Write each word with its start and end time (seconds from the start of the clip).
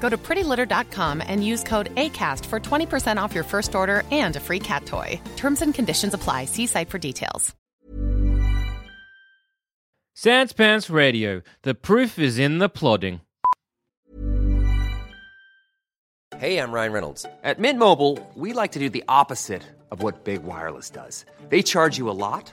Go 0.00 0.08
to 0.08 0.16
prettylitter.com 0.16 1.22
and 1.26 1.44
use 1.44 1.62
code 1.64 1.94
ACAST 1.96 2.46
for 2.46 2.60
20% 2.60 3.20
off 3.20 3.34
your 3.34 3.44
first 3.44 3.74
order 3.74 4.02
and 4.10 4.36
a 4.36 4.40
free 4.40 4.60
cat 4.60 4.86
toy. 4.86 5.20
Terms 5.36 5.62
and 5.62 5.74
conditions 5.74 6.14
apply. 6.14 6.44
See 6.44 6.66
site 6.66 6.90
for 6.90 6.98
details. 6.98 7.54
Sans 10.18 10.50
Pants 10.54 10.88
Radio. 10.88 11.42
The 11.60 11.74
proof 11.74 12.18
is 12.18 12.38
in 12.38 12.56
the 12.56 12.70
plodding. 12.70 13.20
Hey, 16.38 16.58
I'm 16.58 16.72
Ryan 16.72 16.92
Reynolds. 16.92 17.26
At 17.42 17.58
Mint 17.58 17.78
Mobile, 17.78 18.18
we 18.34 18.52
like 18.52 18.72
to 18.72 18.78
do 18.78 18.90
the 18.90 19.04
opposite 19.08 19.62
of 19.90 20.02
what 20.02 20.24
Big 20.24 20.42
Wireless 20.42 20.90
does. 20.90 21.24
They 21.48 21.62
charge 21.62 21.96
you 21.96 22.10
a 22.10 22.18
lot, 22.18 22.52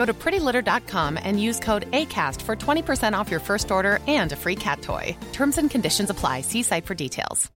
Go 0.00 0.06
to 0.06 0.14
prettylitter.com 0.14 1.18
and 1.22 1.38
use 1.38 1.60
code 1.60 1.84
ACAST 1.90 2.40
for 2.40 2.56
20% 2.56 3.12
off 3.12 3.30
your 3.30 3.38
first 3.38 3.70
order 3.70 3.98
and 4.08 4.32
a 4.32 4.36
free 4.36 4.56
cat 4.56 4.80
toy. 4.80 5.14
Terms 5.34 5.58
and 5.58 5.70
conditions 5.70 6.08
apply. 6.08 6.40
See 6.40 6.62
site 6.62 6.86
for 6.86 6.94
details. 6.94 7.50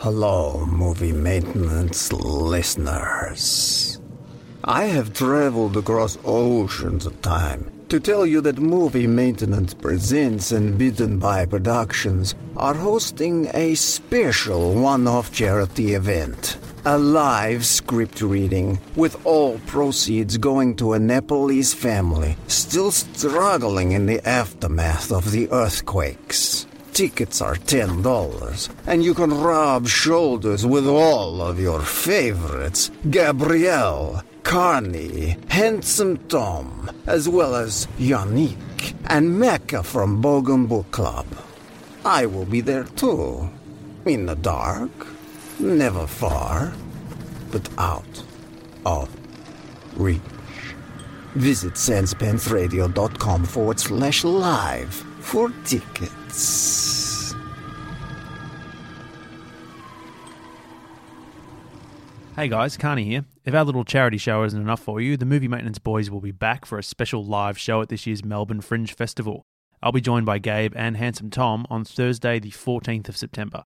Hello, 0.00 0.66
movie 0.66 1.12
maintenance 1.12 2.12
listeners. 2.12 4.00
I 4.64 4.86
have 4.86 5.14
traveled 5.14 5.76
across 5.76 6.18
oceans 6.24 7.06
of 7.06 7.22
time 7.22 7.77
to 7.88 7.98
tell 7.98 8.26
you 8.26 8.40
that 8.42 8.58
Movie 8.58 9.06
Maintenance 9.06 9.72
Presents 9.72 10.52
and 10.52 10.76
Bitten 10.76 11.18
by 11.18 11.46
Productions 11.46 12.34
are 12.56 12.74
hosting 12.74 13.48
a 13.54 13.74
special 13.74 14.74
one 14.74 15.06
off 15.06 15.32
charity 15.32 15.94
event. 15.94 16.58
A 16.84 16.98
live 16.98 17.64
script 17.64 18.20
reading 18.20 18.78
with 18.94 19.24
all 19.24 19.58
proceeds 19.66 20.36
going 20.36 20.76
to 20.76 20.92
a 20.92 20.98
Nepalese 20.98 21.72
family 21.72 22.36
still 22.46 22.90
struggling 22.90 23.92
in 23.92 24.06
the 24.06 24.26
aftermath 24.28 25.10
of 25.10 25.30
the 25.32 25.50
earthquakes. 25.50 26.66
Tickets 26.92 27.40
are 27.40 27.54
$10, 27.54 28.68
and 28.86 29.04
you 29.04 29.14
can 29.14 29.32
rub 29.32 29.86
shoulders 29.86 30.66
with 30.66 30.86
all 30.86 31.40
of 31.40 31.60
your 31.60 31.80
favorites 31.80 32.90
Gabrielle, 33.10 34.22
Carney, 34.48 35.36
Handsome 35.48 36.16
Tom, 36.28 36.90
as 37.06 37.28
well 37.28 37.54
as 37.54 37.86
Yannick 37.98 38.94
and 39.04 39.38
Mecca 39.38 39.82
from 39.82 40.22
Bogan 40.22 40.66
Book 40.66 40.90
Club. 40.90 41.26
I 42.02 42.24
will 42.24 42.46
be 42.46 42.62
there 42.62 42.84
too. 42.84 43.50
In 44.06 44.24
the 44.24 44.36
dark, 44.36 44.90
never 45.60 46.06
far, 46.06 46.72
but 47.52 47.68
out 47.76 48.24
of 48.86 49.14
reach. 49.98 50.22
Visit 51.34 51.74
sanspantsradio.com 51.74 53.44
forward 53.44 53.78
slash 53.78 54.24
live 54.24 54.94
for 55.20 55.52
tickets. 55.66 57.07
Hey 62.38 62.46
guys, 62.46 62.76
Carney 62.76 63.02
here. 63.02 63.24
If 63.44 63.52
our 63.52 63.64
little 63.64 63.82
charity 63.82 64.16
show 64.16 64.44
isn't 64.44 64.60
enough 64.60 64.78
for 64.78 65.00
you, 65.00 65.16
the 65.16 65.24
Movie 65.26 65.48
Maintenance 65.48 65.80
Boys 65.80 66.08
will 66.08 66.20
be 66.20 66.30
back 66.30 66.64
for 66.64 66.78
a 66.78 66.84
special 66.84 67.24
live 67.24 67.58
show 67.58 67.82
at 67.82 67.88
this 67.88 68.06
year's 68.06 68.24
Melbourne 68.24 68.60
Fringe 68.60 68.94
Festival. 68.94 69.44
I'll 69.82 69.90
be 69.90 70.00
joined 70.00 70.24
by 70.24 70.38
Gabe 70.38 70.72
and 70.76 70.96
Handsome 70.96 71.30
Tom 71.30 71.66
on 71.68 71.84
Thursday, 71.84 72.38
the 72.38 72.52
14th 72.52 73.08
of 73.08 73.16
September. 73.16 73.64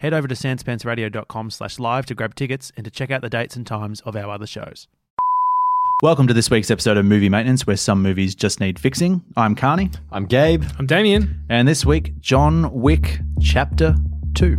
Head 0.00 0.12
over 0.12 0.28
to 0.28 0.34
sanspantsradio.com 0.34 1.50
slash 1.50 1.78
live 1.78 2.04
to 2.04 2.14
grab 2.14 2.34
tickets 2.34 2.70
and 2.76 2.84
to 2.84 2.90
check 2.90 3.10
out 3.10 3.22
the 3.22 3.30
dates 3.30 3.56
and 3.56 3.66
times 3.66 4.02
of 4.02 4.14
our 4.14 4.28
other 4.28 4.46
shows. 4.46 4.86
Welcome 6.02 6.26
to 6.26 6.34
this 6.34 6.50
week's 6.50 6.70
episode 6.70 6.98
of 6.98 7.06
Movie 7.06 7.30
Maintenance, 7.30 7.66
where 7.66 7.78
some 7.78 8.02
movies 8.02 8.34
just 8.34 8.60
need 8.60 8.78
fixing. 8.78 9.24
I'm 9.34 9.54
Carney. 9.54 9.92
I'm 10.12 10.26
Gabe. 10.26 10.64
I'm 10.78 10.84
Damien. 10.84 11.40
And 11.48 11.66
this 11.66 11.86
week, 11.86 12.20
John 12.20 12.70
Wick 12.70 13.20
Chapter 13.40 13.96
2. 14.34 14.58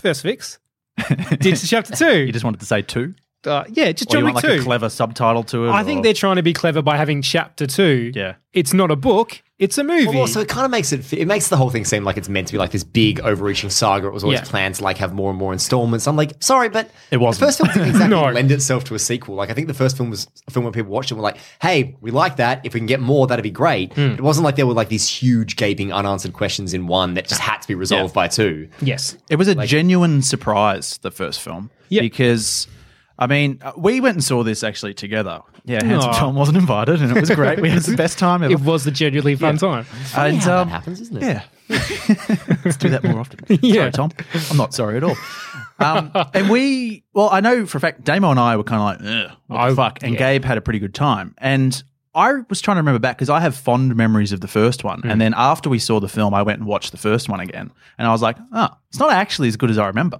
First 0.00 0.22
fix. 0.22 0.58
Did 1.40 1.56
chapter 1.56 1.94
two. 1.94 2.18
You 2.26 2.32
just 2.32 2.44
wanted 2.44 2.60
to 2.60 2.66
say 2.66 2.82
two? 2.82 3.14
Uh, 3.46 3.64
yeah, 3.68 3.92
just 3.92 4.12
Or 4.12 4.18
you 4.18 4.22
John 4.22 4.24
want 4.24 4.34
Wick 4.36 4.44
like 4.44 4.54
two. 4.54 4.60
a 4.60 4.64
clever 4.64 4.88
subtitle 4.88 5.42
to 5.44 5.66
it? 5.66 5.70
I 5.70 5.82
think 5.84 6.00
or- 6.00 6.02
they're 6.04 6.14
trying 6.14 6.36
to 6.36 6.42
be 6.42 6.52
clever 6.52 6.82
by 6.82 6.96
having 6.96 7.22
chapter 7.22 7.66
two. 7.66 8.12
Yeah. 8.14 8.34
it's 8.52 8.72
not 8.74 8.90
a 8.90 8.96
book; 8.96 9.42
it's 9.58 9.78
a 9.78 9.84
movie. 9.84 10.06
Well, 10.08 10.20
also, 10.20 10.40
it 10.40 10.48
kind 10.48 10.64
of 10.64 10.70
makes 10.72 10.92
it. 10.92 11.12
It 11.12 11.26
makes 11.26 11.48
the 11.48 11.56
whole 11.56 11.70
thing 11.70 11.84
seem 11.84 12.02
like 12.04 12.16
it's 12.16 12.28
meant 12.28 12.48
to 12.48 12.52
be 12.52 12.58
like 12.58 12.70
this 12.72 12.82
big, 12.84 13.20
overreaching 13.20 13.70
saga. 13.70 14.08
It 14.08 14.12
was 14.12 14.24
always 14.24 14.40
Yeah. 14.40 14.44
planned 14.46 14.74
to 14.76 14.84
like 14.84 14.96
have 14.98 15.12
more 15.14 15.30
and 15.30 15.38
more 15.38 15.52
installments. 15.52 16.06
I'm 16.08 16.16
like, 16.16 16.32
sorry, 16.42 16.68
but 16.68 16.90
It 17.10 17.18
wasn't. 17.18 17.40
The 17.40 17.46
first 17.46 17.58
film 17.58 17.68
didn't 17.72 17.88
exactly 17.90 18.08
No. 18.16 18.30
lend 18.30 18.50
itself 18.50 18.84
to 18.84 18.94
a 18.94 18.98
sequel. 18.98 19.36
Like, 19.36 19.50
I 19.50 19.54
think 19.54 19.68
the 19.68 19.74
first 19.74 19.96
film 19.96 20.10
was 20.10 20.26
a 20.48 20.50
film 20.50 20.64
where 20.64 20.72
people 20.72 20.90
watched 20.90 21.10
it 21.10 21.14
and 21.14 21.18
were 21.22 21.28
like, 21.28 21.36
"Hey, 21.62 21.96
we 22.00 22.10
like 22.10 22.36
that. 22.36 22.60
If 22.64 22.74
we 22.74 22.80
can 22.80 22.86
get 22.86 23.00
more, 23.00 23.26
that'd 23.28 23.42
be 23.42 23.50
great." 23.50 23.92
Hmm. 23.94 24.00
It 24.12 24.20
wasn't 24.22 24.44
like 24.44 24.56
there 24.56 24.66
were 24.66 24.74
like 24.74 24.88
these 24.88 25.06
huge, 25.08 25.56
gaping, 25.56 25.92
unanswered 25.92 26.32
questions 26.32 26.74
in 26.74 26.86
one 26.88 27.14
that 27.14 27.28
just 27.28 27.40
had 27.40 27.58
to 27.62 27.68
be 27.68 27.74
resolved 27.74 28.12
by 28.12 28.26
two. 28.28 28.68
yes, 28.82 29.16
It 29.30 29.36
was 29.36 29.46
a 29.48 29.54
genuine 29.66 30.22
surprise, 30.22 30.98
the 31.02 31.10
first 31.10 31.40
film. 31.40 31.70
Yeah. 31.88 32.00
Because, 32.02 32.66
I 33.20 33.26
mean, 33.26 33.58
uh, 33.62 33.72
we 33.76 34.00
went 34.00 34.16
and 34.16 34.24
saw 34.24 34.42
this 34.42 34.64
actually 34.64 34.94
together. 34.94 35.42
Yeah, 35.66 35.84
Handsome 35.84 36.10
Aw. 36.10 36.18
Tom 36.18 36.34
wasn't 36.36 36.56
invited, 36.56 37.02
and 37.02 37.14
it 37.14 37.20
was 37.20 37.30
great. 37.30 37.60
We 37.60 37.68
had 37.68 37.82
the 37.82 37.96
best 37.96 38.18
time 38.18 38.42
ever. 38.42 38.52
it 38.54 38.60
was 38.60 38.86
a 38.86 38.90
genuinely 38.90 39.36
fun 39.36 39.58
time. 39.58 39.84
Funny 39.84 40.34
And, 40.36 40.38
how 40.38 40.62
um, 40.62 40.68
that 40.68 40.72
happens, 40.74 41.00
isn't 41.02 41.18
it? 41.18 41.22
Yeah. 41.22 41.42
Let's 42.64 42.78
do 42.78 42.88
that 42.88 43.04
more 43.04 43.20
often. 43.20 43.40
Yeah. 43.62 43.90
Sorry, 43.90 43.92
Tom. 43.92 44.10
I'm 44.50 44.56
not 44.56 44.72
sorry 44.74 44.96
at 44.96 45.04
all. 45.04 45.16
Um, 45.78 46.10
and 46.34 46.48
we, 46.50 47.04
well, 47.12 47.28
I 47.30 47.40
know 47.40 47.66
for 47.66 47.78
a 47.78 47.80
fact, 47.80 48.04
Damo 48.04 48.30
and 48.30 48.40
I 48.40 48.56
were 48.56 48.64
kind 48.64 48.98
of 48.98 49.04
like, 49.06 49.30
Ugh, 49.30 49.36
what 49.48 49.60
I- 49.60 49.74
fuck? 49.74 50.02
And 50.02 50.14
yeah. 50.14 50.18
Gabe 50.18 50.44
had 50.44 50.56
a 50.58 50.60
pretty 50.62 50.78
good 50.78 50.94
time. 50.94 51.34
And 51.38 51.82
I 52.14 52.32
was 52.48 52.60
trying 52.60 52.76
to 52.76 52.80
remember 52.80 52.98
back 52.98 53.16
because 53.18 53.30
I 53.30 53.40
have 53.40 53.54
fond 53.54 53.94
memories 53.94 54.32
of 54.32 54.40
the 54.40 54.48
first 54.48 54.82
one. 54.82 55.02
Mm. 55.02 55.12
And 55.12 55.20
then 55.20 55.34
after 55.36 55.68
we 55.70 55.78
saw 55.78 56.00
the 56.00 56.08
film, 56.08 56.34
I 56.34 56.42
went 56.42 56.58
and 56.58 56.66
watched 56.66 56.90
the 56.90 56.98
first 56.98 57.28
one 57.28 57.38
again. 57.40 57.70
And 57.98 58.08
I 58.08 58.10
was 58.12 58.22
like, 58.22 58.36
oh, 58.52 58.68
it's 58.88 58.98
not 58.98 59.12
actually 59.12 59.48
as 59.48 59.56
good 59.56 59.70
as 59.70 59.78
I 59.78 59.86
remember. 59.86 60.18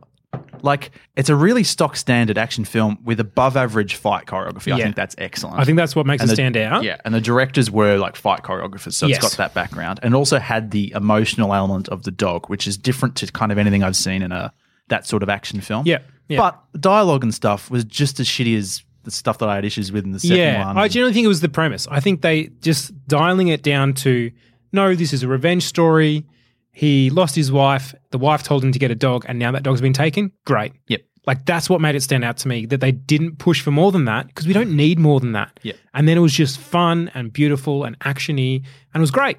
Like, 0.62 0.90
it's 1.16 1.30
a 1.30 1.34
really 1.34 1.64
stock 1.64 1.96
standard 1.96 2.36
action 2.36 2.64
film 2.66 2.98
with 3.02 3.18
above 3.18 3.56
average 3.56 3.94
fight 3.94 4.26
choreography. 4.26 4.72
I 4.72 4.76
Yeah. 4.76 4.84
think 4.84 4.96
that's 4.96 5.14
excellent. 5.16 5.58
I 5.58 5.64
think 5.64 5.76
that's 5.76 5.96
what 5.96 6.04
makes 6.06 6.22
it 6.22 6.26
the- 6.26 6.34
stand 6.34 6.56
out. 6.56 6.82
Yeah, 6.84 6.96
and 7.04 7.14
the 7.14 7.20
directors 7.20 7.70
were 7.70 7.96
like 7.96 8.14
fight 8.14 8.42
choreographers, 8.42 8.92
so 8.92 9.06
Yes. 9.06 9.16
it's 9.16 9.24
got 9.26 9.36
that 9.38 9.54
background, 9.54 10.00
and 10.02 10.14
also 10.14 10.38
had 10.38 10.70
the 10.70 10.92
emotional 10.94 11.54
element 11.54 11.88
of 11.88 12.02
the 12.02 12.10
dog, 12.10 12.48
which 12.50 12.66
is 12.66 12.76
different 12.76 13.16
to 13.16 13.26
kind 13.32 13.50
of 13.52 13.58
anything 13.58 13.82
I've 13.82 13.96
seen 13.96 14.20
in 14.22 14.32
a 14.32 14.52
that 14.88 15.06
sort 15.06 15.22
of 15.22 15.28
action 15.30 15.60
film. 15.60 15.84
Yeah, 15.86 15.98
yeah. 16.28 16.36
but 16.38 16.60
the 16.72 16.78
dialogue 16.78 17.22
and 17.22 17.32
stuff 17.34 17.70
was 17.70 17.84
just 17.84 18.20
as 18.20 18.26
shitty 18.26 18.56
as 18.58 18.82
the 19.04 19.10
stuff 19.10 19.38
that 19.38 19.48
I 19.48 19.54
had 19.54 19.64
issues 19.64 19.90
with 19.92 20.04
in 20.04 20.12
the 20.12 20.18
second 20.20 20.36
yeah, 20.36 20.66
one. 20.66 20.76
I 20.76 20.88
genuinely 20.88 21.14
think 21.14 21.24
it 21.24 21.28
was 21.28 21.40
the 21.40 21.48
premise. 21.48 21.88
I 21.90 22.00
think 22.00 22.20
they 22.20 22.50
just 22.60 22.92
dialing 23.08 23.48
it 23.48 23.62
down 23.62 23.94
to 23.94 24.30
no, 24.72 24.94
this 24.94 25.12
is 25.14 25.22
a 25.22 25.28
revenge 25.28 25.62
story. 25.62 26.26
He 26.72 27.10
lost 27.10 27.34
his 27.34 27.50
wife. 27.50 27.94
The 28.10 28.18
wife 28.18 28.42
told 28.42 28.64
him 28.64 28.72
to 28.72 28.78
get 28.78 28.90
a 28.90 28.94
dog, 28.94 29.24
and 29.28 29.38
now 29.38 29.52
that 29.52 29.62
dog's 29.62 29.80
been 29.80 29.92
taken. 29.92 30.32
Great. 30.44 30.72
Yep. 30.88 31.02
Like 31.26 31.44
that's 31.44 31.68
what 31.68 31.80
made 31.80 31.94
it 31.94 32.02
stand 32.02 32.24
out 32.24 32.38
to 32.38 32.48
me 32.48 32.66
that 32.66 32.80
they 32.80 32.92
didn't 32.92 33.38
push 33.38 33.60
for 33.60 33.70
more 33.70 33.92
than 33.92 34.06
that 34.06 34.26
because 34.28 34.46
we 34.46 34.52
don't 34.52 34.74
need 34.74 34.98
more 34.98 35.20
than 35.20 35.32
that. 35.32 35.60
Yep. 35.62 35.76
And 35.94 36.08
then 36.08 36.16
it 36.16 36.20
was 36.20 36.32
just 36.32 36.58
fun 36.58 37.10
and 37.14 37.32
beautiful 37.32 37.84
and 37.84 37.98
actiony 38.00 38.64
and 38.94 38.96
it 38.96 39.00
was 39.00 39.10
great. 39.10 39.36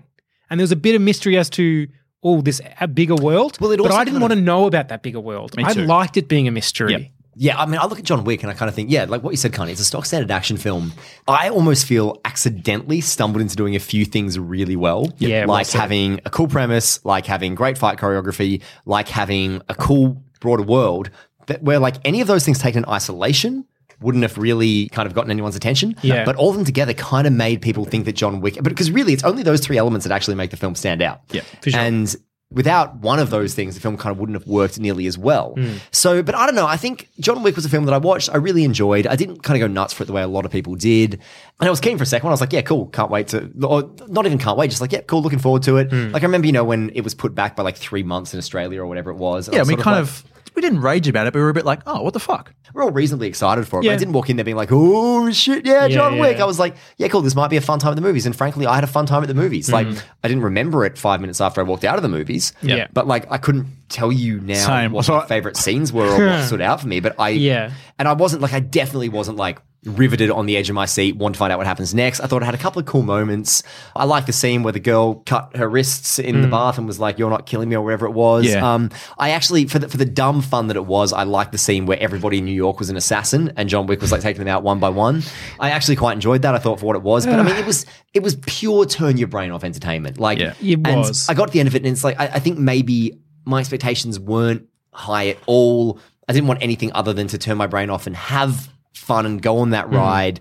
And 0.50 0.60
there 0.60 0.64
was 0.64 0.72
a 0.72 0.76
bit 0.78 0.96
of 0.96 1.02
mystery 1.02 1.38
as 1.38 1.50
to 1.52 1.88
oh 2.24 2.42
this 2.42 2.62
a 2.80 2.88
bigger 2.88 3.16
world. 3.16 3.58
Well, 3.60 3.72
it 3.72 3.82
but 3.82 3.92
I 3.92 4.04
didn't 4.04 4.22
want 4.22 4.32
to 4.32 4.40
know 4.40 4.68
about 4.68 4.90
that 4.90 5.02
bigger 5.02 5.20
world. 5.20 5.58
Me 5.58 5.64
I 5.64 5.72
liked 5.74 6.18
it 6.18 6.28
being 6.28 6.48
a 6.48 6.52
mystery. 6.52 6.92
Yep. 6.92 7.02
Yeah, 7.36 7.58
I 7.58 7.66
mean, 7.66 7.80
I 7.80 7.86
look 7.86 7.98
at 7.98 8.06
John 8.06 8.24
Wick 8.26 8.44
and 8.44 8.52
I 8.52 8.54
kind 8.54 8.68
of 8.68 8.76
think, 8.76 8.92
yeah, 8.92 9.06
like 9.06 9.24
what 9.24 9.32
you 9.32 9.38
said, 9.38 9.54
Carney, 9.54 9.72
it's 9.72 9.80
a 9.80 9.86
stock 9.86 10.06
standard 10.06 10.32
action 10.32 10.58
film. 10.58 10.92
I 11.28 11.50
almost 11.50 11.86
feel 11.86 12.20
accidentally 12.26 13.00
stumbled 13.00 13.42
into 13.42 13.56
doing 13.56 13.76
a 13.76 13.80
few 13.80 14.04
things 14.04 14.38
really 14.38 14.76
well. 14.76 15.14
Yeah, 15.18 15.46
like 15.46 15.68
said. 15.68 15.80
having 15.80 16.20
a 16.26 16.30
cool 16.30 16.48
premise, 16.48 17.04
like 17.06 17.26
having 17.26 17.56
great 17.56 17.78
fight 17.78 17.98
choreography, 17.98 18.62
like 18.86 19.08
having 19.08 19.62
a 19.70 19.76
cool 19.76 20.22
broader 20.42 20.64
world 20.64 21.10
that 21.48 21.64
where 21.64 21.80
like 21.80 21.96
any 22.04 22.20
of 22.22 22.28
those 22.28 22.44
things 22.44 22.60
taken 22.60 22.84
in 22.84 22.90
isolation 22.90 23.66
wouldn't 24.02 24.24
have 24.24 24.38
really 24.38 24.90
kind 24.90 25.08
of 25.08 25.14
gotten 25.14 25.32
anyone's 25.32 25.56
attention. 25.56 25.96
Yeah. 26.02 26.26
But 26.26 26.36
all 26.36 26.50
of 26.50 26.56
them 26.56 26.66
together 26.66 26.94
kind 26.94 27.28
of 27.28 27.34
made 27.34 27.62
people 27.62 27.86
think 27.86 28.06
that 28.06 28.14
John 28.14 28.42
Wick, 28.42 28.56
but 28.56 28.64
because 28.64 28.92
really 28.92 29.14
it's 29.14 29.24
only 29.24 29.44
those 29.44 29.62
three 29.62 29.78
elements 29.78 30.06
that 30.06 30.14
actually 30.14 30.36
make 30.36 30.52
the 30.52 30.58
film 30.58 30.76
stand 30.76 31.02
out. 31.02 31.22
Yeah, 31.32 31.42
for 31.62 31.70
sure. 31.70 31.80
And 31.80 32.14
without 32.52 32.98
one 32.98 33.18
of 33.20 33.30
those 33.30 33.54
things, 33.54 33.76
the 33.76 33.82
film 33.82 33.98
kind 33.98 34.12
of 34.12 34.20
wouldn't 34.20 34.38
have 34.38 34.48
worked 34.48 34.80
nearly 34.80 35.08
as 35.08 35.18
well. 35.18 35.54
Hmm. 35.56 35.78
So, 35.92 36.22
but 36.22 36.36
I 36.36 36.46
don't 36.46 36.56
know. 36.56 36.68
I 36.68 36.78
think 36.78 37.10
John 37.20 37.42
Wick 37.44 37.56
was 37.56 37.66
a 37.66 37.70
film 37.70 37.86
that 37.86 37.94
I 37.94 37.98
watched. 37.98 38.30
I 38.30 38.38
really 38.38 38.64
enjoyed. 38.64 39.08
I 39.08 39.16
didn't 39.16 39.42
kind 39.44 39.62
of 39.62 39.68
go 39.68 39.72
nuts 39.72 39.94
for 39.94 40.04
it 40.04 40.08
the 40.08 40.14
way 40.14 40.22
a 40.22 40.28
lot 40.28 40.46
of 40.46 40.52
people 40.52 40.76
did. 40.76 41.14
And 41.14 41.68
I 41.68 41.70
was 41.70 41.80
keen 41.80 41.98
for 41.98 42.04
a 42.04 42.08
second 42.08 42.26
one. 42.26 42.32
I 42.32 42.34
was 42.34 42.42
like, 42.42 42.54
yeah, 42.54 42.62
cool. 42.62 42.88
Can't 42.88 43.10
wait 43.10 43.30
to, 43.30 43.50
or 43.64 43.90
not 44.08 44.26
even 44.26 44.38
can't 44.38 44.58
wait. 44.58 44.70
Just 44.70 44.82
like, 44.82 44.92
yeah, 44.92 45.02
cool. 45.02 45.22
Looking 45.22 45.40
forward 45.40 45.64
to 45.64 45.78
it. 45.78 45.90
Hmm. 45.92 46.12
Like 46.12 46.24
I 46.24 46.26
remember, 46.26 46.48
you 46.48 46.54
know, 46.54 46.64
when 46.64 46.90
it 46.94 47.02
was 47.02 47.14
put 47.14 47.34
back 47.34 47.56
by 47.56 47.64
like 47.64 47.78
three 47.78 48.04
months 48.04 48.34
in 48.34 48.38
Australia 48.38 48.82
or 48.82 48.86
whatever 48.88 49.12
it 49.12 49.18
was. 49.18 49.48
I 49.48 49.54
yeah, 49.54 49.60
was 49.60 49.68
we 49.70 49.76
kind 49.76 49.96
like- 49.96 50.02
of 50.04 50.26
we 50.56 50.62
didn't 50.62 50.82
rage 50.82 51.08
about 51.08 51.28
it, 51.28 51.34
but 51.34 51.40
we 51.40 51.44
were 51.44 51.50
a 51.50 51.54
bit 51.54 51.66
like, 51.66 51.82
oh, 51.88 52.02
what 52.02 52.14
the 52.14 52.20
fuck? 52.20 52.54
we're 52.74 52.84
all 52.84 52.92
reasonably 52.92 53.28
excited 53.28 53.68
for 53.68 53.80
it. 53.80 53.82
But 53.82 53.88
Yeah. 53.88 53.94
I 53.94 53.98
didn't 53.98 54.14
walk 54.14 54.30
in 54.30 54.38
there 54.38 54.46
being 54.46 54.56
like, 54.56 54.70
oh 54.72 55.30
shit, 55.32 55.66
yeah, 55.66 55.82
Yeah, 55.88 55.88
John 55.90 56.20
Wick. 56.20 56.38
yeah. 56.38 56.44
I 56.44 56.46
was 56.48 56.58
like, 56.58 56.78
yeah, 56.96 57.10
cool. 57.10 57.22
This 57.22 57.36
might 57.36 57.50
be 57.50 57.58
a 57.58 57.62
fun 57.62 57.80
time 57.80 57.92
at 57.92 57.96
the 57.96 58.02
movies. 58.02 58.26
And 58.26 58.34
frankly, 58.34 58.66
I 58.66 58.76
had 58.76 58.86
a 58.86 58.88
fun 58.88 59.06
time 59.06 59.22
at 59.24 59.28
the 59.28 59.34
movies. 59.34 59.70
Like, 59.70 59.88
I 60.24 60.28
didn't 60.30 60.44
remember 60.44 60.86
it 60.86 60.98
five 60.98 61.20
minutes 61.20 61.42
after 61.42 61.60
I 61.60 61.66
walked 61.66 61.84
out 61.84 61.98
of 61.98 62.02
the 62.02 62.08
movies. 62.08 62.54
Mm. 62.64 62.70
Yeah. 62.70 62.88
But 62.94 63.08
like, 63.08 63.30
I 63.30 63.38
couldn't 63.40 63.68
tell 63.90 64.10
you 64.10 64.40
now 64.40 64.66
Same. 64.66 64.94
what 64.94 65.04
So 65.04 65.16
my 65.18 65.24
I- 65.24 65.28
favorite 65.28 65.58
scenes 65.58 65.92
were 65.92 66.08
or 66.08 66.26
what 66.28 66.44
stood 66.48 66.62
out 66.62 66.80
for 66.80 66.88
me. 66.88 67.02
But 67.02 67.16
I, 67.20 67.30
Yeah. 67.32 67.72
and 68.00 68.08
I 68.08 68.14
wasn't 68.14 68.42
like, 68.42 68.54
I 68.54 68.62
definitely 68.62 69.10
wasn't 69.10 69.36
like 69.36 69.60
riveted 69.84 70.30
on 70.30 70.46
the 70.46 70.58
edge 70.58 70.70
of 70.70 70.76
my 70.76 70.86
seat, 70.86 71.16
want 71.16 71.34
to 71.34 71.40
find 71.40 71.52
out 71.52 71.58
what 71.58 71.66
happens 71.66 71.94
next. 71.94 72.20
I 72.20 72.28
thought 72.28 72.44
it 72.44 72.46
had 72.46 72.54
a 72.54 72.60
couple 72.60 72.80
of 72.80 72.86
cool 72.86 73.02
moments. 73.02 73.64
I 73.96 74.06
like 74.06 74.28
the 74.28 74.34
scene 74.34 74.62
where 74.62 74.74
the 74.74 74.80
girl 74.80 75.16
cut 75.26 75.56
her 75.56 75.68
wrists 75.68 76.20
in 76.20 76.42
the 76.42 76.48
bath 76.48 76.78
and 76.78 76.86
was 76.86 77.00
like, 77.00 77.18
"You're 77.18 77.32
not 77.32 77.46
killing 77.48 77.70
me" 77.70 77.76
or 77.76 77.84
whatever 77.84 78.06
it 78.06 78.12
was. 78.12 78.46
Yeah. 78.46 78.74
Um, 78.74 78.92
I 79.18 79.32
actually, 79.32 79.66
for 79.66 79.80
the 79.80 79.90
for 79.90 79.98
the 79.98 80.06
dumb 80.06 80.42
fun 80.42 80.68
that 80.68 80.78
it 80.78 80.86
was, 80.86 81.14
I 81.14 81.24
liked 81.24 81.52
the 81.52 81.58
scene 81.58 81.86
where 81.88 82.00
everybody 82.00 82.38
in 82.38 82.46
New 82.46 82.52
York 82.52 82.78
was 82.78 82.90
an 82.90 82.98
assassin 82.98 83.54
and 83.58 83.70
John 83.70 83.88
Wick 83.88 84.02
was 84.02 84.12
like 84.12 84.22
taking 84.22 84.40
them 84.40 84.48
out 84.48 84.62
one 84.64 84.80
by 84.80 84.90
one. 84.90 85.24
I 85.60 85.72
actually 85.72 85.96
quite 85.96 86.14
enjoyed 86.14 86.44
that. 86.44 86.54
I 86.54 86.60
thought 86.60 86.80
for 86.80 86.86
what 86.86 86.96
it 86.96 87.02
was, 87.02 87.26
but 87.26 87.40
I 87.40 87.44
mean, 87.44 87.56
it 87.56 87.66
was 87.66 87.86
it 88.14 88.22
was 88.22 88.36
pure 88.36 88.86
turn 88.86 89.18
your 89.18 89.28
brain 89.28 89.52
off 89.52 89.64
entertainment. 89.64 90.20
Like, 90.20 90.38
Yeah. 90.38 90.54
It 90.62 90.80
and 90.86 91.00
was. 91.00 91.28
I 91.28 91.34
got 91.34 91.48
to 91.48 91.54
the 91.54 91.60
end 91.60 91.68
of 91.68 91.76
it, 91.76 91.80
and 91.80 91.88
it's 91.88 92.04
like 92.04 92.20
I, 92.20 92.26
I 92.28 92.40
think 92.40 92.60
maybe 92.60 93.20
my 93.46 93.60
expectations 93.60 94.20
weren't 94.20 94.68
high 94.94 95.30
at 95.30 95.38
all. 95.48 96.00
I 96.30 96.34
didn't 96.34 96.48
want 96.48 96.62
anything 96.62 96.92
other 96.94 97.14
than 97.14 97.28
to 97.30 97.38
turn 97.38 97.58
my 97.58 97.68
brain 97.68 97.90
off 97.90 98.06
and 98.06 98.16
have 98.16 98.70
fun 98.94 99.26
and 99.26 99.42
go 99.42 99.60
on 99.60 99.72
that 99.72 99.88
Hmm. 99.88 99.96
ride. 99.96 100.40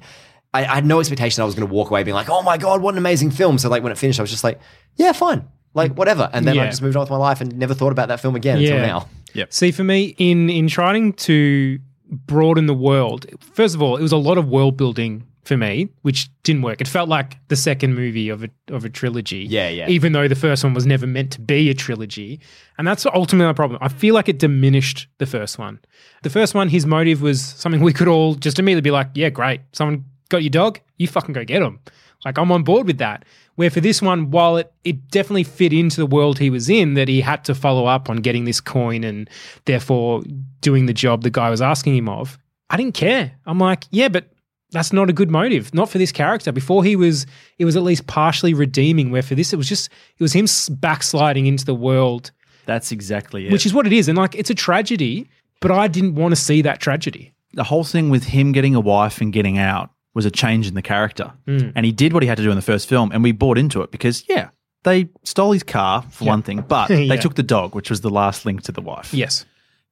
I, 0.52 0.62
I 0.64 0.74
had 0.76 0.84
no 0.84 0.98
expectation 1.00 1.42
I 1.42 1.44
was 1.44 1.54
going 1.54 1.68
to 1.68 1.72
walk 1.72 1.90
away 1.90 2.02
being 2.02 2.14
like, 2.14 2.28
"Oh 2.28 2.42
my 2.42 2.58
god, 2.58 2.82
what 2.82 2.94
an 2.94 2.98
amazing 2.98 3.30
film!" 3.30 3.56
So 3.58 3.68
like 3.68 3.82
when 3.82 3.92
it 3.92 3.98
finished, 3.98 4.18
I 4.18 4.22
was 4.22 4.30
just 4.30 4.42
like, 4.44 4.58
"Yeah, 4.96 5.12
fine, 5.12 5.46
like 5.74 5.94
whatever." 5.96 6.28
And 6.32 6.44
then 6.46 6.58
I 6.58 6.66
just 6.66 6.82
moved 6.82 6.96
on 6.96 7.02
with 7.02 7.10
my 7.10 7.16
life 7.16 7.40
and 7.40 7.56
never 7.56 7.74
thought 7.74 7.92
about 7.92 8.08
that 8.08 8.20
film 8.20 8.34
again 8.34 8.58
until 8.58 8.78
now. 8.78 9.06
Yeah. 9.32 9.44
now. 9.44 9.46
See, 9.50 9.70
for 9.70 9.84
me, 9.84 10.14
in 10.18 10.50
in 10.50 10.66
trying 10.66 11.12
to 11.14 11.78
broaden 12.10 12.66
the 12.66 12.74
world, 12.74 13.26
first 13.54 13.76
of 13.76 13.82
all, 13.82 13.96
it 13.96 14.02
was 14.02 14.10
a 14.12 14.16
lot 14.16 14.38
of 14.38 14.48
world 14.48 14.76
building 14.76 15.24
for 15.44 15.56
me, 15.56 15.88
which 16.02 16.28
didn't 16.42 16.62
work. 16.62 16.80
It 16.80 16.88
felt 16.88 17.08
like 17.08 17.38
the 17.48 17.56
second 17.56 17.94
movie 17.94 18.28
of 18.28 18.44
a 18.44 18.50
of 18.68 18.84
a 18.84 18.90
trilogy. 18.90 19.46
Yeah, 19.48 19.68
yeah. 19.68 19.88
Even 19.88 20.12
though 20.12 20.28
the 20.28 20.34
first 20.34 20.62
one 20.62 20.74
was 20.74 20.86
never 20.86 21.06
meant 21.06 21.32
to 21.32 21.40
be 21.40 21.70
a 21.70 21.74
trilogy, 21.74 22.40
and 22.78 22.86
that's 22.86 23.06
ultimately 23.06 23.46
my 23.46 23.52
problem. 23.52 23.78
I 23.82 23.88
feel 23.88 24.14
like 24.14 24.28
it 24.28 24.38
diminished 24.38 25.08
the 25.18 25.26
first 25.26 25.58
one. 25.58 25.80
The 26.22 26.30
first 26.30 26.54
one, 26.54 26.68
his 26.68 26.86
motive 26.86 27.22
was 27.22 27.42
something 27.42 27.80
we 27.80 27.92
could 27.92 28.08
all 28.08 28.34
just 28.34 28.58
immediately 28.58 28.82
be 28.82 28.90
like, 28.90 29.08
"Yeah, 29.14 29.30
great. 29.30 29.62
Someone 29.72 30.04
got 30.28 30.42
your 30.42 30.50
dog. 30.50 30.80
You 30.98 31.08
fucking 31.08 31.32
go 31.32 31.44
get 31.44 31.62
him." 31.62 31.80
Like 32.24 32.38
I'm 32.38 32.52
on 32.52 32.62
board 32.62 32.86
with 32.86 32.98
that. 32.98 33.24
Where 33.54 33.70
for 33.70 33.80
this 33.80 34.00
one, 34.00 34.30
while 34.30 34.56
it, 34.56 34.72
it 34.84 35.08
definitely 35.10 35.44
fit 35.44 35.72
into 35.72 35.96
the 35.96 36.06
world 36.06 36.38
he 36.38 36.50
was 36.50 36.68
in, 36.68 36.94
that 36.94 37.08
he 37.08 37.20
had 37.20 37.44
to 37.44 37.54
follow 37.54 37.86
up 37.86 38.08
on 38.08 38.18
getting 38.18 38.44
this 38.44 38.60
coin 38.60 39.04
and 39.04 39.28
therefore 39.64 40.22
doing 40.60 40.86
the 40.86 40.94
job 40.94 41.22
the 41.22 41.30
guy 41.30 41.50
was 41.50 41.60
asking 41.60 41.96
him 41.96 42.08
of, 42.08 42.38
I 42.70 42.76
didn't 42.76 42.94
care. 42.94 43.32
I'm 43.46 43.58
like, 43.58 43.84
yeah, 43.90 44.08
but 44.08 44.30
that's 44.72 44.92
not 44.92 45.10
a 45.10 45.12
good 45.12 45.30
motive. 45.30 45.72
Not 45.74 45.88
for 45.90 45.98
this 45.98 46.12
character. 46.12 46.52
Before 46.52 46.84
he 46.84 46.96
was, 46.96 47.26
it 47.58 47.64
was 47.64 47.76
at 47.76 47.82
least 47.82 48.06
partially 48.06 48.54
redeeming. 48.54 49.10
Where 49.10 49.22
for 49.22 49.34
this, 49.34 49.52
it 49.52 49.56
was 49.56 49.68
just, 49.68 49.88
it 50.18 50.22
was 50.22 50.32
him 50.32 50.46
backsliding 50.78 51.46
into 51.46 51.64
the 51.64 51.74
world, 51.74 52.30
That's 52.66 52.92
exactly 52.92 53.46
it. 53.46 53.52
which 53.52 53.66
is 53.66 53.74
what 53.74 53.86
it 53.86 53.92
is. 53.92 54.08
And 54.08 54.16
like, 54.18 54.34
it's 54.34 54.50
a 54.50 54.54
tragedy, 54.54 55.28
but 55.60 55.70
I 55.70 55.88
didn't 55.88 56.14
want 56.14 56.32
to 56.32 56.36
see 56.40 56.62
that 56.62 56.80
tragedy. 56.80 57.32
the 57.52 57.64
whole 57.64 57.84
thing 57.84 58.10
with 58.10 58.24
him 58.24 58.52
getting 58.52 58.74
a 58.76 58.80
wife 58.80 59.20
and 59.20 59.32
getting 59.32 59.58
out 59.58 59.90
was 60.14 60.24
a 60.24 60.30
change 60.30 60.66
in 60.68 60.74
the 60.74 60.82
character. 60.82 61.32
Hmm. 61.46 61.70
And 61.74 61.84
he 61.86 61.92
did 61.92 62.12
what 62.12 62.22
he 62.22 62.28
had 62.28 62.36
to 62.38 62.42
do 62.44 62.50
in 62.50 62.56
the 62.56 62.62
first 62.62 62.88
film, 62.88 63.10
and 63.12 63.22
we 63.22 63.32
bought 63.32 63.58
into 63.58 63.82
it 63.82 63.90
because, 63.90 64.24
yeah, 64.28 64.50
they 64.84 65.08
stole 65.24 65.52
his 65.52 65.62
car 65.62 66.02
for 66.10 66.24
one 66.26 66.42
thing, 66.42 66.62
but 66.66 66.90
Yeah. 66.90 67.08
they 67.08 67.16
took 67.16 67.34
the 67.34 67.42
dog, 67.42 67.74
which 67.74 67.90
was 67.90 68.00
the 68.02 68.10
last 68.10 68.46
link 68.46 68.62
to 68.62 68.72
the 68.72 68.80
wife. 68.80 69.12
Yes. 69.12 69.44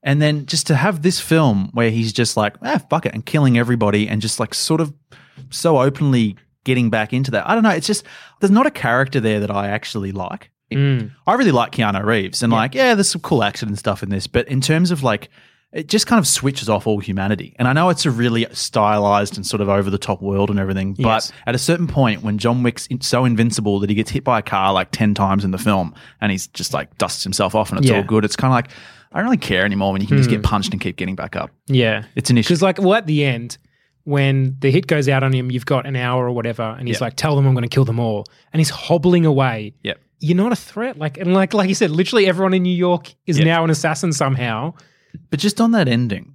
And 0.02 0.22
then 0.22 0.46
just 0.46 0.66
to 0.68 0.76
have 0.76 1.02
this 1.02 1.18
film 1.20 1.70
where 1.72 1.90
he's 1.90 2.12
just 2.12 2.36
like, 2.36 2.54
ah, 2.62 2.80
fuck 2.88 3.04
it, 3.06 3.14
and 3.14 3.24
killing 3.26 3.58
everybody 3.58 4.08
and 4.08 4.22
just 4.22 4.38
like 4.38 4.54
sort 4.54 4.80
of 4.80 4.92
so 5.50 5.80
openly 5.80 6.36
getting 6.64 6.88
back 6.90 7.12
into 7.12 7.30
that. 7.32 7.48
I 7.48 7.54
don't 7.54 7.62
know. 7.64 7.70
It's 7.70 7.86
just, 7.86 8.04
there's 8.40 8.50
not 8.50 8.66
a 8.66 8.70
character 8.70 9.20
there 9.20 9.40
that 9.40 9.50
I 9.50 9.68
actually 9.68 10.12
like. 10.12 10.50
Mm. 10.72 11.10
I 11.26 11.34
really 11.34 11.50
like 11.52 11.72
Keanu 11.72 12.04
Reeves 12.04 12.42
and 12.42 12.52
like, 12.52 12.74
yeah, 12.74 12.94
there's 12.94 13.08
some 13.08 13.22
cool 13.22 13.42
action 13.42 13.68
and 13.68 13.78
stuff 13.78 14.02
in 14.02 14.10
this, 14.10 14.26
but 14.26 14.46
in 14.48 14.60
terms 14.60 14.90
of 14.90 15.02
like, 15.02 15.30
it 15.72 15.86
just 15.88 16.06
kind 16.06 16.18
of 16.18 16.26
switches 16.26 16.68
off 16.68 16.86
all 16.86 16.98
humanity. 16.98 17.54
And 17.58 17.66
I 17.68 17.72
know 17.72 17.88
it's 17.90 18.06
a 18.06 18.10
really 18.10 18.46
stylized 18.52 19.36
and 19.36 19.46
sort 19.46 19.60
of 19.60 19.68
over 19.68 19.90
the 19.90 19.98
top 19.98 20.22
world 20.22 20.48
and 20.50 20.58
everything, 20.58 20.94
but 20.94 21.02
Yes. 21.02 21.32
at 21.46 21.54
a 21.54 21.58
certain 21.58 21.86
point 21.86 22.22
when 22.22 22.38
John 22.38 22.62
Wick's 22.62 22.88
so 23.00 23.24
invincible 23.24 23.78
that 23.80 23.90
he 23.90 23.96
gets 23.96 24.10
hit 24.10 24.24
by 24.24 24.38
a 24.38 24.42
car 24.42 24.72
like 24.72 24.90
10 24.92 25.14
times 25.14 25.44
in 25.44 25.50
the 25.50 25.58
film 25.58 25.94
and 26.20 26.30
he's 26.32 26.46
just 26.48 26.72
like 26.72 26.96
dusts 26.98 27.22
himself 27.24 27.54
off 27.54 27.70
and 27.70 27.78
it's 27.80 27.88
Yeah. 27.88 27.96
all 27.98 28.02
good, 28.04 28.24
it's 28.24 28.36
kind 28.36 28.50
of 28.50 28.54
like, 28.54 28.70
I 29.12 29.18
don't 29.18 29.24
really 29.26 29.36
care 29.38 29.64
anymore 29.64 29.92
when 29.92 30.00
you 30.02 30.06
can 30.08 30.16
just 30.18 30.28
Hmm. 30.28 30.36
get 30.36 30.42
punched 30.44 30.72
and 30.72 30.80
keep 30.80 30.96
getting 30.96 31.14
back 31.16 31.34
up. 31.36 31.50
Yeah. 31.66 32.04
It's 32.14 32.30
an 32.30 32.38
issue. 32.38 32.48
Because, 32.48 32.62
like, 32.62 32.78
well, 32.80 32.94
at 32.94 33.06
the 33.06 33.24
end, 33.24 33.56
when 34.04 34.56
the 34.60 34.70
hit 34.70 34.86
goes 34.86 35.08
out 35.08 35.22
on 35.22 35.32
him, 35.32 35.50
you've 35.50 35.66
got 35.66 35.86
an 35.86 35.96
hour 35.96 36.26
or 36.26 36.32
whatever, 36.32 36.76
and 36.78 36.88
he's 36.88 36.98
Yeah. 37.00 37.04
like, 37.06 37.16
"Tell 37.16 37.36
them 37.36 37.46
I'm 37.46 37.52
going 37.54 37.62
to 37.62 37.68
kill 37.68 37.84
them 37.84 37.98
all," 38.00 38.26
and 38.52 38.60
he's 38.60 38.70
hobbling 38.70 39.24
away. 39.26 39.74
Yep. 39.82 39.98
You're 40.20 40.36
not 40.36 40.50
a 40.52 40.56
threat, 40.56 40.98
like, 40.98 41.16
and 41.18 41.32
like, 41.34 41.54
like 41.54 41.68
you 41.68 41.74
said, 41.74 41.90
literally 41.90 42.26
everyone 42.26 42.52
in 42.54 42.62
New 42.62 42.74
York 42.76 43.14
is 43.26 43.38
Yeah. 43.38 43.44
now 43.44 43.64
an 43.64 43.70
assassin 43.70 44.12
somehow. 44.12 44.74
But 45.30 45.40
just 45.40 45.60
on 45.60 45.70
that 45.72 45.88
ending, 45.88 46.34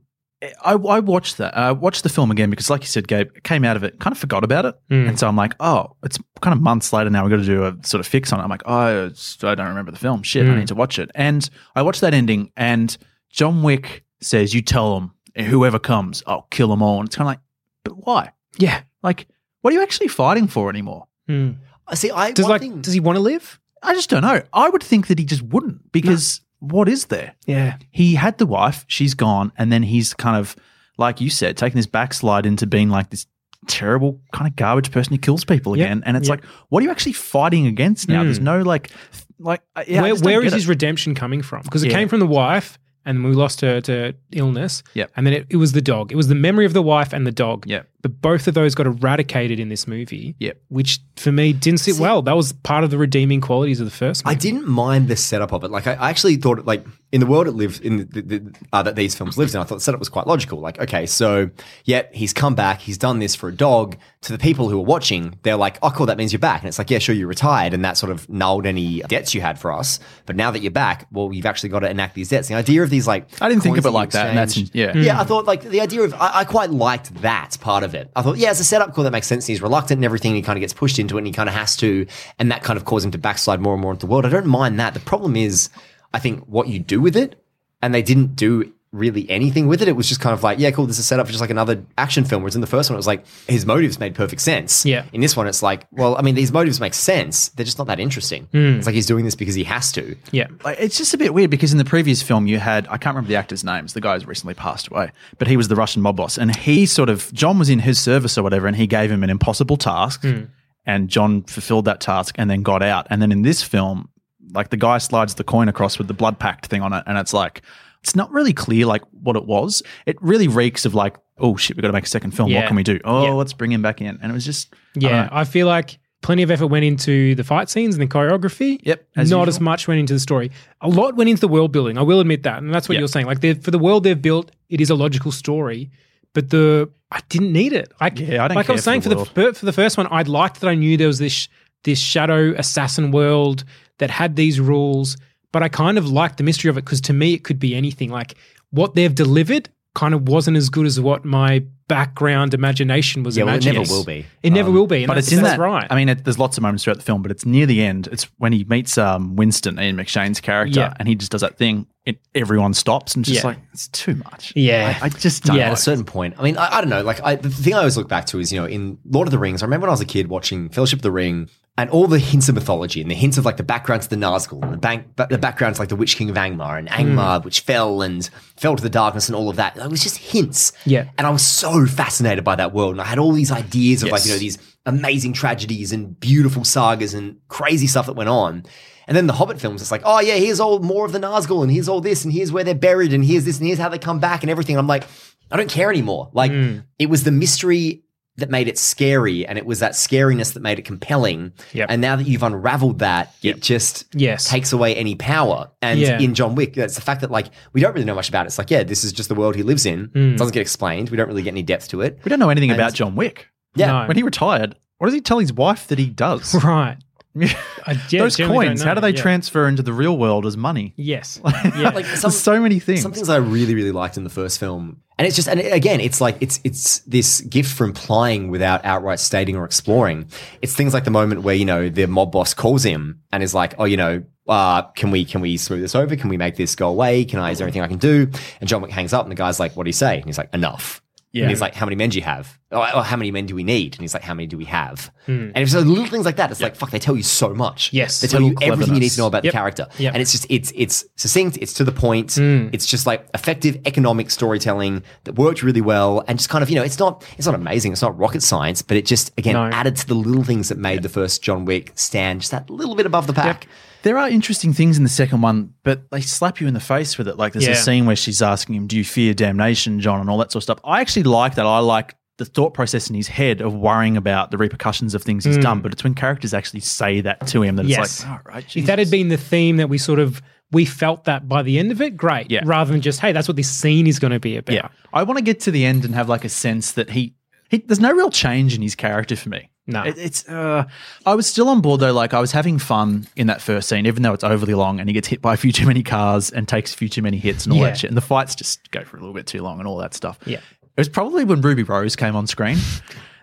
I, 0.64 0.74
I 0.74 1.00
watched 1.00 1.38
that. 1.38 1.56
I 1.58 1.72
watched 1.72 2.04
the 2.04 2.10
film 2.10 2.32
again 2.32 2.50
because, 2.50 2.70
like 2.70 2.82
you 2.82 2.88
said, 2.88 3.08
Gabe, 3.08 3.30
came 3.44 3.64
out 3.64 3.78
of 3.78 3.84
it, 3.84 4.00
kind 4.00 4.12
of 4.12 4.18
forgot 4.18 4.44
about 4.44 4.66
it. 4.66 4.76
Mm. 4.90 5.10
And 5.10 5.20
so 5.20 5.28
I'm 5.28 5.36
like, 5.36 5.54
oh, 5.60 5.96
it's 6.04 6.18
kind 6.42 6.54
of 6.56 6.62
months 6.62 6.92
later 6.92 7.10
now. 7.10 7.24
We've 7.24 7.32
got 7.32 7.38
to 7.38 7.46
do 7.46 7.64
a 7.66 7.76
sort 7.84 8.00
of 8.00 8.08
fix 8.08 8.34
on 8.34 8.40
it. 8.40 8.44
I'm 8.44 8.50
like, 8.50 8.64
oh, 8.66 9.12
I 9.44 9.56
don't 9.56 9.68
remember 9.68 9.92
the 9.92 9.98
film. 9.98 10.24
Shit, 10.24 10.46
I 10.46 10.50
Mm. 10.50 10.60
need 10.60 10.68
to 10.70 10.76
watch 10.76 11.00
it. 11.00 11.10
And 11.16 11.50
I 11.76 11.82
watched 11.82 12.02
that 12.02 12.14
ending, 12.14 12.52
and 12.58 12.96
John 13.30 13.64
Wick 13.64 14.04
says, 14.22 14.54
you 14.54 14.62
tell 14.62 15.00
them, 15.00 15.14
whoever 15.48 15.80
comes, 15.80 16.22
I'll 16.28 16.48
kill 16.52 16.68
them 16.68 16.82
all. 16.82 17.00
And 17.00 17.08
it's 17.08 17.16
kind 17.16 17.26
of 17.28 17.32
like, 17.32 17.40
but 17.86 18.06
why? 18.06 18.32
Yeah. 18.58 18.82
Like, 19.02 19.28
what 19.62 19.72
are 19.72 19.76
you 19.76 19.82
actually 19.82 20.08
fighting 20.10 20.48
for 20.48 20.70
anymore? 20.70 21.08
Mm. 21.30 21.58
I 21.88 21.96
see. 21.96 22.12
I 22.12 22.32
Does 22.32 22.44
one 22.44 22.52
like, 22.52 22.62
thing- 22.62 22.82
does 22.82 22.94
he 22.94 23.00
want 23.00 23.16
to 23.18 23.22
live? 23.22 23.60
I 23.82 23.94
just 23.94 24.10
don't 24.10 24.22
know. 24.22 24.42
I 24.54 24.70
would 24.70 24.84
think 24.84 25.08
that 25.08 25.20
he 25.20 25.26
just 25.26 25.42
wouldn't 25.42 25.92
because 25.92 26.40
what 26.72 26.88
is 26.90 27.06
there? 27.06 27.36
Yeah. 27.46 27.78
he 27.92 28.16
had 28.16 28.38
the 28.38 28.46
wife, 28.46 28.86
she's 28.88 29.14
gone, 29.14 29.52
and 29.58 29.72
then 29.72 29.84
he's 29.84 30.14
kind 30.14 30.38
of, 30.38 30.56
like 30.98 31.20
you 31.22 31.30
said, 31.30 31.58
taking 31.58 31.76
this 31.78 31.88
backslide 31.88 32.46
into 32.46 32.66
being 32.68 32.90
like 32.90 33.10
this 33.10 33.28
terrible 33.68 34.20
kind 34.32 34.48
of 34.48 34.56
garbage 34.56 34.92
person 34.92 35.14
who 35.14 35.18
kills 35.20 35.44
people 35.46 35.78
Yep. 35.78 35.86
again. 35.86 36.04
And 36.06 36.18
it's 36.18 36.28
Yep. 36.30 36.42
like, 36.42 36.50
what 36.70 36.82
are 36.82 36.86
you 36.86 36.92
actually 36.92 37.14
fighting 37.14 37.66
against 37.68 38.08
now? 38.10 38.22
Mm. 38.22 38.26
There's 38.26 38.40
no 38.40 38.62
like, 38.62 38.92
like, 39.40 39.62
uh, 39.76 39.84
yeah, 39.88 40.02
where 40.02 40.16
where 40.16 40.42
is 40.44 40.54
it. 40.54 40.56
his 40.58 40.68
redemption 40.68 41.16
coming 41.16 41.42
from? 41.42 41.62
Because 41.64 41.84
it 41.84 41.92
Yeah. 41.92 41.98
came 41.98 42.08
from 42.10 42.20
the 42.20 42.28
wife, 42.28 42.78
and 43.06 43.24
we 43.26 43.32
lost 43.32 43.60
her 43.62 43.82
to 43.82 44.14
illness. 44.32 44.84
Yep. 44.94 45.12
And 45.18 45.26
then 45.28 45.34
it, 45.34 45.48
it 45.50 45.58
was 45.58 45.74
the 45.74 45.82
dog. 45.82 46.12
It 46.12 46.16
was 46.16 46.28
the 46.30 46.36
memory 46.36 46.66
of 46.66 46.72
the 46.74 46.82
wife 46.82 47.12
and 47.14 47.28
the 47.28 47.32
dog. 47.32 47.66
Yep. 47.68 47.88
But 48.04 48.22
both 48.22 48.48
of 48.48 48.54
those 48.54 48.76
got 48.76 48.86
eradicated 48.86 49.60
in 49.60 49.70
this 49.70 49.88
movie. 49.88 50.36
Yep. 50.40 50.62
Which 50.68 51.00
for 51.16 51.32
me 51.32 51.54
didn't 51.54 51.80
sit 51.80 51.98
well. 51.98 52.22
That 52.22 52.36
was 52.36 52.52
part 52.54 52.84
of 52.84 52.92
the 52.92 52.98
redeeming 52.98 53.42
qualities 53.42 53.80
of 53.80 53.86
the 53.86 53.92
first 53.92 54.22
I 54.26 54.36
didn't 54.36 54.68
mind 54.68 55.08
the 55.08 55.16
setup 55.16 55.54
of 55.54 55.64
it. 55.64 55.72
Like 55.72 55.88
I, 55.88 55.94
I 55.94 56.10
actually 56.10 56.36
thought, 56.36 56.66
like 56.66 56.86
in 57.14 57.22
the 57.22 57.28
world 57.28 57.48
it 57.48 57.52
lives 57.52 57.80
in, 57.80 57.98
the, 58.10 58.22
the, 58.22 58.56
uh, 58.74 58.84
that 58.84 58.96
these 58.96 59.16
films 59.16 59.38
lives 59.38 59.56
in, 59.56 59.62
I 59.62 59.64
thought 59.64 59.76
the 59.76 59.82
setup 59.82 60.00
was 60.00 60.10
quite 60.10 60.28
logical. 60.28 60.60
Like, 60.60 60.80
okay, 60.80 61.06
so 61.06 61.50
yeah, 61.86 62.04
he's 62.12 62.34
come 62.34 62.56
back, 62.56 62.82
he's 62.82 62.98
done 62.98 63.20
this 63.20 63.36
for 63.36 63.48
a 63.50 63.56
dog. 63.56 63.98
To 64.24 64.32
the 64.32 64.38
people 64.38 64.70
who 64.70 64.80
are 64.80 64.86
watching, 64.86 65.38
they're 65.44 65.58
like, 65.58 65.78
"Oh, 65.82 65.90
cool, 65.92 66.06
that 66.06 66.18
means 66.18 66.32
you're 66.32 66.40
back." 66.40 66.62
And 66.62 66.70
it's 66.70 66.78
like, 66.80 66.90
"Yeah, 66.90 67.00
sure, 67.00 67.14
you're 67.14 67.28
retired, 67.28 67.74
and 67.74 67.84
that 67.84 67.98
sort 67.98 68.10
of 68.10 68.30
nulled 68.30 68.66
any 68.66 69.02
debts 69.02 69.34
you 69.34 69.42
had 69.42 69.60
for 69.60 69.74
us. 69.74 70.00
But 70.26 70.38
now 70.38 70.50
that 70.52 70.62
you're 70.62 70.72
back, 70.72 71.08
well, 71.12 71.34
you've 71.34 71.46
actually 71.46 71.68
got 71.68 71.80
to 71.80 71.90
enact 71.90 72.16
these 72.16 72.30
debts." 72.30 72.48
The 72.48 72.54
idea 72.56 72.84
of 72.84 72.90
these 72.90 73.06
like, 73.06 73.28
I 73.42 73.50
didn't 73.50 73.64
think 73.64 73.78
of 73.78 73.86
it 73.86 73.90
you 73.90 73.94
like 73.94 74.12
that, 74.12 74.28
and 74.28 74.38
that's- 74.38 74.56
exchange- 74.58 74.72
yeah. 74.74 74.96
yeah. 74.96 75.20
I 75.20 75.26
thought 75.26 75.46
like 75.46 75.64
the 75.64 75.82
idea 75.82 76.04
of 76.04 76.14
I, 76.14 76.40
I 76.40 76.44
quite 76.46 76.70
liked 76.70 77.14
that 77.16 77.58
part 77.60 77.84
of 77.84 77.93
I 78.16 78.22
thought, 78.22 78.38
yeah, 78.38 78.50
as 78.50 78.60
a 78.60 78.64
setup, 78.64 78.94
call 78.94 79.04
that 79.04 79.12
makes 79.12 79.28
sense. 79.28 79.46
He's 79.46 79.62
reluctant 79.62 80.00
and 80.00 80.06
everything. 80.06 80.36
He 80.36 80.42
kind 80.42 80.58
of 80.58 80.62
gets 80.62 80.74
pushed 80.74 81.00
into 81.00 81.18
it, 81.18 81.22
and 81.22 81.28
he 81.28 81.34
kind 81.34 81.50
of 81.50 81.56
has 81.56 81.76
to, 81.78 82.06
and 82.40 82.52
that 82.52 82.64
kind 82.64 82.78
of 82.78 82.86
caused 82.86 83.06
him 83.06 83.12
to 83.12 83.18
backslide 83.18 83.60
more 83.60 83.74
and 83.74 83.82
more 83.82 83.92
into 83.92 84.06
the 84.06 84.12
world. 84.12 84.26
I 84.26 84.30
don't 84.30 84.48
mind 84.48 84.80
that. 84.80 84.94
The 84.94 85.00
problem 85.00 85.36
is, 85.36 85.70
I 86.14 86.20
think 86.20 86.44
what 86.46 86.68
you 86.68 86.80
do 86.80 87.02
with 87.02 87.16
it, 87.16 87.44
and 87.82 87.94
they 87.94 88.02
didn't 88.02 88.36
do 88.36 88.74
really 88.94 89.30
anything 89.30 89.68
with 89.68 89.82
it. 89.82 89.88
It 89.88 89.96
was 89.98 90.08
just 90.08 90.22
kind 90.22 90.34
of 90.34 90.44
like, 90.44 90.60
yeah, 90.60 90.72
cool, 90.72 90.86
this 90.86 91.00
is 91.00 91.06
set 91.06 91.20
up 91.20 91.26
for 91.26 91.32
just 91.32 91.42
like 91.42 91.50
another 91.50 91.84
action 91.98 92.24
film. 92.24 92.44
Whereas 92.44 92.56
in 92.56 92.62
the 92.62 92.68
first 92.68 92.90
one, 92.90 92.96
it 92.96 92.98
was 92.98 93.08
like 93.08 93.26
his 93.48 93.66
motives 93.66 94.00
made 94.00 94.14
perfect 94.16 94.42
sense. 94.42 94.86
Yeah. 94.86 95.04
In 95.12 95.20
this 95.20 95.36
one, 95.36 95.48
it's 95.48 95.64
like, 95.64 95.86
well, 95.92 96.16
I 96.16 96.22
mean, 96.22 96.36
these 96.36 96.52
motives 96.54 96.80
make 96.80 96.94
sense. 96.94 97.50
They're 97.50 97.66
just 97.66 97.80
not 97.80 97.88
that 97.88 98.00
interesting. 98.00 98.48
Mm. 98.54 98.78
It's 98.78 98.86
like 98.86 98.96
he's 98.96 99.08
doing 99.08 99.26
this 99.26 99.36
because 99.36 99.56
he 99.56 99.64
has 99.64 99.92
to. 99.94 100.16
Yeah. 100.32 100.48
Like, 100.64 100.78
It's 100.80 100.98
just 100.98 101.14
a 101.14 101.18
bit 101.18 101.34
weird 101.34 101.50
because 101.50 101.72
in 101.72 101.80
the 101.80 101.86
previous 101.86 102.22
film 102.22 102.48
you 102.48 102.60
had 102.60 102.86
I 102.88 102.98
can't 102.98 103.16
remember 103.16 103.30
the 103.30 103.36
actor's 103.36 103.64
names. 103.64 103.94
The 103.94 104.02
guy's 104.02 104.26
recently 104.28 104.54
passed 104.54 104.88
away, 104.90 105.12
but 105.40 105.48
he 105.48 105.58
was 105.58 105.68
the 105.68 105.76
Russian 105.76 106.02
mob 106.04 106.18
boss, 106.18 106.38
and 106.38 106.56
he 106.56 106.86
sort 106.86 107.10
of 107.10 107.34
John 107.34 107.58
was 107.60 107.70
in 107.70 107.80
his 107.80 108.00
service 108.00 108.38
or 108.38 108.44
whatever, 108.44 108.68
and 108.68 108.76
he 108.76 108.86
gave 108.86 109.10
him 109.12 109.24
an 109.24 109.30
impossible 109.32 109.76
task, 109.78 110.22
Hmm. 110.22 110.42
and 110.86 111.10
John 111.10 111.42
fulfilled 111.44 111.86
that 111.86 112.00
task 112.00 112.36
and 112.38 112.50
then 112.50 112.62
got 112.62 112.84
out. 112.84 113.08
And 113.10 113.22
then 113.22 113.32
in 113.32 113.42
this 113.42 113.64
film, 113.64 114.10
like 114.54 114.70
the 114.70 114.78
guy 114.78 115.00
slides 115.00 115.34
the 115.36 115.44
coin 115.44 115.68
across 115.68 115.98
with 115.98 116.08
the 116.08 116.14
blood 116.14 116.38
pact 116.38 116.68
thing 116.68 116.82
on 116.84 116.94
it, 116.94 117.04
and 117.08 117.18
it's 117.18 117.34
like 117.34 117.62
it's 118.04 118.16
not 118.16 118.32
really 118.32 118.54
clear 118.54 118.86
like 118.86 119.02
what 119.12 119.36
it 119.36 119.46
was. 119.46 119.82
It 120.06 120.22
really 120.22 120.48
reeks 120.48 120.86
of 120.86 120.94
like 120.94 121.16
oh 121.40 121.56
shit, 121.58 121.76
we 121.76 121.82
got 121.82 121.88
to 121.88 121.94
make 121.94 122.04
a 122.06 122.08
second 122.08 122.32
film. 122.32 122.50
Yeah. 122.50 122.60
What 122.62 122.68
can 122.68 122.76
we 122.76 122.84
do? 122.84 123.00
Oh, 123.04 123.24
Yeah. 123.26 123.32
let's 123.32 123.54
bring 123.54 123.72
him 123.72 123.82
back 123.82 124.02
in, 124.02 124.20
and 124.22 124.32
it 124.32 124.34
was 124.34 124.46
just 124.46 124.74
Yeah, 124.96 125.24
know. 125.24 125.30
I, 125.32 125.44
feel 125.46 125.66
like 125.66 125.98
plenty 126.22 126.44
of 126.44 126.52
effort 126.52 126.68
went 126.68 126.86
into 126.86 127.34
the 127.36 127.44
fight 127.44 127.70
scenes 127.70 127.96
and 127.96 128.02
the 128.02 128.08
choreography. 128.08 128.80
Yep, 128.84 129.04
as 129.18 129.32
not 129.32 129.40
usual. 129.40 129.50
as 129.50 129.60
much 129.60 129.88
went 129.88 130.00
into 130.00 130.14
the 130.14 130.20
story. 130.20 130.52
A 130.82 130.88
lot 130.88 131.16
went 131.16 131.30
into 131.32 131.42
the 131.42 131.48
world 131.48 131.72
building. 131.72 131.98
I 131.98 132.02
will 132.04 132.20
admit 132.20 132.44
that, 132.44 132.62
and 132.62 132.72
that's 132.74 132.88
what 132.88 132.94
Yep. 132.94 133.00
you're 133.00 133.08
saying. 133.08 133.26
Like 133.26 133.42
for 133.64 133.72
the 133.72 133.80
world 133.80 134.04
they've 134.04 134.22
built, 134.22 134.52
it 134.70 134.80
is 134.80 134.90
a 134.92 134.96
logical 134.96 135.32
story, 135.32 135.90
but 136.34 136.52
the 136.52 136.90
I 137.12 137.20
didn't 137.30 137.52
need 137.52 137.74
it. 137.74 137.92
Like, 138.00 138.20
Yeah, 138.20 138.44
I 138.46 138.48
don't 138.48 138.56
like 138.56 138.70
I 138.70 138.74
was 138.74 138.82
for 138.82 138.86
saying 138.86 139.02
the 139.02 139.26
for 139.26 139.42
the, 139.44 139.54
for 139.54 139.66
the 139.66 139.74
first 139.74 139.98
one, 139.98 140.08
I'd 140.08 140.28
liked 140.28 140.62
that 140.62 140.68
I 140.70 140.76
knew 140.76 140.98
there 140.98 141.08
was 141.08 141.20
this 141.20 141.48
this 141.84 142.00
shadow 142.00 142.54
assassin 142.58 143.10
world 143.12 143.64
that 143.98 144.10
had 144.12 144.36
these 144.36 144.60
rules, 144.60 145.18
but 145.54 145.64
I 145.64 145.70
kind 145.70 145.98
of 145.98 146.10
liked 146.10 146.36
the 146.38 146.44
mystery 146.44 146.70
of 146.70 146.78
it 146.78 146.84
because 146.84 147.00
to 147.02 147.14
me 147.14 147.34
it 147.34 147.46
could 147.46 147.60
be 147.60 147.74
anything. 147.76 148.10
Like 148.10 148.36
what 148.72 148.96
they've 148.96 149.16
delivered 149.16 149.70
kind 149.96 150.14
of 150.14 150.28
wasn't 150.28 150.58
as 150.58 150.70
good 150.70 150.86
as 150.88 151.00
what 151.00 151.24
my 151.24 151.64
background 151.88 152.54
imagination 152.56 153.22
was 153.22 153.38
Yeah, 153.38 153.44
well, 153.44 153.56
it 153.58 153.64
never 153.66 153.82
will 153.82 154.04
be. 154.04 154.26
It 154.42 154.50
never 154.52 154.70
Um, 154.70 154.74
will 154.74 154.88
be. 154.88 155.04
And 155.04 155.08
but 155.08 155.14
that's, 155.16 155.28
it's 155.28 155.38
in 155.38 155.44
that's 155.44 155.58
that. 155.58 155.62
right. 155.64 155.86
I 155.92 155.96
mean, 155.96 156.10
it, 156.10 156.24
there's 156.24 156.40
lots 156.40 156.58
of 156.58 156.64
moments 156.64 156.84
throughout 156.84 156.98
the 156.98 157.04
film, 157.04 157.22
but 157.22 157.30
it's 157.30 157.46
near 157.46 157.68
the 157.68 157.84
end. 157.84 158.08
It's 158.12 158.24
when 158.40 158.54
he 158.54 158.64
meets 158.64 158.98
um, 158.98 159.36
Winston, 159.36 159.80
Ian 159.80 159.98
McShane's 159.98 160.42
character, 160.42 160.80
Yeah. 160.80 160.94
and 160.98 161.08
he 161.08 161.14
just 161.14 161.32
does 161.32 161.42
that 161.42 161.58
thing. 161.58 161.86
It, 162.06 162.20
everyone 162.34 162.74
stops 162.74 163.14
and 163.16 163.24
it's 163.24 163.30
just 163.34 163.44
Yeah. 163.44 163.50
like 163.50 163.60
it's 163.72 163.88
too 163.90 164.16
much. 164.16 164.54
Yeah. 164.56 164.98
I, 165.00 165.06
I 165.06 165.10
just 165.10 165.44
don't. 165.44 165.58
yeah, 165.58 165.68
at 165.68 165.74
a 165.74 165.78
certain 165.78 166.06
point. 166.06 166.34
I 166.40 166.44
mean, 166.44 166.58
I, 166.58 166.78
I 166.78 166.82
don't 166.82 166.90
know. 166.90 167.04
Like, 167.04 167.22
I, 167.24 167.36
the 167.36 167.50
thing 167.50 167.76
I 167.76 167.80
always 167.80 167.96
look 167.98 168.08
back 168.10 168.26
to 168.28 168.40
is, 168.40 168.52
you 168.52 168.60
know, 168.60 168.66
in 168.66 168.98
Lord 169.08 169.28
of 169.28 169.32
the 169.32 169.38
Rings, 169.38 169.62
I 169.62 169.66
remember 169.68 169.84
when 169.86 169.90
I 169.92 169.94
was 169.94 170.02
a 170.02 170.06
kid 170.06 170.28
watching 170.30 170.70
Fellowship 170.70 170.98
of 171.00 171.04
the 171.04 171.12
Ring 171.12 171.50
and 171.78 171.90
all 171.90 172.06
the 172.06 172.20
hints 172.20 172.50
of 172.50 172.56
mythology 172.56 173.02
and 173.02 173.10
the 173.10 173.16
hints 173.16 173.38
of 173.38 173.46
like 173.46 173.58
the 173.58 173.64
background 173.64 174.04
to 174.04 174.10
the 174.10 174.16
Nazgul 174.16 174.62
and 174.62 174.74
the, 174.74 174.78
bank, 174.78 175.08
the 175.30 175.40
backgrounds 175.40 175.80
like 175.80 175.90
the 175.90 175.96
Witch 175.96 176.18
King 176.18 176.30
of 176.30 176.36
Angmar 176.36 176.78
and 176.78 176.88
Angmar, 176.88 177.40
hmm. 177.40 177.46
which 177.46 177.62
fell 177.62 178.04
and 178.04 178.30
fell 178.58 178.76
to 178.76 178.84
the 178.84 178.92
darkness 178.92 179.28
and 179.28 179.36
all 179.36 179.50
of 179.50 179.56
that. 179.56 179.76
It 179.76 179.90
was 179.90 180.04
just 180.04 180.18
hints. 180.18 180.72
Yeah. 180.86 181.10
And 181.18 181.26
I 181.26 181.32
was 181.32 181.44
so 181.44 181.88
fascinated 181.88 182.44
by 182.44 182.56
that 182.58 182.74
world. 182.74 182.92
And 182.92 183.02
I 183.02 183.06
had 183.06 183.18
all 183.18 183.32
these 183.32 183.52
ideas 183.52 184.04
of 184.04 184.10
like, 184.10 184.24
you 184.24 184.32
know, 184.32 184.38
these 184.38 184.60
amazing 184.86 185.34
tragedies 185.34 185.92
and 185.92 186.20
beautiful 186.20 186.64
sagas 186.64 187.16
and 187.16 187.38
crazy 187.48 187.88
stuff 187.88 188.06
that 188.06 188.14
went 188.14 188.30
on. 188.30 188.66
And 189.08 189.18
then 189.18 189.28
the 189.28 189.34
Hobbit 189.34 189.60
films, 189.60 189.82
it's 189.82 189.92
like, 189.92 190.04
oh 190.06 190.22
yeah, 190.22 190.36
here's 190.36 190.60
all 190.60 190.80
more 190.80 191.06
of 191.06 191.12
the 191.12 191.20
Nazgul, 191.20 191.64
and 191.64 191.72
here's 191.72 191.90
all 191.90 192.00
this, 192.00 192.24
and 192.24 192.32
here's 192.32 192.54
where 192.54 192.64
they're 192.64 192.74
buried, 192.74 193.12
and 193.12 193.26
here's 193.26 193.44
this, 193.44 193.58
and 193.58 193.68
here's 193.68 193.80
how 193.80 193.90
they 193.90 193.98
come 193.98 194.20
back, 194.20 194.44
and 194.44 194.50
everything. 194.50 194.78
I'm 194.78 194.88
like, 194.88 195.04
I 195.52 195.58
don't 195.58 195.70
care 195.70 195.90
anymore. 195.90 196.30
Like, 196.34 196.52
hmm. 196.52 196.80
it 196.98 197.10
was 197.10 197.26
the 197.26 197.32
mystery 197.32 198.03
that 198.38 198.50
made 198.50 198.68
it 198.68 198.80
scary, 198.80 199.46
and 199.46 199.58
it 199.60 199.66
was 199.66 199.80
that 199.80 199.92
scariness 199.92 200.54
that 200.54 200.62
made 200.62 200.80
it 200.80 200.86
compelling. 200.86 201.52
Yep. 201.74 201.88
And 201.92 202.02
now 202.02 202.16
that 202.16 202.26
you've 202.28 202.42
unraveled 202.42 203.00
that, 203.00 203.34
it 203.44 203.62
just 203.62 204.06
Yes. 204.16 204.50
takes 204.50 204.74
away 204.74 204.96
any 204.96 205.14
power. 205.16 205.70
And 205.84 206.00
Yeah. 206.00 206.20
in 206.20 206.34
John 206.34 206.56
Wick, 206.56 206.74
that's 206.74 206.96
the 206.96 207.02
fact 207.02 207.22
that 207.22 207.30
like 207.30 207.48
we 207.74 207.82
don't 207.82 207.94
really 207.94 208.06
know 208.06 208.16
much 208.16 208.30
about 208.30 208.46
it. 208.46 208.48
It's 208.48 208.58
like, 208.58 208.72
yeah, 208.72 208.82
this 208.84 209.04
is 209.04 209.14
just 209.14 209.30
the 209.30 209.36
world 209.36 209.56
he 209.56 209.62
lives 209.62 209.86
in. 209.86 210.08
Mm. 210.16 210.34
It 210.34 210.38
doesn't 210.38 210.54
get 210.54 210.62
explained. 210.62 211.10
We 211.10 211.18
don't 211.18 211.28
really 211.28 211.44
get 211.44 211.52
any 211.52 211.62
depth 211.64 211.90
to 211.90 212.02
it. 212.02 212.20
we 212.24 212.30
don't 212.30 212.40
know 212.40 212.50
anything 212.50 212.72
And- 212.72 212.80
about 212.80 212.94
John 212.96 213.16
Wick. 213.16 213.50
Yeah. 213.76 213.88
No. 214.02 214.08
When 214.08 214.18
he 214.18 214.24
retired, 214.24 214.76
what 214.98 215.08
does 215.08 215.14
he 215.14 215.22
tell 215.22 215.38
his 215.40 215.54
wife 215.54 215.88
that 215.88 216.00
he 216.00 216.08
does? 216.08 216.56
right. 216.64 216.98
I, 217.86 218.00
yeah, 218.10 218.20
Those 218.22 218.38
coins, 218.38 218.84
how 218.84 218.94
do 218.94 219.02
they 219.02 219.10
Yeah. 219.10 219.22
transfer 219.22 219.68
into 219.68 219.82
the 219.82 219.94
real 219.94 220.18
world 220.18 220.46
as 220.46 220.56
money? 220.56 220.94
Yes. 220.98 221.42
Yeah. 221.76 221.90
Like 221.90 222.06
some, 222.06 222.30
There's 222.30 222.40
so 222.40 222.60
many 222.62 222.80
things. 222.80 223.02
Some 223.02 223.12
things 223.14 223.30
I 223.30 223.38
really, 223.38 223.74
really 223.76 223.92
liked 223.92 224.18
in 224.18 224.24
the 224.24 224.30
first 224.30 224.60
film, 224.60 225.02
and 225.18 225.26
it's 225.28 225.36
just, 225.36 225.48
and 225.48 225.60
again, 225.60 226.00
it's 226.00 226.22
like 226.22 226.38
it's 226.42 226.60
it's 226.64 227.00
this 227.00 227.42
gift 227.42 227.74
for 227.74 227.86
implying 227.86 228.50
without 228.50 228.84
outright 228.86 229.20
stating 229.20 229.56
or 229.56 229.66
exploring. 229.66 230.30
It's 230.62 230.76
things 230.76 230.94
like 230.94 231.04
the 231.06 231.12
moment 231.12 231.42
where 231.44 231.56
you 231.56 231.66
know 231.66 231.90
the 231.90 232.06
mob 232.08 232.32
boss 232.32 232.54
calls 232.54 232.84
him 232.84 233.22
and 233.32 233.42
is 233.44 233.54
like, 233.54 233.74
"Oh, 233.80 233.86
you 233.86 233.98
know, 233.98 234.24
uh, 234.48 234.84
can 234.94 235.10
we 235.12 235.26
can 235.26 235.42
we 235.42 235.58
smooth 235.58 235.82
this 235.82 235.96
over? 235.96 236.16
Can 236.16 236.30
we 236.30 236.38
make 236.38 236.56
this 236.56 236.76
go 236.76 236.90
away? 236.90 237.26
Can 237.26 237.40
I? 237.40 237.52
Is 237.52 237.58
there 237.60 237.66
anything 237.68 237.82
I 237.82 237.88
can 237.88 237.98
do?" 238.00 238.30
And 238.60 238.68
John 238.70 238.82
Wick 238.82 238.92
hangs 238.92 239.14
up, 239.14 239.24
and 239.24 239.32
the 239.32 239.36
guy's 239.36 239.60
like, 239.60 239.76
"What 239.76 239.84
do 239.84 239.90
you 239.90 239.94
say?" 239.94 240.18
And 240.18 240.26
he's 240.26 240.38
like, 240.38 240.54
"Enough." 240.54 241.02
Yeah. 241.34 241.42
And 241.44 241.50
he's 241.50 241.62
like, 241.62 241.74
"How 241.74 241.86
many 241.88 241.96
men 241.96 242.10
do 242.10 242.18
you 242.20 242.24
have? 242.24 242.60
Or, 242.72 242.96
or 242.96 243.04
how 243.04 243.18
many 243.18 243.32
men 243.32 243.48
do 243.48 243.56
we 243.56 243.64
need?" 243.64 243.96
And 243.96 244.02
he's 244.02 244.14
like, 244.14 244.22
"How 244.24 244.36
many 244.36 244.46
do 244.46 244.56
we 244.56 244.66
have?" 244.66 245.12
Hmm. 245.26 245.50
And 245.56 245.58
it's 245.58 245.72
so 245.72 245.80
little 245.80 246.06
things 246.06 246.26
like 246.26 246.36
that. 246.36 246.52
It's 246.52 246.62
like, 246.62 246.76
fuck, 246.76 246.92
they 246.92 247.00
tell 247.00 247.16
you 247.18 247.24
so 247.24 247.56
much. 247.56 247.92
Yes. 247.92 248.22
they 248.22 248.28
tell 248.28 248.40
you 248.42 248.56
everything 248.62 248.94
you 248.94 249.00
need 249.00 249.10
to 249.10 249.18
know 249.20 249.26
about 249.28 249.44
Yep. 249.44 249.52
the 249.52 249.58
character. 249.58 249.88
Yep. 249.98 250.14
And 250.14 250.22
it's 250.22 250.32
just 250.32 250.46
it's 250.50 250.72
it's 250.76 251.06
succinct, 251.16 251.58
it's 251.58 251.74
to 251.74 251.84
the 251.84 251.92
point. 251.92 252.36
Hmm. 252.36 252.70
It's 252.72 252.86
just 252.86 253.08
like 253.08 253.28
effective 253.34 253.78
economic 253.88 254.30
storytelling 254.30 255.02
that 255.24 255.34
worked 255.34 255.64
really 255.64 255.82
well 255.82 256.24
and 256.28 256.38
just 256.38 256.50
kind 256.50 256.62
of, 256.62 256.70
you 256.70 256.76
know, 256.76 256.84
it's 256.84 257.00
not 257.00 257.26
it's 257.38 257.48
not 257.48 257.56
amazing, 257.56 257.94
it's 257.94 258.02
not 258.04 258.16
rocket 258.18 258.44
science, 258.44 258.84
but 258.84 258.96
it 258.96 259.08
just 259.08 259.32
again 259.38 259.54
No. 259.56 259.64
added 259.74 259.96
to 259.98 260.08
the 260.08 260.14
little 260.16 260.44
things 260.44 260.70
that 260.70 260.78
made 260.78 261.02
the 261.02 261.10
first 261.10 261.42
John 261.42 261.66
Wick 261.66 261.94
stand 261.96 262.42
just 262.42 262.52
that 262.52 262.70
little 262.70 262.94
bit 262.96 263.08
above 263.08 263.26
the 263.26 263.34
pack. 263.34 263.68
There 264.04 264.18
are 264.18 264.30
interesting 264.30 264.74
things 264.74 264.98
in 264.98 265.04
the 265.04 265.10
second 265.10 265.42
one, 265.42 265.74
but 265.84 266.10
they 266.12 266.22
slap 266.22 266.62
you 266.62 266.68
in 266.68 266.74
the 266.74 266.80
face 266.80 267.18
with 267.18 267.28
it. 267.28 267.38
Like 267.38 267.54
there's 267.54 267.66
Yeah. 267.66 267.74
a 267.74 267.76
scene 267.76 268.06
where 268.06 268.16
she's 268.16 268.42
asking 268.42 268.76
him, 268.76 268.88
"Do 268.88 268.98
you 268.98 269.04
fear 269.04 269.34
damnation, 269.34 270.00
John?" 270.00 270.20
and 270.22 270.30
all 270.30 270.38
that 270.38 270.52
sort 270.52 270.62
of 270.62 270.64
stuff. 270.64 270.80
I 270.84 271.02
actually 271.02 271.24
like 271.24 271.56
that. 271.56 271.66
I 271.66 271.80
like 271.80 272.16
the 272.38 272.46
thought 272.46 272.74
process 272.74 273.10
in 273.10 273.16
his 273.16 273.28
head 273.28 273.62
of 273.62 273.74
worrying 273.74 274.18
about 274.18 274.52
the 274.52 274.58
repercussions 274.58 275.14
of 275.14 275.24
things 275.24 275.46
he's 275.46 275.58
mm. 275.58 275.62
done. 275.62 275.82
But 275.82 275.94
it's 275.94 276.04
when 276.04 276.16
characters 276.16 276.54
actually 276.54 276.80
say 276.82 277.22
that 277.22 277.46
to 277.48 277.62
him 277.62 277.76
that. 277.78 277.86
Yes. 277.86 278.00
it's 278.00 278.24
like, 278.24 278.32
all 278.32 278.40
oh, 278.46 278.52
right, 278.54 278.78
if 278.78 278.86
that 278.86 279.00
had 279.00 279.12
been 279.12 279.30
the 279.30 279.38
theme 279.38 279.78
that 279.78 279.90
we 279.90 279.98
sort 279.98 280.20
of 280.20 280.42
we 280.74 280.86
felt 280.86 281.26
that 281.26 281.48
by 281.48 281.62
the 281.62 281.80
end 281.80 281.92
of 281.92 282.02
it, 282.02 282.18
great. 282.18 282.50
Yeah. 282.52 282.62
Rather 282.66 282.92
than 282.92 283.02
just, 283.02 283.20
hey, 283.20 283.32
that's 283.32 283.48
what 283.48 283.56
this 283.56 283.70
scene 283.70 284.08
is 284.08 284.20
going 284.20 284.32
to 284.34 284.40
be 284.40 284.58
about. 284.58 284.74
Yeah, 284.74 284.88
I 285.14 285.24
want 285.24 285.38
to 285.38 285.44
get 285.44 285.62
to 285.62 285.72
the 285.72 285.86
end 285.86 286.04
and 286.04 286.16
have 286.16 286.28
like 286.28 286.44
a 286.44 286.50
sense 286.50 286.94
that 286.94 287.12
he, 287.12 287.36
he 287.70 287.78
there's 287.78 288.00
no 288.00 288.12
real 288.12 288.32
change 288.32 288.76
in 288.76 288.82
his 288.82 288.96
character 288.96 289.36
for 289.36 289.50
me. 289.50 289.70
No. 289.86 290.04
It- 290.04 290.18
it's. 290.18 290.48
Uh, 290.48 290.86
I 291.26 291.36
was 291.36 291.46
still 291.48 291.68
on 291.70 291.82
board 291.82 292.00
though. 292.00 292.14
Like 292.14 292.34
I 292.34 292.40
was 292.40 292.52
having 292.52 292.80
fun 292.80 293.28
in 293.36 293.48
that 293.48 293.62
first 293.62 293.90
scene, 293.90 294.06
even 294.06 294.24
though 294.24 294.34
it's 294.34 294.44
overly 294.44 294.74
long 294.74 295.00
and 295.00 295.10
he 295.10 295.14
gets 295.14 295.28
hit 295.28 295.42
by 295.42 295.54
a 295.54 295.58
few 295.58 295.72
too 295.72 295.86
many 295.88 296.04
cars 296.04 296.50
and 296.50 296.68
takes 296.68 296.94
a 296.94 296.98
few 296.98 297.10
too 297.10 297.22
many 297.22 297.38
hits 297.38 297.66
and 297.66 297.74
all 297.74 297.80
Yeah. 297.80 297.86
that 297.90 297.98
shit. 297.98 298.10
And 298.10 298.16
the 298.18 298.22
fights 298.22 298.56
just 298.56 298.90
go 298.92 299.04
for 299.04 299.18
a 299.18 299.20
little 299.20 299.34
bit 299.34 299.46
too 299.48 299.62
long 299.62 299.80
and 299.80 299.88
all 299.88 299.98
that 299.98 300.14
stuff. 300.14 300.40
Yeah. 300.46 300.58
It 300.58 301.00
was 301.00 301.10
probably 301.10 301.44
when 301.44 301.62
Ruby 301.62 301.84
Rose 301.84 302.16
came 302.16 302.36
on 302.36 302.48
screen 302.48 302.78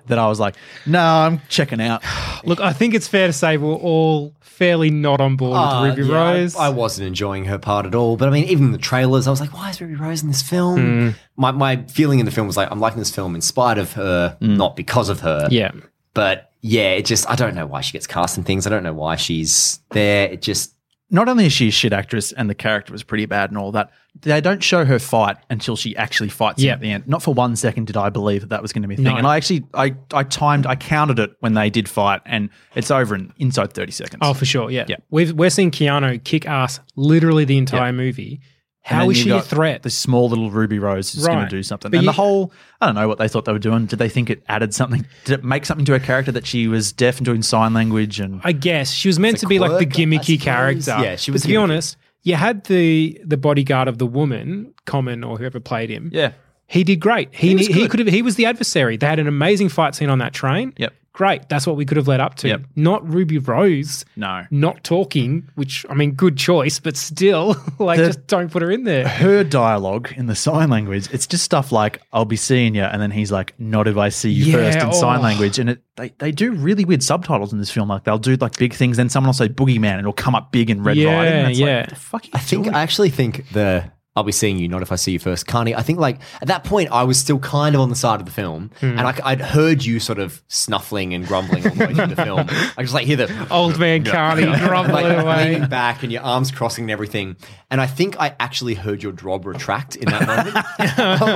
that 0.06 0.18
I 0.18 0.28
was 0.28 0.40
like, 0.40 0.54
no, 0.87 1.00
I'm 1.00 1.40
checking 1.49 1.80
out. 1.80 2.02
Look, 2.44 2.61
I 2.61 2.73
think 2.73 2.94
it's 2.94 3.06
fair 3.09 3.26
to 3.26 3.32
say 3.32 3.56
we're 3.56 3.75
all 3.75 4.35
fairly 4.40 4.90
not 4.90 5.20
on 5.20 5.37
board 5.37 5.56
Uh, 5.56 5.80
with 5.88 5.99
Ruby 5.99 6.11
yeah, 6.12 6.30
Rose. 6.32 6.56
I, 6.56 6.68
wasn't 6.68 7.06
enjoying 7.09 7.44
her 7.47 7.59
part 7.59 7.87
at 7.87 7.94
all. 7.94 8.16
But 8.16 8.28
I 8.28 8.30
mean, 8.30 8.44
even 8.44 8.66
in 8.66 8.73
the 8.73 8.78
trailers, 8.78 9.26
I 9.26 9.30
was 9.30 9.40
like, 9.40 9.52
why 9.52 9.70
is 9.70 9.80
Ruby 9.80 9.94
Rose 9.97 10.23
in 10.23 10.28
this 10.28 10.42
film? 10.42 11.14
My, 11.37 11.50
my 11.50 11.76
feeling 11.87 12.18
in 12.18 12.25
the 12.26 12.32
film 12.32 12.47
was 12.47 12.56
like, 12.56 12.70
I'm 12.70 12.80
liking 12.80 12.99
this 12.99 13.11
film 13.14 13.35
in 13.35 13.40
spite 13.40 13.78
of 13.78 13.92
her, 13.94 14.37
not 14.40 14.75
because 14.76 15.09
of 15.09 15.20
her. 15.20 15.49
yeah. 15.50 15.70
But 16.14 16.50
yeah, 16.61 16.90
it 16.90 17.07
just, 17.07 17.29
I 17.31 17.37
don't 17.37 17.55
know 17.55 17.67
why 17.67 17.81
she 17.81 17.93
gets 17.93 18.07
cast 18.07 18.37
in 18.37 18.45
things. 18.45 18.67
I 18.67 18.71
don't 18.71 18.83
know 18.83 18.93
why 18.93 19.17
she's 19.17 19.81
there. 19.90 20.29
It 20.31 20.43
just, 20.43 20.75
Not 21.11 21.29
only 21.29 21.47
is 21.47 21.52
she 21.52 21.69
a 21.69 21.71
shit 21.71 21.93
actress 21.93 22.33
and 22.33 22.50
the 22.50 22.55
character 22.55 22.93
was 22.93 23.02
pretty 23.02 23.26
bad 23.26 23.50
and 23.50 23.59
all 23.59 23.73
that, 23.73 23.90
they 24.21 24.40
don't 24.40 24.62
show 24.62 24.85
her 24.85 24.99
fight 24.99 25.37
until 25.50 25.76
she 25.76 25.97
actually 25.97 26.29
fights 26.31 26.61
him 26.61 26.67
Yeah. 26.67 26.73
at 26.75 26.81
the 26.81 26.90
end. 26.90 27.07
Not 27.07 27.23
for 27.23 27.33
one 27.33 27.55
second 27.55 27.87
did 27.87 27.97
I 27.97 28.11
believe 28.11 28.40
that 28.40 28.49
that 28.50 28.61
was 28.61 28.73
going 28.73 28.83
to 28.83 28.88
be 28.88 28.95
a 28.95 28.97
thing. 28.97 29.05
No. 29.07 29.17
And 29.17 29.25
I 29.26 29.37
actually, 29.37 29.64
I, 29.73 29.95
I 30.12 30.25
timed, 30.25 30.67
I 30.67 30.75
counted 30.75 31.21
it 31.21 31.31
when 31.40 31.55
they 31.55 31.71
did 31.71 31.88
fight, 31.88 32.21
and 32.26 32.50
it's 32.75 32.90
over 32.90 33.14
in 33.14 33.33
inside 33.38 33.73
thirty 33.73 33.93
seconds. 33.93 34.19
Oh, 34.21 34.35
for 34.35 34.45
sure. 34.45 34.69
Yeah. 34.71 34.87
Yeah. 34.88 34.97
We've, 35.11 35.33
we're 35.33 35.49
seeing 35.50 35.71
Keanu 35.71 36.23
kick 36.25 36.45
ass 36.45 36.81
literally 36.97 37.45
the 37.45 37.57
entire 37.57 37.87
Yeah. 37.87 37.93
movie. 37.93 38.40
And 38.84 38.96
How 38.96 39.02
then 39.02 39.10
is 39.10 39.18
you 39.18 39.25
she 39.25 39.30
a 39.30 39.42
threat? 39.42 39.82
This 39.82 39.96
small 39.96 40.28
little 40.30 40.50
Ruby 40.50 40.78
Rose 40.78 41.14
is 41.14 41.26
going 41.26 41.44
to 41.44 41.49
do 41.50 41.62
something. 41.62 41.90
But 41.90 41.99
and 41.99 42.04
you- 42.04 42.08
the 42.08 42.12
whole, 42.14 42.50
I 42.80 42.87
don't 42.87 42.94
know 42.94 43.06
what 43.08 43.18
they 43.18 43.28
thought 43.28 43.44
they 43.44 43.52
were 43.52 43.58
doing. 43.58 43.87
Did 43.87 43.99
they 43.99 44.08
think 44.08 44.30
it 44.30 44.42
added 44.49 44.72
something? 44.75 45.06
Did 45.25 45.40
it 45.40 45.44
make 45.44 45.66
something 45.66 45.84
to 45.84 45.92
her 45.92 45.99
character 45.99 46.32
that 46.32 46.46
she 46.46 46.66
was 46.66 46.90
deaf 46.92 47.18
and 47.18 47.26
doing 47.26 47.42
sign 47.42 47.75
language? 47.75 48.20
And 48.20 48.40
I 48.42 48.52
guess 48.52 48.90
she 48.92 49.08
was 49.08 49.18
meant 49.18 49.37
to 49.38 49.46
a 49.46 49.49
be 49.49 49.58
like 49.58 49.78
the 49.78 49.87
gimmicky 49.87 50.40
character. 50.40 50.96
Yeah, 51.00 51.16
she 51.16 51.30
was 51.30 51.42
But 51.42 51.49
to 51.49 51.52
be 51.52 51.56
honest, 51.56 51.96
you 52.22 52.34
had 52.37 52.64
the 52.64 53.20
the 53.25 53.37
bodyguard 53.37 53.87
of 53.87 53.99
the 53.99 54.06
woman, 54.06 54.72
Common 54.87 55.25
or 55.25 55.37
whoever 55.37 55.60
played 55.60 55.90
him. 55.90 56.10
yeah, 56.12 56.32
He 56.66 56.82
did 56.82 57.00
great. 57.00 57.28
He 57.32 57.49
He 57.56 57.66
he, 57.72 57.80
was 57.82 57.90
could 57.90 58.00
have 58.00 58.08
he 58.08 58.22
was 58.22 58.37
the 58.37 58.46
adversary. 58.46 58.96
They 58.96 59.06
had 59.06 59.18
an 59.18 59.28
amazing 59.28 59.68
fight 59.68 59.94
scene 59.94 60.08
on 60.10 60.18
that 60.20 60.32
train. 60.32 60.72
Yep. 60.78 60.94
Great. 61.12 61.49
That's 61.49 61.67
what 61.67 61.76
we 61.76 61.85
could 61.85 61.97
have 61.97 62.07
led 62.09 62.21
up 62.21 62.37
to. 62.37 62.49
Yep. 62.49 62.62
Not 62.76 63.07
Ruby 63.09 63.38
Rose 63.38 64.05
no. 64.17 64.45
not 64.50 64.85
talking, 64.85 65.49
which 65.57 65.85
I 65.90 65.95
mean 65.95 66.12
good 66.12 66.37
choice, 66.37 66.79
but 66.79 66.97
still 66.97 67.57
like 67.79 67.99
The- 67.99 68.07
just 68.07 68.26
don't 68.29 68.50
put 68.50 68.62
her 68.62 68.71
in 68.71 68.85
there. 68.85 69.07
Her 69.09 69.43
dialogue 69.43 70.12
in 70.17 70.26
the 70.26 70.37
sign 70.37 70.71
language, 70.71 71.09
it's 71.12 71.26
just 71.26 71.45
stuff 71.45 71.73
like 71.73 72.00
"I'll 72.12 72.25
be 72.25 72.37
seeing 72.37 72.75
you," 72.75 72.83
and 72.85 73.02
then 73.02 73.11
he's 73.11 73.33
like, 73.33 73.55
"Not 73.59 73.88
if 73.88 73.97
I 73.97 74.09
see 74.09 74.31
you 74.31 74.45
Yeah, 74.47 74.52
first 74.52 74.79
in 74.79 74.93
sign 74.93 75.19
oh. 75.19 75.23
language. 75.23 75.59
And 75.59 75.71
it, 75.71 75.83
they 75.97 76.11
they 76.19 76.31
do 76.33 76.52
really 76.52 76.85
weird 76.85 77.02
subtitles 77.02 77.52
in 77.52 77.59
this 77.59 77.71
film. 77.71 77.88
Like 77.88 78.05
they'll 78.05 78.19
do 78.19 78.37
like 78.37 78.57
big 78.57 78.73
things, 78.73 78.97
then 78.97 79.09
someone 79.09 79.29
will 79.29 79.35
say 79.35 79.49
"boogeyman" 79.49 79.90
and 79.93 80.00
it'll 80.00 80.12
come 80.12 80.35
up 80.37 80.52
big 80.52 80.71
in 80.71 80.83
red 80.85 80.97
Yeah, 80.97 81.17
writing. 81.17 81.33
And 81.40 81.50
it's 81.50 81.59
yeah. 81.59 81.81
Like, 81.81 81.88
the 81.90 81.95
fuck 81.97 82.23
are 82.23 82.26
you 82.26 82.31
I 82.35 82.38
think, 82.38 82.64
doing? 82.64 82.75
I 82.76 82.83
actually 82.83 83.11
think 83.11 83.49
the, 83.52 83.90
I'll 84.17 84.25
be 84.25 84.33
seeing 84.33 84.59
you, 84.59 84.67
not 84.67 84.83
if 84.83 84.90
I 84.90 84.97
see 84.97 85.12
you 85.12 85.21
first, 85.21 85.47
Carney. 85.47 85.73
I 85.73 85.83
think 85.83 86.00
like 86.00 86.19
at 86.43 86.49
that 86.49 86.64
point, 86.64 86.90
I 86.90 87.05
was 87.05 87.17
still 87.17 87.38
kind 87.38 87.76
of 87.76 87.81
on 87.81 87.90
the 87.90 87.95
side 87.95 88.19
of 88.19 88.26
the 88.26 88.33
film, 88.33 88.73
Hmm. 88.81 88.99
and 88.99 89.02
I, 89.02 89.14
I'd 89.25 89.40
heard 89.40 89.85
you 89.85 90.00
sort 90.00 90.19
of 90.19 90.43
snuffling 90.49 91.14
and 91.14 91.25
grumbling 91.25 91.64
all 91.64 91.75
the 91.76 91.87
way 91.87 91.95
through 91.95 92.07
the 92.09 92.17
film. 92.17 92.40
I 92.76 92.83
just 92.83 92.93
like 92.93 93.07
hear 93.07 93.17
the 93.17 93.47
Old 93.52 93.79
man 93.79 94.02
Carney 94.05 94.43
grumbling 94.67 95.05
like 95.05 95.17
away. 95.25 95.52
leaning 95.52 95.69
back 95.69 96.02
and 96.02 96.11
your 96.11 96.23
arms 96.23 96.50
crossing 96.50 96.85
and 96.85 96.90
everything. 96.90 97.37
And 97.71 97.81
I 97.81 97.87
think 97.87 98.19
I 98.19 98.35
actually 98.40 98.75
heard 98.75 99.00
your 99.00 99.12
drob 99.12 99.47
retract 99.47 99.95
in 99.95 100.07
that 100.07 100.26
moment. 100.26 100.67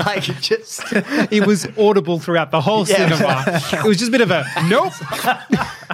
Like 0.04 0.25
just 0.40 0.83
It 1.33 1.47
was 1.47 1.66
audible 1.78 2.19
throughout 2.19 2.50
the 2.50 2.61
whole 2.61 2.87
Yeah. 2.88 3.09
cinema. 3.09 3.45
It 3.85 3.88
was 3.88 3.99
just 3.99 4.09
a 4.09 4.12
bit 4.12 4.21
of 4.21 4.33
a 4.33 4.45
nope. 4.69 4.93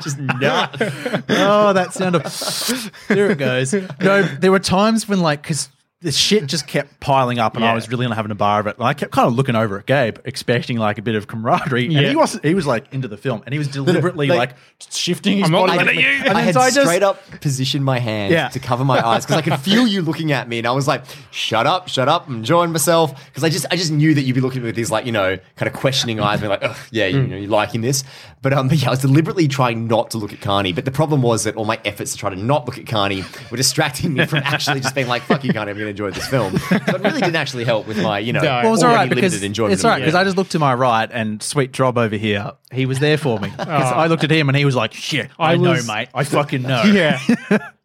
just 0.03 0.19
not. 0.19 0.77
oh, 0.81 1.73
that 1.75 1.93
sound 1.93 2.17
of 2.17 2.93
there 3.09 3.31
it 3.31 3.39
goes. 3.39 3.75
No, 4.01 4.23
there 4.23 4.51
were 4.51 4.59
times 4.59 5.07
when 5.07 5.21
like 5.21 5.43
because 5.43 5.69
the 6.03 6.11
shit 6.11 6.47
just 6.47 6.67
kept 6.67 6.99
piling 7.01 7.39
up, 7.39 7.57
and 7.57 7.65
I 7.65 7.75
was 7.75 7.91
really 7.91 8.07
not 8.07 8.17
having 8.17 8.31
a 8.31 8.35
bar 8.35 8.59
of 8.61 8.67
it. 8.67 8.77
And 8.79 8.87
I 8.87 8.95
kept 8.95 9.13
kind 9.13 9.29
of 9.29 9.35
looking 9.35 9.55
over 9.55 9.79
at 9.79 9.85
Gabe, 9.85 10.17
expecting 10.25 10.79
like 10.79 10.97
a 10.97 11.03
bit 11.03 11.15
of 11.15 11.27
camaraderie, 11.27 11.95
and 11.95 12.07
he 12.07 12.17
was 12.17 12.41
he 12.43 12.55
was 12.55 12.67
like 12.67 12.91
into 12.93 13.07
the 13.07 13.19
film, 13.19 13.43
and 13.45 13.53
he 13.53 13.59
was 13.59 13.69
deliberately 13.81 14.27
like- 14.29 14.39
like, 14.39 14.57
shifting 14.91 15.37
his 15.39 15.47
I'm 15.47 15.53
not 15.53 15.67
body. 15.67 15.79
looking 15.85 15.99
at 15.99 16.03
you. 16.03 16.25
And 16.25 16.39
I 16.39 16.41
had 16.41 16.55
so 16.55 16.61
I 16.61 16.71
just- 16.71 16.87
straight 16.87 17.03
up 17.03 17.21
positioned 17.43 17.85
my 17.85 17.99
hand 17.99 18.33
Yeah. 18.33 18.49
to 18.49 18.59
cover 18.59 18.83
my 18.85 19.07
eyes 19.07 19.27
because 19.27 19.37
I 19.37 19.43
could 19.43 19.59
feel 19.61 19.87
you 19.87 20.01
looking 20.01 20.33
at 20.33 20.49
me, 20.49 20.57
and 20.59 20.67
I 20.67 20.71
was 20.71 20.89
like, 20.89 21.03
"Shut 21.33 21.67
up, 21.67 21.89
shut 21.89 22.09
up!" 22.09 22.27
I'm 22.29 22.37
enjoying 22.37 22.73
myself 22.73 23.15
because 23.27 23.45
I 23.45 23.51
just, 23.51 23.67
I 23.71 23.77
just 23.77 23.93
knew 23.93 24.15
that 24.15 24.23
you'd 24.23 24.35
be 24.35 24.41
looking 24.41 24.61
at 24.61 24.63
me 24.63 24.69
with 24.69 24.77
these 24.77 24.91
like, 24.91 25.05
you 25.05 25.13
know, 25.13 25.37
kind 25.57 25.67
of 25.67 25.79
questioning 25.79 26.19
eyes, 26.19 26.41
being 26.41 26.49
like, 26.49 26.65
"Ugh, 26.65 26.77
yeah, 26.91 27.07
you 27.09 27.23
know, 27.23 27.37
you're 27.37 27.51
liking 27.51 27.83
this." 27.83 28.05
But 28.41 28.55
um, 28.55 28.69
but 28.69 28.79
yeah, 28.81 28.89
I 28.89 28.91
was 28.93 29.01
deliberately 29.01 29.49
trying 29.49 29.87
not 29.87 30.11
to 30.13 30.17
look 30.19 30.33
at 30.33 30.41
Carney. 30.41 30.73
But 30.73 30.87
the 30.87 30.91
problem 30.91 31.21
was 31.21 31.45
that 31.45 31.57
all 31.57 31.67
my 31.67 31.79
efforts 31.85 32.13
to 32.13 32.17
try 32.17 32.31
to 32.31 32.37
not 32.43 32.65
look 32.65 32.79
at 32.79 32.87
Carney 32.87 33.23
were 33.51 33.59
distracting 33.59 34.15
me 34.15 34.25
from 34.25 34.39
actually 34.39 34.81
just 34.81 34.95
being 34.95 35.09
like, 35.09 35.21
"Fuck 35.25 35.45
you, 35.45 35.53
Carney, 35.53 35.73
I'm 35.91 35.95
going 35.95 36.11
to 36.11 36.11
enjoy 36.11 36.11
this 36.13 36.27
film." 36.29 36.59
So 36.91 36.97
it 36.97 37.03
really 37.03 37.21
didn't 37.21 37.37
actually 37.37 37.65
help 37.65 37.87
with 37.87 38.01
my, 38.03 38.19
you 38.19 38.33
know, 38.33 38.41
No. 38.41 38.49
Well, 38.49 38.67
it 38.67 38.71
was 38.71 38.83
all 38.83 38.93
because 39.09 39.33
limited 39.33 39.43
enjoyment. 39.45 39.73
it's 39.75 39.85
all 39.85 39.91
right 39.91 39.99
because 39.99 40.13
the 40.15 40.19
I 40.21 40.25
just 40.25 40.37
looked 40.37 40.53
to 40.53 40.59
my 40.59 40.75
right 40.75 41.09
and 41.13 41.43
sweet 41.43 41.73
Drob 41.73 41.99
over 41.99 42.17
here. 42.17 42.53
He 42.73 42.87
was 42.87 42.99
there 42.99 43.19
for 43.19 43.39
me. 43.41 43.51
'Cause 43.57 43.67
I 43.69 44.07
looked 44.07 44.25
at 44.25 44.31
him 44.31 44.49
and 44.49 44.57
he 44.57 44.65
was 44.65 44.75
like, 44.77 44.93
"Shit, 44.95 45.31
I, 45.39 45.53
I 45.53 45.57
know, 45.57 45.81
mate. 45.87 46.09
I 46.15 46.25
fucking 46.25 46.63
know." 46.63 46.83
Yeah. 46.91 47.19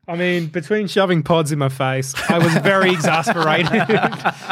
I 0.08 0.16
mean, 0.16 0.48
between 0.48 0.86
shoving 0.88 1.24
pods 1.24 1.52
in 1.52 1.58
my 1.58 1.70
face, 1.70 2.14
I 2.30 2.38
was 2.38 2.54
very 2.60 2.92
exasperated. 2.94 3.72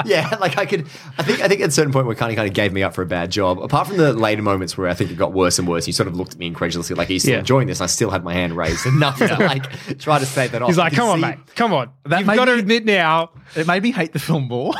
yeah, 0.06 0.36
like 0.42 0.58
I 0.58 0.66
could. 0.66 0.88
I 1.18 1.24
think. 1.24 1.42
I 1.42 1.48
think 1.48 1.62
at 1.62 1.70
a 1.70 1.72
certain 1.72 1.94
point 1.94 2.08
where 2.08 2.16
Carney 2.16 2.36
kind 2.36 2.48
of 2.48 2.56
gave 2.56 2.74
me 2.74 2.82
up 2.82 2.96
for 2.96 3.04
a 3.04 3.06
bad 3.06 3.30
job. 3.30 3.60
Apart 3.60 3.88
from 3.88 3.98
the 3.98 4.14
later 4.14 4.42
moments 4.42 4.78
where 4.78 4.88
I 4.88 4.96
think 4.96 5.12
it 5.12 5.16
got 5.16 5.32
worse 5.34 5.60
and 5.60 5.68
worse, 5.68 5.86
he 5.86 5.92
sort 5.92 6.08
of 6.08 6.16
looked 6.16 6.34
at 6.34 6.40
me 6.40 6.48
incredulously, 6.48 6.96
like 6.96 7.08
he's 7.08 7.22
still 7.22 7.34
Yeah. 7.34 7.40
enjoying 7.40 7.68
this. 7.68 7.80
And 7.80 7.84
I 7.84 7.88
still 7.88 8.10
had 8.10 8.24
my 8.24 8.34
hand 8.34 8.58
raised 8.58 8.86
enough 8.88 9.18
to 9.20 9.28
like 9.38 10.00
try 10.00 10.18
to 10.18 10.26
say 10.26 10.48
that 10.48 10.62
off. 10.62 10.70
He's 10.70 10.78
like, 10.78 10.94
"Come 10.94 11.10
on, 11.10 11.18
see- 11.20 11.22
mate, 11.28 11.38
come 11.56 11.72
on. 11.74 11.90
That 12.06 12.20
You've 12.20 12.28
made 12.28 12.36
got 12.36 12.46
to 12.46 12.54
admit 12.56 12.86
now." 12.86 13.30
It 13.56 13.68
made 13.68 13.84
me 13.84 13.92
hate 13.92 14.12
the 14.14 14.20
film 14.20 14.48
more. 14.48 14.74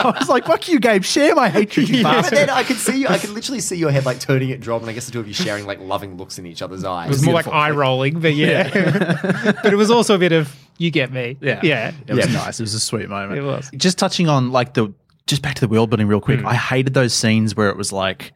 I 0.04 0.18
was 0.18 0.28
like, 0.28 0.44
"Fuck 0.46 0.68
you, 0.68 0.78
Gabe. 0.80 1.02
Share 1.04 1.34
my 1.34 1.48
hatred, 1.48 1.88
you 1.88 2.02
But 2.02 2.12
bastard." 2.12 2.38
then 2.38 2.50
I 2.50 2.62
could 2.64 2.76
see 2.76 3.00
you. 3.00 3.08
I 3.08 3.18
could 3.18 3.30
literally 3.30 3.60
see 3.60 3.76
your 3.76 3.90
head 3.90 4.04
like 4.06 4.20
turning 4.20 4.52
at 4.52 4.60
Drob, 4.60 4.82
and 4.82 4.90
I 4.90 4.92
guess 4.94 5.06
the 5.06 5.12
two 5.12 5.20
of 5.20 5.26
you 5.28 5.34
sharing 5.34 5.66
like 5.66 5.80
loving 5.80 6.16
looks 6.16 6.38
in 6.38 6.46
each 6.46 6.62
other's 6.62 6.84
eyes. 6.84 7.06
It 7.06 7.10
was 7.10 7.24
more 7.24 7.34
like 7.34 7.48
eye 7.48 7.70
rolling, 7.70 8.20
but 8.20 8.34
yeah. 8.34 8.68
but 9.62 9.72
it 9.72 9.76
was 9.76 9.90
also 9.90 10.14
a 10.14 10.18
bit 10.18 10.32
of 10.32 10.54
you 10.78 10.90
get 10.90 11.12
me. 11.12 11.36
Yeah. 11.40 11.60
yeah. 11.62 11.92
It 12.06 12.14
was 12.14 12.28
nice. 12.32 12.60
It 12.60 12.62
was 12.64 12.74
a 12.74 12.80
sweet 12.80 13.08
moment. 13.08 13.38
It 13.38 13.42
was. 13.44 13.70
Just 13.76 13.98
touching 13.98 14.28
on 14.28 14.52
like 14.52 14.74
the 14.74 14.92
just 15.26 15.42
back 15.42 15.54
to 15.56 15.60
the 15.60 15.68
world 15.68 15.90
building 15.90 16.06
real 16.08 16.20
quick. 16.20 16.44
I 16.44 16.54
hated 16.54 16.94
those 16.94 17.12
scenes 17.14 17.56
where 17.56 17.68
it 17.68 17.76
was 17.76 17.92
like 17.92 18.32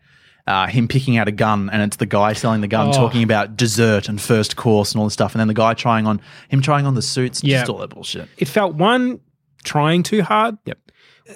uh, 0.47 0.67
him 0.67 0.89
picking 0.89 1.17
out 1.19 1.29
a 1.29 1.33
gun 1.33 1.71
and 1.71 1.83
it's 1.83 1.99
the 1.99 2.07
guy 2.07 2.33
selling 2.33 2.61
the 2.63 2.67
gun 2.67 2.89
Oh. 2.89 2.93
talking 2.93 3.23
about 3.23 3.57
dessert 3.57 4.09
and 4.09 4.21
first 4.21 4.57
course 4.57 4.93
and 4.93 4.99
all 5.01 5.07
this 5.07 5.13
stuff, 5.13 5.33
and 5.35 5.41
then 5.41 5.47
the 5.49 5.55
guy 5.55 5.75
trying 5.75 6.07
on 6.07 6.21
him 6.49 6.61
trying 6.63 6.87
on 6.87 6.95
the 6.95 7.03
suits, 7.03 7.45
Yeah. 7.45 7.59
just 7.61 7.71
all 7.71 7.79
that 7.79 7.91
bullshit. 7.91 8.29
It 8.39 8.49
felt 8.49 8.75
one 8.75 9.21
trying 9.63 10.03
too 10.03 10.23
hard. 10.23 10.57
Yep. 10.65 10.79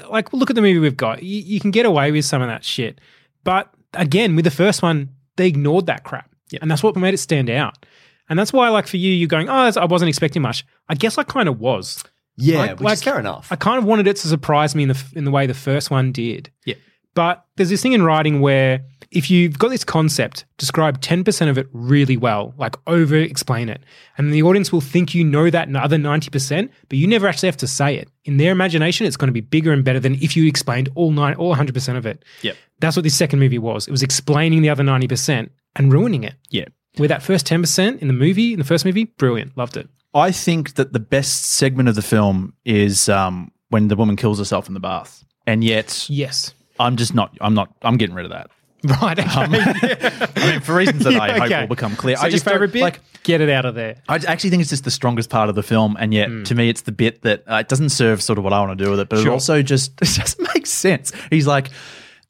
Like 0.09 0.33
look 0.33 0.51
at 0.51 0.57
the 0.57 0.63
movie 0.63 0.79
we've 0.79 0.97
got. 0.97 1.23
You, 1.23 1.41
you 1.41 1.61
can 1.61 1.71
get 1.71 1.87
away 1.87 2.13
with 2.13 2.25
some 2.25 2.43
of 2.43 2.49
that 2.49 2.65
shit, 2.65 3.01
but 3.45 3.73
again, 3.95 4.37
with 4.37 4.45
the 4.45 4.51
first 4.51 4.83
one, 4.83 5.11
they 5.37 5.47
ignored 5.49 5.87
that 5.87 6.05
crap, 6.05 6.31
and 6.61 6.71
that's 6.71 6.83
what 6.83 6.97
made 6.97 7.15
it 7.15 7.19
stand 7.19 7.51
out. 7.51 7.85
And 8.29 8.39
that's 8.39 8.53
why, 8.53 8.69
like 8.71 8.87
for 8.87 8.97
you, 8.97 9.13
you're 9.13 9.29
going, 9.29 9.49
oh, 9.49 9.71
I 9.77 9.85
wasn't 9.85 10.09
expecting 10.09 10.41
much. 10.43 10.65
I 10.89 10.95
guess 10.95 11.19
I 11.19 11.25
kind 11.25 11.49
of 11.49 11.61
was. 11.61 12.03
yeah, 12.37 12.59
Like- 12.59 12.71
which 12.73 12.81
like, 12.81 12.93
is 12.95 13.03
fair 13.03 13.19
enough. 13.21 13.49
I 13.51 13.57
kind 13.57 13.79
of 13.79 13.85
wanted 13.85 14.07
it 14.07 14.17
to 14.17 14.29
surprise 14.29 14.75
me 14.75 14.85
in 14.85 14.89
the 14.91 15.05
in 15.15 15.25
the 15.25 15.31
way 15.31 15.47
the 15.47 15.55
first 15.55 15.91
one 15.91 16.11
did. 16.13 16.51
Yeah. 16.65 16.77
But 17.15 17.45
there's 17.57 17.69
this 17.71 17.83
thing 17.83 17.93
in 17.93 18.03
writing 18.03 18.41
where 18.41 18.85
if 19.15 19.31
you've 19.31 19.59
got 19.59 19.69
this 19.69 19.85
concept, 19.85 20.45
describe 20.59 21.01
10% 21.01 21.49
of 21.49 21.57
it 21.57 21.69
really 21.73 22.17
well, 22.17 22.53
like 22.59 22.77
over 22.87 23.17
explain 23.17 23.69
it. 23.69 23.83
And 24.19 24.33
the 24.33 24.43
audience 24.43 24.73
will 24.73 24.81
think 24.81 25.15
you 25.15 25.25
know 25.25 25.51
that 25.51 25.75
other 25.75 25.97
90%, 25.97 26.69
but 26.89 26.99
you 26.99 27.07
never 27.07 27.29
actually 27.29 27.49
have 27.49 27.57
to 27.59 27.67
say 27.67 27.97
it. 27.97 28.09
In 28.25 28.37
their 28.37 28.53
imagination, 28.53 29.07
it's 29.07 29.17
going 29.17 29.29
to 29.29 29.33
be 29.33 29.41
bigger 29.41 29.73
and 29.73 29.85
better 29.85 30.01
than 30.01 30.15
if 30.17 30.37
you 30.37 30.47
explained 30.47 30.89
all 30.95 31.11
nine, 31.11 31.35
all 31.35 31.55
100% 31.55 31.97
of 31.97 32.07
it. 32.07 32.25
Yep. 32.43 32.57
That's 32.81 32.97
what 32.97 33.05
this 33.05 33.15
second 33.15 33.39
movie 33.39 33.59
was. 33.59 33.87
It 33.87 33.93
was 33.93 34.03
explaining 34.03 34.63
the 34.63 34.71
other 34.71 34.83
90% 34.83 35.49
and 35.77 35.93
ruining 35.93 36.25
it. 36.25 36.35
Yeah. 36.51 36.67
With 36.99 37.09
that 37.09 37.23
first 37.23 37.47
10% 37.47 38.01
in 38.01 38.09
the 38.09 38.15
movie, 38.15 38.53
in 38.53 38.59
the 38.59 38.65
first 38.65 38.85
movie, 38.85 39.05
brilliant. 39.05 39.57
Loved 39.57 39.77
it. 39.77 39.89
I 40.15 40.31
think 40.31 40.75
that 40.75 40.93
the 40.93 41.01
best 41.01 41.45
segment 41.45 41.89
of 41.89 41.95
the 41.95 42.03
film 42.03 42.55
is 42.65 43.09
um, 43.09 43.51
when 43.71 43.89
the 43.89 43.97
woman 43.97 44.17
kills 44.17 44.39
herself 44.39 44.69
in 44.69 44.75
the 44.75 44.81
bath, 44.81 45.25
and 45.47 45.65
yet 45.65 46.07
Yes. 46.09 46.55
I'm 46.79 46.97
just 46.97 47.15
not. 47.15 47.37
I'm 47.41 47.55
not. 47.55 47.75
I'm 47.83 47.97
getting 47.97 48.15
rid 48.15 48.25
of 48.25 48.31
that. 48.33 48.51
Right. 49.03 49.19
Okay. 49.19 49.29
I 50.37 50.51
mean, 50.53 50.61
for 50.61 50.75
reasons 50.75 51.05
that 51.05 51.15
I 51.21 51.33
hope 51.33 51.43
okay. 51.45 51.61
will 51.63 51.69
become 51.69 51.97
clear. 51.97 52.17
So 52.17 52.23
I 52.23 52.27
your 52.27 52.33
just 52.33 52.45
don't- 52.45 52.55
favorite 52.55 52.73
bit? 52.73 52.83
like 52.83 53.01
Get 53.23 53.41
it 53.41 53.49
out 53.49 53.65
of 53.65 53.75
there. 53.75 53.97
I 54.07 54.17
actually 54.17 54.51
think 54.51 54.61
it's 54.61 54.69
just 54.69 54.85
the 54.85 54.91
strongest 54.91 55.31
part 55.31 55.49
of 55.49 55.55
the 55.55 55.63
film, 55.63 55.97
and 55.99 56.13
yet 56.13 56.29
to 56.45 56.55
me, 56.55 56.69
it's 56.69 56.83
the 56.83 56.93
bit 56.93 57.23
that 57.23 57.43
uh, 57.51 57.55
it 57.55 57.69
doesn't 57.69 57.89
serve 57.89 58.23
sort 58.23 58.37
of 58.39 58.45
what 58.45 58.53
I 58.53 58.61
want 58.61 58.79
to 58.79 58.85
do 58.85 58.91
with 58.91 59.01
it, 59.01 59.09
but 59.09 59.21
it 59.21 59.29
also 59.29 59.63
just 59.63 59.93
it 60.03 60.05
just 60.05 60.39
makes 60.55 60.69
sense. 60.69 61.11
He's 61.31 61.47
like, 61.47 61.71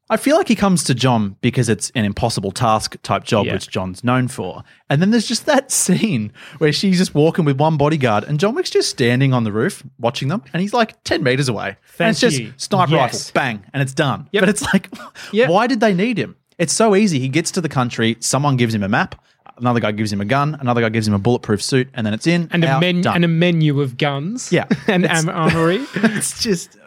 I 0.09 0.17
feel 0.19 0.37
like 0.37 0.47
he 0.47 0.55
comes 0.55 0.85
to 0.85 0.95
John 0.95 1.35
because 1.40 1.69
it's 1.69 1.90
an 1.97 2.05
impossible 2.05 2.53
task 2.53 2.97
type 3.03 3.25
job, 3.25 3.47
Yeah. 3.47 3.55
which 3.55 3.69
John's 3.71 4.05
known 4.05 4.29
for. 4.29 4.62
And 4.88 5.03
then 5.03 5.11
there's 5.11 5.27
just 5.27 5.47
that 5.47 5.73
scene 5.73 6.33
where 6.59 6.73
she's 6.73 6.99
just 6.99 7.12
walking 7.14 7.45
with 7.47 7.59
one 7.59 7.77
bodyguard 7.77 8.23
and 8.23 8.38
John 8.38 8.55
Wick's 8.55 8.71
just 8.71 8.90
standing 8.90 9.33
on 9.33 9.43
the 9.45 9.51
roof 9.51 9.83
watching 9.99 10.29
them 10.29 10.45
and 10.53 10.61
he's 10.61 10.75
like 10.75 11.03
10 11.05 11.23
meters 11.25 11.49
away. 11.49 11.69
and 11.69 11.77
Thank 11.97 12.11
it's 12.12 12.21
just 12.21 12.38
you. 12.38 12.53
sniper 12.59 12.93
Yes. 12.93 13.31
rifle, 13.31 13.31
bang, 13.35 13.64
and 13.73 13.83
it's 13.83 13.95
done. 13.95 14.29
Yep. 14.31 14.43
But 14.43 14.49
it's 14.51 14.62
like, 14.75 14.90
Yep. 15.33 15.49
why 15.51 15.67
did 15.67 15.81
they 15.81 15.95
need 15.95 16.19
him? 16.19 16.37
It's 16.59 16.73
so 16.73 16.95
easy. 16.95 17.19
He 17.19 17.29
gets 17.29 17.51
to 17.53 17.61
the 17.61 17.69
country, 17.69 18.17
someone 18.21 18.57
gives 18.57 18.75
him 18.75 18.83
a 18.83 18.88
map, 18.88 19.21
another 19.59 19.81
guy 19.81 19.93
gives 19.93 20.12
him 20.12 20.21
a 20.21 20.25
gun, 20.25 20.57
another 20.61 20.81
guy 20.81 20.88
gives 20.88 21.07
him 21.07 21.14
a 21.14 21.19
bulletproof 21.19 21.62
suit, 21.62 21.88
and 21.95 22.07
then 22.07 22.14
it's 22.14 22.27
in. 22.27 22.49
And 22.53 22.64
a, 22.64 22.69
out, 22.69 22.81
men- 22.81 23.03
done. 23.03 23.17
and 23.17 23.25
a 23.25 23.29
menu 23.29 23.81
of 23.81 23.97
guns. 23.97 24.53
Yeah. 24.53 24.67
and 24.87 25.07
am- 25.07 25.29
armory. 25.29 25.85
it's 25.95 26.43
just. 26.43 26.79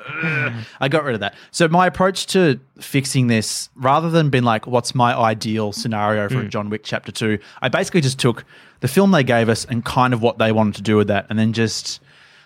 I 0.80 0.88
got 0.90 1.04
rid 1.04 1.16
of 1.16 1.20
that. 1.20 1.36
So 1.52 1.68
my 1.68 1.86
approach 1.86 2.28
to 2.28 2.60
fixing 2.80 3.28
this, 3.28 3.70
rather 3.76 4.10
than 4.10 4.30
being 4.30 4.46
like, 4.46 4.66
"What's 4.66 4.96
my 4.96 5.14
ideal 5.14 5.74
scenario 5.74 6.30
for 6.30 6.40
a 6.40 6.46
mm. 6.46 6.50
John 6.50 6.70
Wick 6.70 6.82
Chapter 6.86 7.12
2, 7.12 7.38
I 7.62 7.68
basically 7.68 8.02
just 8.02 8.18
took 8.18 8.46
the 8.80 8.88
film 8.88 9.12
they 9.12 9.24
gave 9.24 9.50
us 9.50 9.66
and 9.66 9.84
kind 9.84 10.14
of 10.14 10.22
what 10.22 10.38
they 10.38 10.54
wanted 10.54 10.76
to 10.76 10.82
do 10.82 10.96
with 10.96 11.08
that, 11.08 11.28
and 11.30 11.38
then 11.38 11.52
just 11.52 12.00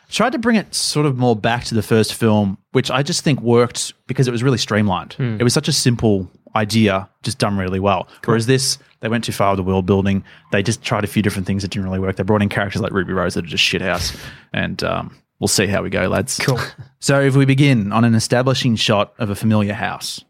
tried 0.09 0.31
to 0.31 0.39
bring 0.39 0.55
it 0.55 0.73
sort 0.73 1.05
of 1.05 1.17
more 1.17 1.35
back 1.35 1.63
to 1.65 1.75
the 1.75 1.83
first 1.83 2.15
film, 2.15 2.57
which 2.71 2.89
I 2.89 3.03
just 3.03 3.23
think 3.23 3.41
worked 3.41 3.93
because 4.07 4.27
it 4.27 4.31
was 4.31 4.43
really 4.43 4.57
streamlined. 4.57 5.15
Mm. 5.17 5.39
It 5.39 5.43
was 5.43 5.53
such 5.53 5.67
a 5.67 5.73
simple 5.73 6.29
idea, 6.55 7.09
just 7.23 7.37
done 7.37 7.57
really 7.57 7.79
well. 7.79 8.07
Whereas 8.25 8.45
this, 8.45 8.77
they 8.99 9.09
went 9.09 9.23
too 9.23 9.31
far 9.31 9.51
with 9.51 9.57
the 9.57 9.63
world 9.63 9.85
building. 9.85 10.23
They 10.51 10.63
just 10.63 10.83
tried 10.83 11.03
a 11.03 11.07
few 11.07 11.21
different 11.21 11.47
things 11.47 11.61
that 11.61 11.71
didn't 11.71 11.85
really 11.85 11.99
work. 11.99 12.15
They 12.15 12.23
brought 12.23 12.41
in 12.41 12.49
characters 12.49 12.81
like 12.81 12.91
Ruby 12.91 13.13
Rose 13.13 13.33
that 13.35 13.45
are 13.45 13.47
just 13.47 13.63
shithouse, 13.63 14.17
and 14.53 14.83
um, 14.83 15.17
we'll 15.39 15.47
see 15.47 15.67
how 15.67 15.81
we 15.81 15.89
go, 15.89 16.07
lads. 16.07 16.39
Cool. 16.39 16.59
So 17.03 17.19
if 17.19 17.35
we 17.35 17.45
begin 17.45 17.91
on 17.91 18.03
an 18.03 18.13
establishing 18.13 18.75
shot 18.75 19.15
of 19.17 19.31
a 19.31 19.35
familiar 19.35 19.73
house, 19.73 20.23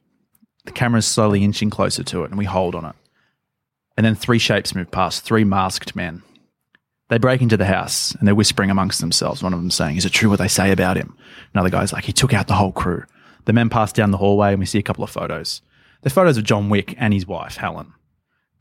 the 0.64 0.72
camera's 0.72 1.06
slowly 1.06 1.44
inching 1.44 1.70
closer 1.70 2.02
to 2.02 2.24
it, 2.24 2.30
and 2.30 2.38
we 2.38 2.46
hold 2.46 2.76
on 2.76 2.86
it. 2.86 2.96
And 3.98 4.06
then 4.06 4.16
three 4.16 4.40
shapes 4.40 4.74
move 4.74 4.90
past, 4.90 5.26
three 5.26 5.44
masked 5.44 5.98
men. 5.98 6.24
They 7.10 7.18
break 7.18 7.42
into 7.42 7.58
the 7.58 7.66
house 7.66 8.16
and 8.16 8.26
they're 8.26 8.34
whispering 8.34 8.72
amongst 8.72 9.02
themselves. 9.02 9.44
One 9.44 9.54
of 9.54 9.60
them 9.60 9.70
saying, 9.70 9.98
Is 9.98 10.06
it 10.06 10.14
true 10.14 10.30
what 10.30 10.40
they 10.40 10.48
say 10.48 10.72
about 10.72 10.96
him? 10.96 11.14
Another 11.54 11.70
guy's 11.70 11.92
like, 11.92 12.06
He 12.06 12.14
took 12.14 12.34
out 12.34 12.48
the 12.48 12.54
whole 12.54 12.72
crew. 12.72 13.04
The 13.46 13.54
men 13.54 13.70
pass 13.70 13.92
down 13.92 14.12
the 14.12 14.18
hallway 14.18 14.52
and 14.52 14.60
we 14.60 14.66
see 14.66 14.80
a 14.80 14.84
couple 14.84 15.04
of 15.04 15.10
photos. 15.10 15.62
They're 16.02 16.10
photos 16.10 16.38
of 16.38 16.44
John 16.44 16.70
Wick 16.70 16.96
and 16.98 17.14
his 17.14 17.28
wife, 17.28 17.58
Helen. 17.58 17.94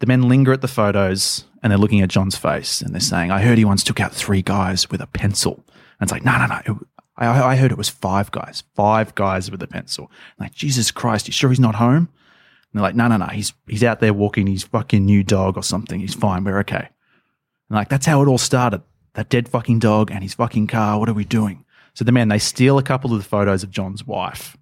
The 0.00 0.06
men 0.06 0.28
linger 0.28 0.52
at 0.52 0.60
the 0.62 0.68
photos 0.68 1.44
and 1.62 1.70
they're 1.70 1.78
looking 1.78 2.00
at 2.00 2.08
John's 2.08 2.36
face 2.36 2.80
and 2.80 2.94
they're 2.94 3.00
saying, 3.00 3.30
I 3.30 3.42
heard 3.42 3.58
he 3.58 3.64
once 3.64 3.84
took 3.84 4.00
out 4.00 4.12
three 4.14 4.42
guys 4.42 4.90
with 4.90 5.00
a 5.00 5.06
pencil. 5.06 5.62
And 5.98 6.02
it's 6.08 6.12
like, 6.12 6.24
no, 6.24 6.36
no, 6.38 6.46
no. 6.46 6.60
It- 6.64 6.86
I, 7.16 7.50
I 7.52 7.56
heard 7.56 7.70
it 7.70 7.76
was 7.76 7.90
five 7.90 8.30
guys, 8.30 8.62
five 8.74 9.14
guys 9.14 9.50
with 9.50 9.62
a 9.62 9.66
pencil. 9.66 10.10
like, 10.38 10.54
Jesus 10.54 10.90
Christ, 10.90 11.26
you 11.28 11.32
sure 11.32 11.50
he's 11.50 11.60
not 11.60 11.74
home? 11.74 12.08
And 12.08 12.08
they're 12.72 12.82
like, 12.82 12.94
no, 12.94 13.08
no, 13.08 13.18
no. 13.18 13.26
He's, 13.26 13.52
he's 13.68 13.84
out 13.84 14.00
there 14.00 14.14
walking 14.14 14.46
his 14.46 14.62
fucking 14.62 15.04
new 15.04 15.22
dog 15.22 15.58
or 15.58 15.62
something. 15.62 16.00
He's 16.00 16.14
fine. 16.14 16.44
We're 16.44 16.60
okay. 16.60 16.88
And 17.68 17.76
like, 17.76 17.90
that's 17.90 18.06
how 18.06 18.22
it 18.22 18.26
all 18.28 18.38
started. 18.38 18.82
That 19.14 19.28
dead 19.28 19.50
fucking 19.50 19.80
dog 19.80 20.10
and 20.10 20.22
his 20.22 20.32
fucking 20.32 20.68
car. 20.68 20.98
What 20.98 21.10
are 21.10 21.14
we 21.14 21.26
doing? 21.26 21.66
So 21.92 22.04
the 22.04 22.12
men, 22.12 22.28
they 22.28 22.38
steal 22.38 22.78
a 22.78 22.82
couple 22.82 23.12
of 23.12 23.18
the 23.18 23.28
photos 23.28 23.62
of 23.62 23.70
John's 23.70 24.06
wife. 24.06 24.56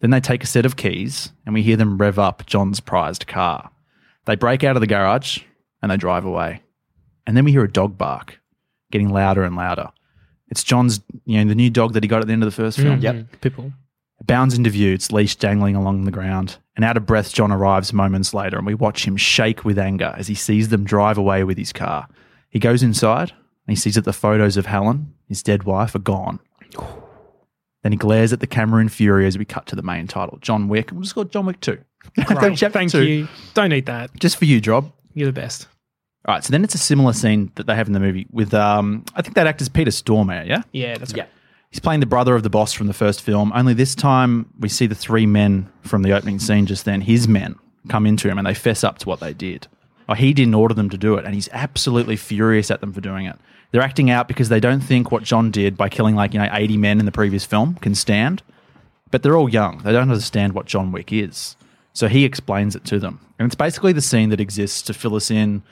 Then 0.00 0.10
they 0.10 0.20
take 0.20 0.42
a 0.42 0.46
set 0.46 0.66
of 0.66 0.76
keys 0.76 1.32
and 1.44 1.54
we 1.54 1.62
hear 1.62 1.76
them 1.76 1.98
rev 1.98 2.18
up 2.18 2.46
John's 2.46 2.80
prized 2.80 3.26
car. 3.26 3.70
They 4.26 4.36
break 4.36 4.64
out 4.64 4.76
of 4.76 4.80
the 4.80 4.86
garage 4.86 5.40
and 5.82 5.90
they 5.90 5.96
drive 5.96 6.24
away. 6.24 6.62
And 7.26 7.36
then 7.36 7.44
we 7.44 7.52
hear 7.52 7.64
a 7.64 7.70
dog 7.70 7.98
bark 7.98 8.40
getting 8.90 9.10
louder 9.10 9.44
and 9.44 9.56
louder. 9.56 9.90
It's 10.48 10.64
John's, 10.64 11.00
you 11.24 11.38
know, 11.38 11.48
the 11.48 11.54
new 11.54 11.70
dog 11.70 11.92
that 11.92 12.02
he 12.02 12.08
got 12.08 12.22
at 12.22 12.26
the 12.26 12.32
end 12.32 12.42
of 12.42 12.48
the 12.48 12.62
first 12.62 12.78
film. 12.78 13.00
Mm-hmm. 13.00 13.18
Yep. 13.18 13.40
People. 13.40 13.72
It 14.20 14.26
bounds 14.26 14.54
into 14.54 14.68
view, 14.70 14.92
its 14.92 15.12
leash 15.12 15.36
dangling 15.36 15.76
along 15.76 16.04
the 16.04 16.10
ground. 16.10 16.58
And 16.76 16.84
out 16.84 16.96
of 16.96 17.06
breath, 17.06 17.32
John 17.32 17.52
arrives 17.52 17.92
moments 17.92 18.34
later, 18.34 18.58
and 18.58 18.66
we 18.66 18.74
watch 18.74 19.06
him 19.06 19.16
shake 19.16 19.64
with 19.64 19.78
anger 19.78 20.14
as 20.16 20.26
he 20.26 20.34
sees 20.34 20.68
them 20.68 20.84
drive 20.84 21.18
away 21.18 21.44
with 21.44 21.56
his 21.56 21.72
car. 21.72 22.08
He 22.48 22.58
goes 22.58 22.82
inside 22.82 23.30
and 23.30 23.76
he 23.76 23.76
sees 23.76 23.94
that 23.94 24.04
the 24.04 24.12
photos 24.12 24.56
of 24.56 24.66
Helen, 24.66 25.14
his 25.28 25.42
dead 25.42 25.62
wife, 25.62 25.94
are 25.94 26.00
gone. 26.00 26.40
Then 27.82 27.92
he 27.92 27.98
glares 27.98 28.32
at 28.32 28.40
the 28.40 28.46
camera 28.46 28.80
in 28.80 28.88
fury 28.88 29.26
as 29.26 29.38
we 29.38 29.44
cut 29.44 29.66
to 29.66 29.76
the 29.76 29.82
main 29.82 30.06
title, 30.06 30.38
John 30.40 30.68
Wick. 30.68 30.90
We'll 30.92 31.02
just 31.02 31.14
call 31.14 31.22
it 31.22 31.30
John 31.30 31.46
Wick 31.46 31.60
2. 31.60 31.78
Great. 32.26 32.58
Thank 32.58 32.90
two. 32.90 33.04
you. 33.04 33.28
Don't 33.54 33.70
need 33.70 33.86
that. 33.86 34.14
Just 34.18 34.36
for 34.36 34.44
you, 34.44 34.60
Drob. 34.60 34.92
You're 35.14 35.26
the 35.26 35.32
best. 35.32 35.66
All 36.26 36.34
right, 36.34 36.44
so 36.44 36.50
then 36.50 36.64
it's 36.64 36.74
a 36.74 36.78
similar 36.78 37.14
scene 37.14 37.50
that 37.54 37.66
they 37.66 37.74
have 37.74 37.86
in 37.86 37.94
the 37.94 38.00
movie 38.00 38.26
with, 38.30 38.52
um, 38.52 39.04
I 39.14 39.22
think 39.22 39.34
that 39.36 39.46
actor's 39.46 39.70
Peter 39.70 39.90
Stormare, 39.90 40.46
yeah? 40.46 40.62
Yeah, 40.72 40.98
that's 40.98 41.14
right. 41.14 41.28
He's 41.70 41.80
playing 41.80 42.00
the 42.00 42.06
brother 42.06 42.34
of 42.34 42.42
the 42.42 42.50
boss 42.50 42.72
from 42.72 42.88
the 42.88 42.92
first 42.92 43.22
film. 43.22 43.52
Only 43.54 43.74
this 43.74 43.94
time 43.94 44.50
we 44.58 44.68
see 44.68 44.86
the 44.86 44.94
three 44.94 45.24
men 45.24 45.70
from 45.82 46.02
the 46.02 46.12
opening 46.12 46.38
scene 46.38 46.66
just 46.66 46.84
then, 46.84 47.00
his 47.00 47.26
men, 47.28 47.54
come 47.88 48.06
into 48.06 48.28
him 48.28 48.38
and 48.38 48.46
they 48.46 48.54
fess 48.54 48.84
up 48.84 48.98
to 48.98 49.08
what 49.08 49.20
they 49.20 49.32
did. 49.32 49.66
Oh, 50.08 50.14
he 50.14 50.34
didn't 50.34 50.54
order 50.54 50.74
them 50.74 50.90
to 50.90 50.98
do 50.98 51.14
it, 51.14 51.24
and 51.24 51.34
he's 51.34 51.48
absolutely 51.52 52.16
furious 52.16 52.70
at 52.70 52.80
them 52.80 52.92
for 52.92 53.00
doing 53.00 53.26
it. 53.26 53.36
They're 53.70 53.82
acting 53.82 54.10
out 54.10 54.28
because 54.28 54.48
they 54.48 54.60
don't 54.60 54.80
think 54.80 55.12
what 55.12 55.22
John 55.22 55.50
did 55.50 55.76
by 55.76 55.88
killing 55.88 56.16
like, 56.16 56.34
you 56.34 56.40
know, 56.40 56.48
80 56.50 56.76
men 56.76 56.98
in 56.98 57.06
the 57.06 57.12
previous 57.12 57.44
film 57.44 57.74
can 57.76 57.94
stand. 57.94 58.42
But 59.10 59.22
they're 59.22 59.36
all 59.36 59.48
young. 59.48 59.78
They 59.78 59.92
don't 59.92 60.10
understand 60.10 60.52
what 60.52 60.66
John 60.66 60.92
Wick 60.92 61.12
is. 61.12 61.56
So 61.92 62.08
he 62.08 62.24
explains 62.24 62.76
it 62.76 62.84
to 62.86 62.98
them. 62.98 63.20
And 63.38 63.46
it's 63.46 63.54
basically 63.54 63.92
the 63.92 64.00
scene 64.00 64.30
that 64.30 64.40
exists 64.40 64.82
to 64.82 64.94
fill 64.94 65.14
us 65.14 65.30
in 65.30 65.62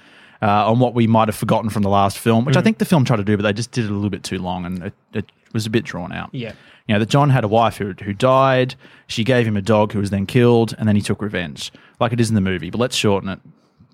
uh, 0.43 0.71
on 0.71 0.79
what 0.79 0.95
we 0.95 1.07
might 1.07 1.29
have 1.29 1.37
forgotten 1.37 1.71
from 1.71 1.83
the 1.83 1.89
last 1.89 2.19
film, 2.19 2.45
which 2.45 2.57
I 2.57 2.63
think 2.63 2.79
the 2.79 2.85
film 2.85 3.05
tried 3.05 3.17
to 3.17 3.25
do, 3.25 3.37
but 3.37 3.43
they 3.43 3.53
just 3.53 3.73
did 3.73 3.85
it 3.85 3.91
a 3.91 3.95
little 3.95 4.11
bit 4.11 4.23
too 4.23 4.39
long 4.39 4.65
and 4.65 4.85
it, 4.85 4.95
it 5.13 5.33
was 5.53 5.67
a 5.67 5.71
bit 5.71 5.85
drawn 5.85 6.13
out. 6.13 6.31
Yeah. 6.33 6.53
You 6.87 6.95
know, 6.95 7.01
that 7.01 7.09
John 7.09 7.31
had 7.31 7.45
a 7.45 7.49
wife 7.49 7.77
who, 7.77 7.93
who 7.93 8.15
died, 8.15 8.75
she 9.07 9.25
gave 9.25 9.47
him 9.47 9.57
a 9.57 9.63
dog 9.63 9.93
who 9.93 9.99
was 9.99 10.11
then 10.11 10.25
killed, 10.25 10.75
and 10.79 10.89
then 10.89 10.97
he 10.97 11.03
took 11.03 11.21
revenge, 11.21 11.71
like 12.01 12.13
it 12.13 12.21
is 12.21 12.31
in 12.31 12.35
the 12.35 12.41
movie. 12.41 12.71
But 12.71 12.79
let's 12.79 12.97
shorten 12.97 13.29
it. 13.29 13.41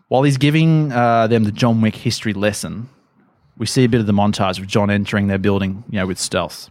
While 0.08 0.22
he's 0.22 0.36
giving 0.36 0.92
uh, 0.92 1.26
them 1.26 1.42
the 1.42 1.50
John 1.50 1.80
Wick 1.80 1.96
history 1.96 2.32
lesson, 2.34 2.88
we 3.58 3.66
see 3.66 3.84
a 3.84 3.88
bit 3.88 4.00
of 4.00 4.06
the 4.06 4.12
montage 4.12 4.58
of 4.58 4.66
John 4.66 4.90
entering 4.90 5.26
their 5.28 5.38
building, 5.38 5.84
you 5.90 5.98
know, 5.98 6.06
with 6.06 6.18
stealth. 6.18 6.70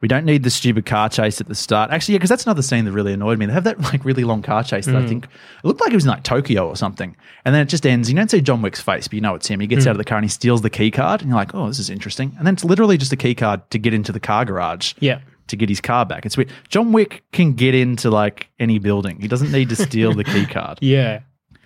We 0.00 0.08
don't 0.08 0.26
need 0.26 0.42
the 0.42 0.50
stupid 0.50 0.84
car 0.84 1.08
chase 1.08 1.40
at 1.40 1.46
the 1.48 1.54
start. 1.54 1.90
Actually, 1.90 2.12
yeah, 2.14 2.18
because 2.18 2.28
that's 2.28 2.44
another 2.44 2.60
scene 2.60 2.84
that 2.84 2.92
really 2.92 3.14
annoyed 3.14 3.38
me. 3.38 3.46
They 3.46 3.54
have 3.54 3.64
that 3.64 3.80
like 3.80 4.04
really 4.04 4.22
long 4.24 4.42
car 4.42 4.62
chase 4.62 4.84
that 4.84 4.94
I 4.96 5.00
Mm. 5.00 5.08
think 5.08 5.24
it 5.24 5.64
looked 5.64 5.80
like 5.80 5.92
it 5.92 5.94
was 5.94 6.04
in 6.04 6.10
like 6.10 6.22
Tokyo 6.24 6.68
or 6.68 6.76
something. 6.76 7.16
And 7.46 7.54
then 7.54 7.62
it 7.62 7.70
just 7.70 7.86
ends. 7.86 8.10
You 8.10 8.16
don't 8.16 8.30
see 8.30 8.42
John 8.42 8.60
Wick's 8.60 8.82
face, 8.82 9.08
but 9.08 9.14
you 9.14 9.22
know 9.22 9.34
it's 9.34 9.46
him. 9.46 9.60
He 9.60 9.66
gets 9.66 9.84
Mm. 9.84 9.88
out 9.88 9.90
of 9.92 9.98
the 9.98 10.04
car 10.04 10.18
and 10.18 10.24
he 10.24 10.28
steals 10.28 10.60
the 10.60 10.68
key 10.68 10.90
card, 10.90 11.22
and 11.22 11.30
you're 11.30 11.36
like, 11.38 11.54
oh, 11.54 11.68
this 11.68 11.78
is 11.78 11.88
interesting. 11.88 12.34
And 12.36 12.46
then 12.46 12.52
it's 12.52 12.64
literally 12.64 12.98
just 12.98 13.12
a 13.14 13.16
key 13.16 13.34
card 13.34 13.68
to 13.70 13.78
get 13.78 13.94
into 13.94 14.12
the 14.12 14.20
car 14.20 14.44
garage. 14.44 14.92
Yeah. 15.00 15.20
To 15.48 15.56
get 15.56 15.70
his 15.70 15.80
car 15.80 16.04
back. 16.04 16.26
It's 16.26 16.36
weird. 16.36 16.50
John 16.68 16.92
Wick 16.92 17.22
can 17.32 17.52
get 17.54 17.74
into 17.74 18.10
like 18.10 18.48
any 18.58 18.78
building. 18.78 19.20
He 19.20 19.28
doesn't 19.28 19.52
need 19.52 19.70
to 19.70 19.76
steal 19.76 20.12
the 20.12 20.24
key 20.24 20.44
card. 20.44 20.78
Yeah. 20.82 21.20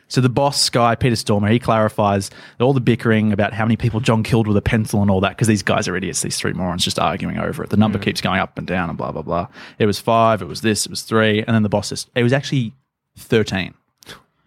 So 0.08 0.20
the 0.20 0.28
boss 0.28 0.70
guy, 0.70 0.94
Peter 0.94 1.16
Stormare, 1.16 1.52
he 1.52 1.58
clarifies 1.58 2.30
all 2.58 2.72
the 2.72 2.80
bickering 2.80 3.32
about 3.32 3.52
how 3.52 3.64
many 3.64 3.76
people 3.76 4.00
John 4.00 4.22
killed 4.22 4.48
with 4.48 4.56
a 4.56 4.62
pencil 4.62 5.02
and 5.02 5.10
all 5.10 5.20
that 5.20 5.30
because 5.30 5.48
these 5.48 5.62
guys 5.62 5.86
are 5.86 5.96
idiots. 5.96 6.22
These 6.22 6.38
three 6.38 6.54
morons 6.54 6.82
just 6.82 6.98
arguing 6.98 7.38
over 7.38 7.62
it. 7.62 7.70
The 7.70 7.76
number 7.76 7.98
mm. 7.98 8.02
keeps 8.02 8.20
going 8.20 8.40
up 8.40 8.56
and 8.56 8.66
down 8.66 8.88
and 8.88 8.96
blah 8.96 9.12
blah 9.12 9.22
blah. 9.22 9.48
It 9.78 9.86
was 9.86 10.00
five. 10.00 10.42
It 10.42 10.48
was 10.48 10.62
this. 10.62 10.86
It 10.86 10.90
was 10.90 11.02
three. 11.02 11.40
And 11.40 11.54
then 11.54 11.62
the 11.62 11.68
boss 11.68 11.88
says 11.88 12.06
it 12.14 12.22
was 12.22 12.32
actually 12.32 12.72
thirteen. 13.16 13.74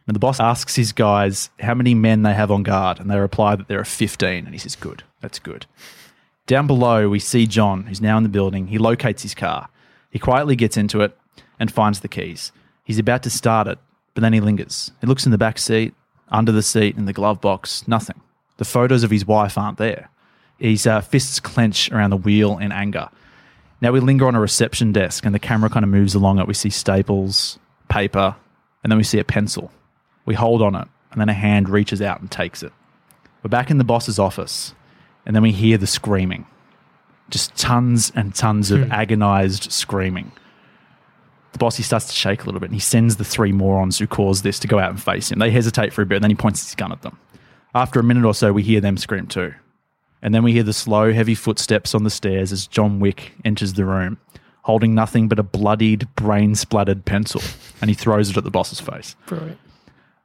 And 0.08 0.16
the 0.16 0.20
boss 0.20 0.40
asks 0.40 0.76
his 0.76 0.92
guys 0.92 1.52
how 1.60 1.76
many 1.76 1.94
men 1.94 2.24
they 2.24 2.34
have 2.34 2.50
on 2.50 2.64
guard, 2.64 3.00
and 3.00 3.10
they 3.10 3.20
reply 3.20 3.56
that 3.56 3.68
there 3.68 3.80
are 3.80 3.86
fifteen. 3.86 4.46
And 4.46 4.54
he 4.54 4.58
says, 4.58 4.76
"Good, 4.76 5.04
that's 5.22 5.40
good." 5.40 5.68
Down 6.48 6.66
below, 6.66 7.08
we 7.08 7.20
see 7.20 7.46
John, 7.46 7.84
who's 7.84 8.02
now 8.02 8.18
in 8.18 8.24
the 8.24 8.30
building. 8.30 8.68
He 8.68 8.80
locates 8.80 9.22
his 9.22 9.36
car. 9.36 9.70
He 10.10 10.18
quietly 10.18 10.56
gets 10.56 10.76
into 10.76 11.02
it 11.02 11.16
and 11.60 11.72
finds 11.72 12.00
the 12.00 12.08
keys. 12.08 12.52
He's 12.84 13.00
about 13.00 13.22
to 13.24 13.30
start 13.30 13.68
it, 13.68 13.78
but 14.14 14.22
then 14.22 14.34
he 14.34 14.40
lingers. 14.40 14.92
He 15.02 15.08
looks 15.08 15.26
in 15.26 15.32
the 15.32 15.38
back 15.38 15.58
seat, 15.58 15.94
under 16.30 16.52
the 16.52 16.62
seat, 16.64 16.98
in 16.98 17.06
the 17.06 17.14
glove 17.14 17.42
box. 17.42 17.88
Nothing. 17.88 18.20
The 18.58 18.66
photos 18.66 19.04
of 19.04 19.12
his 19.12 19.26
wife 19.26 19.58
aren't 19.58 19.78
there. 19.78 20.10
His 20.58 20.86
uh, 20.86 21.02
fists 21.02 21.40
clench 21.40 21.92
around 21.92 22.12
the 22.12 22.18
wheel 22.18 22.58
in 22.58 22.72
anger. 22.72 23.10
Now 23.82 23.92
we 23.92 24.00
linger 24.00 24.28
on 24.28 24.36
a 24.36 24.40
reception 24.40 24.92
desk, 24.92 25.26
and 25.26 25.34
the 25.34 25.40
camera 25.40 25.70
kind 25.70 25.84
of 25.84 25.90
moves 25.90 26.14
along 26.14 26.40
it. 26.40 26.48
We 26.48 26.54
see 26.54 26.70
staples, 26.70 27.58
paper, 27.90 28.36
and 28.84 28.92
then 28.92 28.98
we 28.98 29.04
see 29.04 29.18
a 29.20 29.24
pencil. 29.24 29.72
We 30.26 30.36
hold 30.36 30.62
on 30.62 30.76
it, 30.76 30.88
and 31.12 31.20
then 31.20 31.30
a 31.30 31.34
hand 31.34 31.68
reaches 31.68 32.02
out 32.02 32.22
and 32.22 32.30
takes 32.30 32.62
it. 32.62 32.72
We're 33.42 33.50
back 33.50 33.72
in 33.72 33.80
the 33.80 33.84
boss's 33.84 34.20
office, 34.20 34.76
and 35.26 35.36
then 35.36 35.42
we 35.42 35.52
hear 35.52 35.78
the 35.80 35.88
screaming. 35.88 36.46
Just 37.32 37.56
tons 37.56 38.12
and 38.16 38.36
tons 38.36 38.70
of 38.70 38.84
Hmm. 38.86 38.92
agonized 38.92 39.72
screaming. 39.72 40.32
The 41.52 41.58
boss 41.58 41.76
he 41.76 41.84
starts 41.84 42.08
to 42.08 42.14
shake 42.14 42.44
a 42.44 42.46
little 42.46 42.60
bit, 42.62 42.68
and 42.70 42.76
he 42.76 42.80
sends 42.80 43.18
the 43.18 43.26
three 43.26 43.52
morons 43.52 44.00
who 44.00 44.08
caused 44.08 44.44
this 44.44 44.60
to 44.60 44.68
go 44.68 44.80
out 44.80 44.90
and 44.90 45.02
face 45.02 45.32
him. 45.32 45.40
They 45.40 45.52
hesitate 45.52 45.92
for 45.92 46.02
a 46.02 46.06
bit, 46.06 46.16
and 46.16 46.24
then 46.24 46.32
he 46.32 46.36
points 46.36 46.64
his 46.64 46.76
gun 46.76 46.92
at 46.92 47.02
them. 47.02 47.18
After 47.76 48.00
a 48.00 48.04
minute 48.04 48.26
or 48.26 48.34
so, 48.34 48.54
we 48.54 48.64
hear 48.64 48.82
them 48.82 48.98
scream 48.98 49.28
too. 49.28 49.54
And 50.22 50.34
then 50.34 50.44
we 50.44 50.54
hear 50.54 50.64
the 50.64 50.74
slow, 50.74 51.14
heavy 51.14 51.36
footsteps 51.36 51.96
on 51.96 52.04
the 52.04 52.10
stairs 52.10 52.52
as 52.52 52.68
John 52.68 53.00
Wick 53.00 53.34
enters 53.44 53.74
the 53.74 53.86
room, 53.86 54.18
holding 54.62 54.94
nothing 54.94 55.28
but 55.28 55.40
a 55.40 55.44
bloodied, 55.44 56.08
brain 56.16 56.56
splattered 56.56 57.06
pencil, 57.06 57.42
and 57.82 57.90
he 57.90 57.96
throws 57.96 58.30
it 58.30 58.38
at 58.38 58.44
the 58.44 58.52
boss's 58.52 58.80
face. 58.80 59.16
Brilliant. 59.26 59.58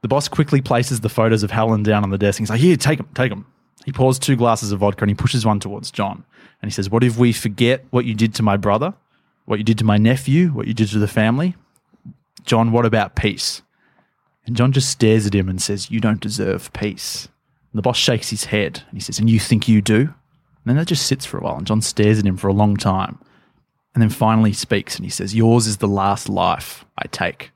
The 0.01 0.07
boss 0.07 0.27
quickly 0.27 0.61
places 0.61 1.01
the 1.01 1.09
photos 1.09 1.43
of 1.43 1.51
Helen 1.51 1.83
down 1.83 2.03
on 2.03 2.11
the 2.11 2.17
desk. 2.17 2.39
And 2.39 2.45
he's 2.45 2.49
like, 2.51 2.59
Here, 2.59 2.77
take 2.77 2.99
them, 2.99 3.09
take 3.15 3.31
them. 3.31 3.45
He 3.85 3.91
pours 3.91 4.19
two 4.19 4.35
glasses 4.35 4.71
of 4.71 4.79
vodka 4.79 5.03
and 5.03 5.09
he 5.09 5.15
pushes 5.15 5.45
one 5.45 5.59
towards 5.59 5.91
John. 5.91 6.23
And 6.61 6.69
he 6.69 6.73
says, 6.73 6.89
What 6.89 7.03
if 7.03 7.17
we 7.17 7.33
forget 7.33 7.85
what 7.89 8.05
you 8.05 8.13
did 8.13 8.35
to 8.35 8.43
my 8.43 8.57
brother, 8.57 8.93
what 9.47 9.59
you 9.59 9.63
did 9.63 9.77
to 9.77 9.85
my 9.85 9.97
nephew, 9.97 10.49
what 10.49 10.67
you 10.67 10.73
did 10.73 10.89
to 10.89 10.99
the 10.99 11.07
family? 11.07 11.55
John, 12.43 12.73
what 12.73 12.85
about 12.85 13.15
peace? 13.15 13.61
And 14.45 14.57
John 14.57 14.73
just 14.73 14.89
stares 14.89 15.25
at 15.25 15.33
him 15.33 15.47
and 15.47 15.61
says, 15.61 15.89
You 15.89 16.01
don't 16.01 16.19
deserve 16.19 16.71
peace. 16.73 17.29
And 17.71 17.79
the 17.79 17.81
boss 17.81 17.97
shakes 17.97 18.29
his 18.29 18.45
head 18.45 18.83
and 18.89 18.97
he 18.97 18.99
says, 18.99 19.19
And 19.19 19.29
you 19.29 19.39
think 19.39 19.67
you 19.67 19.81
do? 19.81 20.01
And 20.01 20.65
then 20.65 20.75
that 20.75 20.87
just 20.87 21.05
sits 21.05 21.25
for 21.25 21.37
a 21.37 21.41
while. 21.41 21.57
And 21.57 21.65
John 21.65 21.81
stares 21.81 22.19
at 22.19 22.25
him 22.25 22.35
for 22.35 22.49
a 22.49 22.53
long 22.53 22.75
time. 22.75 23.19
And 23.95 24.01
then 24.01 24.09
finally 24.09 24.49
he 24.49 24.55
speaks 24.55 24.97
and 24.97 25.05
he 25.05 25.09
says, 25.09 25.33
Yours 25.33 25.65
is 25.65 25.77
the 25.77 25.87
last 25.87 26.27
life 26.27 26.83
I 26.97 27.07
take. 27.07 27.51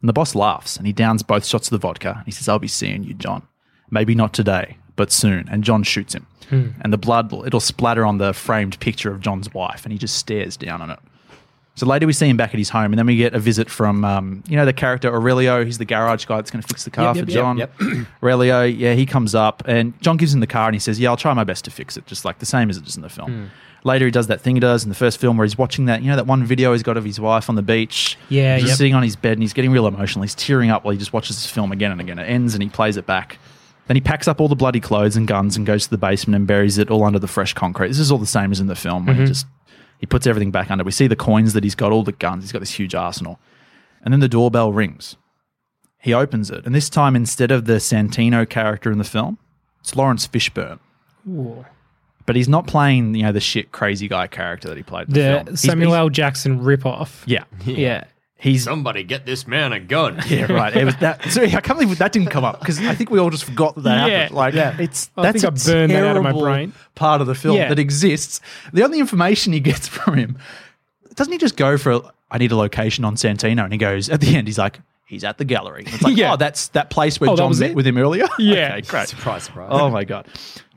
And 0.00 0.08
the 0.08 0.12
boss 0.12 0.36
laughs 0.36 0.76
and 0.76 0.86
he 0.86 0.92
downs 0.92 1.24
both 1.24 1.44
shots 1.44 1.66
of 1.66 1.72
the 1.72 1.78
vodka. 1.78 2.14
And 2.18 2.24
he 2.24 2.32
says, 2.32 2.48
I'll 2.48 2.60
be 2.60 2.68
seeing 2.68 3.02
you, 3.02 3.14
John. 3.14 3.48
Maybe 3.90 4.14
not 4.14 4.32
today, 4.32 4.76
but 4.94 5.10
soon. 5.10 5.48
And 5.50 5.64
John 5.64 5.82
shoots 5.82 6.14
him. 6.14 6.28
Hmm. 6.48 6.68
And 6.82 6.92
the 6.92 6.98
blood, 6.98 7.32
it'll 7.44 7.58
splatter 7.58 8.06
on 8.06 8.18
the 8.18 8.32
framed 8.32 8.78
picture 8.78 9.10
of 9.10 9.20
John's 9.20 9.52
wife. 9.52 9.84
And 9.84 9.92
he 9.92 9.98
just 9.98 10.16
stares 10.16 10.56
down 10.56 10.82
on 10.82 10.90
it. 10.90 11.00
So 11.74 11.86
later 11.86 12.06
we 12.06 12.12
see 12.12 12.28
him 12.28 12.36
back 12.36 12.50
at 12.52 12.58
his 12.58 12.68
home, 12.68 12.92
and 12.92 12.98
then 12.98 13.06
we 13.06 13.16
get 13.16 13.34
a 13.34 13.38
visit 13.38 13.70
from, 13.70 14.04
um, 14.04 14.44
you 14.46 14.56
know, 14.56 14.66
the 14.66 14.74
character 14.74 15.08
Aurelio. 15.12 15.64
He's 15.64 15.78
the 15.78 15.86
garage 15.86 16.26
guy 16.26 16.36
that's 16.36 16.50
going 16.50 16.60
to 16.60 16.68
fix 16.68 16.84
the 16.84 16.90
car 16.90 17.14
Yep, 17.14 17.24
for 17.24 17.30
yep, 17.30 17.40
John. 17.40 17.56
yep, 17.58 17.72
Aurelio, 18.22 18.62
yeah, 18.64 18.92
he 18.92 19.06
comes 19.06 19.34
up, 19.34 19.62
and 19.66 19.98
John 20.02 20.18
gives 20.18 20.34
him 20.34 20.40
the 20.40 20.46
car, 20.46 20.66
and 20.68 20.74
he 20.74 20.78
says, 20.78 21.00
"Yeah, 21.00 21.08
I'll 21.08 21.16
try 21.16 21.32
my 21.32 21.44
best 21.44 21.64
to 21.64 21.70
fix 21.70 21.96
it, 21.96 22.06
just 22.06 22.24
like 22.26 22.40
the 22.40 22.46
same 22.46 22.68
as 22.68 22.76
it 22.76 22.86
is 22.86 22.96
in 22.96 23.02
the 23.02 23.08
film." 23.08 23.32
Hmm. 23.32 23.46
Later, 23.84 24.04
he 24.04 24.10
does 24.12 24.26
that 24.28 24.40
thing 24.42 24.54
he 24.54 24.60
does 24.60 24.84
in 24.84 24.90
the 24.90 24.94
first 24.94 25.18
film 25.18 25.36
where 25.38 25.44
he's 25.44 25.58
watching 25.58 25.86
that, 25.86 26.02
you 26.02 26.08
know, 26.10 26.14
that 26.14 26.26
one 26.26 26.44
video 26.44 26.72
he's 26.72 26.84
got 26.84 26.96
of 26.96 27.04
his 27.04 27.18
wife 27.18 27.48
on 27.48 27.56
the 27.56 27.62
beach. 27.62 28.16
Yeah, 28.28 28.56
he's 28.58 28.66
just 28.66 28.78
sitting 28.78 28.94
on 28.94 29.02
his 29.02 29.16
bed, 29.16 29.32
and 29.32 29.42
he's 29.42 29.54
getting 29.54 29.72
real 29.72 29.86
emotional. 29.86 30.22
He's 30.22 30.34
tearing 30.34 30.70
up 30.70 30.84
while 30.84 30.92
he 30.92 30.98
just 30.98 31.12
watches 31.14 31.36
this 31.36 31.50
film 31.50 31.72
again 31.72 31.90
and 31.90 32.00
again. 32.02 32.18
It 32.18 32.24
ends, 32.24 32.52
and 32.54 32.62
he 32.62 32.68
plays 32.68 32.96
it 32.98 33.06
back. 33.06 33.38
Then 33.88 33.96
he 33.96 34.00
packs 34.00 34.28
up 34.28 34.40
all 34.40 34.46
the 34.48 34.54
bloody 34.54 34.78
clothes 34.78 35.16
and 35.16 35.26
guns 35.26 35.56
and 35.56 35.66
goes 35.66 35.84
to 35.84 35.90
the 35.90 35.98
basement 35.98 36.36
and 36.36 36.46
buries 36.46 36.78
it 36.78 36.90
all 36.90 37.02
under 37.02 37.18
the 37.18 37.26
fresh 37.26 37.54
concrete. 37.54 37.88
This 37.88 37.98
is 37.98 38.12
all 38.12 38.18
the 38.18 38.26
same 38.26 38.52
as 38.52 38.60
in 38.60 38.68
the 38.68 38.76
film 38.76 39.06
where 39.06 39.16
he 39.16 39.24
just 39.26 39.46
he 40.02 40.06
puts 40.06 40.26
everything 40.26 40.50
back 40.50 40.70
under. 40.70 40.84
We 40.84 40.90
see 40.92 41.06
the 41.06 41.16
coins 41.16 41.54
that 41.54 41.64
he's 41.64 41.74
got, 41.74 41.92
all 41.92 42.02
the 42.02 42.12
guns. 42.12 42.44
He's 42.44 42.52
got 42.52 42.58
this 42.58 42.72
huge 42.78 42.94
arsenal. 42.94 43.38
And 44.02 44.12
then 44.12 44.20
the 44.20 44.28
doorbell 44.28 44.70
rings. 44.72 45.16
He 46.00 46.12
opens 46.12 46.50
it, 46.50 46.66
and 46.66 46.74
this 46.74 46.90
time 46.90 47.14
instead 47.16 47.50
of 47.52 47.64
the 47.66 47.74
Santino 47.74 48.46
character 48.48 48.90
in 48.90 48.98
the 48.98 49.04
film, 49.04 49.38
it's 49.80 49.94
Laurence 49.96 50.26
Fishburne. 50.26 50.80
Ooh. 51.28 51.64
But 52.26 52.34
he's 52.36 52.48
not 52.48 52.66
playing, 52.66 53.14
you 53.14 53.22
know, 53.22 53.30
the 53.32 53.40
shit 53.40 53.70
crazy 53.72 54.08
guy 54.08 54.26
character 54.26 54.66
that 54.68 54.76
he 54.76 54.82
played 54.82 55.06
in 55.08 55.14
the. 55.14 55.20
The 55.20 55.50
He's- 55.52 55.60
Samuel 55.60 55.90
he's- 55.92 55.98
L. 56.00 56.08
Jackson 56.08 56.60
ripoff. 56.60 57.22
Yeah. 57.26 57.44
Yeah. 57.64 58.04
He's 58.42 58.64
Somebody 58.64 59.04
get 59.04 59.24
this 59.24 59.46
man 59.46 59.72
a 59.72 59.78
gun. 59.78 60.20
Yeah, 60.28 60.50
right. 60.52 60.74
It 60.76 60.84
was 60.84 60.96
that. 60.96 61.22
Sorry, 61.30 61.54
I 61.54 61.60
can't 61.60 61.78
believe 61.78 61.96
that 61.98 62.10
didn't 62.10 62.30
come 62.30 62.42
up 62.44 62.58
because 62.58 62.80
I 62.80 62.92
think 62.94 63.08
we 63.10 63.20
all 63.20 63.30
just 63.30 63.44
forgot 63.44 63.76
that 63.76 63.82
that 63.84 64.10
Yeah. 64.10 64.18
happened. 64.22 64.36
Like, 64.36 64.54
Yeah. 64.54 64.76
it's 64.80 65.10
I 65.16 65.22
that's 65.22 65.42
think 65.42 65.44
a 65.44 65.70
I 65.70 65.72
burned 65.72 65.92
that 65.92 66.04
out 66.04 66.16
of 66.16 66.22
my 66.24 66.30
terrible 66.30 66.42
brain. 66.42 66.72
part 66.96 67.20
of 67.20 67.28
the 67.28 67.36
film 67.36 67.56
Yeah. 67.56 67.68
that 67.68 67.78
exists. 67.78 68.40
The 68.72 68.82
only 68.82 68.98
information 68.98 69.52
he 69.52 69.60
gets 69.60 69.86
from 69.96 70.14
him 70.18 70.38
doesn't 71.14 71.32
he 71.32 71.38
just 71.38 71.56
go 71.56 71.78
for? 71.78 72.02
I 72.32 72.38
need 72.38 72.50
a 72.50 72.56
location 72.56 73.04
on 73.04 73.14
Santino, 73.16 73.62
and 73.62 73.72
he 73.72 73.78
goes 73.78 74.08
at 74.08 74.20
the 74.20 74.34
end. 74.34 74.48
He's 74.48 74.58
like, 74.58 74.80
he's 75.12 75.24
at 75.24 75.38
the 75.38 75.44
gallery. 75.44 75.84
It's 75.86 76.02
like, 76.02 76.16
Yeah. 76.16 76.32
oh, 76.32 76.36
that's 76.36 76.68
that 76.68 76.90
place 76.90 77.20
where 77.20 77.30
Oh, 77.30 77.36
John 77.36 77.56
met 77.58 77.70
it? 77.70 77.76
with 77.76 77.86
him 77.86 77.96
earlier. 77.98 78.26
Yeah. 78.38 78.72
okay, 78.76 78.80
great. 78.82 79.08
Surprise, 79.08 79.44
surprise. 79.44 79.68
Oh 79.70 79.88
my 79.90 80.04
god. 80.04 80.26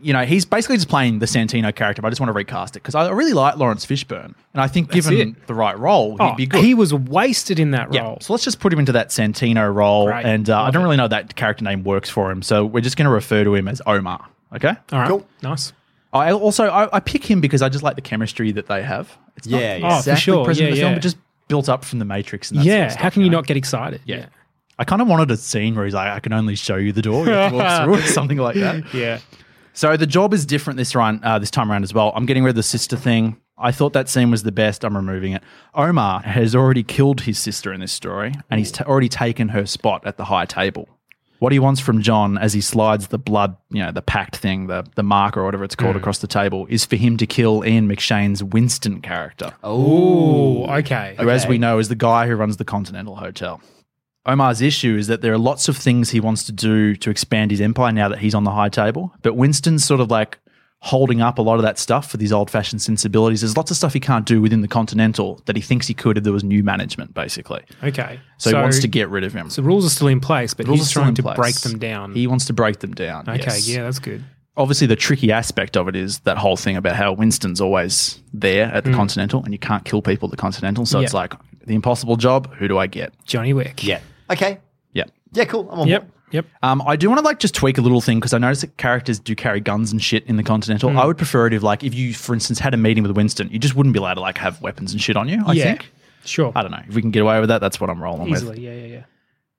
You 0.01 0.13
know, 0.13 0.23
he's 0.25 0.45
basically 0.45 0.75
just 0.75 0.89
playing 0.89 1.17
the 1.19 1.25
Santino 1.25 1.73
character, 1.73 2.01
but 2.01 2.09
I 2.09 2.11
just 2.11 2.19
want 2.19 2.29
to 2.29 2.33
recast 2.33 2.75
it 2.75 2.83
because 2.83 2.93
I 2.93 3.09
really 3.09 3.33
like 3.33 3.57
Laurence 3.57 3.85
Fishburne, 3.85 4.35
and 4.53 4.61
I 4.61 4.67
think 4.67 4.91
That's 4.91 5.09
given 5.09 5.29
it. 5.29 5.47
the 5.47 5.55
right 5.55 5.77
role, 5.79 6.17
Oh, 6.19 6.27
he'd 6.27 6.37
be 6.37 6.45
good. 6.45 6.63
he 6.63 6.73
was 6.75 6.93
wasted 6.93 7.59
in 7.59 7.71
that 7.71 7.91
Yeah. 7.93 8.03
role. 8.03 8.17
So 8.21 8.33
let's 8.33 8.43
just 8.43 8.59
put 8.59 8.71
him 8.71 8.77
into 8.79 8.91
that 8.91 9.09
Santino 9.09 9.73
role. 9.73 10.05
Great. 10.07 10.25
And 10.25 10.47
uh, 10.49 10.61
I 10.61 10.69
don't 10.69 10.81
it. 10.81 10.85
really 10.85 10.97
know 10.97 11.07
that 11.07 11.35
character 11.35 11.63
name 11.63 11.83
works 11.83 12.09
for 12.09 12.29
him. 12.29 12.41
So 12.43 12.65
we're 12.65 12.81
just 12.81 12.97
going 12.97 13.05
to 13.05 13.11
refer 13.11 13.43
to 13.45 13.55
him 13.55 13.67
as 13.67 13.81
Omar. 13.87 14.23
Okay. 14.53 14.73
All 14.91 14.99
right. 14.99 15.07
Cool. 15.09 15.25
Nice. 15.41 15.73
I 16.13 16.31
also 16.31 16.65
I, 16.67 16.95
I 16.95 16.99
pick 16.99 17.25
him 17.29 17.41
because 17.41 17.61
I 17.61 17.67
just 17.69 17.83
like 17.83 17.95
the 17.95 18.01
chemistry 18.01 18.51
that 18.53 18.67
they 18.67 18.83
have. 18.83 19.17
It's 19.37 19.47
not 19.47 19.59
Yeah, 19.59 19.75
yeah. 19.77 19.97
Oh, 19.97 20.01
for 20.01 20.15
sure. 20.15 20.45
present 20.45 20.69
in 20.69 20.75
Yeah, 20.75 20.81
film, 20.81 20.91
yeah. 20.91 20.95
but 20.97 21.01
just 21.01 21.17
built 21.47 21.69
up 21.69 21.84
from 21.86 21.99
the 21.99 22.05
Matrix. 22.05 22.49
And 22.51 22.60
that 22.60 22.63
sort 22.63 22.71
Yeah. 22.77 22.86
of 22.86 22.91
stuff, 22.93 23.01
How 23.03 23.10
can 23.10 23.21
you 23.23 23.29
know? 23.29 23.38
not 23.38 23.47
get 23.47 23.58
excited? 23.58 24.01
Yeah. 24.05 24.25
I 24.77 24.84
kind 24.84 25.01
of 25.01 25.08
wanted 25.08 25.31
a 25.31 25.38
scene 25.38 25.75
where 25.75 25.86
he's 25.86 25.93
like, 25.93 26.12
I 26.12 26.19
can 26.19 26.34
only 26.34 26.55
show 26.55 26.75
you 26.75 26.91
the 26.91 27.01
door. 27.01 27.25
You 27.25 27.31
have 27.31 27.51
to 27.51 27.58
walk 27.58 27.84
through 27.86 27.95
it, 27.95 28.08
something 28.13 28.38
like 28.38 28.55
that. 28.55 28.93
Yeah. 28.93 29.19
So 29.73 29.95
the 29.97 30.08
job 30.08 30.34
is 30.34 30.45
different 30.45 30.77
this 30.77 30.95
run, 30.95 31.19
uh, 31.23 31.39
this 31.39 31.51
time 31.51 31.71
around 31.71 31.84
as 31.84 31.93
well. 31.93 32.12
I'm 32.15 32.25
getting 32.25 32.43
rid 32.43 32.49
of 32.51 32.55
the 32.55 32.63
sister 32.63 32.95
thing. 32.97 33.38
I 33.58 33.71
thought 33.71 33.93
that 33.93 34.10
scene 34.10 34.31
was 34.31 34.43
the 34.43 34.51
best. 34.51 34.84
I'm 34.84 34.95
removing 34.97 35.31
it. 35.34 35.41
Omar 35.73 36.21
has 36.21 36.55
already 36.55 36.84
killed 36.84 37.21
his 37.21 37.39
sister 37.39 37.71
in 37.71 37.79
this 37.79 37.91
story, 37.93 38.34
and 38.49 38.60
he's 38.60 38.71
t- 38.71 38.84
already 38.84 39.08
taken 39.08 39.49
her 39.49 39.65
spot 39.65 40.05
at 40.05 40.17
the 40.17 40.25
high 40.25 40.45
table. 40.45 40.89
What 41.39 41.51
he 41.51 41.59
wants 41.59 41.81
from 41.81 42.01
John 42.01 42.37
as 42.37 42.53
he 42.53 42.61
slides 42.61 43.07
the 43.07 43.17
blood, 43.17 43.57
you 43.69 43.83
know, 43.83 43.91
the 43.91 44.01
pact 44.01 44.37
thing, 44.37 44.67
the 44.67 44.85
the 44.95 45.03
mark 45.03 45.35
or 45.37 45.43
whatever 45.43 45.63
it's 45.63 45.75
called 45.75 45.95
mm. 45.95 45.99
across 45.99 46.19
the 46.19 46.27
table, 46.27 46.65
is 46.69 46.85
for 46.85 46.95
him 46.95 47.17
to 47.17 47.27
kill 47.27 47.63
Ian 47.65 47.87
McShane's 47.87 48.43
Winston 48.43 49.01
character 49.01 49.53
Oh, 49.63 50.65
Okay. 50.77 51.15
who, 51.19 51.29
as 51.29 51.45
we 51.47 51.57
know, 51.57 51.77
is 51.79 51.89
the 51.89 51.95
guy 51.95 52.27
who 52.27 52.35
runs 52.35 52.57
the 52.57 52.65
Continental 52.65 53.17
Hotel. 53.17 53.61
Omar's 54.25 54.61
issue 54.61 54.95
is 54.97 55.07
that 55.07 55.21
there 55.21 55.33
are 55.33 55.37
lots 55.37 55.67
of 55.67 55.77
things 55.77 56.09
he 56.09 56.19
wants 56.19 56.43
to 56.45 56.51
do 56.51 56.95
to 56.95 57.09
expand 57.11 57.51
his 57.51 57.61
empire 57.61 57.91
now 57.91 58.09
that 58.09 58.19
he's 58.19 58.33
on 58.33 58.43
the 58.43 58.51
high 58.51 58.69
table. 58.69 59.13
But 59.21 59.35
Winston's 59.35 59.85
sort 59.85 59.99
of 60.01 60.09
like 60.09 60.39
holding 60.85 61.19
up 61.19 61.39
a 61.39 61.41
lot 61.41 61.55
of 61.55 61.63
that 61.63 61.79
stuff 61.79 62.11
for 62.11 62.17
these 62.17 62.31
old 62.31 62.47
fashioned 62.51 62.79
sensibilities. 62.79 63.41
There's 63.41 63.57
lots 63.57 63.71
of 63.71 63.77
stuff 63.77 63.91
he 63.93 63.99
can't 63.99 64.23
do 64.23 64.39
within 64.39 64.61
the 64.61 64.67
Continental 64.67 65.41
that 65.45 65.55
he 65.55 65.61
thinks 65.63 65.87
he 65.87 65.95
could 65.95 66.15
if 66.19 66.23
there 66.23 66.31
was 66.31 66.43
new 66.43 66.63
management, 66.63 67.11
basically. 67.15 67.63
Okay. 67.83 68.19
So, 68.37 68.51
he 68.51 68.55
wants 68.55 68.77
to 68.81 68.87
get 68.87 69.09
rid 69.09 69.23
of 69.23 69.33
him. 69.33 69.49
So 69.49 69.63
rules 69.63 69.83
are 69.83 69.89
still 69.89 70.09
in 70.09 70.19
place, 70.19 70.53
but 70.53 70.67
Rules 70.67 70.81
he's 70.81 70.91
trying 70.91 71.15
to 71.15 71.23
place. 71.23 71.37
break 71.37 71.55
them 71.61 71.79
down. 71.79 72.13
He 72.13 72.27
wants 72.27 72.45
to 72.45 72.53
break 72.53 72.79
them 72.81 72.93
down. 72.93 73.27
okay. 73.27 73.39
yes. 73.39 73.67
Yeah, 73.67 73.81
that's 73.81 73.97
good. 73.97 74.23
Obviously, 74.57 74.85
the 74.85 74.95
tricky 74.95 75.31
aspect 75.31 75.75
of 75.75 75.87
it 75.87 75.95
is 75.95 76.19
that 76.19 76.37
whole 76.37 76.55
thing 76.55 76.77
about 76.77 76.95
how 76.95 77.13
Winston's 77.13 77.59
always 77.59 78.21
there 78.31 78.65
at 78.67 78.83
the 78.83 78.93
Continental 78.93 79.43
and 79.43 79.51
you 79.53 79.59
can't 79.59 79.83
kill 79.85 80.03
people 80.03 80.27
at 80.27 80.31
the 80.31 80.37
Continental. 80.37 80.85
So 80.85 80.99
it's 80.99 81.11
Hmm. 81.13 81.17
Like 81.17 81.33
the 81.65 81.73
impossible 81.73 82.15
job. 82.15 82.53
Who 82.57 82.67
do 82.67 82.77
I 82.77 82.85
get? 82.85 83.11
Johnny 83.25 83.53
Wick. 83.53 83.83
Yeah. 83.83 84.01
Okay. 84.29 84.59
Yeah. 84.93 85.05
Yeah, 85.33 85.45
cool. 85.45 85.67
I'm 85.71 85.79
on 85.79 85.87
Yep. 85.87 86.09
Yep. 86.35 86.45
Um, 86.61 86.81
I 86.85 86.95
do 86.95 87.09
want 87.09 87.19
to 87.19 87.25
like 87.25 87.39
just 87.39 87.55
tweak 87.55 87.77
a 87.77 87.81
little 87.81 88.01
thing 88.01 88.19
because 88.19 88.33
I 88.33 88.37
noticed 88.37 88.61
that 88.61 88.77
characters 88.77 89.19
do 89.19 89.35
carry 89.35 89.59
guns 89.59 89.91
and 89.91 90.01
shit 90.01 90.25
in 90.27 90.35
the 90.35 90.43
Continental. 90.43 90.91
Hmm. 90.91 90.99
I 90.99 91.05
would 91.05 91.17
prefer 91.17 91.47
it 91.47 91.53
if, 91.53 91.63
like, 91.63 91.83
if 91.83 91.93
you, 91.95 92.13
for 92.13 92.33
instance, 92.33 92.59
had 92.59 92.73
a 92.73 92.77
meeting 92.77 93.03
with 93.03 93.15
Winston, 93.15 93.49
you 93.49 93.59
just 93.59 93.75
wouldn't 93.75 93.93
be 93.93 93.99
allowed 93.99 94.15
to 94.15 94.21
like 94.21 94.37
have 94.37 94.61
weapons 94.61 94.91
and 94.91 95.01
shit 95.01 95.17
on 95.17 95.27
you. 95.27 95.41
I 95.45 95.53
yeah. 95.53 95.63
think. 95.63 95.91
Sure. 96.23 96.51
I 96.55 96.61
don't 96.61 96.71
know 96.71 96.81
if 96.87 96.95
we 96.95 97.01
can 97.01 97.11
get 97.11 97.21
away 97.21 97.39
with 97.39 97.49
that. 97.49 97.61
That's 97.61 97.79
what 97.79 97.89
I'm 97.89 98.01
rolling 98.01 98.29
with. 98.29 98.41
Easily. 98.41 98.61
Yeah. 98.61 98.73
Yeah. 98.73 98.85
Yeah. 98.85 99.03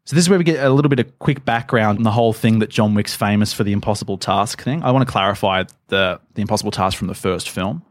So 0.04 0.14
this 0.14 0.24
is 0.24 0.28
where 0.28 0.38
we 0.38 0.44
get 0.44 0.64
a 0.64 0.70
little 0.70 0.88
bit 0.88 1.00
of 1.00 1.18
quick 1.18 1.44
background 1.44 1.98
on 1.98 2.04
the 2.04 2.12
whole 2.12 2.32
thing 2.32 2.60
that 2.60 2.70
John 2.70 2.94
Wick's 2.94 3.14
famous 3.14 3.52
for 3.52 3.64
the 3.64 3.72
impossible 3.72 4.18
task 4.18 4.62
thing. 4.62 4.82
I 4.84 4.92
want 4.92 5.04
to 5.06 5.10
clarify 5.10 5.64
the 5.88 6.20
the 6.34 6.42
impossible 6.42 6.70
task 6.70 6.96
from 6.96 7.08
the 7.08 7.14
first 7.14 7.50
film. 7.50 7.82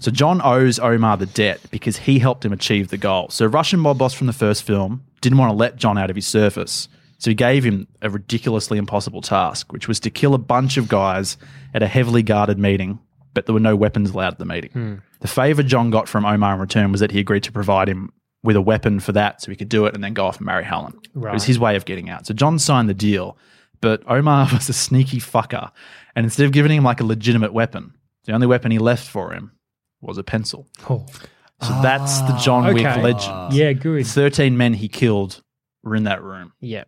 So 0.00 0.10
John 0.10 0.42
owes 0.44 0.78
Omar 0.78 1.16
the 1.16 1.24
debt 1.24 1.58
because 1.70 1.96
he 1.96 2.18
helped 2.18 2.44
him 2.44 2.52
achieve 2.52 2.88
the 2.88 2.98
goal. 2.98 3.30
So 3.30 3.46
Russian 3.46 3.80
mob 3.80 3.96
boss 3.96 4.12
from 4.12 4.26
the 4.26 4.34
first 4.34 4.64
film 4.64 5.02
didn't 5.22 5.38
want 5.38 5.50
to 5.50 5.56
let 5.56 5.76
John 5.76 5.96
out 5.96 6.10
of 6.10 6.16
his 6.16 6.26
surface. 6.26 6.88
So 7.22 7.30
he 7.30 7.36
gave 7.36 7.62
him 7.62 7.86
a 8.02 8.10
ridiculously 8.10 8.78
impossible 8.78 9.20
task, 9.22 9.72
which 9.72 9.86
was 9.86 10.00
to 10.00 10.10
kill 10.10 10.34
a 10.34 10.38
bunch 10.38 10.76
of 10.76 10.88
guys 10.88 11.36
at 11.72 11.80
a 11.80 11.86
heavily 11.86 12.24
guarded 12.24 12.58
meeting, 12.58 12.98
but 13.32 13.46
there 13.46 13.52
were 13.52 13.60
no 13.60 13.76
weapons 13.76 14.10
allowed 14.10 14.32
at 14.32 14.38
the 14.40 14.44
meeting. 14.44 14.72
Hmm. 14.72 14.94
The 15.20 15.28
favor 15.28 15.62
John 15.62 15.90
got 15.90 16.08
from 16.08 16.24
Omar 16.26 16.54
in 16.54 16.60
return 16.60 16.90
was 16.90 17.00
that 17.00 17.12
he 17.12 17.20
agreed 17.20 17.44
to 17.44 17.52
provide 17.52 17.88
him 17.88 18.12
with 18.42 18.56
a 18.56 18.60
weapon 18.60 18.98
for 18.98 19.12
that 19.12 19.40
so 19.40 19.52
he 19.52 19.56
could 19.56 19.68
do 19.68 19.86
it 19.86 19.94
and 19.94 20.02
then 20.02 20.14
go 20.14 20.26
off 20.26 20.38
and 20.38 20.46
marry 20.46 20.64
Helen. 20.64 20.98
It 21.14 21.32
was 21.32 21.44
his 21.44 21.60
way 21.60 21.76
of 21.76 21.84
getting 21.84 22.10
out. 22.10 22.26
So 22.26 22.34
John 22.34 22.58
signed 22.58 22.88
the 22.88 22.94
deal, 22.94 23.38
but 23.80 24.02
Omar 24.08 24.48
was 24.52 24.68
a 24.68 24.72
sneaky 24.72 25.20
fucker. 25.20 25.70
And 26.16 26.24
instead 26.26 26.46
of 26.46 26.50
giving 26.50 26.72
him 26.72 26.82
like 26.82 27.00
a 27.00 27.04
legitimate 27.04 27.52
weapon, 27.52 27.94
the 28.24 28.32
only 28.32 28.48
weapon 28.48 28.72
he 28.72 28.80
left 28.80 29.06
for 29.08 29.32
him 29.32 29.52
was 30.00 30.18
a 30.18 30.24
pencil. 30.24 30.66
Oh. 30.90 31.06
So 31.60 31.68
that's 31.82 32.20
the 32.22 32.36
John 32.38 32.74
Wick 32.74 32.84
ah, 32.84 32.94
Okay. 32.94 33.00
legend. 33.00 33.52
Yeah. 33.52 33.72
Good. 33.74 34.08
13 34.08 34.56
men 34.56 34.74
he 34.74 34.88
killed 34.88 35.40
were 35.84 35.94
in 35.94 36.02
that 36.04 36.20
room. 36.20 36.52
Yeah. 36.60 36.82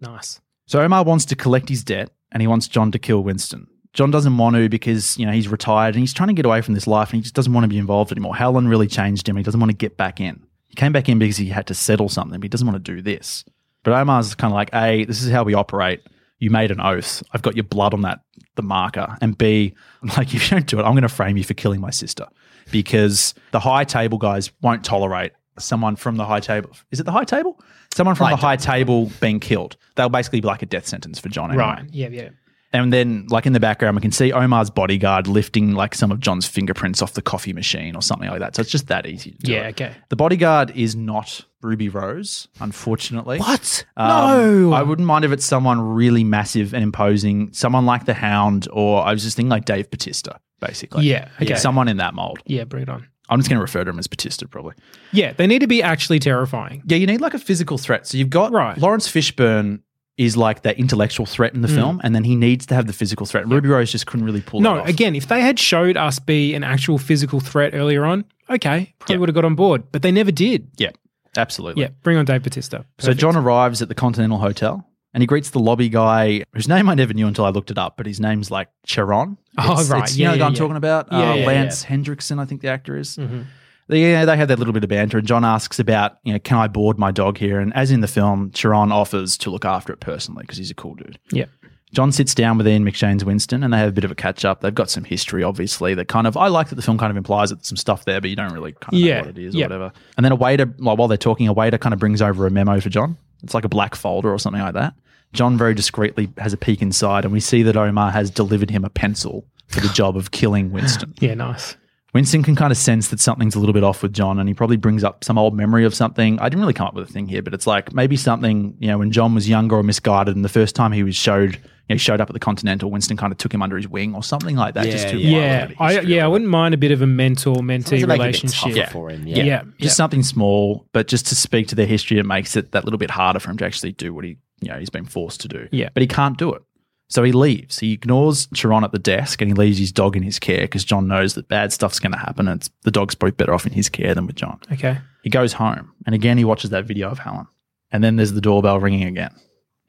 Nice. 0.00 0.40
So 0.66 0.80
Omar 0.80 1.04
wants 1.04 1.24
to 1.26 1.36
collect 1.36 1.68
his 1.68 1.84
debt 1.84 2.10
and 2.32 2.40
he 2.40 2.46
wants 2.46 2.68
John 2.68 2.92
to 2.92 2.98
kill 2.98 3.22
Winston. 3.22 3.66
John 3.92 4.10
doesn't 4.10 4.36
want 4.36 4.54
to 4.56 4.68
because, 4.68 5.18
you 5.18 5.26
know, 5.26 5.32
he's 5.32 5.48
retired 5.48 5.94
and 5.94 6.00
he's 6.00 6.12
trying 6.12 6.28
to 6.28 6.32
get 6.32 6.46
away 6.46 6.60
from 6.60 6.74
this 6.74 6.86
life 6.86 7.10
and 7.10 7.16
he 7.16 7.22
just 7.22 7.34
doesn't 7.34 7.52
want 7.52 7.64
to 7.64 7.68
be 7.68 7.78
involved 7.78 8.12
anymore. 8.12 8.36
Helen 8.36 8.68
really 8.68 8.86
changed 8.86 9.28
him. 9.28 9.36
He 9.36 9.42
doesn't 9.42 9.58
want 9.58 9.70
to 9.70 9.76
get 9.76 9.96
back 9.96 10.20
in. 10.20 10.44
He 10.68 10.76
came 10.76 10.92
back 10.92 11.08
in 11.08 11.18
because 11.18 11.36
he 11.36 11.48
had 11.48 11.66
to 11.66 11.74
settle 11.74 12.08
something, 12.08 12.38
but 12.38 12.44
he 12.44 12.48
doesn't 12.48 12.66
want 12.66 12.82
to 12.82 12.92
do 12.92 13.02
this. 13.02 13.44
But 13.82 13.94
Omar's 13.94 14.34
kind 14.36 14.52
of 14.52 14.54
like, 14.54 14.70
A, 14.72 15.04
this 15.04 15.22
is 15.22 15.30
how 15.30 15.42
we 15.42 15.54
operate. 15.54 16.02
You 16.38 16.50
made 16.50 16.70
an 16.70 16.80
oath. 16.80 17.22
I've 17.32 17.42
got 17.42 17.56
your 17.56 17.64
blood 17.64 17.92
on 17.92 18.02
that, 18.02 18.20
the 18.54 18.62
marker. 18.62 19.16
And 19.20 19.36
B, 19.36 19.74
like, 20.16 20.32
if 20.34 20.50
you 20.50 20.56
don't 20.56 20.66
do 20.66 20.78
it, 20.78 20.84
I'm 20.84 20.92
going 20.92 21.02
to 21.02 21.08
frame 21.08 21.36
you 21.36 21.44
for 21.44 21.54
killing 21.54 21.80
my 21.80 21.90
sister 21.90 22.26
because 22.70 23.34
the 23.50 23.60
high 23.60 23.84
table 23.84 24.18
guys 24.18 24.52
won't 24.62 24.84
tolerate 24.84 25.32
someone 25.58 25.96
from 25.96 26.16
the 26.16 26.24
high 26.24 26.40
table. 26.40 26.70
Is 26.90 27.00
it 27.00 27.04
the 27.04 27.12
high 27.12 27.24
table? 27.24 27.60
Someone 27.94 28.14
from 28.14 28.26
High 28.26 28.30
the 28.32 28.36
high 28.36 28.56
table 28.56 29.10
being 29.20 29.40
killed. 29.40 29.76
They'll 29.96 30.08
basically 30.08 30.40
be 30.40 30.46
like 30.46 30.62
a 30.62 30.66
death 30.66 30.86
sentence 30.86 31.18
for 31.18 31.28
John. 31.28 31.50
Anyway. 31.50 31.64
Right. 31.64 31.84
Yeah. 31.90 32.08
Yeah. 32.08 32.28
And 32.72 32.92
then, 32.92 33.26
like 33.30 33.46
in 33.46 33.52
the 33.52 33.58
background, 33.58 33.96
we 33.96 34.00
can 34.00 34.12
see 34.12 34.30
Omar's 34.32 34.70
bodyguard 34.70 35.26
lifting 35.26 35.72
like 35.72 35.92
some 35.92 36.12
of 36.12 36.20
John's 36.20 36.46
fingerprints 36.46 37.02
off 37.02 37.14
the 37.14 37.22
coffee 37.22 37.52
machine 37.52 37.96
or 37.96 38.02
something 38.02 38.30
like 38.30 38.38
that. 38.38 38.54
So 38.54 38.60
it's 38.60 38.70
just 38.70 38.86
that 38.86 39.06
easy. 39.06 39.32
To 39.44 39.50
Yeah. 39.50 39.62
it. 39.66 39.70
Okay. 39.70 39.92
The 40.08 40.14
bodyguard 40.14 40.70
is 40.76 40.94
not 40.94 41.40
Ruby 41.62 41.88
Rose, 41.88 42.46
unfortunately. 42.60 43.38
What? 43.40 43.84
Um, 43.96 44.08
no. 44.08 44.72
I 44.72 44.82
wouldn't 44.82 45.06
mind 45.06 45.24
if 45.24 45.32
it's 45.32 45.44
someone 45.44 45.80
really 45.80 46.22
massive 46.22 46.72
and 46.72 46.84
imposing, 46.84 47.52
someone 47.52 47.86
like 47.86 48.04
the 48.04 48.14
Hound, 48.14 48.68
or 48.72 49.04
I 49.04 49.12
was 49.12 49.24
just 49.24 49.34
thinking 49.36 49.50
like 49.50 49.64
Dave 49.64 49.90
Batista, 49.90 50.38
basically. 50.60 51.06
Yeah, 51.06 51.28
okay. 51.42 51.56
someone 51.56 51.88
in 51.88 51.96
that 51.96 52.14
mold. 52.14 52.38
Yeah. 52.46 52.62
Bring 52.64 52.84
it 52.84 52.88
on. 52.88 53.08
I'm 53.30 53.38
just 53.38 53.48
going 53.48 53.56
to 53.58 53.62
refer 53.62 53.84
to 53.84 53.90
him 53.90 53.98
as 53.98 54.06
Batista 54.08 54.46
probably. 54.46 54.74
Yeah, 55.12 55.32
they 55.32 55.46
need 55.46 55.60
to 55.60 55.66
be 55.66 55.82
actually 55.82 56.18
terrifying. 56.18 56.82
Yeah, 56.86 56.96
you 56.98 57.06
need 57.06 57.20
like 57.20 57.34
a 57.34 57.38
physical 57.38 57.78
threat. 57.78 58.06
So 58.06 58.18
you've 58.18 58.28
got 58.30 58.52
Right. 58.52 58.76
Laurence 58.76 59.08
Fishburne 59.08 59.80
is 60.18 60.36
like 60.36 60.62
that 60.62 60.78
intellectual 60.78 61.24
threat 61.24 61.54
in 61.54 61.62
the 61.62 61.68
Mm. 61.68 61.74
film, 61.74 62.00
and 62.04 62.14
then 62.14 62.24
he 62.24 62.36
needs 62.36 62.66
to 62.66 62.74
have 62.74 62.86
the 62.86 62.92
physical 62.92 63.24
threat. 63.24 63.48
Ruby 63.48 63.68
Rose 63.68 63.90
just 63.90 64.06
couldn't 64.06 64.26
really 64.26 64.42
pull 64.42 64.60
No, 64.60 64.74
it 64.74 64.78
off. 64.80 64.86
No, 64.86 64.90
again, 64.90 65.14
if 65.14 65.28
they 65.28 65.40
had 65.40 65.58
showed 65.58 65.96
us 65.96 66.18
be 66.18 66.54
an 66.54 66.62
actual 66.64 66.98
physical 66.98 67.40
threat 67.40 67.72
earlier 67.74 68.04
on, 68.04 68.24
okay, 68.50 68.92
probably 68.98 69.16
would 69.18 69.28
have 69.30 69.34
got 69.34 69.46
on 69.46 69.54
board, 69.54 69.84
but 69.92 70.02
they 70.02 70.10
never 70.12 70.30
did. 70.30 70.68
Yeah, 70.76 70.90
absolutely. 71.38 71.84
Yeah, 71.84 71.88
bring 72.02 72.18
on 72.18 72.26
Dave 72.26 72.42
Batista. 72.42 72.82
So 72.98 73.14
John 73.14 73.34
arrives 73.36 73.80
at 73.80 73.88
the 73.88 73.94
Continental 73.94 74.38
Hotel 74.38 74.84
and 75.14 75.22
he 75.22 75.26
greets 75.26 75.50
the 75.50 75.58
lobby 75.60 75.88
guy, 75.88 76.44
whose 76.52 76.68
name 76.68 76.88
I 76.88 76.94
never 76.94 77.12
knew 77.12 77.26
until 77.26 77.44
I 77.44 77.50
looked 77.50 77.70
it 77.70 77.78
up, 77.78 77.96
but 77.96 78.06
his 78.06 78.20
name's 78.20 78.50
like 78.50 78.68
Charon. 78.86 79.36
Oh, 79.58 79.74
right. 79.88 79.98
it's- 79.98 80.16
you 80.16 80.22
Yeah, 80.22 80.28
know 80.28 80.32
the 80.34 80.38
guy 80.38 80.46
I'm 80.46 80.52
yeah. 80.54 80.58
talking 80.58 80.76
about? 80.76 81.08
Yeah, 81.10 81.30
uh, 81.30 81.34
yeah, 81.34 81.46
Lance 81.46 81.84
Hendrickson, 81.84 82.38
I 82.38 82.44
think 82.44 82.60
the 82.60 82.68
actor 82.68 82.96
is. 82.96 83.16
Mhm. 83.16 83.44
They, 83.88 84.02
yeah, 84.12 84.24
they 84.24 84.36
had 84.36 84.46
that 84.48 84.58
little 84.60 84.72
bit 84.72 84.84
of 84.84 84.88
banter, 84.90 85.18
and 85.18 85.26
John 85.26 85.44
asks 85.44 85.80
about, 85.80 86.18
you 86.22 86.32
know, 86.32 86.38
can 86.38 86.58
I 86.58 86.68
board 86.68 86.96
my 86.98 87.10
dog 87.10 87.38
here? 87.38 87.58
And 87.58 87.74
as 87.74 87.90
in 87.90 88.00
the 88.02 88.06
film, 88.08 88.52
Charon 88.54 88.92
offers 88.92 89.36
to 89.38 89.50
look 89.50 89.64
after 89.64 89.92
it 89.92 89.98
personally 89.98 90.42
because 90.42 90.58
he's 90.58 90.70
a 90.70 90.74
cool 90.74 90.94
dude. 90.94 91.18
Yeah. 91.32 91.46
John 91.92 92.12
sits 92.12 92.32
down 92.36 92.56
with 92.56 92.68
Ian 92.68 92.84
McShane's 92.84 93.24
Winston 93.24 93.64
and 93.64 93.72
they 93.74 93.78
have 93.78 93.88
a 93.88 93.92
bit 93.92 94.04
of 94.04 94.12
a 94.12 94.14
catch 94.14 94.44
up. 94.44 94.60
They've 94.60 94.72
got 94.72 94.90
some 94.90 95.02
history, 95.02 95.42
obviously, 95.42 95.92
that 95.94 96.06
kind 96.06 96.28
of, 96.28 96.36
I 96.36 96.46
like 96.46 96.68
that 96.68 96.76
the 96.76 96.82
film 96.82 96.98
kind 96.98 97.10
of 97.10 97.16
implies 97.16 97.50
that 97.50 97.56
there's 97.56 97.66
some 97.66 97.76
stuff 97.76 98.04
there, 98.04 98.20
but 98.20 98.30
you 98.30 98.36
don't 98.36 98.52
really 98.52 98.70
kind 98.74 98.94
of 98.94 99.00
Yeah, 99.00 99.14
know 99.22 99.26
what 99.26 99.30
it 99.30 99.38
is 99.38 99.56
yeah. 99.56 99.64
or 99.64 99.68
whatever. 99.70 99.92
And 100.16 100.24
then 100.24 100.30
a 100.30 100.36
waiter, 100.36 100.72
like, 100.78 100.96
while 100.96 101.08
they're 101.08 101.16
talking, 101.16 101.48
a 101.48 101.52
waiter 101.52 101.78
kind 101.78 101.92
of 101.92 101.98
brings 101.98 102.22
over 102.22 102.46
a 102.46 102.50
memo 102.50 102.78
for 102.78 102.90
John. 102.90 103.16
It's 103.42 103.54
like 103.54 103.64
a 103.64 103.68
black 103.68 103.94
folder 103.94 104.32
or 104.32 104.38
something 104.38 104.62
like 104.62 104.74
that. 104.74 104.94
John 105.32 105.56
very 105.56 105.74
discreetly 105.74 106.30
has 106.38 106.52
a 106.52 106.56
peek 106.56 106.82
inside 106.82 107.24
and 107.24 107.32
we 107.32 107.40
see 107.40 107.62
that 107.62 107.76
Omar 107.76 108.10
has 108.10 108.30
delivered 108.30 108.70
him 108.70 108.84
a 108.84 108.90
pencil 108.90 109.44
for 109.68 109.80
the 109.80 109.88
job 109.94 110.16
of 110.16 110.30
killing 110.30 110.72
Winston. 110.72 111.14
Yeah, 111.20 111.34
nice. 111.34 111.76
Winston 112.12 112.42
can 112.42 112.56
kind 112.56 112.72
of 112.72 112.76
sense 112.76 113.08
that 113.08 113.20
something's 113.20 113.54
a 113.54 113.60
little 113.60 113.72
bit 113.72 113.84
off 113.84 114.02
with 114.02 114.12
John, 114.12 114.40
and 114.40 114.48
he 114.48 114.54
probably 114.54 114.76
brings 114.76 115.04
up 115.04 115.22
some 115.22 115.38
old 115.38 115.54
memory 115.54 115.84
of 115.84 115.94
something. 115.94 116.40
I 116.40 116.48
didn't 116.48 116.60
really 116.60 116.72
come 116.72 116.88
up 116.88 116.94
with 116.94 117.08
a 117.08 117.12
thing 117.12 117.28
here, 117.28 117.40
but 117.40 117.54
it's 117.54 117.68
like 117.68 117.94
maybe 117.94 118.16
something 118.16 118.76
you 118.80 118.88
know 118.88 118.98
when 118.98 119.12
John 119.12 119.34
was 119.34 119.48
younger 119.48 119.76
or 119.76 119.84
misguided, 119.84 120.34
and 120.34 120.44
the 120.44 120.48
first 120.48 120.74
time 120.74 120.90
he 120.90 121.04
was 121.04 121.14
showed, 121.14 121.60
know, 121.90 121.94
he 121.94 121.98
showed 121.98 122.20
up 122.20 122.28
at 122.30 122.32
the 122.34 122.40
Continental, 122.40 122.90
Winston 122.90 123.16
kind 123.16 123.32
of 123.32 123.38
took 123.38 123.52
him 123.52 123.62
under 123.62 123.76
his 123.76 123.86
wing 123.88 124.14
or 124.14 124.22
something 124.22 124.56
like 124.56 124.74
that. 124.74 124.84
just 124.86 125.08
to 125.08 125.18
yeah. 125.18 125.70
I, 125.78 126.00
yeah, 126.00 126.24
I 126.24 126.28
wouldn't 126.28 126.50
mind 126.50 126.74
a 126.74 126.78
bit 126.78 126.90
of 126.92 127.02
a 127.02 127.06
mentor 127.06 127.56
mentee 127.56 128.00
to 128.00 128.00
make 128.00 128.02
it 128.02 128.04
a 128.04 128.06
bit 128.06 128.18
relationship. 128.18 128.74
tougher 128.74 128.90
for 128.90 129.10
him, 129.10 129.26
Yeah. 129.26 129.42
yeah. 129.44 129.62
just 129.78 129.96
something 129.96 130.22
small, 130.22 130.86
but 130.92 131.06
just 131.08 131.26
to 131.28 131.34
speak 131.34 131.68
to 131.68 131.74
their 131.74 131.86
history, 131.86 132.18
it 132.18 132.26
makes 132.26 132.56
it 132.56 132.72
that 132.72 132.84
little 132.84 132.98
bit 132.98 133.10
harder 133.10 133.38
for 133.40 133.50
him 133.50 133.58
to 133.58 133.64
actually 133.66 133.92
do 133.92 134.14
what 134.14 134.24
he, 134.24 134.36
you 134.60 134.68
know, 134.68 134.78
he's 134.78 134.90
been 134.90 135.04
forced 135.04 135.40
to 135.42 135.48
do. 135.48 135.68
Yeah. 135.70 135.88
but 135.94 136.00
he 136.02 136.06
can't 136.06 136.38
do 136.38 136.52
it. 136.52 136.62
So 137.08 137.24
he 137.24 137.32
leaves. 137.32 137.80
He 137.80 137.92
ignores 137.92 138.46
Charon 138.54 138.84
at 138.84 138.92
the 138.92 138.98
desk 139.00 139.40
and 139.42 139.50
he 139.50 139.54
leaves 139.54 139.78
his 139.78 139.90
dog 139.90 140.16
in 140.16 140.22
his 140.22 140.38
care 140.38 140.60
because 140.60 140.84
John 140.84 141.08
knows 141.08 141.34
that 141.34 141.48
bad 141.48 141.72
stuff's 141.72 141.98
going 141.98 142.12
to 142.12 142.18
happen. 142.18 142.46
And 142.46 142.60
it's, 142.60 142.70
the 142.82 142.92
dog's 142.92 143.16
probably 143.16 143.32
better 143.32 143.52
off 143.52 143.66
in 143.66 143.72
his 143.72 143.88
care 143.88 144.14
than 144.14 144.28
with 144.28 144.36
John. 144.36 144.60
Okay. 144.70 144.96
He 145.24 145.28
goes 145.30 145.54
home 145.54 145.92
and 146.06 146.14
again 146.14 146.38
he 146.38 146.44
watches 146.44 146.70
that 146.70 146.84
video 146.84 147.10
of 147.10 147.18
Helen. 147.18 147.48
And 147.90 148.04
then 148.04 148.14
there's 148.14 148.32
the 148.32 148.40
doorbell 148.40 148.78
ringing 148.78 149.02
again. 149.08 149.34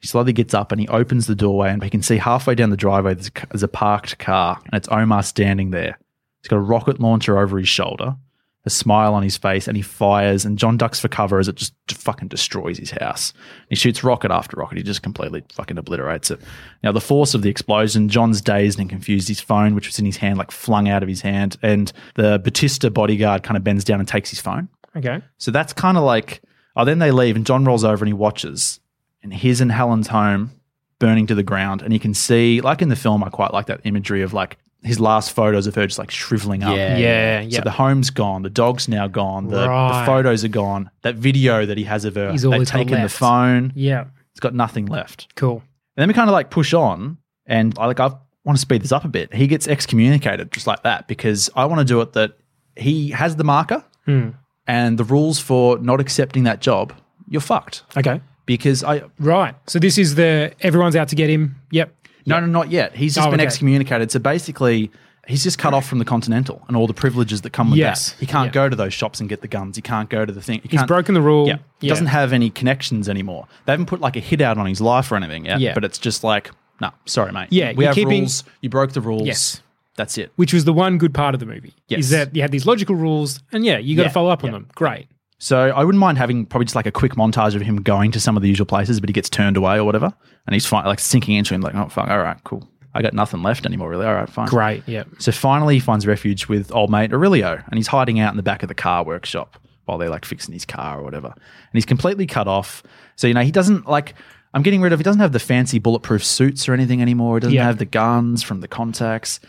He 0.02 0.08
slowly 0.08 0.32
gets 0.32 0.52
up 0.52 0.72
and 0.72 0.80
he 0.80 0.88
opens 0.88 1.26
the 1.26 1.36
doorway 1.36 1.70
and 1.70 1.82
he 1.82 1.88
can 1.88 2.02
see 2.02 2.18
halfway 2.18 2.56
down 2.56 2.70
the 2.70 2.76
driveway 2.76 3.14
there's 3.14 3.28
a, 3.28 3.46
there's 3.50 3.62
a 3.62 3.68
parked 3.68 4.18
car 4.18 4.60
and 4.64 4.74
it's 4.74 4.88
Omar 4.88 5.22
standing 5.22 5.70
there. 5.70 5.96
He's 6.42 6.48
got 6.48 6.56
a 6.56 6.60
rocket 6.60 6.98
launcher 6.98 7.38
over 7.38 7.56
his 7.56 7.68
shoulder, 7.68 8.16
a 8.64 8.70
smile 8.70 9.14
on 9.14 9.22
his 9.22 9.36
face, 9.36 9.68
and 9.68 9.76
he 9.76 9.82
fires 9.82 10.44
and 10.44 10.58
John 10.58 10.76
ducks 10.76 10.98
for 10.98 11.06
cover 11.06 11.38
as 11.38 11.46
it 11.46 11.54
just 11.54 11.72
fucking 11.88 12.26
destroys 12.26 12.78
his 12.78 12.90
house. 12.90 13.32
He 13.68 13.76
shoots 13.76 14.02
rocket 14.02 14.32
after 14.32 14.56
rocket. 14.56 14.78
He 14.78 14.82
just 14.82 15.04
completely 15.04 15.44
fucking 15.52 15.78
obliterates 15.78 16.32
it. 16.32 16.40
Now 16.82 16.90
the 16.90 17.00
force 17.00 17.34
of 17.34 17.42
the 17.42 17.50
explosion, 17.50 18.08
John's 18.08 18.40
dazed 18.40 18.80
and 18.80 18.90
confused. 18.90 19.28
His 19.28 19.40
phone, 19.40 19.76
which 19.76 19.86
was 19.86 20.00
in 20.00 20.04
his 20.04 20.16
hand, 20.16 20.36
like 20.36 20.50
flung 20.50 20.88
out 20.88 21.04
of 21.04 21.08
his 21.08 21.20
hand, 21.20 21.58
and 21.62 21.92
the 22.16 22.40
Batista 22.42 22.88
bodyguard 22.90 23.44
kind 23.44 23.56
of 23.56 23.62
bends 23.62 23.84
down 23.84 24.00
and 24.00 24.08
takes 24.08 24.30
his 24.30 24.40
phone. 24.40 24.68
Okay. 24.96 25.22
So 25.38 25.52
that's 25.52 25.72
kind 25.72 25.96
of 25.96 26.02
like, 26.02 26.42
oh, 26.74 26.84
then 26.84 26.98
they 26.98 27.12
leave 27.12 27.36
and 27.36 27.46
John 27.46 27.64
rolls 27.64 27.84
over 27.84 28.04
and 28.04 28.08
he 28.08 28.14
watches, 28.14 28.80
and 29.22 29.32
his 29.32 29.60
and 29.60 29.70
Helen's 29.72 30.08
home 30.08 30.50
burning 30.98 31.26
to 31.26 31.34
the 31.34 31.42
ground, 31.42 31.82
and 31.82 31.92
you 31.92 31.98
can 32.00 32.14
see, 32.14 32.60
like 32.60 32.80
in 32.82 32.88
the 32.88 32.96
film, 32.96 33.24
I 33.24 33.28
quite 33.28 33.52
like 33.52 33.66
that 33.66 33.80
imagery 33.84 34.22
of 34.22 34.32
like 34.32 34.56
his 34.84 34.98
last 35.00 35.32
photos 35.32 35.66
of 35.66 35.74
her 35.76 35.86
just 35.86 35.98
like 35.98 36.10
shriveling 36.10 36.62
up. 36.64 36.76
Yeah, 36.76 37.40
Yeah, 37.40 37.48
So 37.58 37.62
the 37.62 37.70
home's 37.70 38.10
gone, 38.10 38.42
the 38.42 38.50
dog's 38.50 38.88
now 38.88 39.06
gone, 39.08 39.48
the, 39.48 39.68
Right. 39.68 40.00
the 40.00 40.06
photos 40.06 40.44
are 40.44 40.48
gone. 40.48 40.90
That 41.02 41.14
video 41.16 41.64
that 41.66 41.78
he 41.78 41.84
has 41.84 42.04
of 42.04 42.14
her, 42.16 42.30
He's 42.32 42.42
they've 42.42 42.66
taken 42.66 43.00
the 43.02 43.08
phone. 43.08 43.72
Yeah. 43.76 44.06
It's 44.32 44.40
got 44.40 44.54
nothing 44.54 44.86
left. 44.86 45.34
Cool. 45.36 45.56
And 45.96 46.02
then 46.02 46.08
we 46.08 46.14
kind 46.14 46.28
of 46.28 46.32
like 46.32 46.50
push 46.50 46.72
on, 46.74 47.18
and 47.46 47.74
I 47.78 47.86
like 47.86 48.00
I 48.00 48.06
want 48.44 48.56
to 48.56 48.60
speed 48.60 48.82
this 48.82 48.90
up 48.92 49.04
a 49.04 49.08
bit. 49.08 49.32
He 49.34 49.46
gets 49.46 49.68
excommunicated 49.68 50.50
just 50.52 50.66
like 50.66 50.82
that 50.82 51.06
because 51.06 51.48
I 51.54 51.64
want 51.66 51.78
to 51.80 51.84
do 51.84 52.00
it 52.00 52.12
that 52.14 52.32
he 52.76 53.10
has 53.10 53.36
the 53.36 53.44
marker, 53.44 53.84
Hmm. 54.06 54.30
and 54.66 54.98
the 54.98 55.04
rules 55.04 55.38
for 55.38 55.78
not 55.78 56.00
accepting 56.00 56.42
that 56.44 56.60
job, 56.60 56.92
you're 57.28 57.40
fucked. 57.40 57.82
Okay. 57.96 58.20
Because 58.56 58.82
I 58.84 59.02
Right. 59.18 59.54
So 59.66 59.78
this 59.78 59.98
is 59.98 60.14
the 60.14 60.52
everyone's 60.60 60.96
out 60.96 61.08
to 61.08 61.16
get 61.16 61.28
him. 61.30 61.56
Yep. 61.70 61.94
no 62.26 62.40
no 62.40 62.46
not 62.46 62.70
yet. 62.70 62.94
He's 62.94 63.14
just 63.14 63.26
Oh, 63.26 63.30
been 63.30 63.40
okay. 63.40 63.46
excommunicated. 63.46 64.10
So 64.10 64.18
basically. 64.18 64.90
He's 65.28 65.44
just 65.44 65.56
cut 65.56 65.72
off 65.72 65.86
from 65.86 66.00
the 66.00 66.04
Continental 66.04 66.64
and 66.66 66.76
all 66.76 66.88
the 66.88 66.92
privileges 66.94 67.42
that 67.42 67.50
come 67.50 67.70
with 67.70 67.78
Yes. 67.78 68.10
that. 68.10 68.18
He 68.18 68.26
can't 68.26 68.48
Yeah. 68.48 68.54
go 68.54 68.68
to 68.68 68.74
those 68.74 68.92
shops 68.92 69.20
and 69.20 69.28
get 69.28 69.40
the 69.40 69.46
guns. 69.46 69.76
He 69.76 69.80
can't 69.82 70.10
go 70.10 70.26
to 70.26 70.32
the 70.32 70.42
thing. 70.42 70.60
He 70.64 70.68
He's 70.76 70.82
broken 70.82 71.14
the 71.14 71.22
rule. 71.22 71.46
Yeah. 71.46 71.58
He 71.80 71.86
Yeah. 71.86 71.90
doesn't 71.92 72.08
have 72.08 72.32
any 72.32 72.50
connections 72.50 73.08
anymore. 73.08 73.46
They 73.64 73.72
haven't 73.72 73.86
put 73.86 74.00
like 74.00 74.16
a 74.16 74.18
hit 74.20 74.40
out 74.40 74.58
on 74.58 74.66
his 74.66 74.80
life 74.80 75.12
or 75.12 75.16
anything 75.16 75.44
yet. 75.44 75.60
Yeah. 75.60 75.74
But 75.74 75.84
it's 75.84 75.98
just 75.98 76.24
like, 76.24 76.50
no, 76.80 76.90
sorry, 77.04 77.30
mate. 77.30 77.46
Yeah, 77.50 77.72
We 77.76 77.84
have 77.84 77.94
keeping- 77.94 78.22
rules. 78.22 78.42
You 78.62 78.68
broke 78.68 78.94
the 78.94 79.00
rules. 79.00 79.24
Yes. 79.24 79.62
That's 79.94 80.18
it. 80.18 80.32
Which 80.34 80.52
was 80.52 80.64
the 80.64 80.72
one 80.72 80.98
good 80.98 81.14
part 81.14 81.34
of 81.34 81.38
the 81.38 81.46
movie. 81.46 81.74
Yes. 81.86 82.00
Is 82.00 82.10
that 82.10 82.34
you 82.34 82.42
had 82.42 82.50
these 82.50 82.66
logical 82.66 82.96
rules 82.96 83.38
and 83.52 83.64
yeah, 83.64 83.78
you 83.78 83.94
got 83.96 84.02
to 84.02 84.10
follow 84.10 84.30
up 84.30 84.42
on 84.42 84.50
them. 84.50 84.66
Great. 84.74 85.06
So 85.42 85.70
I 85.70 85.82
wouldn't 85.82 85.98
mind 85.98 86.18
having 86.18 86.46
probably 86.46 86.66
just 86.66 86.76
like 86.76 86.86
a 86.86 86.92
quick 86.92 87.14
montage 87.16 87.56
of 87.56 87.62
him 87.62 87.82
going 87.82 88.12
to 88.12 88.20
some 88.20 88.36
of 88.36 88.44
the 88.44 88.48
usual 88.48 88.64
places, 88.64 89.00
but 89.00 89.08
he 89.08 89.12
gets 89.12 89.28
turned 89.28 89.56
away 89.56 89.76
or 89.76 89.82
whatever. 89.82 90.14
And 90.46 90.54
he's 90.54 90.66
fine, 90.66 90.84
like 90.84 91.00
sinking 91.00 91.34
into 91.34 91.52
him, 91.52 91.62
like, 91.62 91.74
oh, 91.74 91.88
fuck, 91.88 92.08
all 92.08 92.18
right, 92.18 92.36
cool. 92.44 92.68
I 92.94 93.02
got 93.02 93.12
nothing 93.12 93.42
left 93.42 93.66
anymore, 93.66 93.88
really. 93.88 94.06
All 94.06 94.14
right, 94.14 94.28
fine. 94.28 94.46
Great. 94.46 94.84
Yeah. 94.86 95.02
So 95.18 95.32
finally, 95.32 95.74
he 95.74 95.80
finds 95.80 96.06
refuge 96.06 96.46
with 96.46 96.70
old 96.70 96.90
mate 96.92 97.12
Aurelio, 97.12 97.54
and 97.66 97.76
he's 97.76 97.88
hiding 97.88 98.20
out 98.20 98.32
in 98.32 98.36
the 98.36 98.42
back 98.44 98.62
of 98.62 98.68
the 98.68 98.74
car 98.76 99.02
workshop 99.04 99.58
while 99.86 99.98
they're 99.98 100.10
like 100.10 100.24
fixing 100.24 100.52
his 100.52 100.64
car 100.64 101.00
or 101.00 101.02
whatever. 101.02 101.26
And 101.26 101.72
he's 101.72 101.86
completely 101.86 102.24
cut 102.28 102.46
off. 102.46 102.84
So 103.16 103.26
you 103.26 103.34
know 103.34 103.40
he 103.42 103.50
doesn't 103.50 103.88
like. 103.88 104.14
I'm 104.54 104.62
getting 104.62 104.80
rid 104.80 104.92
of. 104.92 105.00
He 105.00 105.04
doesn't 105.04 105.20
have 105.22 105.32
the 105.32 105.40
fancy 105.40 105.80
bulletproof 105.80 106.24
suits 106.24 106.68
or 106.68 106.72
anything 106.72 107.02
anymore. 107.02 107.38
He 107.38 107.40
doesn't 107.40 107.54
Yeah. 107.54 107.64
have 107.64 107.78
the 107.78 107.84
guns 107.84 108.44
from 108.44 108.60
the 108.60 108.68
contacts. 108.68 109.40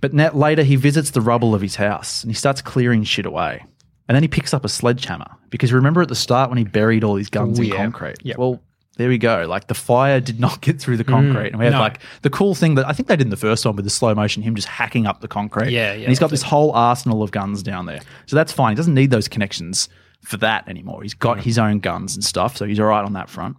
But 0.00 0.14
net 0.14 0.34
later, 0.34 0.62
he 0.62 0.76
visits 0.76 1.10
the 1.10 1.20
rubble 1.20 1.54
of 1.54 1.60
his 1.60 1.76
house 1.76 2.22
and 2.22 2.30
he 2.30 2.34
starts 2.34 2.62
clearing 2.62 3.04
shit 3.04 3.26
away. 3.26 3.64
And 4.08 4.14
then 4.14 4.22
he 4.22 4.28
picks 4.28 4.54
up 4.54 4.64
a 4.64 4.68
sledgehammer 4.68 5.30
because 5.50 5.72
remember 5.72 6.00
at 6.00 6.08
the 6.08 6.14
start 6.14 6.48
when 6.48 6.58
he 6.58 6.64
buried 6.64 7.02
all 7.02 7.14
these 7.14 7.30
guns 7.30 7.58
Oh, 7.58 7.62
in 7.62 7.68
yeah. 7.68 7.76
concrete. 7.76 8.16
Yep. 8.22 8.38
Well, 8.38 8.60
there 8.96 9.08
we 9.08 9.18
go. 9.18 9.46
Like 9.46 9.66
the 9.66 9.74
fire 9.74 10.20
did 10.20 10.40
not 10.40 10.60
get 10.62 10.80
through 10.80 10.96
the 10.96 11.04
mm, 11.04 11.08
concrete, 11.08 11.48
and 11.48 11.58
we 11.58 11.66
had 11.66 11.72
no. 11.72 11.80
like 11.80 12.00
the 12.22 12.30
cool 12.30 12.54
thing 12.54 12.76
that 12.76 12.86
I 12.88 12.92
think 12.92 13.08
they 13.08 13.16
did 13.16 13.26
in 13.26 13.30
the 13.30 13.36
first 13.36 13.64
one 13.64 13.76
with 13.76 13.84
the 13.84 13.90
slow 13.90 14.14
motion, 14.14 14.42
him 14.42 14.54
just 14.54 14.68
hacking 14.68 15.06
up 15.06 15.20
the 15.20 15.28
concrete. 15.28 15.70
Yeah, 15.70 15.92
yeah, 15.92 16.00
And 16.00 16.08
he's 16.08 16.18
got 16.18 16.30
this 16.30 16.42
whole 16.42 16.72
arsenal 16.72 17.22
of 17.22 17.30
guns 17.30 17.62
down 17.62 17.86
there, 17.86 18.00
so 18.26 18.36
that's 18.36 18.52
fine. 18.52 18.72
He 18.72 18.76
doesn't 18.76 18.94
need 18.94 19.10
those 19.10 19.28
connections 19.28 19.88
for 20.22 20.38
that 20.38 20.66
anymore. 20.68 21.02
He's 21.02 21.14
got 21.14 21.38
mm. 21.38 21.42
his 21.42 21.58
own 21.58 21.80
guns 21.80 22.14
and 22.14 22.24
stuff, 22.24 22.56
so 22.56 22.64
he's 22.64 22.80
all 22.80 22.86
right 22.86 23.04
on 23.04 23.12
that 23.12 23.28
front. 23.28 23.56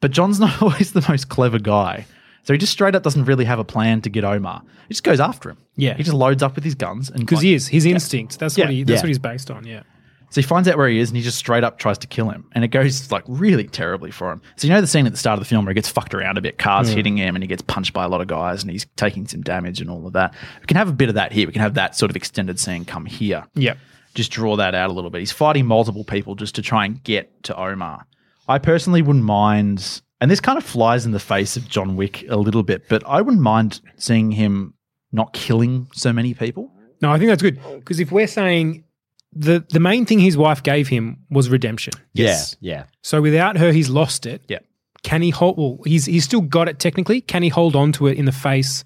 But 0.00 0.10
John's 0.10 0.40
not 0.40 0.60
always 0.60 0.92
the 0.92 1.04
most 1.08 1.28
clever 1.28 1.58
guy. 1.58 2.06
So 2.44 2.52
he 2.54 2.58
just 2.58 2.72
straight 2.72 2.94
up 2.94 3.02
doesn't 3.02 3.24
really 3.26 3.44
have 3.44 3.58
a 3.58 3.64
plan 3.64 4.00
to 4.02 4.10
get 4.10 4.24
Omar. 4.24 4.62
He 4.88 4.94
just 4.94 5.04
goes 5.04 5.20
after 5.20 5.50
him. 5.50 5.58
Yeah. 5.76 5.94
He 5.94 6.02
just 6.02 6.14
loads 6.16 6.42
up 6.42 6.54
with 6.54 6.64
his 6.64 6.74
guns 6.74 7.10
and 7.10 7.20
Because 7.20 7.38
like- 7.38 7.44
he 7.44 7.54
is 7.54 7.68
his 7.68 7.86
instinct. 7.86 8.38
That's 8.38 8.56
Yeah. 8.56 8.64
what 8.66 8.72
he. 8.74 8.82
That's 8.82 8.98
Yeah. 8.98 9.02
what 9.02 9.08
he's 9.08 9.18
based 9.18 9.50
on. 9.50 9.66
Yeah. 9.66 9.82
So 10.30 10.40
he 10.40 10.46
finds 10.46 10.68
out 10.68 10.76
where 10.78 10.88
he 10.88 11.00
is 11.00 11.10
and 11.10 11.16
he 11.16 11.22
just 11.24 11.38
straight 11.38 11.64
up 11.64 11.78
tries 11.78 11.98
to 11.98 12.06
kill 12.06 12.30
him. 12.30 12.44
And 12.52 12.62
it 12.64 12.68
goes 12.68 13.10
like 13.10 13.24
really 13.26 13.64
terribly 13.64 14.10
for 14.12 14.30
him. 14.30 14.40
So 14.56 14.68
you 14.68 14.72
know 14.72 14.80
the 14.80 14.86
scene 14.86 15.04
at 15.06 15.12
the 15.12 15.18
start 15.18 15.34
of 15.34 15.40
the 15.40 15.44
film 15.48 15.64
where 15.64 15.72
he 15.72 15.74
gets 15.74 15.88
fucked 15.88 16.14
around 16.14 16.38
a 16.38 16.40
bit, 16.40 16.56
cars 16.56 16.88
hitting 16.88 17.16
him 17.16 17.34
and 17.34 17.42
he 17.42 17.48
gets 17.48 17.62
punched 17.62 17.92
by 17.92 18.04
a 18.04 18.08
lot 18.08 18.20
of 18.20 18.28
guys 18.28 18.62
and 18.62 18.70
he's 18.70 18.86
taking 18.96 19.26
some 19.26 19.42
damage 19.42 19.80
and 19.80 19.90
all 19.90 20.06
of 20.06 20.12
that. 20.12 20.32
We 20.60 20.66
can 20.66 20.76
have 20.76 20.88
a 20.88 20.92
bit 20.92 21.08
of 21.08 21.16
that 21.16 21.32
here. 21.32 21.46
We 21.48 21.52
can 21.52 21.62
have 21.62 21.74
that 21.74 21.96
sort 21.96 22.10
of 22.10 22.16
extended 22.16 22.60
scene 22.60 22.84
come 22.84 23.06
here. 23.06 23.44
Yeah. 23.56 23.74
Just 24.14 24.30
draw 24.30 24.54
that 24.56 24.72
out 24.74 24.88
a 24.88 24.92
little 24.92 25.10
bit. 25.10 25.18
He's 25.18 25.32
fighting 25.32 25.66
multiple 25.66 26.04
people 26.04 26.36
just 26.36 26.54
to 26.56 26.62
try 26.62 26.84
and 26.84 27.02
get 27.02 27.42
to 27.44 27.56
Omar. 27.56 28.06
I 28.48 28.58
personally 28.58 29.02
wouldn't 29.02 29.24
mind, 29.24 30.00
and 30.20 30.30
this 30.30 30.40
kind 30.40 30.58
of 30.58 30.64
flies 30.64 31.06
in 31.06 31.12
the 31.12 31.20
face 31.20 31.56
of 31.56 31.68
John 31.68 31.96
Wick 31.96 32.24
a 32.28 32.36
little 32.36 32.62
bit, 32.62 32.88
but 32.88 33.02
I 33.06 33.22
wouldn't 33.22 33.42
mind 33.42 33.80
seeing 33.96 34.30
him 34.30 34.74
not 35.12 35.32
killing 35.32 35.88
so 35.92 36.12
many 36.12 36.34
people. 36.34 36.72
No, 37.02 37.10
I 37.10 37.18
think 37.18 37.30
that's 37.30 37.42
good 37.42 37.58
because 37.78 38.00
if 38.00 38.12
we're 38.12 38.26
saying 38.26 38.84
the 39.32 39.64
the 39.70 39.80
main 39.80 40.04
thing 40.06 40.18
his 40.18 40.36
wife 40.36 40.62
gave 40.62 40.88
him 40.88 41.18
was 41.30 41.48
redemption. 41.48 41.94
Yes. 42.12 42.56
Yeah, 42.60 42.72
yeah. 42.72 42.84
So 43.02 43.22
without 43.22 43.56
her, 43.56 43.72
he's 43.72 43.88
lost 43.88 44.26
it. 44.26 44.42
Yeah. 44.48 44.58
Can 45.02 45.22
he 45.22 45.30
hold? 45.30 45.56
Well, 45.56 45.78
he's 45.84 46.06
he's 46.06 46.24
still 46.24 46.42
got 46.42 46.68
it 46.68 46.78
technically. 46.78 47.20
Can 47.20 47.42
he 47.42 47.48
hold 47.48 47.74
on 47.74 47.92
to 47.92 48.06
it 48.06 48.18
in 48.18 48.26
the 48.26 48.32
face 48.32 48.84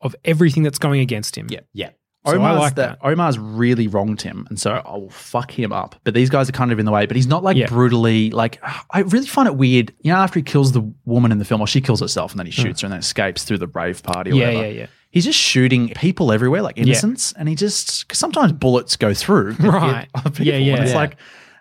of 0.00 0.14
everything 0.24 0.62
that's 0.62 0.78
going 0.78 1.00
against 1.00 1.36
him? 1.36 1.46
Yeah. 1.48 1.60
Yeah. 1.72 1.90
So 2.26 2.32
I 2.32 2.36
Omar's 2.36 2.58
like 2.58 2.74
that, 2.76 3.00
that. 3.02 3.06
Omar's 3.08 3.38
really 3.38 3.86
wronged 3.86 4.22
him, 4.22 4.46
and 4.48 4.58
so 4.58 4.72
I 4.72 4.96
will 4.96 5.10
fuck 5.10 5.50
him 5.50 5.72
up. 5.72 5.94
But 6.04 6.14
these 6.14 6.30
guys 6.30 6.48
are 6.48 6.52
kind 6.52 6.72
of 6.72 6.78
in 6.78 6.86
the 6.86 6.92
way. 6.92 7.04
But 7.06 7.16
he's 7.16 7.26
not 7.26 7.42
like 7.44 7.56
Yeah. 7.56 7.66
brutally 7.66 8.30
like. 8.30 8.60
I 8.90 9.00
really 9.00 9.26
find 9.26 9.46
it 9.46 9.56
weird. 9.56 9.92
You 10.00 10.12
know, 10.12 10.18
after 10.18 10.38
he 10.38 10.42
kills 10.42 10.72
the 10.72 10.90
woman 11.04 11.32
in 11.32 11.38
the 11.38 11.44
film, 11.44 11.60
or 11.60 11.66
she 11.66 11.80
kills 11.82 12.00
herself, 12.00 12.32
and 12.32 12.38
then 12.38 12.46
he 12.46 12.52
shoots 12.52 12.80
her 12.80 12.86
and 12.86 12.92
then 12.92 13.00
escapes 13.00 13.44
through 13.44 13.58
the 13.58 13.66
rave 13.68 14.02
party. 14.02 14.30
Or 14.30 14.34
Hmm. 14.34 14.38
Yeah, 14.40 14.46
whatever. 14.54 14.66
yeah, 14.66 14.72
yeah. 14.80 14.86
he's 15.10 15.24
just 15.26 15.38
shooting 15.38 15.90
people 15.90 16.32
everywhere, 16.32 16.62
like 16.62 16.78
innocents, 16.78 17.32
and 17.34 17.48
he 17.48 17.54
just 17.54 18.14
sometimes 18.14 18.52
bullets 18.52 18.96
go 18.96 19.12
through, 19.12 19.52
Right. 19.60 20.08
people, 20.24 20.46
Yeah, 20.46 20.56
yeah. 20.56 20.80
it's 20.82 20.92
Yeah. 20.92 20.96
like 20.96 21.16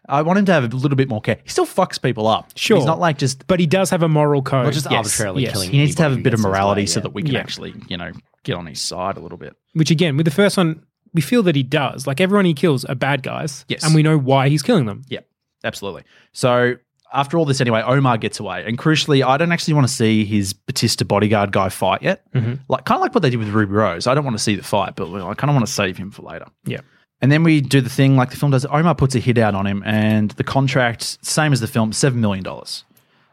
I 0.07 0.21
want 0.21 0.38
him 0.39 0.45
to 0.45 0.51
have 0.53 0.63
a 0.65 0.75
little 0.75 0.97
bit 0.97 1.07
more 1.09 1.21
care. 1.21 1.39
He 1.43 1.49
still 1.49 1.65
fucks 1.65 2.01
people 2.01 2.27
up. 2.27 2.51
Sure. 2.55 2.75
he's 2.77 2.85
not 2.85 2.99
like 2.99 3.17
just. 3.17 3.47
But 3.47 3.59
he 3.61 3.65
does 3.67 3.89
have 3.89 4.03
a 4.03 4.09
moral 4.09 4.41
code. 4.41 4.65
Not 4.65 4.73
just 4.73 4.88
Yes, 4.91 4.97
arbitrarily 4.97 5.43
yes. 5.43 5.51
killing 5.53 5.71
He 5.71 5.77
needs 5.77 5.95
to 5.95 6.03
have 6.03 6.11
a 6.13 6.15
bit 6.17 6.33
of 6.33 6.39
who 6.39 6.43
gets 6.43 6.45
in 6.45 6.47
his 6.49 6.51
morality 6.53 6.85
so 6.88 6.99
that 6.99 7.13
we 7.13 7.21
can 7.23 7.33
Yeah. 7.33 7.39
actually, 7.39 7.73
you 7.88 7.95
know, 7.97 8.11
get 8.43 8.55
on 8.57 8.65
his 8.65 8.81
side 8.81 9.15
a 9.17 9.21
little 9.21 9.38
bit. 9.38 9.55
Which 9.74 9.91
again, 9.91 10.17
with 10.17 10.26
the 10.26 10.32
first 10.32 10.57
one, 10.57 10.86
we 11.13 11.21
feel 11.21 11.43
that 11.43 11.55
he 11.55 11.63
does. 11.63 12.07
Like 12.07 12.21
everyone 12.21 12.45
he 12.45 12.53
kills 12.53 12.86
are 12.86 12.95
bad 12.95 13.24
guys. 13.24 13.65
Yes. 13.67 13.84
And 13.84 13.93
we 13.93 14.03
know 14.03 14.17
why 14.17 14.49
he's 14.49 14.61
killing 14.61 14.86
them. 14.86 15.03
Yeah, 15.07 15.21
absolutely. 15.63 16.03
So 16.32 16.76
after 17.13 17.38
all 17.38 17.45
this, 17.45 17.61
anyway, 17.61 17.82
Omar 17.82 18.17
gets 18.17 18.39
away, 18.39 18.63
and 18.65 18.78
crucially, 18.78 19.26
I 19.26 19.38
don't 19.38 19.51
actually 19.51 19.76
want 19.76 19.88
to 19.88 19.93
see 19.93 20.26
his 20.26 20.53
Batista 20.53 21.05
bodyguard 21.05 21.51
guy 21.51 21.69
fight 21.69 22.01
yet. 22.01 22.24
Mm-hmm. 22.34 22.55
Like 22.67 22.86
kind 22.86 22.97
of 22.97 23.01
like 23.01 23.13
what 23.13 23.21
they 23.21 23.30
did 23.30 23.38
with 23.38 23.49
Ruby 23.49 23.74
Rose. 23.74 24.07
I 24.07 24.15
don't 24.15 24.24
want 24.26 24.38
to 24.38 24.43
see 24.43 24.55
the 24.55 24.63
fight, 24.63 24.95
but 24.95 25.13
I 25.13 25.34
kind 25.36 25.49
of 25.49 25.55
want 25.55 25.65
to 25.65 25.71
save 25.71 25.97
him 25.97 26.11
for 26.11 26.24
later. 26.24 26.47
Yeah. 26.65 26.82
And 27.21 27.32
then 27.32 27.43
we 27.43 27.61
do 27.61 27.80
the 27.80 27.89
thing 27.89 28.17
like 28.17 28.32
the 28.32 28.36
film 28.36 28.51
does. 28.51 28.65
Omar 28.65 28.95
puts 28.95 29.15
a 29.15 29.19
hit 29.19 29.38
out 29.38 29.55
on 29.55 29.65
him, 29.65 29.82
and 29.86 30.32
the 30.32 30.43
contract, 30.43 31.24
same 31.26 31.53
as 31.53 31.61
the 31.61 31.67
film, 31.67 31.93
seven 31.93 32.19
million 32.19 32.43
dollars, 32.43 32.84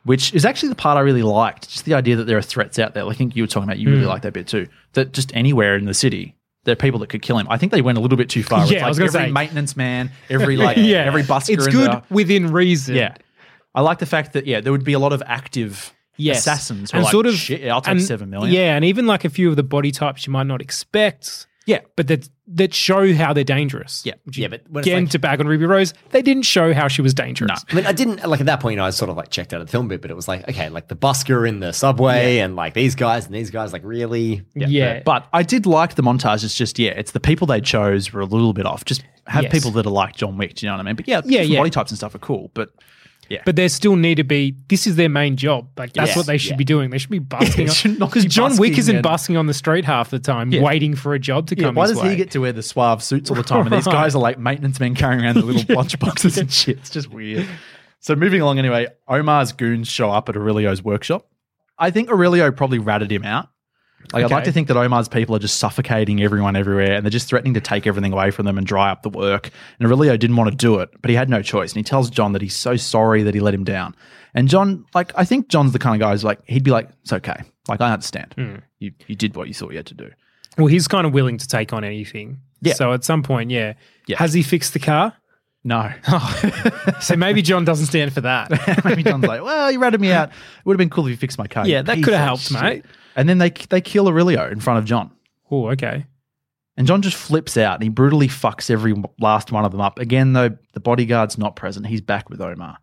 which 0.04 0.32
is 0.34 0.44
actually 0.44 0.70
the 0.70 0.74
part 0.76 0.96
I 0.96 1.00
really 1.00 1.22
liked. 1.22 1.68
Just 1.68 1.84
the 1.84 1.94
idea 1.94 2.16
that 2.16 2.24
there 2.24 2.38
are 2.38 2.42
threats 2.42 2.78
out 2.78 2.94
there. 2.94 3.06
I 3.06 3.12
think 3.14 3.36
you 3.36 3.42
were 3.42 3.46
talking 3.46 3.64
about. 3.68 3.78
You 3.78 3.90
really 3.90 4.04
Mm. 4.04 4.08
like 4.08 4.22
that 4.22 4.32
bit 4.32 4.46
too. 4.46 4.66
That 4.94 5.12
just 5.12 5.34
anywhere 5.34 5.76
in 5.76 5.84
the 5.84 5.94
city, 5.94 6.34
there 6.64 6.72
are 6.72 6.76
people 6.76 7.00
that 7.00 7.08
could 7.08 7.22
kill 7.22 7.38
him. 7.38 7.46
I 7.50 7.56
think 7.58 7.72
they 7.72 7.82
went 7.82 7.98
a 7.98 8.00
little 8.00 8.18
bit 8.18 8.28
too 8.28 8.42
far. 8.42 8.66
Yeah, 8.66 8.78
I 8.78 8.82
like 8.82 8.88
was 8.90 8.98
gonna 8.98 9.08
every 9.10 9.28
say. 9.28 9.32
maintenance 9.32 9.76
man, 9.76 10.10
every 10.28 10.56
like 10.56 10.76
yeah. 10.78 10.98
every 11.04 11.22
busker. 11.22 11.54
It's 11.54 11.66
good 11.68 11.90
the- 11.90 12.02
within 12.10 12.52
reason. 12.52 12.96
yeah. 12.96 13.14
I 13.74 13.82
like 13.82 13.98
the 13.98 14.06
fact 14.06 14.32
that 14.32 14.46
yeah, 14.46 14.60
there 14.60 14.72
would 14.72 14.84
be 14.84 14.94
a 14.94 14.98
lot 14.98 15.12
of 15.12 15.22
active 15.26 15.92
Yes. 16.16 16.40
assassins. 16.40 16.92
And 16.92 17.02
like, 17.02 17.12
sort 17.12 17.26
of 17.26 17.34
I'll 17.70 17.80
take 17.80 17.92
and- 17.92 18.02
seven 18.02 18.28
million. 18.30 18.52
Yeah, 18.54 18.74
and 18.76 18.84
even 18.84 19.06
like 19.06 19.24
a 19.24 19.30
few 19.30 19.48
of 19.48 19.56
the 19.56 19.62
body 19.62 19.90
types 19.90 20.26
you 20.26 20.32
might 20.32 20.46
not 20.46 20.60
expect. 20.60 21.46
Yeah. 21.70 21.80
But 21.96 22.08
that 22.08 22.28
that 22.52 22.74
show 22.74 23.14
how 23.14 23.32
they're 23.32 23.44
dangerous. 23.44 24.02
Yeah. 24.04 24.14
Yeah, 24.32 24.48
but 24.48 24.62
when 24.68 24.80
it's 24.80 24.88
Again, 24.88 25.04
like- 25.04 25.10
to 25.12 25.18
bag 25.20 25.40
on 25.40 25.46
Ruby 25.46 25.66
Rose, 25.66 25.94
they 26.10 26.20
didn't 26.20 26.42
show 26.42 26.74
how 26.74 26.88
she 26.88 27.00
was 27.00 27.14
dangerous. 27.14 27.64
I 27.70 27.74
mean, 27.74 27.86
I 27.86 27.92
didn't 27.92 28.26
like 28.28 28.40
at 28.40 28.46
that 28.46 28.58
point. 28.60 28.72
You 28.72 28.76
know, 28.78 28.84
I 28.84 28.90
sort 28.90 29.08
of 29.08 29.16
like 29.16 29.30
checked 29.30 29.54
out 29.54 29.60
of 29.60 29.66
the 29.68 29.70
film 29.70 29.86
bit, 29.88 30.02
but 30.02 30.10
it 30.10 30.14
was 30.14 30.26
like, 30.26 30.48
okay, 30.48 30.68
like 30.68 30.88
the 30.88 30.96
busker 30.96 31.48
in 31.48 31.60
the 31.60 31.72
subway, 31.72 32.38
and 32.38 32.56
like 32.56 32.74
these 32.74 32.94
guys 32.96 33.26
and 33.26 33.34
these 33.34 33.50
guys, 33.50 33.72
like 33.72 33.82
really, 33.84 34.42
Yeah. 34.54 35.02
But 35.04 35.28
I 35.32 35.42
did 35.44 35.64
like 35.66 35.94
the 35.94 36.02
montage. 36.02 36.42
It's 36.44 36.54
just 36.56 36.78
yeah, 36.78 36.90
it's 36.90 37.12
the 37.12 37.20
people 37.20 37.46
they 37.46 37.60
chose 37.60 38.12
were 38.12 38.20
a 38.20 38.26
little 38.26 38.52
bit 38.52 38.66
off. 38.66 38.84
Just 38.84 39.04
have 39.26 39.44
Yes. 39.44 39.52
people 39.52 39.70
that 39.72 39.86
are 39.86 39.90
like 39.90 40.16
John 40.16 40.36
Wick. 40.36 40.54
Do 40.54 40.66
you 40.66 40.70
know 40.70 40.76
what 40.76 40.80
I 40.80 40.84
mean? 40.84 40.96
But 40.96 41.06
yeah, 41.06 41.20
Yeah, 41.24 41.42
yeah. 41.42 41.58
body 41.60 41.70
types 41.70 41.92
and 41.92 41.98
stuff 41.98 42.14
are 42.16 42.18
cool. 42.18 42.50
But 42.54 42.70
yeah, 43.30 43.40
But 43.46 43.56
there 43.56 43.68
still 43.70 43.96
need 43.96 44.16
to 44.16 44.24
be. 44.24 44.56
This 44.68 44.86
is 44.86 44.96
their 44.96 45.08
main 45.08 45.36
job. 45.36 45.68
Like 45.78 45.92
that's 45.94 46.08
Yes, 46.08 46.16
what 46.16 46.26
they 46.26 46.36
should 46.36 46.50
yeah. 46.52 46.56
be 46.56 46.64
doing. 46.64 46.90
They 46.90 46.98
should 46.98 47.10
be 47.10 47.18
busking. 47.36 47.66
They 47.68 47.72
should 47.72 47.98
not 47.98 48.10
Because 48.10 48.24
be 48.24 48.28
John 48.28 48.50
Wick 48.58 48.72
busking 48.72 48.78
isn't 48.78 48.96
and- 48.96 49.02
busking 49.02 49.36
on 49.38 49.46
the 49.46 49.54
street 49.54 49.84
half 49.86 50.10
the 50.10 50.18
time, 50.18 50.52
Yeah. 50.52 50.60
waiting 50.62 50.94
for 50.96 51.14
a 51.14 51.18
job 51.18 51.46
to 51.46 51.56
yeah, 51.56 51.64
come. 51.68 51.76
why 51.76 51.84
his 51.84 51.92
does 51.92 52.02
way. 52.02 52.10
he 52.10 52.16
get 52.16 52.32
to 52.32 52.40
wear 52.40 52.52
the 52.52 52.62
suave 52.62 53.02
suits 53.02 53.30
all 53.30 53.36
the 53.36 53.42
time? 53.42 53.66
And 53.66 53.72
these 53.74 53.84
guys 53.86 54.14
are 54.14 54.20
like 54.20 54.38
maintenance 54.38 54.78
men 54.80 54.94
carrying 54.94 55.24
around 55.24 55.36
the 55.36 55.42
little 55.46 55.74
lunch 55.76 55.98
boxes 55.98 56.36
and 56.36 56.52
shit. 56.52 56.76
It's 56.78 56.90
just 56.90 57.08
weird. 57.10 57.46
So 58.00 58.16
moving 58.16 58.40
along 58.40 58.58
anyway, 58.58 58.88
Omar's 59.08 59.52
goons 59.52 59.88
show 59.88 60.10
up 60.10 60.28
at 60.28 60.36
Aurelio's 60.36 60.82
workshop. 60.82 61.26
I 61.78 61.90
think 61.90 62.10
Aurelio 62.10 62.50
probably 62.50 62.78
ratted 62.78 63.10
him 63.12 63.24
out. 63.24 63.48
Like 64.12 64.24
I'd 64.24 64.30
like 64.30 64.44
to 64.44 64.52
think 64.52 64.68
that 64.68 64.76
Omar's 64.76 65.08
people 65.08 65.36
are 65.36 65.38
just 65.40 65.58
suffocating 65.58 66.22
everyone 66.22 66.56
everywhere 66.56 66.94
and 66.94 67.04
they're 67.04 67.10
just 67.10 67.28
threatening 67.28 67.54
to 67.54 67.60
take 67.60 67.86
everything 67.86 68.12
away 68.12 68.30
from 68.32 68.44
them 68.46 68.58
and 68.58 68.66
dry 68.66 68.90
up 68.90 69.02
the 69.02 69.08
work. 69.10 69.50
And 69.78 69.86
Aurelio 69.86 70.16
didn't 70.16 70.36
want 70.36 70.50
to 70.50 70.56
do 70.56 70.80
it, 70.80 70.90
but 71.00 71.10
he 71.10 71.16
had 71.16 71.28
no 71.30 71.42
choice. 71.42 71.72
And 71.72 71.76
he 71.78 71.84
tells 71.84 72.10
John 72.10 72.32
that 72.32 72.42
he's 72.42 72.56
so 72.56 72.76
sorry 72.76 73.22
that 73.22 73.34
he 73.34 73.40
let 73.40 73.54
him 73.54 73.62
down. 73.64 73.94
And 74.34 74.48
John, 74.48 74.84
like, 74.94 75.12
I 75.16 75.24
think 75.24 75.48
John's 75.48 75.72
the 75.72 75.78
kind 75.78 75.94
of 75.94 76.04
guy 76.04 76.10
who's 76.12 76.24
like, 76.24 76.40
he'd 76.46 76.64
be 76.64 76.70
like, 76.70 76.88
it's 77.02 77.12
okay. 77.12 77.42
Like, 77.68 77.80
I 77.80 77.92
understand. 77.92 78.32
Hmm. 78.36 78.56
You, 78.78 78.92
you 79.06 79.14
did 79.14 79.36
what 79.36 79.48
you 79.48 79.54
thought 79.54 79.70
you 79.70 79.76
had 79.76 79.86
to 79.86 79.94
do. 79.94 80.10
Well, 80.58 80.66
he's 80.66 80.88
kind 80.88 81.06
of 81.06 81.12
willing 81.12 81.38
to 81.38 81.46
take 81.46 81.72
on 81.72 81.84
anything. 81.84 82.40
Yeah. 82.62 82.74
So 82.74 82.92
at 82.92 83.04
some 83.04 83.22
point, 83.22 83.50
yeah. 83.50 83.74
Yeah. 84.06 84.18
Has 84.18 84.32
he 84.32 84.42
fixed 84.42 84.72
the 84.72 84.80
car? 84.80 85.14
No. 85.62 85.92
So 87.00 87.16
maybe 87.16 87.40
John 87.40 87.64
doesn't 87.64 87.86
stand 87.86 88.12
for 88.12 88.20
that. 88.22 88.50
Maybe 88.84 89.02
John's 89.02 89.24
like, 89.24 89.42
well, 89.42 89.70
you 89.70 89.78
ratted 89.78 90.00
me 90.02 90.12
out. 90.12 90.28
It 90.28 90.34
would 90.66 90.74
have 90.74 90.78
been 90.78 90.90
cool 90.90 91.06
if 91.06 91.12
you 91.12 91.16
fixed 91.16 91.38
my 91.38 91.46
car. 91.46 91.66
Yeah, 91.66 91.80
that 91.80 92.02
could 92.02 92.12
have 92.12 92.24
helped, 92.24 92.42
shit." 92.42 92.60
mate. 92.60 92.84
And 93.16 93.28
then 93.28 93.38
they 93.38 93.50
they 93.50 93.80
kill 93.80 94.08
Aurelio 94.08 94.50
in 94.50 94.60
front 94.60 94.78
of 94.78 94.84
John. 94.84 95.10
oh, 95.50 95.70
okay. 95.70 96.06
And 96.76 96.86
John 96.86 97.02
just 97.02 97.16
flips 97.16 97.58
out 97.58 97.74
and 97.74 97.82
he 97.82 97.88
brutally 97.90 98.28
fucks 98.28 98.70
every 98.70 98.94
last 99.18 99.52
one 99.52 99.66
of 99.66 99.72
them 99.72 99.82
up. 99.82 99.98
Again, 99.98 100.32
though, 100.32 100.56
the 100.72 100.80
bodyguard's 100.80 101.36
not 101.36 101.54
present. 101.54 101.86
He's 101.86 102.00
back 102.00 102.30
with 102.30 102.40
Omar. 102.40 102.78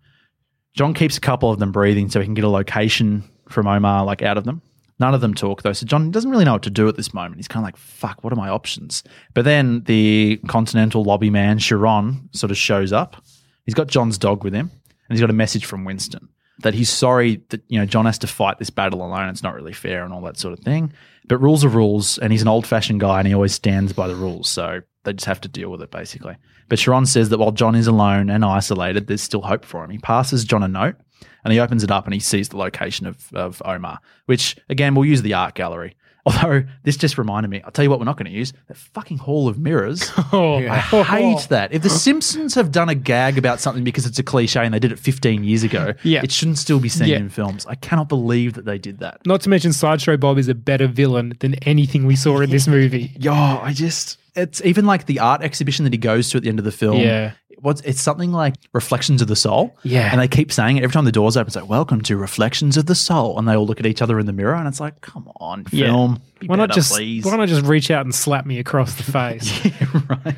John 0.76 0.94
keeps 0.94 1.18
a 1.18 1.22
couple 1.22 1.50
of 1.50 1.58
them 1.58 1.72
breathing 1.72 2.08
so 2.10 2.20
he 2.20 2.26
can 2.26 2.36
get 2.36 2.44
a 2.44 2.50
location 2.50 3.24
from 3.50 3.66
Omar, 3.66 4.06
like 4.06 4.22
out 4.22 4.38
of 4.38 4.44
them. 4.44 4.62
None 5.00 5.16
of 5.16 5.22
them 5.22 5.34
talk, 5.34 5.64
though. 5.64 5.74
So 5.74 5.86
John 5.88 6.12
doesn't 6.12 6.30
really 6.30 6.46
know 6.46 6.54
what 6.54 6.64
to 6.64 6.70
do 6.70 6.88
at 6.88 6.96
this 6.96 7.14
moment. 7.14 7.38
He's 7.38 7.48
kind 7.48 7.64
of 7.64 7.68
like, 7.68 7.78
fuck, 7.78 8.24
what 8.24 8.34
are 8.34 8.38
my 8.38 8.50
options? 8.50 9.04
But 9.34 9.46
then 9.46 9.84
the 9.86 10.40
Continental 10.48 11.04
lobby 11.04 11.32
man, 11.32 11.58
Charon, 11.58 12.30
sort 12.34 12.52
of 12.52 12.58
shows 12.58 12.94
up. 12.94 13.24
He's 13.66 13.74
got 13.74 13.88
John's 13.88 14.18
dog 14.20 14.44
with 14.44 14.54
him 14.54 14.70
and 15.10 15.18
he's 15.18 15.22
got 15.22 15.30
a 15.30 15.34
message 15.34 15.66
from 15.66 15.86
Winston 15.86 16.30
that 16.60 16.74
he's 16.74 16.90
sorry 16.90 17.42
that, 17.50 17.62
you 17.68 17.80
know, 17.80 17.86
John 17.86 18.06
has 18.06 18.20
to 18.20 18.28
fight 18.28 18.58
this 18.60 18.70
battle 18.70 19.06
alone. 19.06 19.30
It's 19.30 19.44
not 19.44 19.56
really 19.56 19.74
fair 19.74 20.04
and 20.04 20.14
all 20.14 20.22
that 20.22 20.38
sort 20.38 20.58
of 20.58 20.64
thing. 20.64 20.92
But 21.28 21.38
rules 21.40 21.64
are 21.66 21.70
rules, 21.70 22.18
and 22.18 22.32
he's 22.32 22.42
an 22.42 22.48
old 22.48 22.66
fashioned 22.66 23.00
guy 23.00 23.20
and 23.20 23.28
he 23.28 23.34
always 23.34 23.54
stands 23.54 23.94
by 23.94 24.08
the 24.08 24.16
rules. 24.16 24.48
So 24.50 24.82
they 25.04 25.14
just 25.14 25.26
have 25.26 25.42
to 25.42 25.48
deal 25.48 25.70
with 25.70 25.82
it, 25.82 25.92
basically. 25.92 26.36
But 26.70 26.80
Charon 26.80 27.06
says 27.06 27.30
that 27.30 27.38
while 27.38 27.52
John 27.52 27.76
is 27.76 27.88
alone 27.88 28.30
and 28.30 28.44
isolated, 28.44 29.08
there's 29.08 29.22
still 29.22 29.42
hope 29.42 29.66
for 29.66 29.84
him. 29.84 29.92
He 29.92 30.00
passes 30.00 30.44
John 30.44 30.64
a 30.64 30.68
note 30.68 30.96
and 31.44 31.54
he 31.54 31.60
opens 31.60 31.84
it 31.84 31.92
up 31.92 32.06
and 32.06 32.14
he 32.14 32.20
sees 32.20 32.50
the 32.50 32.58
location 32.58 33.06
of, 33.06 33.34
of 33.34 33.62
Omar, 33.64 34.00
which, 34.26 34.58
again, 34.70 34.96
we'll 34.96 35.06
use 35.06 35.22
the 35.22 35.34
art 35.34 35.56
gallery. 35.56 35.96
Although 36.28 36.64
this 36.84 36.98
just 36.98 37.18
reminded 37.18 37.50
me, 37.50 37.62
I'll 37.64 37.72
tell 37.72 37.84
you 37.84 37.90
what, 37.90 38.00
we're 38.00 38.06
not 38.06 38.18
going 38.18 38.26
to 38.30 38.38
use 38.38 38.52
that 38.68 38.76
fucking 38.76 39.18
Hall 39.18 39.48
of 39.48 39.58
Mirrors. 39.58 40.12
Oh, 40.34 40.56
I 40.58 40.80
hate 40.80 41.48
that. 41.50 41.72
If 41.72 41.84
the 41.84 41.90
Simpsons 41.90 42.54
have 42.56 42.70
done 42.72 42.90
a 42.90 42.96
gag 42.96 43.38
about 43.38 43.62
something 43.62 43.86
because 43.86 44.06
it's 44.06 44.20
a 44.20 44.24
cliche 44.24 44.60
and 44.66 44.74
they 44.74 44.80
did 44.80 44.92
it 44.92 45.00
15 45.00 45.46
years 45.46 45.64
ago, 45.64 45.94
Yeah. 46.04 46.22
it 46.24 46.32
shouldn't 46.34 46.58
still 46.58 46.82
be 46.82 46.90
seen 46.90 47.08
Yeah. 47.08 47.18
in 47.18 47.30
films. 47.30 47.66
I 47.66 47.76
cannot 47.76 48.10
believe 48.10 48.56
that 48.56 48.66
they 48.66 48.78
did 48.78 49.00
that. 49.00 49.26
Not 49.26 49.40
to 49.42 49.50
mention, 49.50 49.72
Sideshow 49.72 50.18
Bob 50.18 50.38
is 50.38 50.50
a 50.50 50.54
better 50.56 50.88
villain 50.88 51.34
than 51.40 51.56
anything 51.64 52.06
we 52.06 52.18
saw 52.18 52.42
in 52.42 52.50
this 52.50 52.68
movie. 52.78 53.14
Yo, 53.18 53.32
I 53.34 53.72
just 53.74 54.18
it's 54.38 54.62
even 54.64 54.86
like 54.86 55.06
the 55.08 55.20
art 55.20 55.42
exhibition 55.42 55.84
that 55.84 55.92
he 55.94 55.98
goes 55.98 56.30
to 56.30 56.38
at 56.38 56.44
the 56.44 56.50
end 56.50 56.60
of 56.60 56.66
the 56.66 56.72
film. 56.72 56.98
Yeah. 56.98 57.34
What's 57.60 57.82
it's 57.82 58.00
something 58.00 58.32
like 58.32 58.54
Reflections 58.74 59.22
of 59.22 59.28
the 59.28 59.36
Soul. 59.36 59.76
Yeah. 59.84 60.12
And 60.12 60.22
they 60.22 60.28
keep 60.28 60.52
saying 60.52 60.78
it 60.78 60.84
every 60.84 60.94
time 60.94 61.06
the 61.06 61.12
doors 61.12 61.36
open, 61.36 61.48
it's 61.48 61.56
like, 61.56 61.68
Welcome 61.68 62.02
to 62.02 62.16
Reflections 62.16 62.78
of 62.78 62.86
the 62.86 62.94
Soul. 62.96 63.40
And 63.40 63.48
they 63.48 63.56
all 63.56 63.66
look 63.66 63.80
at 63.80 63.88
each 63.88 64.02
other 64.02 64.20
in 64.20 64.28
the 64.28 64.32
mirror 64.34 64.54
and 64.56 64.68
it's 64.68 64.80
like, 64.80 65.02
come 65.02 65.28
on, 65.38 65.66
Yeah. 65.72 65.88
film. 65.88 66.22
Be 66.40 66.48
Why 66.48 66.56
not 66.56 66.70
just 66.72 66.94
please. 66.94 67.26
why 67.26 67.36
not 67.36 67.48
just 67.50 67.66
reach 67.66 67.90
out 67.90 68.06
and 68.06 68.14
slap 68.14 68.46
me 68.46 68.60
across 68.60 68.94
the 68.94 69.04
face? 69.12 69.66
yeah, 69.66 70.02
right. 70.08 70.36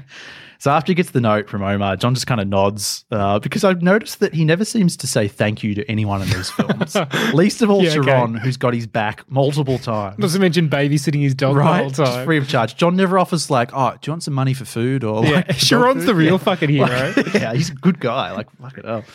So 0.61 0.71
after 0.71 0.91
he 0.91 0.95
gets 0.95 1.11
the 1.11 1.21
note 1.21 1.47
from 1.47 1.63
Omar, 1.63 1.95
John 1.95 2.13
just 2.13 2.27
kind 2.27 2.41
of 2.41 2.47
nods 2.47 3.05
uh, 3.11 3.39
because 3.39 3.63
I've 3.63 3.81
noticed 3.81 4.19
that 4.19 4.33
he 4.33 4.43
never 4.43 4.65
seems 4.65 4.97
to 4.97 5.07
say 5.07 5.29
thank 5.29 5.63
you 5.63 5.73
to 5.75 5.89
anyone 5.89 6.21
in 6.21 6.29
these 6.29 6.51
films. 6.51 6.97
Least 7.33 7.61
of 7.61 7.69
all 7.69 7.81
Yeah, 7.81 7.91
okay. 7.91 8.01
Charon, 8.11 8.35
who's 8.35 8.57
got 8.57 8.73
his 8.73 8.85
back 8.85 9.23
multiple 9.31 9.77
times. 9.79 10.17
Not 10.19 10.31
to 10.31 10.39
mention 10.39 10.69
babysitting 10.69 11.21
his 11.21 11.33
dog 11.33 11.55
right? 11.55 11.77
the 11.77 11.83
whole 11.83 11.89
Just 11.91 12.11
time. 12.11 12.25
free 12.25 12.37
of 12.37 12.49
charge. 12.49 12.75
John 12.75 12.97
never 12.97 13.17
offers 13.17 13.49
like, 13.49 13.69
oh, 13.73 13.91
do 13.91 14.09
you 14.09 14.11
want 14.11 14.23
some 14.23 14.33
money 14.33 14.53
for 14.53 14.65
food 14.65 15.05
or 15.05 15.23
yeah, 15.23 15.31
like 15.31 15.47
Charon's 15.57 16.05
the 16.05 16.13
real 16.13 16.33
Yeah. 16.33 16.37
fucking 16.39 16.69
hero. 16.69 17.13
yeah, 17.33 17.53
he's 17.53 17.69
a 17.69 17.75
good 17.75 18.01
guy. 18.01 18.31
Like, 18.33 18.51
fuck 18.59 18.77
it 18.77 18.85
up. 18.85 19.05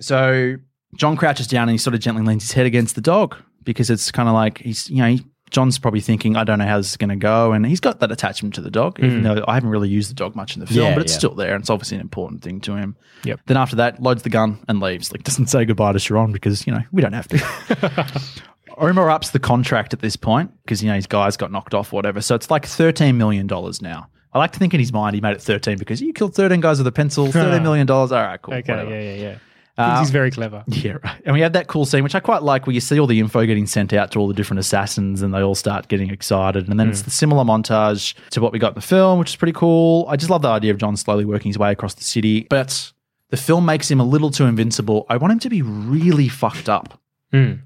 So 0.00 0.54
John 0.96 1.16
crouches 1.16 1.46
down 1.46 1.62
and 1.62 1.72
he 1.72 1.78
sort 1.78 1.94
of 1.94 2.00
gently 2.00 2.22
leans 2.22 2.42
his 2.44 2.52
head 2.52 2.66
against 2.66 2.94
the 2.94 3.00
dog 3.00 3.36
because 3.64 3.90
it's 3.90 4.10
kind 4.10 4.28
of 4.28 4.34
like 4.34 4.58
he's, 4.58 4.88
you 4.88 4.98
know, 4.98 5.08
he, 5.08 5.24
John's 5.50 5.78
probably 5.78 6.00
thinking, 6.00 6.36
I 6.36 6.44
don't 6.44 6.58
know 6.58 6.66
how 6.66 6.78
this 6.78 6.90
is 6.90 6.96
going 6.96 7.10
to 7.10 7.16
go. 7.16 7.52
And 7.52 7.66
he's 7.66 7.80
got 7.80 8.00
that 8.00 8.12
attachment 8.12 8.54
to 8.54 8.60
the 8.60 8.70
dog, 8.70 8.98
even 9.00 9.18
hmm. 9.18 9.22
though 9.24 9.44
I 9.48 9.54
haven't 9.54 9.70
really 9.70 9.88
used 9.88 10.10
the 10.10 10.14
dog 10.14 10.36
much 10.36 10.54
in 10.54 10.60
the 10.60 10.66
film, 10.66 10.86
Yeah, 10.86 10.94
but 10.94 11.02
it's 11.02 11.12
yeah. 11.12 11.18
still 11.18 11.34
there. 11.34 11.54
And 11.54 11.62
it's 11.62 11.70
obviously 11.70 11.96
an 11.96 12.00
important 12.00 12.42
thing 12.42 12.60
to 12.62 12.76
him. 12.76 12.96
Yep. 13.24 13.40
Then 13.46 13.56
after 13.56 13.76
that, 13.76 14.00
loads 14.00 14.22
the 14.22 14.30
gun 14.30 14.58
and 14.68 14.80
leaves. 14.80 15.12
Like, 15.12 15.24
doesn't 15.24 15.48
say 15.48 15.64
goodbye 15.64 15.92
to 15.92 15.98
Charon 15.98 16.32
because, 16.32 16.66
you 16.66 16.72
know, 16.72 16.82
we 16.92 17.02
don't 17.02 17.12
have 17.12 17.28
to. 17.28 18.22
Omar 18.78 19.10
ups 19.10 19.30
the 19.30 19.38
contract 19.38 19.92
at 19.92 20.00
this 20.00 20.16
point 20.16 20.52
because, 20.64 20.82
you 20.82 20.88
know, 20.88 20.94
his 20.94 21.06
guys 21.06 21.36
got 21.36 21.50
knocked 21.50 21.74
off 21.74 21.92
or 21.92 21.96
whatever. 21.96 22.20
So 22.20 22.34
it's 22.34 22.50
like 22.50 22.64
$13 22.64 23.16
million 23.16 23.46
now. 23.46 24.08
I 24.32 24.38
like 24.38 24.52
to 24.52 24.58
think 24.58 24.74
in 24.74 24.80
his 24.80 24.92
mind 24.92 25.14
he 25.14 25.20
made 25.20 25.34
it 25.34 25.42
13 25.42 25.76
because 25.76 26.00
you 26.00 26.12
killed 26.12 26.34
13 26.34 26.60
guys 26.60 26.78
with 26.78 26.86
a 26.86 26.92
pencil, 26.92 27.26
$13 27.28 27.62
million. 27.62 27.90
All 27.90 28.06
right, 28.06 28.40
cool. 28.40 28.54
Okay, 28.54 28.72
whatever. 28.72 28.90
yeah, 28.90 29.14
yeah, 29.14 29.22
yeah. 29.22 29.38
Uh, 29.80 30.00
he's 30.00 30.10
very 30.10 30.30
clever. 30.30 30.64
Yeah, 30.68 30.98
right. 31.04 31.20
And 31.24 31.34
we 31.34 31.40
have 31.40 31.52
that 31.54 31.66
cool 31.66 31.84
scene, 31.84 32.02
which 32.02 32.14
I 32.14 32.20
quite 32.20 32.42
like, 32.42 32.66
where 32.66 32.74
you 32.74 32.80
see 32.80 32.98
all 33.00 33.06
the 33.06 33.18
info 33.20 33.44
getting 33.46 33.66
sent 33.66 33.92
out 33.92 34.10
to 34.12 34.18
all 34.18 34.28
the 34.28 34.34
different 34.34 34.60
assassins 34.60 35.22
and 35.22 35.32
they 35.34 35.40
all 35.40 35.54
start 35.54 35.88
getting 35.88 36.10
excited. 36.10 36.68
And 36.68 36.78
then 36.80 36.88
it's 36.88 37.02
the 37.02 37.10
similar 37.10 37.44
montage 37.44 38.14
to 38.30 38.40
what 38.40 38.52
we 38.52 38.58
got 38.58 38.68
in 38.68 38.74
the 38.76 38.80
film, 38.80 39.18
which 39.18 39.30
is 39.30 39.36
pretty 39.36 39.52
cool. 39.52 40.06
I 40.08 40.16
just 40.16 40.30
love 40.30 40.42
the 40.42 40.48
idea 40.48 40.70
of 40.72 40.78
John 40.78 40.96
slowly 40.96 41.24
working 41.24 41.48
his 41.50 41.58
way 41.58 41.70
across 41.72 41.94
the 41.94 42.04
city. 42.04 42.46
But 42.50 42.92
the 43.30 43.36
film 43.36 43.64
makes 43.66 43.90
him 43.90 44.00
a 44.00 44.04
little 44.04 44.30
too 44.30 44.44
invincible. 44.46 45.06
I 45.08 45.16
want 45.16 45.32
him 45.32 45.38
to 45.40 45.48
be 45.50 45.62
really 45.62 46.28
fucked 46.28 46.68
up. 46.68 46.98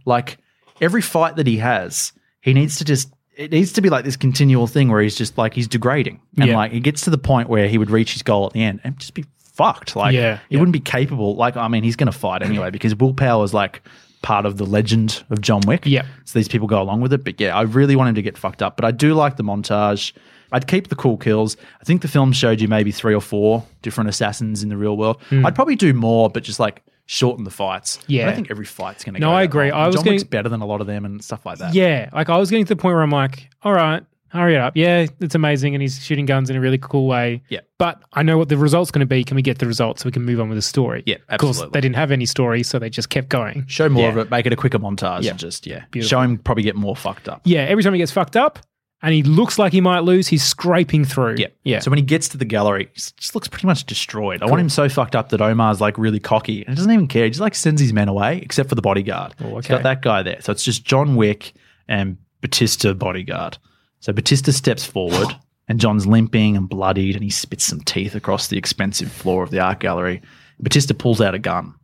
Like 0.05 0.39
every 0.81 1.01
fight 1.03 1.37
that 1.37 1.47
he 1.47 1.57
has, 1.59 2.13
he 2.41 2.53
needs 2.53 2.77
to 2.79 2.85
just. 2.85 3.11
It 3.37 3.51
needs 3.51 3.73
to 3.73 3.81
be 3.81 3.91
like 3.91 4.05
this 4.05 4.17
continual 4.17 4.69
thing 4.69 4.91
where 4.91 5.01
he's 5.03 5.17
just 5.17 5.37
like 5.37 5.55
he's 5.55 5.67
degrading, 5.67 6.21
and 6.39 6.49
Yeah. 6.51 6.57
like 6.57 6.71
he 6.71 6.79
gets 6.79 7.01
to 7.03 7.11
the 7.11 7.19
point 7.19 7.49
where 7.49 7.67
he 7.67 7.79
would 7.79 7.91
reach 7.91 8.13
his 8.13 8.23
goal 8.23 8.47
at 8.47 8.53
the 8.53 8.63
end 8.63 8.81
and 8.85 8.97
just 8.97 9.13
be 9.15 9.25
fucked. 9.55 9.97
Like 9.97 10.15
Yeah, 10.15 10.39
he 10.49 10.55
yeah. 10.55 10.61
wouldn't 10.61 10.73
be 10.73 10.81
capable. 10.81 11.35
Like 11.37 11.57
I 11.57 11.69
mean, 11.69 11.83
he's 11.83 11.97
going 11.97 12.11
to 12.13 12.19
fight 12.19 12.43
anyway 12.51 12.71
because 12.71 12.95
willpower 12.95 13.45
is 13.45 13.55
like 13.55 13.83
part 14.23 14.47
of 14.47 14.57
the 14.57 14.65
legend 14.67 15.23
of 15.31 15.41
John 15.41 15.61
Wick. 15.67 15.85
Yeah. 15.87 16.07
So 16.25 16.39
these 16.39 16.49
people 16.49 16.67
go 16.69 16.81
along 16.81 17.01
with 17.01 17.13
it. 17.13 17.25
But 17.25 17.41
yeah, 17.41 17.57
I 17.57 17.63
really 17.63 17.97
want 17.97 18.09
him 18.11 18.15
to 18.17 18.23
get 18.23 18.39
fucked 18.39 18.63
up. 18.63 18.77
But 18.77 18.85
I 18.85 18.91
do 18.91 19.15
like 19.15 19.37
the 19.37 19.43
montage. 19.45 20.13
I'd 20.53 20.67
keep 20.69 20.89
the 20.89 20.95
cool 20.95 21.17
kills. 21.17 21.57
I 21.81 21.85
think 21.85 22.01
the 22.03 22.09
film 22.09 22.33
showed 22.33 22.61
you 22.61 22.69
maybe 22.69 22.93
three 22.93 23.15
or 23.15 23.21
four 23.21 23.65
different 23.83 24.09
assassins 24.09 24.63
in 24.63 24.69
the 24.69 24.77
real 24.77 24.97
world. 24.97 25.21
Hmm. 25.29 25.45
I'd 25.45 25.55
probably 25.55 25.75
do 25.77 25.93
more, 25.93 26.31
but 26.31 26.43
just 26.45 26.61
like 26.61 26.83
shorten 27.07 27.45
the 27.45 27.51
fights. 27.51 27.99
I 27.99 28.05
Yeah. 28.07 28.25
don't 28.27 28.35
think 28.37 28.51
every 28.51 28.65
fight's 28.65 29.05
going 29.05 29.15
to 29.15 29.21
No, 29.21 29.29
go. 29.29 29.33
I 29.35 29.43
agree. 29.43 29.71
I 29.71 29.87
was 29.87 29.97
John 29.97 30.05
Wick's 30.05 30.23
better 30.25 30.49
than 30.49 30.61
a 30.63 30.67
lot 30.67 30.81
of 30.81 30.87
them 30.87 31.05
and 31.05 31.23
stuff 31.23 31.45
like 31.45 31.59
that. 31.59 31.75
Yeah, 31.75 32.09
like 32.15 32.29
I 32.31 32.39
was 32.39 32.51
getting 32.51 32.65
to 32.67 32.75
the 32.75 32.81
point 32.81 32.95
where 32.95 33.03
I'm 33.03 33.11
like, 33.11 33.51
all 33.63 33.73
right, 33.75 34.05
hurry 34.35 34.55
it 34.55 34.61
up. 34.61 34.77
Yeah, 34.77 35.07
it's 35.21 35.35
amazing, 35.35 35.75
and 35.75 35.83
he's 35.83 36.03
shooting 36.05 36.27
guns 36.27 36.51
in 36.51 36.57
a 36.57 36.61
really 36.61 36.79
cool 36.79 37.07
way. 37.07 37.43
Yeah. 37.49 37.61
but 37.79 38.03
I 38.13 38.23
know 38.23 38.39
what 38.39 38.49
the 38.49 38.57
result's 38.57 38.91
going 38.91 39.01
to 39.01 39.07
be. 39.07 39.25
Can 39.25 39.35
we 39.37 39.43
get 39.43 39.59
the 39.59 39.67
results 39.67 40.03
so 40.03 40.07
we 40.09 40.13
can 40.13 40.25
move 40.25 40.41
on 40.41 40.49
with 40.49 40.57
the 40.59 40.63
story? 40.63 41.03
Yeah, 41.07 41.17
Of 41.29 41.41
course, 41.41 41.61
they 41.61 41.81
didn't 41.81 41.97
have 41.97 42.11
any 42.11 42.27
story, 42.27 42.63
so 42.63 42.79
they 42.79 42.91
just 42.91 43.11
kept 43.11 43.29
going. 43.29 43.65
Show 43.67 43.89
more 43.89 44.05
Yeah. 44.05 44.09
of 44.11 44.19
it, 44.19 44.31
make 44.31 44.47
it 44.47 44.53
a 44.53 44.57
quicker 44.57 44.79
montage, 44.79 45.23
Yeah. 45.23 45.31
and 45.31 45.39
just 45.39 45.67
yeah, 45.67 45.85
Beautiful. 45.91 46.09
show 46.09 46.21
him 46.21 46.39
probably 46.39 46.63
get 46.65 46.77
more 46.77 46.97
fucked 46.97 47.29
up. 47.29 47.41
Yeah, 47.45 47.61
every 47.63 47.83
time 47.83 47.93
he 47.95 47.99
gets 47.99 48.13
fucked 48.13 48.37
up 48.37 48.59
and 49.03 49.13
he 49.13 49.23
looks 49.23 49.59
like 49.59 49.73
he 49.73 49.81
might 49.83 50.01
lose, 50.01 50.29
he's 50.29 50.43
scraping 50.43 51.05
through. 51.05 51.35
Yeah. 51.39 51.49
yeah. 51.63 51.81
So 51.81 51.91
when 51.91 51.99
he 51.99 52.05
gets 52.05 52.29
to 52.31 52.39
the 52.39 52.45
gallery, 52.47 52.89
he 52.95 53.01
just 53.19 53.35
looks 53.35 53.49
pretty 53.49 53.67
much 53.67 53.85
destroyed. 53.85 54.43
I 54.43 54.47
want 54.47 54.61
him 54.63 54.69
so 54.71 54.89
fucked 54.89 55.15
up 55.15 55.29
that 55.31 55.43
Omar's 55.43 55.81
like 55.81 55.99
really 55.99 56.21
cocky 56.21 56.61
and 56.65 56.71
he 56.71 56.75
doesn't 56.77 56.91
even 56.93 57.07
care. 57.09 57.25
He 57.25 57.31
just 57.31 57.41
like 57.41 57.55
sends 57.55 57.81
his 57.83 57.93
men 57.93 58.09
away, 58.09 58.39
except 58.39 58.69
for 58.71 58.75
the 58.77 58.83
bodyguard. 58.83 59.35
Oh, 59.41 59.49
He's 59.49 59.67
okay. 59.67 59.69
got 59.75 59.83
that 59.83 60.01
guy 60.03 60.23
there. 60.23 60.41
So 60.41 60.53
it's 60.53 60.65
just 60.65 60.85
John 60.85 61.17
Wick 61.17 61.53
and 61.87 62.17
Batista 62.41 62.95
bodyguard. 62.95 63.59
So 64.05 64.13
Batista 64.13 64.53
steps 64.53 64.85
forward 64.85 65.35
and 65.67 65.81
John's 65.81 66.07
limping 66.07 66.59
and 66.59 66.69
bloodied 66.69 67.15
and 67.15 67.25
he 67.25 67.31
spits 67.31 67.65
some 67.65 67.81
teeth 67.81 68.15
across 68.15 68.49
the 68.49 68.59
expensive 68.59 69.11
floor 69.11 69.43
of 69.43 69.49
the 69.49 69.61
art 69.61 69.81
gallery. 69.81 70.21
Batista 70.61 70.93
pulls 70.93 71.23
out 71.23 71.35
a 71.35 71.39
gun. 71.39 71.75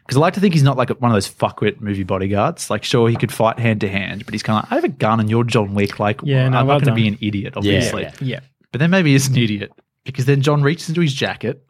Because 0.00 0.16
I 0.16 0.20
like 0.20 0.32
to 0.34 0.40
think 0.40 0.54
he's 0.54 0.62
not 0.62 0.78
like 0.78 0.88
one 0.88 1.10
of 1.10 1.14
those 1.14 1.28
fuckwit 1.28 1.82
movie 1.82 2.02
bodyguards. 2.02 2.70
Like, 2.70 2.82
sure, 2.82 3.10
he 3.10 3.16
could 3.16 3.30
fight 3.30 3.58
hand 3.58 3.82
to 3.82 3.90
hand, 3.90 4.24
but 4.24 4.32
he's 4.32 4.42
kind 4.42 4.56
of 4.58 4.62
like, 4.64 4.72
I 4.72 4.74
have 4.76 4.84
a 4.84 4.88
gun 4.88 5.20
and 5.20 5.28
you're 5.28 5.44
John 5.44 5.74
Wick. 5.74 5.98
Like, 6.00 6.22
Yeah, 6.22 6.48
no, 6.48 6.60
I'm 6.60 6.66
well 6.66 6.78
not 6.78 6.86
going 6.86 6.96
to 6.96 7.02
be 7.02 7.08
an 7.08 7.18
idiot, 7.20 7.58
obviously. 7.58 8.04
yeah. 8.04 8.12
yeah. 8.22 8.40
But 8.72 8.78
then 8.78 8.88
maybe 8.88 9.12
he's 9.12 9.28
an 9.28 9.36
idiot 9.36 9.70
because 10.04 10.24
then 10.24 10.40
John 10.40 10.62
reaches 10.62 10.88
into 10.88 11.02
his 11.02 11.12
jacket. 11.12 11.62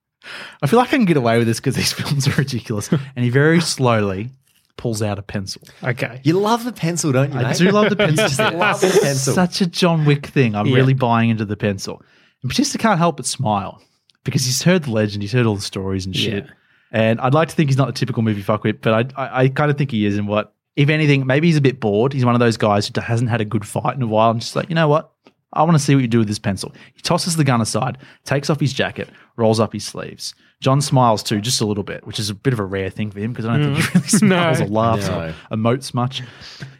I 0.62 0.66
feel 0.66 0.78
like 0.78 0.88
I 0.88 0.96
can 0.98 1.06
get 1.06 1.16
away 1.16 1.38
with 1.38 1.46
this 1.46 1.60
because 1.60 1.76
these 1.76 1.92
films 1.94 2.28
are 2.28 2.32
ridiculous. 2.36 2.90
and 2.92 3.24
he 3.24 3.30
very 3.30 3.62
slowly 3.62 4.28
pulls 4.76 5.02
out 5.02 5.18
a 5.18 5.22
pencil. 5.22 5.62
Okay. 5.82 6.20
You 6.24 6.38
love 6.38 6.64
the 6.64 6.72
pencil, 6.72 7.12
don't 7.12 7.32
you? 7.32 7.38
I 7.38 7.44
mate? 7.44 7.56
do 7.56 7.70
love 7.70 7.90
the 7.90 7.96
pencil. 7.96 8.24
You 8.24 8.28
just 8.28 8.38
love 8.54 8.80
the 8.80 8.98
pencil. 9.02 9.34
Such 9.34 9.60
a 9.60 9.66
John 9.66 10.04
Wick 10.04 10.26
thing. 10.26 10.54
I'm 10.54 10.66
Yeah. 10.66 10.74
really 10.76 10.94
buying 10.94 11.30
into 11.30 11.44
the 11.44 11.56
pencil. 11.56 12.02
And 12.42 12.48
Batista 12.50 12.78
can't 12.78 12.98
help 12.98 13.16
but 13.16 13.26
smile 13.26 13.80
because 14.24 14.44
he's 14.44 14.62
heard 14.62 14.84
the 14.84 14.90
legend, 14.90 15.22
he's 15.22 15.32
heard 15.32 15.46
all 15.46 15.54
the 15.56 15.60
stories 15.62 16.04
and 16.06 16.14
shit. 16.14 16.44
Yeah. 16.44 16.50
And 16.92 17.20
I'd 17.20 17.34
like 17.34 17.48
to 17.48 17.54
think 17.54 17.68
he's 17.70 17.76
not 17.76 17.86
the 17.86 17.92
typical 17.92 18.22
movie 18.22 18.42
fuckwit, 18.42 18.78
but 18.82 19.12
I, 19.16 19.22
I, 19.22 19.42
I 19.44 19.48
kind 19.48 19.70
of 19.70 19.76
think 19.78 19.90
he 19.90 20.06
is. 20.06 20.16
And 20.18 20.28
what, 20.28 20.54
if 20.76 20.88
anything, 20.88 21.26
maybe 21.26 21.48
he's 21.48 21.56
a 21.56 21.60
bit 21.62 21.80
bored. 21.80 22.12
He's 22.12 22.24
one 22.24 22.34
of 22.34 22.40
those 22.40 22.56
guys 22.56 22.86
who 22.86 23.00
hasn't 23.00 23.28
had 23.30 23.40
a 23.40 23.44
good 23.44 23.66
fight 23.66 23.96
in 23.96 24.02
a 24.02 24.06
while. 24.06 24.30
and 24.30 24.40
just 24.40 24.54
like, 24.56 24.68
you 24.68 24.74
know 24.74 24.88
what? 24.88 25.12
I 25.56 25.62
want 25.62 25.76
to 25.76 25.82
see 25.82 25.94
what 25.94 26.02
you 26.02 26.08
do 26.08 26.18
with 26.18 26.28
this 26.28 26.38
pencil. 26.38 26.72
He 26.94 27.02
tosses 27.02 27.36
the 27.36 27.44
gun 27.44 27.60
aside, 27.60 27.98
takes 28.24 28.50
off 28.50 28.60
his 28.60 28.72
jacket, 28.72 29.08
rolls 29.36 29.60
up 29.60 29.72
his 29.72 29.84
sleeves. 29.84 30.34
John 30.60 30.80
smiles 30.80 31.22
too, 31.22 31.40
just 31.40 31.60
a 31.60 31.66
little 31.66 31.84
bit, 31.84 32.06
which 32.06 32.18
is 32.18 32.30
a 32.30 32.34
bit 32.34 32.52
of 32.52 32.58
a 32.58 32.64
rare 32.64 32.90
thing 32.90 33.10
for 33.10 33.20
him 33.20 33.32
because 33.32 33.46
I 33.46 33.56
don't 33.56 33.74
think 33.74 33.76
he 33.76 33.82
mm. 33.82 33.94
really 33.94 34.08
smiles 34.08 34.60
No. 34.60 34.66
or 34.66 34.68
laughs 34.68 35.08
No. 35.08 35.20
or 35.20 35.56
emotes 35.56 35.92
much. 35.92 36.22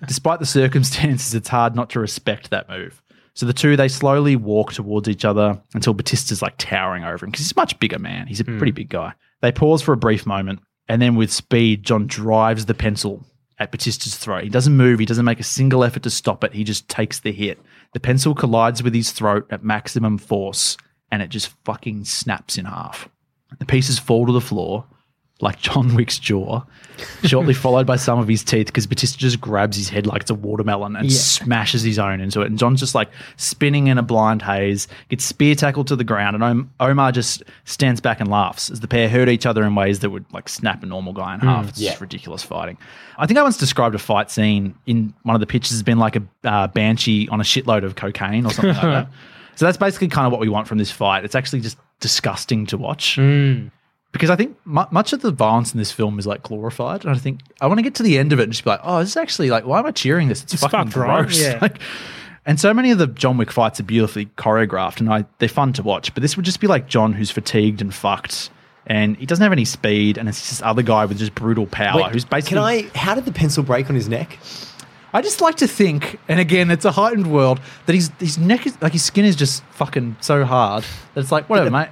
Despite 0.06 0.40
the 0.40 0.46
circumstances, 0.46 1.34
it's 1.34 1.48
hard 1.48 1.74
not 1.74 1.90
to 1.90 2.00
respect 2.00 2.50
that 2.50 2.68
move. 2.68 3.02
So 3.34 3.44
the 3.44 3.52
two 3.52 3.76
they 3.76 3.88
slowly 3.88 4.34
walk 4.34 4.72
towards 4.72 5.08
each 5.08 5.26
other 5.26 5.60
until 5.74 5.92
Batista's 5.92 6.40
like 6.40 6.54
towering 6.56 7.04
over 7.04 7.26
him 7.26 7.30
because 7.30 7.44
he's 7.44 7.52
a 7.52 7.60
much 7.60 7.78
bigger 7.78 7.98
man. 7.98 8.26
He's 8.26 8.40
a 8.40 8.44
hmm. 8.44 8.56
pretty 8.56 8.72
big 8.72 8.88
guy. 8.88 9.12
They 9.42 9.52
pause 9.52 9.82
for 9.82 9.92
a 9.92 9.96
brief 9.98 10.24
moment, 10.24 10.60
and 10.88 11.02
then 11.02 11.16
with 11.16 11.30
speed, 11.30 11.82
John 11.82 12.06
drives 12.06 12.64
the 12.64 12.72
pencil 12.72 13.26
at 13.58 13.70
Batista's 13.70 14.16
throat. 14.16 14.44
He 14.44 14.48
doesn't 14.48 14.74
move. 14.74 14.98
He 14.98 15.06
doesn't 15.06 15.24
make 15.24 15.40
a 15.40 15.44
single 15.44 15.84
effort 15.84 16.02
to 16.04 16.10
stop 16.10 16.44
it. 16.44 16.54
He 16.54 16.64
just 16.64 16.88
takes 16.88 17.20
the 17.20 17.32
hit. 17.32 17.58
The 17.96 18.00
pencil 18.00 18.34
collides 18.34 18.82
with 18.82 18.92
his 18.92 19.10
throat 19.10 19.46
at 19.48 19.64
maximum 19.64 20.18
force, 20.18 20.76
and 21.10 21.22
it 21.22 21.30
just 21.30 21.54
fucking 21.64 22.04
snaps 22.04 22.58
in 22.58 22.66
half. 22.66 23.08
The 23.58 23.64
pieces 23.64 23.98
fall 23.98 24.26
to 24.26 24.32
the 24.32 24.40
floor 24.42 24.84
like 25.40 25.58
John 25.60 25.94
Wick's 25.94 26.18
jaw, 26.18 26.62
shortly 27.22 27.52
followed 27.64 27.86
by 27.86 27.96
some 27.96 28.18
of 28.18 28.26
his 28.26 28.42
teeth 28.42 28.66
because 28.68 28.86
Batista 28.86 29.18
just 29.18 29.38
grabs 29.38 29.76
his 29.76 29.90
head 29.90 30.06
like 30.06 30.22
it's 30.22 30.30
a 30.30 30.34
watermelon 30.34 30.96
and 30.96 31.12
smashes 31.12 31.82
his 31.82 31.98
own 31.98 32.20
into 32.20 32.40
it. 32.40 32.46
And 32.46 32.58
John's 32.58 32.80
just 32.80 32.94
like 32.94 33.10
spinning 33.36 33.88
in 33.88 33.98
a 33.98 34.02
blind 34.02 34.40
haze, 34.40 34.88
gets 35.10 35.24
spear 35.24 35.54
tackled 35.54 35.88
to 35.88 35.96
the 35.96 36.04
ground, 36.04 36.42
and 36.42 36.68
Omar 36.80 37.12
just 37.12 37.42
stands 37.64 38.00
back 38.00 38.18
and 38.20 38.30
laughs 38.30 38.70
as 38.70 38.80
the 38.80 38.88
pair 38.88 39.08
hurt 39.10 39.28
each 39.28 39.44
other 39.44 39.62
in 39.64 39.74
ways 39.74 39.98
that 40.00 40.08
would 40.10 40.24
like 40.32 40.48
snap 40.48 40.82
a 40.82 40.86
normal 40.86 41.12
guy 41.12 41.34
in 41.34 41.40
half. 41.40 41.68
It's 41.68 41.80
just 41.90 42.00
ridiculous 42.00 42.42
fighting. 42.42 42.78
I 43.18 43.26
think 43.26 43.38
I 43.38 43.42
once 43.42 43.58
described 43.58 43.94
a 43.94 43.98
fight 43.98 44.30
scene 44.30 44.74
in 44.86 45.12
one 45.24 45.34
of 45.36 45.40
the 45.40 45.46
pictures 45.46 45.72
as 45.74 45.82
being 45.82 45.98
like 45.98 46.16
a 46.16 46.22
uh, 46.44 46.68
banshee 46.68 47.28
on 47.28 47.40
a 47.40 47.44
shitload 47.44 47.84
of 47.84 47.94
cocaine 47.96 48.46
or 48.46 48.52
something 48.52 48.74
like 48.74 48.82
that. 48.82 49.08
So 49.56 49.64
that's 49.64 49.78
basically 49.78 50.08
kind 50.08 50.26
of 50.26 50.32
what 50.32 50.40
we 50.42 50.50
want 50.50 50.68
from 50.68 50.76
this 50.76 50.90
fight. 50.90 51.24
It's 51.24 51.34
actually 51.34 51.60
just 51.60 51.78
disgusting 52.00 52.66
to 52.66 52.76
watch 52.76 53.16
because 54.16 54.30
I 54.30 54.36
think 54.36 54.56
mu- 54.64 54.84
much 54.90 55.12
of 55.12 55.22
the 55.22 55.30
violence 55.30 55.72
in 55.72 55.78
this 55.78 55.92
film 55.92 56.18
is 56.18 56.26
like 56.26 56.42
glorified, 56.42 57.04
and 57.04 57.14
I 57.14 57.18
think 57.18 57.40
I 57.60 57.66
want 57.66 57.78
to 57.78 57.82
get 57.82 57.94
to 57.96 58.02
the 58.02 58.18
end 58.18 58.32
of 58.32 58.40
it 58.40 58.44
and 58.44 58.52
just 58.52 58.64
be 58.64 58.70
like, 58.70 58.80
oh, 58.82 59.00
this 59.00 59.10
is 59.10 59.16
actually 59.16 59.50
like, 59.50 59.66
why 59.66 59.78
am 59.78 59.86
I 59.86 59.90
cheering 59.90 60.28
this? 60.28 60.42
It's, 60.42 60.54
It's 60.54 60.62
fucking 60.62 60.90
fucked, 60.90 60.92
gross. 60.92 61.40
Yeah. 61.42 61.58
Like, 61.60 61.78
and 62.44 62.60
so 62.60 62.72
many 62.72 62.90
of 62.92 62.98
the 62.98 63.08
John 63.08 63.36
Wick 63.38 63.50
fights 63.50 63.80
are 63.80 63.84
beautifully 63.84 64.26
choreographed, 64.36 65.00
and 65.00 65.12
I 65.12 65.24
they're 65.38 65.48
fun 65.48 65.72
to 65.74 65.82
watch. 65.82 66.14
But 66.14 66.22
this 66.22 66.36
would 66.36 66.44
just 66.44 66.60
be 66.60 66.66
like 66.66 66.88
John 66.88 67.12
who's 67.12 67.30
fatigued 67.30 67.80
and 67.80 67.92
fucked, 67.94 68.50
and 68.86 69.16
he 69.16 69.26
doesn't 69.26 69.42
have 69.42 69.52
any 69.52 69.64
speed, 69.64 70.16
and 70.16 70.28
it's 70.28 70.48
this 70.48 70.62
other 70.62 70.82
guy 70.82 71.04
with 71.04 71.18
just 71.18 71.34
brutal 71.34 71.66
power 71.66 72.02
Wait, 72.02 72.12
who's 72.12 72.24
basically. 72.24 72.56
Can 72.56 72.90
I? 72.94 72.98
How 72.98 73.14
did 73.14 73.24
the 73.24 73.32
pencil 73.32 73.62
break 73.64 73.88
on 73.90 73.96
his 73.96 74.08
neck? 74.08 74.38
I 75.12 75.22
just 75.22 75.40
like 75.40 75.56
to 75.56 75.66
think, 75.66 76.18
and 76.28 76.38
again, 76.38 76.70
it's 76.70 76.84
a 76.84 76.92
heightened 76.92 77.32
world 77.32 77.60
that 77.86 77.94
his 77.94 78.10
his 78.20 78.38
neck 78.38 78.66
is 78.66 78.80
like 78.80 78.92
his 78.92 79.04
skin 79.04 79.24
is 79.24 79.34
just 79.34 79.64
fucking 79.70 80.16
so 80.20 80.44
hard 80.44 80.84
that 81.14 81.20
it's 81.20 81.32
like 81.32 81.48
whatever, 81.48 81.70
mate. 81.70 81.88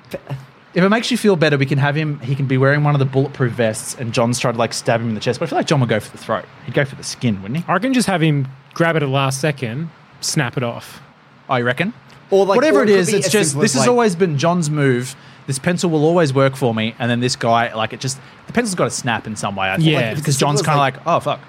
If 0.74 0.82
it 0.82 0.88
makes 0.88 1.10
you 1.10 1.16
feel 1.16 1.36
better, 1.36 1.56
we 1.56 1.66
can 1.66 1.78
have 1.78 1.94
him. 1.94 2.18
He 2.20 2.34
can 2.34 2.46
be 2.46 2.58
wearing 2.58 2.82
one 2.82 2.94
of 2.94 2.98
the 2.98 3.04
bulletproof 3.04 3.52
vests, 3.52 3.94
and 3.98 4.12
John's 4.12 4.38
tried 4.40 4.52
to 4.52 4.58
like 4.58 4.72
stab 4.72 5.00
him 5.00 5.08
in 5.08 5.14
the 5.14 5.20
chest. 5.20 5.38
But 5.38 5.46
I 5.46 5.50
feel 5.50 5.58
like 5.58 5.66
John 5.68 5.80
would 5.80 5.88
go 5.88 6.00
for 6.00 6.10
the 6.10 6.18
throat. 6.18 6.44
He'd 6.66 6.74
go 6.74 6.84
for 6.84 6.96
the 6.96 7.04
skin, 7.04 7.40
wouldn't 7.42 7.58
he? 7.60 7.64
I 7.72 7.78
can 7.78 7.94
just 7.94 8.08
have 8.08 8.20
him 8.22 8.48
grab 8.74 8.96
it 8.96 9.02
at 9.02 9.06
the 9.06 9.12
last 9.12 9.40
second, 9.40 9.90
snap 10.20 10.56
it 10.56 10.62
off. 10.64 11.00
Oh, 11.48 11.54
I 11.54 11.60
reckon. 11.60 11.92
Or 12.30 12.44
like 12.44 12.56
Whatever 12.56 12.80
or 12.80 12.82
it 12.82 12.86
could 12.86 12.96
is, 12.96 13.10
be 13.12 13.18
it's 13.18 13.30
just 13.30 13.54
this 13.54 13.70
as, 13.70 13.74
has 13.74 13.80
like- 13.82 13.88
always 13.88 14.16
been 14.16 14.36
John's 14.36 14.68
move. 14.68 15.14
This 15.46 15.58
pencil 15.58 15.90
will 15.90 16.04
always 16.06 16.32
work 16.32 16.56
for 16.56 16.74
me, 16.74 16.94
and 16.98 17.10
then 17.10 17.20
this 17.20 17.36
guy, 17.36 17.72
like 17.74 17.92
it 17.92 18.00
just 18.00 18.18
the 18.46 18.52
pencil's 18.52 18.74
got 18.74 18.84
to 18.84 18.90
snap 18.90 19.26
in 19.26 19.36
some 19.36 19.54
way. 19.56 19.70
I 19.70 19.76
think. 19.76 19.88
Yeah. 19.88 19.96
Like, 19.98 20.04
If 20.06 20.12
it's 20.12 20.20
because 20.22 20.34
as 20.34 20.38
simple 20.38 20.52
John's 20.54 20.62
kind 20.62 20.74
of 20.76 20.80
like- 20.80 20.96
like, 20.96 21.06
oh 21.06 21.20
fuck. 21.20 21.40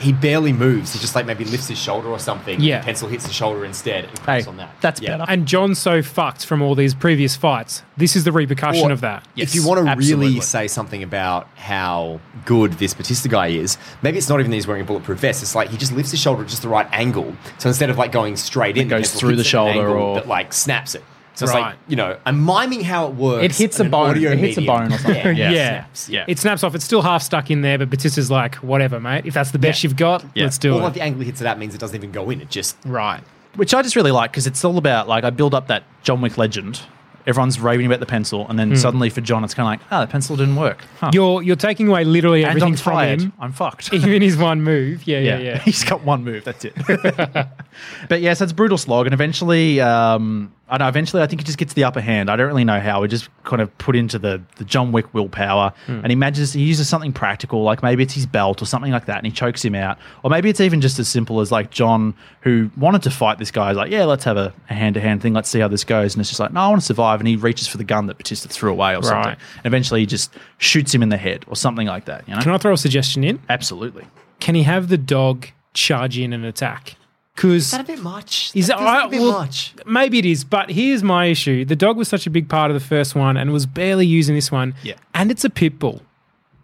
He 0.00 0.12
barely 0.12 0.52
moves. 0.52 0.92
He 0.92 0.98
just 0.98 1.14
like 1.14 1.26
maybe 1.26 1.44
lifts 1.44 1.68
his 1.68 1.78
shoulder 1.78 2.08
or 2.08 2.18
something. 2.18 2.60
Yeah. 2.60 2.80
The 2.80 2.84
pencil 2.86 3.08
hits 3.08 3.26
the 3.26 3.32
shoulder 3.32 3.64
instead 3.64 4.04
and 4.06 4.18
Hey, 4.20 4.44
on 4.44 4.56
that. 4.56 4.70
that's 4.80 5.00
Yeah. 5.00 5.16
better. 5.18 5.30
And 5.30 5.46
John's 5.46 5.78
so 5.78 6.02
fucked 6.02 6.44
from 6.44 6.60
all 6.62 6.74
these 6.74 6.92
previous 6.94 7.36
fights. 7.36 7.82
This 7.96 8.16
is 8.16 8.24
the 8.24 8.32
repercussion 8.32 8.88
Or 8.90 8.92
of 8.92 9.00
that. 9.02 9.26
if 9.36 9.54
you 9.54 9.64
want 9.66 9.84
to 9.84 9.88
absolutely. 9.90 10.26
really 10.26 10.40
say 10.40 10.66
something 10.66 11.02
about 11.02 11.46
how 11.56 12.20
good 12.44 12.72
this 12.74 12.94
Batista 12.94 13.28
guy 13.28 13.48
is, 13.48 13.78
maybe 14.02 14.18
it's 14.18 14.28
not 14.28 14.40
even 14.40 14.50
that 14.50 14.56
he's 14.56 14.66
wearing 14.66 14.82
a 14.82 14.86
bulletproof 14.86 15.20
vest. 15.20 15.42
It's 15.42 15.54
like 15.54 15.68
he 15.70 15.76
just 15.76 15.92
lifts 15.92 16.10
his 16.10 16.20
shoulder 16.20 16.42
at 16.42 16.48
just 16.48 16.62
the 16.62 16.68
right 16.68 16.88
angle. 16.92 17.36
So 17.58 17.68
instead 17.68 17.90
of 17.90 17.98
like 17.98 18.10
going 18.12 18.36
straight 18.36 18.76
in, 18.76 18.86
It 18.86 18.90
goes 18.90 19.12
through 19.12 19.36
the 19.36 19.40
at 19.42 19.46
an 19.46 19.50
shoulder 19.50 19.70
angle 19.88 19.96
or- 19.96 20.14
that 20.16 20.26
like 20.28 20.52
snaps 20.52 20.94
it. 20.94 21.04
So 21.34 21.44
it's 21.44 21.54
Right. 21.54 21.60
like 21.62 21.76
you 21.88 21.96
know, 21.96 22.16
I'm 22.26 22.44
miming 22.44 22.82
how 22.82 23.06
it 23.08 23.14
works. 23.14 23.44
It 23.44 23.52
hits 23.56 23.80
in 23.80 23.86
a 23.86 23.88
an 23.88 23.90
bone. 23.90 24.10
audio 24.10 24.32
It 24.32 24.38
hits 24.38 24.58
a 24.58 24.60
medium. 24.60 24.76
bone 24.76 24.92
or 24.92 24.98
something. 24.98 25.36
Yeah, 25.36 25.50
Yeah. 25.50 25.50
Yeah. 25.50 25.68
Snaps. 25.84 26.08
Yeah. 26.10 26.24
It 26.28 26.38
snaps 26.38 26.62
off. 26.64 26.74
It's 26.74 26.84
still 26.84 27.02
half 27.02 27.22
stuck 27.22 27.50
in 27.50 27.62
there, 27.62 27.78
but 27.78 27.88
Batista's 27.90 28.30
like, 28.30 28.56
whatever, 28.56 29.00
mate. 29.00 29.24
If 29.26 29.34
that's 29.34 29.50
the 29.50 29.58
best 29.58 29.82
you've 29.82 29.96
got, 29.96 30.24
Yeah. 30.34 30.44
let's 30.44 30.58
do 30.58 30.74
Or 30.74 30.80
it. 30.80 30.82
like 30.84 30.94
the 30.94 31.00
angle 31.02 31.20
he 31.20 31.26
hits 31.26 31.40
it 31.40 31.46
at 31.46 31.58
means 31.58 31.74
it 31.74 31.78
doesn't 31.80 31.96
even 31.96 32.12
go 32.12 32.28
in. 32.30 32.40
It 32.42 32.50
just 32.50 32.76
right. 32.84 33.20
which 33.56 33.72
I 33.74 33.82
just 33.82 33.96
really 33.96 34.12
like 34.12 34.30
because 34.30 34.46
it's 34.46 34.64
all 34.64 34.76
about 34.78 35.08
like 35.08 35.24
I 35.24 35.30
build 35.30 35.54
up 35.54 35.68
that 35.68 35.84
John 36.02 36.20
Wick 36.20 36.36
legend. 36.38 36.80
Everyone's 37.24 37.60
raving 37.60 37.86
about 37.86 38.00
the 38.00 38.06
pencil, 38.06 38.46
and 38.48 38.58
then 38.58 38.70
Hmm. 38.70 38.74
suddenly 38.74 39.08
for 39.08 39.20
John, 39.20 39.44
it's 39.44 39.54
kind 39.54 39.64
of 39.64 39.70
like, 39.80 39.92
oh, 39.92 40.00
the 40.04 40.10
pencil 40.10 40.34
didn't 40.36 40.56
work. 40.56 40.78
Huh. 41.00 41.10
You're 41.14 41.40
you're 41.40 41.54
taking 41.54 41.86
away 41.86 42.02
literally 42.02 42.42
and 42.42 42.48
everything 42.50 42.72
I'm 42.72 42.76
from 42.76 42.92
tired. 42.94 43.20
him. 43.22 43.32
I'm 43.38 43.52
fucked. 43.52 43.92
Even 43.94 44.22
his 44.22 44.36
one 44.36 44.62
move. 44.62 45.06
Yeah, 45.06 45.20
yeah, 45.20 45.38
yeah. 45.38 45.58
He's 45.64 45.84
got 45.84 46.02
one 46.02 46.24
move. 46.24 46.42
That's 46.44 46.64
it. 46.64 46.74
but 48.08 48.20
yeah, 48.20 48.34
so 48.34 48.42
it's 48.44 48.52
a 48.52 48.54
brutal 48.56 48.76
slog, 48.78 49.06
and 49.06 49.14
eventually, 49.14 49.80
um, 49.80 50.52
I 50.72 50.78
know. 50.78 50.88
Eventually, 50.88 51.22
I 51.22 51.26
think 51.26 51.40
he 51.42 51.44
just 51.44 51.58
gets 51.58 51.74
the 51.74 51.84
upper 51.84 52.00
hand. 52.00 52.30
I 52.30 52.36
don't 52.36 52.46
really 52.48 52.64
know 52.64 52.80
how. 52.80 53.02
We 53.02 53.08
just 53.08 53.28
kind 53.44 53.60
of 53.62 53.76
put 53.78 53.94
into 53.94 54.18
the 54.18 54.40
the 54.56 54.64
John 54.64 54.90
Wick 54.90 55.12
willpower, 55.14 55.72
Hmm. 55.86 55.92
and 56.02 56.06
he 56.08 56.16
manages. 56.16 56.54
He 56.54 56.62
uses 56.62 56.88
something 56.88 57.12
practical, 57.12 57.62
like 57.62 57.82
maybe 57.82 58.02
it's 58.02 58.14
his 58.14 58.26
belt 58.26 58.62
or 58.62 58.64
something 58.64 58.90
like 58.90 59.04
that, 59.06 59.18
and 59.18 59.26
he 59.26 59.32
chokes 59.32 59.64
him 59.64 59.74
out. 59.74 59.98
Or 60.24 60.30
maybe 60.30 60.48
it's 60.50 60.60
even 60.60 60.80
just 60.80 60.98
as 60.98 61.08
simple 61.08 61.40
as 61.40 61.52
like 61.52 61.70
John, 61.70 62.14
who 62.40 62.70
wanted 62.76 63.02
to 63.02 63.10
fight 63.10 63.38
this 63.38 63.50
guy, 63.50 63.70
is 63.70 63.76
like, 63.76 63.90
yeah, 63.90 64.04
let's 64.04 64.24
have 64.24 64.36
a 64.36 64.52
hand 64.66 64.94
to 64.94 65.00
hand 65.00 65.20
thing. 65.22 65.34
Let's 65.34 65.48
see 65.50 65.60
how 65.60 65.68
this 65.68 65.84
goes. 65.84 66.14
And 66.14 66.20
it's 66.20 66.30
just 66.30 66.40
like, 66.40 66.52
no, 66.52 66.60
I 66.60 66.68
want 66.68 66.80
to 66.80 66.86
survive. 66.86 67.20
And 67.20 67.28
he 67.28 67.36
reaches 67.36 67.66
for 67.68 67.76
the 67.76 67.84
gun 67.84 68.06
that 68.06 68.16
Batista 68.16 68.48
threw 68.48 68.70
away 68.72 68.96
or 68.96 69.02
something. 69.02 69.28
Right. 69.30 69.38
And 69.58 69.66
eventually, 69.66 70.00
he 70.00 70.06
just 70.06 70.34
shoots 70.58 70.94
him 70.94 71.02
in 71.02 71.10
the 71.10 71.16
head 71.18 71.44
or 71.48 71.54
something 71.56 71.86
like 71.86 72.06
that. 72.06 72.26
You 72.26 72.34
know, 72.34 72.40
Can 72.40 72.52
I 72.52 72.58
throw 72.58 72.72
a 72.72 72.78
suggestion 72.78 73.24
in? 73.24 73.38
absolutely. 73.50 74.06
Can 74.40 74.54
he 74.54 74.62
have 74.62 74.88
the 74.88 74.98
dog 74.98 75.48
charge 75.74 76.18
in 76.18 76.32
and 76.32 76.44
attack? 76.44 76.96
Because 77.34 77.64
is 77.64 77.70
that 77.70 77.80
a 77.80 77.84
bit 77.84 78.02
much? 78.02 78.50
Is 78.54 78.66
that 78.66 78.78
it- 78.78 78.82
I- 78.82 79.06
a 79.06 79.08
bit 79.08 79.20
well, 79.20 79.32
much? 79.40 79.72
Maybe 79.86 80.18
it 80.18 80.26
is, 80.26 80.44
but 80.44 80.70
here's 80.70 81.02
my 81.02 81.26
issue. 81.26 81.64
The 81.64 81.76
dog 81.76 81.96
was 81.96 82.08
such 82.08 82.26
a 82.26 82.30
big 82.30 82.48
part 82.48 82.70
of 82.70 82.74
the 82.74 82.86
first 82.86 83.14
one 83.14 83.36
and 83.36 83.52
was 83.52 83.64
barely 83.66 84.06
used 84.06 84.28
in 84.28 84.34
this 84.34 84.52
one. 84.52 84.74
Yeah. 84.82 84.94
And 85.14 85.30
it's 85.30 85.44
a 85.44 85.50
pit 85.50 85.78
bull. 85.78 86.02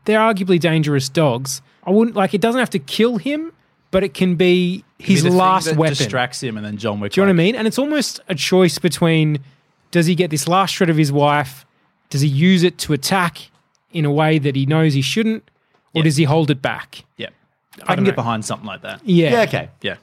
They're 0.05 0.19
arguably 0.21 0.61
dangerous 0.61 1.09
dogs. 1.09 1.63
I 1.85 1.91
wouldn't 1.91 2.17
like 2.17 2.35
it 2.35 2.41
doesn't 2.41 2.59
have 2.59 2.71
to 2.71 2.79
kill 2.79 3.17
him, 3.17 3.53
but 3.91 4.05
it 4.05 4.13
can 4.13 4.35
be 4.37 4.85
Be 4.99 5.05
his 5.05 5.23
the 5.23 5.31
thing 5.31 5.39
last 5.39 5.65
that 5.67 5.77
weapon. 5.77 5.95
distracts 5.97 6.43
him, 6.43 6.57
and 6.59 6.65
then 6.67 6.77
John 6.77 7.01
Wick. 7.01 7.13
Do 7.13 7.21
you 7.21 7.27
know 7.27 7.31
what 7.33 7.41
I 7.41 7.45
mean? 7.45 7.55
And 7.55 7.67
it's 7.67 7.79
almost 7.79 8.21
a 8.29 8.35
choice 8.35 8.79
between 8.79 9.39
does 9.91 10.05
he 10.07 10.15
get 10.15 10.31
this 10.31 10.47
last 10.47 10.75
shred 10.75 10.91
of 10.91 10.99
his 10.99 11.11
wife? 11.11 11.65
Does 12.11 12.21
he 12.21 12.29
use 12.29 12.63
it 12.63 12.77
to 12.79 12.93
attack 12.93 13.51
in 13.91 14.05
a 14.05 14.11
way 14.13 14.39
that 14.39 14.55
he 14.55 14.67
knows 14.67 14.93
he 14.93 15.01
shouldn't? 15.03 15.45
Or 15.95 16.01
Yeah. 16.01 16.03
does 16.05 16.17
he 16.19 16.25
hold 16.25 16.51
it 16.51 16.61
back? 16.61 17.05
Yeah, 17.17 17.29
I, 17.79 17.83
I 17.83 17.87
can 17.87 17.97
don't 17.97 18.05
get 18.05 18.15
behind 18.17 18.45
something 18.45 18.67
like 18.67 18.83
that. 18.83 19.01
Yeah. 19.05 19.31
Yeah, 19.31 19.41
okay. 19.43 19.69
Yeah. 19.81 19.97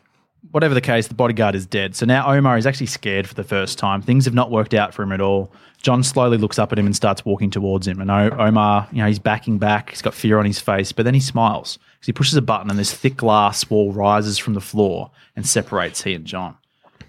Whatever 0.51 0.73
the 0.73 0.81
case, 0.81 1.07
the 1.07 1.15
bodyguard 1.15 1.55
is 1.55 1.65
dead. 1.65 1.95
So 1.95 2.05
now 2.05 2.31
Omar 2.31 2.57
is 2.57 2.65
actually 2.65 2.85
scared 2.87 3.27
for 3.27 3.33
the 3.33 3.43
first 3.43 3.77
time. 3.77 4.01
Things 4.01 4.25
have 4.25 4.33
not 4.33 4.51
worked 4.51 4.73
out 4.73 4.93
for 4.93 5.03
him 5.03 5.11
at 5.11 5.21
all. 5.21 5.51
John 5.81 6.01
slowly 6.03 6.37
looks 6.37 6.57
up 6.57 6.71
at 6.71 6.79
him 6.79 6.85
and 6.85 6.95
starts 6.95 7.23
walking 7.25 7.51
towards 7.51 7.87
him. 7.87 7.99
And 8.01 8.09
o- 8.09 8.35
Omar, 8.39 8.87
you 8.91 8.99
know, 8.99 9.07
he's 9.07 9.19
backing 9.19 9.57
back. 9.57 9.91
He's 9.91 10.01
got 10.01 10.13
fear 10.13 10.39
on 10.39 10.45
his 10.45 10.59
face, 10.59 10.91
but 10.91 11.03
then 11.05 11.13
he 11.13 11.19
smiles. 11.19 11.73
So 12.01 12.07
he 12.07 12.13
pushes 12.13 12.35
a 12.35 12.41
button 12.41 12.69
and 12.69 12.79
this 12.79 12.93
thick 12.93 13.17
glass 13.17 13.69
wall 13.69 13.91
rises 13.91 14.37
from 14.37 14.53
the 14.53 14.61
floor 14.61 15.11
and 15.35 15.45
separates 15.45 16.03
he 16.03 16.13
and 16.13 16.25
John. 16.25 16.55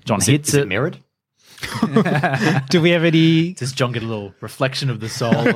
John 0.05 0.19
Is 0.19 0.27
hits 0.27 0.49
is 0.51 0.55
it 0.57 0.69
mirrored? 0.69 0.99
Do 2.71 2.83
we 2.83 2.91
have 2.91 3.05
any 3.05 3.55
Does 3.55 3.73
John 3.73 3.93
get 3.93 4.03
a 4.03 4.07
little 4.07 4.35
reflection 4.41 4.91
of 4.91 5.01
the 5.01 5.09
soul? 5.09 5.33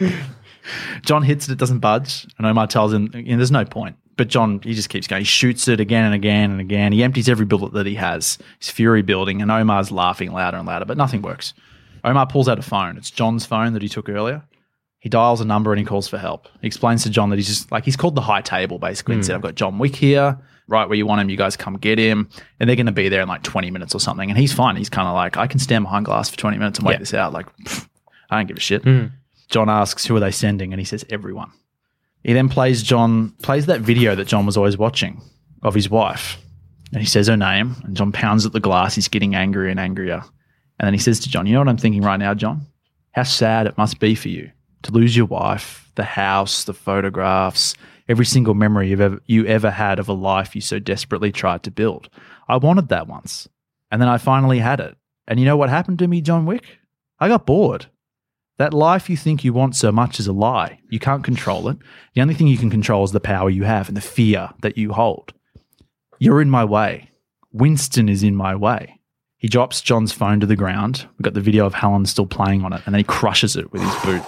John 1.02 1.22
hits 1.22 1.48
it, 1.48 1.52
it 1.52 1.58
doesn't 1.58 1.80
budge. 1.80 2.26
And 2.38 2.46
Omar 2.46 2.66
tells 2.66 2.92
him, 2.92 3.10
you 3.14 3.22
know, 3.32 3.36
there's 3.36 3.50
no 3.50 3.64
point. 3.64 3.96
But 4.20 4.28
John, 4.28 4.60
he 4.62 4.74
just 4.74 4.90
keeps 4.90 5.06
going. 5.06 5.22
He 5.22 5.24
shoots 5.24 5.66
it 5.66 5.80
again 5.80 6.04
and 6.04 6.14
again 6.14 6.50
and 6.50 6.60
again. 6.60 6.92
He 6.92 7.02
empties 7.02 7.26
every 7.26 7.46
bullet 7.46 7.72
that 7.72 7.86
he 7.86 7.94
has. 7.94 8.36
His 8.58 8.68
fury 8.68 9.00
building, 9.00 9.40
and 9.40 9.50
Omar's 9.50 9.90
laughing 9.90 10.30
louder 10.30 10.58
and 10.58 10.66
louder, 10.66 10.84
but 10.84 10.98
nothing 10.98 11.22
works. 11.22 11.54
Omar 12.04 12.26
pulls 12.26 12.46
out 12.46 12.58
a 12.58 12.62
phone. 12.62 12.98
It's 12.98 13.10
John's 13.10 13.46
phone 13.46 13.72
that 13.72 13.80
he 13.80 13.88
took 13.88 14.10
earlier. 14.10 14.42
He 14.98 15.08
dials 15.08 15.40
a 15.40 15.46
number 15.46 15.72
and 15.72 15.78
he 15.78 15.86
calls 15.86 16.06
for 16.06 16.18
help. 16.18 16.48
He 16.60 16.66
explains 16.66 17.02
to 17.04 17.08
John 17.08 17.30
that 17.30 17.36
he's 17.36 17.48
just 17.48 17.72
like, 17.72 17.86
he's 17.86 17.96
called 17.96 18.14
the 18.14 18.20
high 18.20 18.42
table 18.42 18.78
basically 18.78 19.14
and 19.14 19.24
said, 19.24 19.36
I've 19.36 19.40
got 19.40 19.54
John 19.54 19.78
Wick 19.78 19.96
here, 19.96 20.36
right 20.68 20.86
where 20.86 20.98
you 20.98 21.06
want 21.06 21.22
him. 21.22 21.30
You 21.30 21.38
guys 21.38 21.56
come 21.56 21.78
get 21.78 21.98
him. 21.98 22.28
And 22.58 22.68
they're 22.68 22.76
going 22.76 22.84
to 22.84 22.92
be 22.92 23.08
there 23.08 23.22
in 23.22 23.28
like 23.28 23.42
20 23.42 23.70
minutes 23.70 23.94
or 23.94 24.00
something. 24.00 24.28
And 24.28 24.38
he's 24.38 24.52
fine. 24.52 24.76
He's 24.76 24.90
kind 24.90 25.08
of 25.08 25.14
like, 25.14 25.38
I 25.38 25.46
can 25.46 25.58
stand 25.60 25.84
behind 25.84 26.04
glass 26.04 26.28
for 26.28 26.36
20 26.36 26.58
minutes 26.58 26.78
and 26.78 26.86
wait 26.86 26.94
Yeah. 26.94 26.98
this 26.98 27.14
out. 27.14 27.32
Like, 27.32 27.46
pfft, 27.64 27.88
I 28.28 28.36
don't 28.36 28.46
give 28.48 28.58
a 28.58 28.60
shit. 28.60 28.82
Mm. 28.84 29.12
John 29.48 29.70
asks, 29.70 30.04
who 30.04 30.14
are 30.14 30.20
they 30.20 30.30
sending? 30.30 30.74
And 30.74 30.78
he 30.78 30.84
says, 30.84 31.06
everyone. 31.08 31.50
He 32.22 32.32
then 32.32 32.48
plays 32.48 32.82
John, 32.82 33.30
plays 33.42 33.66
that 33.66 33.80
video 33.80 34.14
that 34.14 34.26
John 34.26 34.46
was 34.46 34.56
always 34.56 34.76
watching 34.76 35.22
of 35.62 35.74
his 35.74 35.88
wife. 35.88 36.38
And 36.92 37.00
he 37.00 37.06
says 37.06 37.28
her 37.28 37.36
name, 37.36 37.76
and 37.84 37.96
John 37.96 38.12
pounds 38.12 38.44
at 38.44 38.52
the 38.52 38.60
glass. 38.60 38.94
He's 38.94 39.08
getting 39.08 39.34
angrier 39.34 39.70
and 39.70 39.80
angrier. 39.80 40.22
And 40.78 40.86
then 40.86 40.94
he 40.94 40.98
says 40.98 41.20
to 41.20 41.30
John, 41.30 41.46
You 41.46 41.52
know 41.54 41.60
what 41.60 41.68
I'm 41.68 41.76
thinking 41.76 42.02
right 42.02 42.18
now, 42.18 42.34
John? 42.34 42.66
How 43.12 43.22
sad 43.22 43.66
it 43.66 43.78
must 43.78 44.00
be 44.00 44.14
for 44.14 44.28
you 44.28 44.50
to 44.82 44.92
lose 44.92 45.16
your 45.16 45.26
wife, 45.26 45.90
the 45.94 46.04
house, 46.04 46.64
the 46.64 46.72
photographs, 46.72 47.74
every 48.08 48.24
single 48.24 48.54
memory 48.54 48.88
you've 48.88 49.00
ever, 49.00 49.20
you 49.26 49.46
ever 49.46 49.70
had 49.70 49.98
of 49.98 50.08
a 50.08 50.12
life 50.12 50.54
you 50.54 50.60
so 50.60 50.78
desperately 50.78 51.30
tried 51.30 51.62
to 51.64 51.70
build. 51.70 52.08
I 52.48 52.56
wanted 52.56 52.88
that 52.88 53.06
once. 53.06 53.48
And 53.90 54.00
then 54.00 54.08
I 54.08 54.18
finally 54.18 54.58
had 54.58 54.80
it. 54.80 54.96
And 55.28 55.38
you 55.38 55.46
know 55.46 55.56
what 55.56 55.68
happened 55.68 55.98
to 56.00 56.08
me, 56.08 56.20
John 56.20 56.46
Wick? 56.46 56.78
I 57.18 57.28
got 57.28 57.46
bored. 57.46 57.86
That 58.60 58.74
life 58.74 59.08
you 59.08 59.16
think 59.16 59.42
you 59.42 59.54
want 59.54 59.74
so 59.74 59.90
much 59.90 60.20
is 60.20 60.26
a 60.26 60.34
lie. 60.34 60.80
You 60.90 60.98
can't 60.98 61.24
control 61.24 61.68
it. 61.68 61.78
The 62.14 62.20
only 62.20 62.34
thing 62.34 62.46
you 62.46 62.58
can 62.58 62.68
control 62.68 63.02
is 63.04 63.10
the 63.10 63.18
power 63.18 63.48
you 63.48 63.64
have 63.64 63.88
and 63.88 63.96
the 63.96 64.02
fear 64.02 64.50
that 64.60 64.76
you 64.76 64.92
hold. 64.92 65.32
You're 66.18 66.42
in 66.42 66.50
my 66.50 66.66
way. 66.66 67.10
Winston 67.52 68.10
is 68.10 68.22
in 68.22 68.36
my 68.36 68.54
way. 68.54 69.00
He 69.38 69.48
drops 69.48 69.80
John's 69.80 70.12
phone 70.12 70.40
to 70.40 70.46
the 70.46 70.56
ground. 70.56 71.08
We've 71.12 71.24
got 71.24 71.32
the 71.32 71.40
video 71.40 71.64
of 71.64 71.72
Helen 71.72 72.04
still 72.04 72.26
playing 72.26 72.62
on 72.62 72.74
it, 72.74 72.82
and 72.84 72.94
then 72.94 73.00
he 73.00 73.04
crushes 73.04 73.56
it 73.56 73.72
with 73.72 73.80
his 73.80 73.94
boot. 74.04 74.22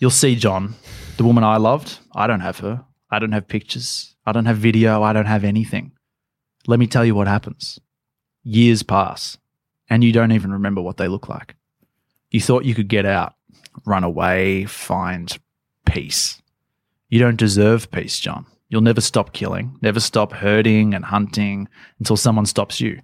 You'll 0.00 0.10
see, 0.10 0.34
John, 0.34 0.74
the 1.18 1.24
woman 1.24 1.44
I 1.44 1.58
loved, 1.58 1.98
I 2.14 2.26
don't 2.26 2.40
have 2.40 2.60
her. 2.60 2.86
I 3.10 3.18
don't 3.18 3.32
have 3.32 3.48
pictures. 3.48 4.16
I 4.24 4.32
don't 4.32 4.46
have 4.46 4.56
video. 4.56 5.02
I 5.02 5.12
don't 5.12 5.26
have 5.26 5.44
anything. 5.44 5.92
Let 6.66 6.78
me 6.78 6.86
tell 6.86 7.04
you 7.04 7.14
what 7.14 7.28
happens. 7.28 7.78
Years 8.44 8.82
pass, 8.82 9.36
and 9.90 10.02
you 10.02 10.10
don't 10.10 10.32
even 10.32 10.52
remember 10.52 10.80
what 10.80 10.96
they 10.96 11.06
look 11.06 11.28
like. 11.28 11.54
You 12.36 12.42
thought 12.42 12.66
you 12.66 12.74
could 12.74 12.88
get 12.88 13.06
out, 13.06 13.34
run 13.86 14.04
away, 14.04 14.66
find 14.66 15.38
peace. 15.86 16.42
You 17.08 17.18
don't 17.18 17.38
deserve 17.38 17.90
peace, 17.90 18.20
John. 18.20 18.44
You'll 18.68 18.82
never 18.82 19.00
stop 19.00 19.32
killing, 19.32 19.78
never 19.80 20.00
stop 20.00 20.32
hurting 20.32 20.92
and 20.92 21.02
hunting 21.02 21.66
until 21.98 22.18
someone 22.18 22.44
stops 22.44 22.78
you. 22.78 23.00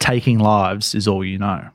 Taking 0.00 0.40
lives 0.40 0.96
is 0.96 1.06
all 1.06 1.24
you 1.24 1.38
know. 1.38 1.68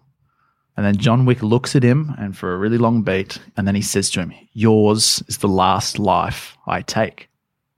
And 0.76 0.86
then 0.86 0.98
John 0.98 1.26
Wick 1.26 1.42
looks 1.42 1.78
at 1.78 1.84
him 1.84 2.14
and 2.18 2.36
for 2.36 2.54
a 2.54 2.58
really 2.58 2.78
long 2.78 3.04
beat, 3.04 3.40
and 3.56 3.66
then 3.66 3.76
he 3.76 3.82
says 3.82 4.10
to 4.10 4.20
him, 4.20 4.34
Yours 4.52 5.24
is 5.30 5.38
the 5.38 5.48
last 5.48 5.98
life 5.98 6.58
I 6.68 6.82
take. 6.82 7.30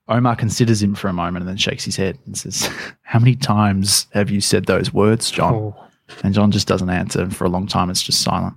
Omar 0.08 0.36
considers 0.36 0.82
him 0.82 0.96
for 0.96 1.08
a 1.08 1.14
moment 1.14 1.44
and 1.44 1.50
then 1.50 1.58
shakes 1.58 1.86
his 1.86 1.98
head 1.98 2.18
and 2.26 2.36
says, 2.36 2.68
How 3.04 3.20
many 3.20 3.36
times 3.36 4.08
have 4.14 4.32
you 4.32 4.42
said 4.42 4.66
those 4.66 4.92
words, 4.92 5.30
John? 5.30 5.54
Oh. 5.54 5.88
And 6.24 6.34
John 6.34 6.50
just 6.50 6.68
doesn't 6.68 6.90
answer. 6.90 7.22
And 7.22 7.36
for 7.36 7.46
a 7.46 7.50
long 7.50 7.68
time, 7.68 7.92
it's 7.92 8.02
just 8.02 8.24
silent. 8.24 8.56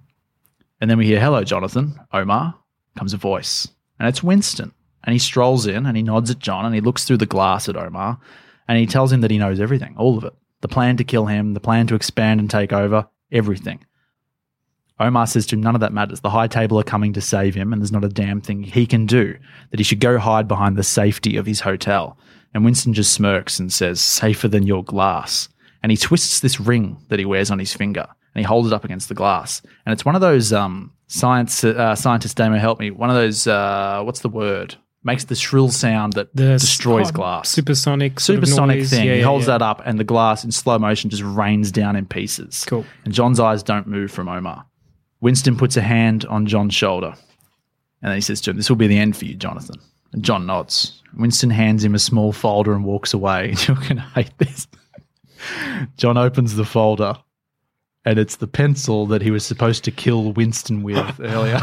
And 0.81 0.91
then 0.91 0.99
we 0.99 1.07
hear, 1.07 1.20
Hello, 1.20 1.43
Jonathan. 1.45 1.99
Omar 2.12 2.55
comes 2.97 3.14
a 3.14 3.18
voice. 3.18 3.68
And 3.99 4.09
it's 4.09 4.22
Winston. 4.22 4.72
And 5.05 5.12
he 5.12 5.18
strolls 5.18 5.66
in 5.66 5.87
and 5.87 5.97
he 5.97 6.03
nods 6.03 6.31
at 6.31 6.39
John 6.39 6.66
and 6.66 6.74
he 6.74 6.81
looks 6.81 7.05
through 7.05 7.18
the 7.18 7.27
glass 7.27 7.68
at 7.68 7.77
Omar 7.77 8.18
and 8.68 8.79
he 8.79 8.87
tells 8.87 9.12
him 9.12 9.20
that 9.20 9.31
he 9.31 9.39
knows 9.39 9.61
everything, 9.61 9.95
all 9.97 10.18
of 10.18 10.24
it. 10.24 10.35
The 10.61 10.68
plan 10.68 10.97
to 10.97 11.05
kill 11.05 11.27
him, 11.27 11.55
the 11.55 11.61
plan 11.61 11.87
to 11.87 11.95
expand 11.95 12.41
and 12.41 12.51
take 12.51 12.72
over, 12.72 13.09
everything. 13.31 13.85
Omar 14.99 15.27
says 15.27 15.47
to 15.47 15.55
him, 15.55 15.62
None 15.62 15.74
of 15.74 15.81
that 15.83 15.93
matters. 15.93 16.20
The 16.20 16.31
high 16.31 16.49
table 16.49 16.81
are 16.81 16.85
coming 16.85 17.12
to 17.12 17.20
save 17.20 17.55
him, 17.55 17.72
and 17.72 17.81
there's 17.81 17.93
not 17.93 18.05
a 18.05 18.09
damn 18.09 18.41
thing 18.41 18.62
he 18.62 18.87
can 18.87 19.07
do, 19.07 19.37
that 19.70 19.79
he 19.79 19.85
should 19.85 20.01
go 20.01 20.18
hide 20.18 20.49
behind 20.49 20.77
the 20.77 20.83
safety 20.83 21.37
of 21.37 21.47
his 21.47 21.61
hotel. 21.61 22.18
And 22.55 22.64
Winston 22.64 22.95
just 22.95 23.12
smirks 23.12 23.61
and 23.61 23.70
says, 23.70 24.01
Safer 24.01 24.49
than 24.49 24.66
your 24.66 24.83
glass. 24.83 25.51
And 25.83 25.93
he 25.93 25.99
twists 25.99 26.41
this 26.41 26.59
ring 26.59 26.97
that 27.09 27.18
he 27.18 27.27
wears 27.27 27.51
on 27.51 27.59
his 27.59 27.74
finger 27.74 28.09
and 28.37 28.41
he 28.41 28.45
holds 28.45 28.66
it 28.66 28.74
up 28.74 28.84
against 28.84 29.09
the 29.09 29.14
glass. 29.14 29.62
And 29.87 29.95
it's 29.95 30.05
one 30.05 30.14
of 30.14 30.20
those 30.20 30.53
um, 30.53 30.93
science 31.07 31.64
uh, 31.64 31.95
scientist 31.95 32.37
Damo 32.37 32.59
help 32.59 32.78
me. 32.78 32.91
One 32.91 33.09
of 33.09 33.16
those 33.16 33.47
uh, 33.47 34.03
what's 34.05 34.20
the 34.20 34.28
word? 34.28 34.74
Makes 35.03 35.24
the 35.24 35.34
shrill 35.34 35.70
sound 35.70 36.12
that 36.14 36.37
The 36.37 36.59
destroys 36.59 37.11
glass. 37.11 37.49
supersonic 37.49 38.20
supersonic 38.20 38.84
thing. 38.84 39.07
Yeah, 39.07 39.14
he 39.14 39.22
holds 39.22 39.47
yeah. 39.47 39.53
that 39.57 39.62
up, 39.62 39.80
and 39.87 39.99
the 39.99 40.05
glass 40.05 40.45
in 40.45 40.53
slow 40.53 40.78
motion 40.78 41.09
just 41.09 41.22
rains 41.22 41.72
down 41.72 41.97
in 41.97 42.05
pieces. 42.05 42.66
Cool. 42.66 42.84
And 43.07 43.14
John's 43.14 43.41
eyes 43.41 43.62
don't 43.62 43.87
move 43.87 44.11
from 44.11 44.28
Omar. 44.28 44.66
Winston 45.22 45.57
puts 45.57 45.78
a 45.78 45.80
hand 45.80 46.26
on 46.26 46.45
John's 46.45 46.74
shoulder, 46.74 47.14
and 48.03 48.11
then 48.11 48.16
he 48.16 48.20
says 48.20 48.43
to 48.43 48.51
him, 48.51 48.59
"This 48.59 48.68
will 48.68 48.76
be 48.76 48.87
the 48.87 48.99
end 48.99 49.16
for 49.16 49.24
you, 49.24 49.34
Jonathan." 49.34 49.76
And 50.12 50.22
John 50.22 50.45
nods. 50.45 51.03
Winston 51.16 51.49
hands 51.49 51.82
him 51.82 51.95
a 51.95 51.99
small 51.99 52.32
folder 52.34 52.74
and 52.74 52.84
walks 52.84 53.14
away. 53.14 53.55
You're 53.66 53.76
going 53.76 53.97
to 53.97 54.11
hate 54.14 54.37
this. 54.37 54.66
John 55.97 56.18
opens 56.18 56.55
the 56.57 56.64
folder, 56.66 57.16
and 58.07 58.21
it's 58.21 58.37
the 58.37 58.47
pencil 58.47 59.05
that 59.07 59.21
he 59.21 59.33
was 59.33 59.45
supposed 59.45 59.83
to 59.85 59.91
kill 59.91 60.33
Winston 60.33 60.85
with 60.85 60.97
earlier. 61.21 61.55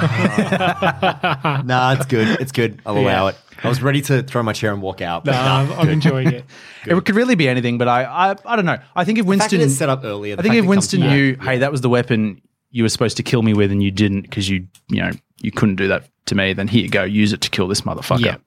nah, 1.63 1.93
it's 1.93 2.05
good. 2.05 2.39
It's 2.41 2.51
good. 2.51 2.81
I'll 2.85 2.97
allow 2.97 3.27
it. 3.27 3.37
I 3.63 3.69
was 3.69 3.81
ready 3.81 4.01
to 4.01 4.23
throw 4.23 4.43
my 4.43 4.51
chair 4.51 4.73
and 4.73 4.81
walk 4.81 5.01
out. 5.01 5.23
but 5.23 5.31
No, 5.35 5.37
nah, 5.37 5.59
I'm, 5.59 5.71
I'm 5.79 5.89
enjoying 5.89 6.27
it. 6.27 6.45
It 6.85 7.05
could 7.05 7.15
really 7.15 7.35
be 7.35 7.47
anything, 7.47 7.77
but 7.77 7.87
I, 7.87 8.03
I, 8.03 8.35
I 8.45 8.55
don't 8.57 8.65
know. 8.65 8.77
I 8.93 9.05
think 9.05 9.19
if 9.19 9.25
The 9.25 9.37
fact 9.37 9.51
that 9.51 9.57
Winston 9.57 9.61
it's 9.61 9.77
set 9.77 9.89
up 9.89 10.03
earlier. 10.03 10.35
I 10.37 10.41
think 10.41 10.47
if 10.47 10.51
that 10.51 10.57
it 10.57 10.61
comes 10.61 10.69
Winston 10.69 10.99
back, 10.99 11.09
knew, 11.11 11.37
hey, 11.41 11.57
that 11.59 11.71
was 11.71 11.79
the 11.79 11.89
weapon 11.89 12.41
you 12.71 12.83
were 12.83 12.89
supposed 12.89 13.15
to 13.17 13.23
kill 13.23 13.41
me 13.41 13.53
with, 13.53 13.71
and 13.71 13.81
you 13.81 13.91
didn't 13.91 14.23
because 14.23 14.49
you, 14.49 14.67
you 14.89 15.01
know, 15.01 15.11
you 15.41 15.51
couldn't 15.51 15.75
do 15.75 15.87
that 15.87 16.09
to 16.25 16.35
me, 16.35 16.51
then 16.51 16.67
here 16.67 16.81
you 16.81 16.89
go, 16.89 17.03
use 17.03 17.31
it 17.31 17.39
to 17.41 17.49
kill 17.49 17.69
this 17.69 17.81
motherfucker. 17.81 18.25
Yeah. 18.25 18.37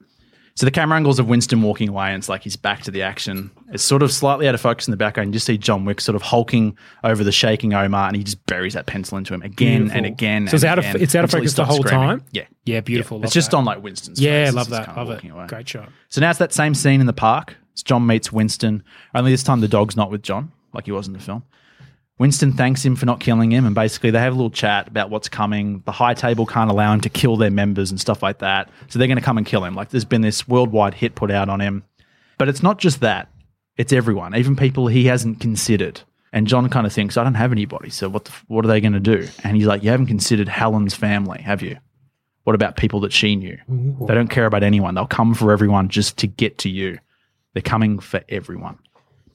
So 0.56 0.64
the 0.64 0.70
camera 0.72 0.96
angles 0.96 1.18
of 1.18 1.28
Winston 1.28 1.60
walking 1.60 1.90
away, 1.90 2.08
and 2.08 2.16
it's 2.16 2.28
like 2.30 2.42
he's 2.42 2.56
back 2.56 2.82
to 2.84 2.90
the 2.90 3.02
action. 3.02 3.50
It's 3.72 3.82
sort 3.84 4.02
of 4.02 4.10
slightly 4.10 4.48
out 4.48 4.54
of 4.54 4.60
focus 4.60 4.88
in 4.88 4.90
the 4.90 4.96
background. 4.96 5.28
You 5.28 5.32
just 5.34 5.44
see 5.46 5.58
John 5.58 5.84
Wick 5.84 6.00
sort 6.00 6.16
of 6.16 6.22
hulking 6.22 6.78
over 7.04 7.22
the 7.22 7.30
shaking 7.30 7.74
Omar, 7.74 8.08
and 8.08 8.16
he 8.16 8.24
just 8.24 8.44
buries 8.46 8.72
that 8.72 8.86
pencil 8.86 9.18
into 9.18 9.34
him 9.34 9.42
again 9.42 9.82
Beautiful. 9.82 9.96
and 9.98 10.06
again. 10.06 10.48
So 10.48 10.54
it's 10.54 10.64
out 10.64 10.78
of- 10.78 10.84
it's 10.96 11.14
out 11.14 11.24
of 11.24 11.30
focus 11.30 11.52
the 11.52 11.66
whole 11.66 11.82
screaming. 11.82 12.08
time? 12.08 12.22
Yeah, 12.32 12.44
Yeah, 12.64 12.80
beautiful. 12.80 13.18
It's 13.18 13.24
Love 13.26 13.32
just 13.34 13.50
that. 13.50 13.56
on 13.58 13.64
like 13.66 13.82
Winston's. 13.82 14.18
Yeah, 14.18 14.46
face 14.46 14.54
love 14.54 14.70
that. 14.70 14.86
kind 14.86 14.98
of 14.98 15.08
Love 15.08 15.24
it. 15.24 15.30
away. 15.30 15.46
Great 15.46 15.68
shot. 15.68 15.90
So 16.08 16.20
now 16.22 16.30
it's 16.30 16.38
that 16.38 16.54
same 16.54 16.74
scene 16.74 17.00
in 17.00 17.06
the 17.06 17.12
park. 17.12 17.54
It's 17.74 17.82
John 17.82 18.06
meets 18.06 18.32
Winston. 18.32 18.82
Only 19.14 19.32
this 19.32 19.42
time 19.42 19.60
the 19.60 19.68
dog's 19.68 19.94
not 19.94 20.10
with 20.10 20.22
John, 20.22 20.50
like 20.72 20.86
he 20.86 20.92
was 20.92 21.06
in 21.06 21.12
the 21.12 21.18
film. 21.20 21.42
Winston 22.18 22.52
thanks 22.52 22.84
him 22.84 22.96
for 22.96 23.04
not 23.04 23.20
killing 23.20 23.50
him, 23.52 23.66
and 23.66 23.74
basically 23.74 24.10
they 24.10 24.20
have 24.20 24.32
a 24.32 24.36
little 24.36 24.50
chat 24.50 24.88
about 24.88 25.10
what's 25.10 25.28
coming. 25.28 25.82
The 25.84 25.92
high 25.92 26.14
table 26.14 26.46
can't 26.46 26.70
allow 26.70 26.92
him 26.92 27.02
to 27.02 27.10
kill 27.10 27.36
their 27.36 27.50
members 27.50 27.90
and 27.90 28.00
stuff 28.00 28.22
like 28.22 28.38
that, 28.38 28.70
so 28.88 28.98
they're 28.98 29.08
going 29.08 29.18
to 29.18 29.24
come 29.24 29.36
and 29.36 29.46
kill 29.46 29.64
him. 29.64 29.74
Like 29.74 29.90
there's 29.90 30.04
been 30.06 30.22
this 30.22 30.48
worldwide 30.48 30.94
hit 30.94 31.14
put 31.14 31.30
out 31.30 31.48
on 31.48 31.60
him, 31.60 31.84
but 32.38 32.48
it's 32.48 32.62
not 32.62 32.78
just 32.78 33.00
that; 33.00 33.28
it's 33.76 33.92
everyone, 33.92 34.34
even 34.34 34.56
people 34.56 34.86
he 34.86 35.04
hasn't 35.06 35.40
considered. 35.40 36.00
And 36.32 36.46
John 36.46 36.68
kind 36.68 36.86
of 36.86 36.92
thinks, 36.92 37.16
I 37.16 37.24
don't 37.24 37.34
have 37.34 37.52
anybody, 37.52 37.88
so 37.88 38.08
what? 38.08 38.24
The, 38.26 38.30
f- 38.30 38.44
what 38.48 38.64
are 38.64 38.68
they 38.68 38.80
going 38.80 38.92
to 38.92 39.00
do? 39.00 39.26
And 39.44 39.56
he's 39.56 39.66
like, 39.66 39.82
You 39.82 39.90
haven't 39.90 40.06
considered 40.06 40.48
Helen's 40.48 40.94
family, 40.94 41.40
have 41.42 41.62
you? 41.62 41.78
What 42.44 42.54
about 42.54 42.76
people 42.76 43.00
that 43.00 43.12
she 43.12 43.36
knew? 43.36 43.58
They 44.06 44.14
don't 44.14 44.28
care 44.28 44.46
about 44.46 44.62
anyone. 44.62 44.94
They'll 44.94 45.06
come 45.06 45.34
for 45.34 45.50
everyone 45.50 45.88
just 45.88 46.16
to 46.18 46.26
get 46.26 46.58
to 46.58 46.68
you. 46.68 46.98
They're 47.54 47.62
coming 47.62 47.98
for 47.98 48.22
everyone. 48.28 48.78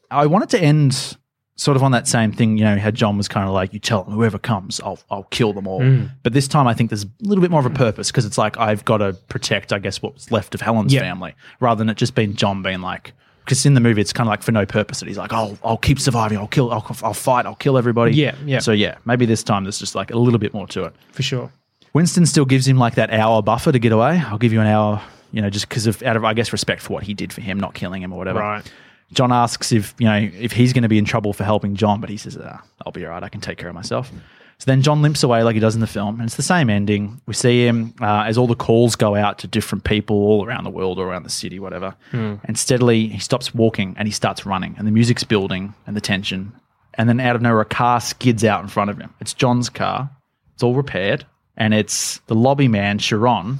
I 0.09 0.27
wanted 0.27 0.49
to 0.49 0.59
end 0.59 1.17
sort 1.61 1.77
of 1.77 1.83
on 1.83 1.91
that 1.91 2.07
same 2.07 2.31
thing, 2.31 2.57
you 2.57 2.63
know, 2.63 2.75
how 2.79 2.89
John 2.89 3.17
was 3.17 3.27
kind 3.27 3.47
of 3.47 3.53
like, 3.53 3.71
you 3.71 3.79
tell 3.79 4.03
them 4.03 4.15
whoever 4.15 4.39
comes, 4.39 4.81
I'll, 4.81 4.97
I'll 5.11 5.25
kill 5.25 5.53
them 5.53 5.67
all. 5.67 5.81
Mm. 5.81 6.09
But 6.23 6.33
this 6.33 6.47
time 6.47 6.65
I 6.65 6.73
think 6.73 6.89
there's 6.89 7.03
a 7.03 7.09
little 7.21 7.43
bit 7.43 7.51
more 7.51 7.59
of 7.59 7.67
a 7.67 7.69
purpose 7.69 8.09
because 8.09 8.25
it's 8.25 8.39
like, 8.39 8.57
I've 8.57 8.83
got 8.83 8.97
to 8.97 9.13
protect, 9.29 9.71
I 9.71 9.77
guess, 9.77 10.01
what's 10.01 10.31
left 10.31 10.55
of 10.55 10.61
Helen's 10.61 10.91
Yeah. 10.91 11.01
family 11.01 11.35
rather 11.59 11.77
than 11.77 11.89
it 11.89 11.97
just 11.97 12.15
being 12.15 12.33
John 12.33 12.63
being 12.63 12.81
like, 12.81 13.13
because 13.45 13.63
in 13.63 13.75
the 13.75 13.79
movie 13.79 14.01
it's 14.01 14.11
kind 14.11 14.27
of 14.27 14.31
like 14.31 14.41
for 14.41 14.51
no 14.51 14.65
purpose 14.65 15.01
that 15.01 15.07
he's 15.07 15.19
like, 15.19 15.33
I'll, 15.33 15.55
I'll 15.63 15.77
keep 15.77 15.99
surviving, 15.99 16.39
I'll 16.39 16.47
kill, 16.47 16.71
I'll, 16.71 16.83
I'll 17.03 17.13
fight, 17.13 17.45
I'll 17.45 17.53
kill 17.53 17.77
everybody. 17.77 18.15
Yeah, 18.15 18.33
yeah. 18.43 18.57
So 18.57 18.71
yeah, 18.71 18.97
maybe 19.05 19.27
this 19.27 19.43
time 19.43 19.63
there's 19.63 19.77
just 19.77 19.93
like 19.93 20.09
a 20.09 20.17
little 20.17 20.39
bit 20.39 20.55
more 20.55 20.65
to 20.69 20.85
it. 20.85 20.95
For 21.11 21.21
sure. 21.21 21.51
Winston 21.93 22.25
still 22.25 22.45
gives 22.45 22.67
him 22.67 22.77
like 22.77 22.95
that 22.95 23.11
hour 23.11 23.43
buffer 23.43 23.71
to 23.71 23.77
get 23.79 23.91
away. 23.91 24.19
I'll 24.25 24.39
give 24.39 24.51
you 24.51 24.61
an 24.61 24.67
hour, 24.67 24.99
you 25.31 25.43
know, 25.43 25.51
just 25.51 25.69
because 25.69 25.85
of 25.85 26.01
out 26.01 26.15
of 26.17 26.23
I 26.25 26.33
guess 26.33 26.51
respect 26.51 26.81
for 26.81 26.93
what 26.93 27.03
he 27.03 27.13
did 27.13 27.31
for 27.31 27.41
him, 27.41 27.59
not 27.59 27.75
killing 27.75 28.01
him 28.01 28.11
or 28.13 28.17
whatever. 28.17 28.39
Right. 28.39 28.71
John 29.13 29.31
asks 29.31 29.71
if 29.71 29.93
you 29.99 30.05
know 30.07 30.29
if 30.39 30.51
he's 30.51 30.73
going 30.73 30.83
to 30.83 30.89
be 30.89 30.97
in 30.97 31.05
trouble 31.05 31.33
for 31.33 31.43
helping 31.43 31.75
John, 31.75 31.99
but 32.01 32.09
he 32.09 32.17
says, 32.17 32.37
ah, 32.41 32.61
"I'll 32.85 32.91
be 32.91 33.05
all 33.05 33.11
right. 33.11 33.23
I 33.23 33.29
can 33.29 33.41
take 33.41 33.57
care 33.57 33.69
of 33.69 33.75
myself." 33.75 34.11
So 34.57 34.65
then 34.65 34.83
John 34.83 35.01
limps 35.01 35.23
away 35.23 35.41
like 35.41 35.55
he 35.55 35.59
does 35.59 35.73
in 35.73 35.81
the 35.81 35.87
film, 35.87 36.19
and 36.19 36.27
it's 36.27 36.35
the 36.35 36.43
same 36.43 36.69
ending. 36.69 37.19
We 37.25 37.33
see 37.33 37.65
him 37.65 37.95
uh, 37.99 38.25
as 38.27 38.37
all 38.37 38.45
the 38.45 38.55
calls 38.55 38.95
go 38.95 39.15
out 39.15 39.39
to 39.39 39.47
different 39.47 39.85
people 39.85 40.15
all 40.17 40.45
around 40.45 40.65
the 40.65 40.69
world 40.69 40.99
or 40.99 41.07
around 41.07 41.23
the 41.23 41.31
city, 41.31 41.59
whatever. 41.59 41.95
Hmm. 42.11 42.35
And 42.43 42.59
steadily 42.59 43.07
he 43.07 43.17
stops 43.17 43.55
walking 43.55 43.95
and 43.97 44.07
he 44.07 44.11
starts 44.13 44.45
running, 44.45 44.75
and 44.77 44.85
the 44.85 44.91
music's 44.91 45.23
building 45.23 45.73
and 45.87 45.95
the 45.95 46.01
tension. 46.01 46.53
And 46.93 47.09
then 47.09 47.19
out 47.19 47.35
of 47.35 47.41
nowhere, 47.41 47.61
a 47.61 47.65
car 47.65 47.99
skids 47.99 48.43
out 48.43 48.61
in 48.61 48.67
front 48.67 48.91
of 48.91 48.99
him. 48.99 49.11
It's 49.19 49.33
John's 49.33 49.69
car. 49.69 50.11
It's 50.53 50.61
all 50.61 50.75
repaired, 50.75 51.25
and 51.57 51.73
it's 51.73 52.19
the 52.27 52.35
lobby 52.35 52.67
man 52.67 52.99
Charon 52.99 53.57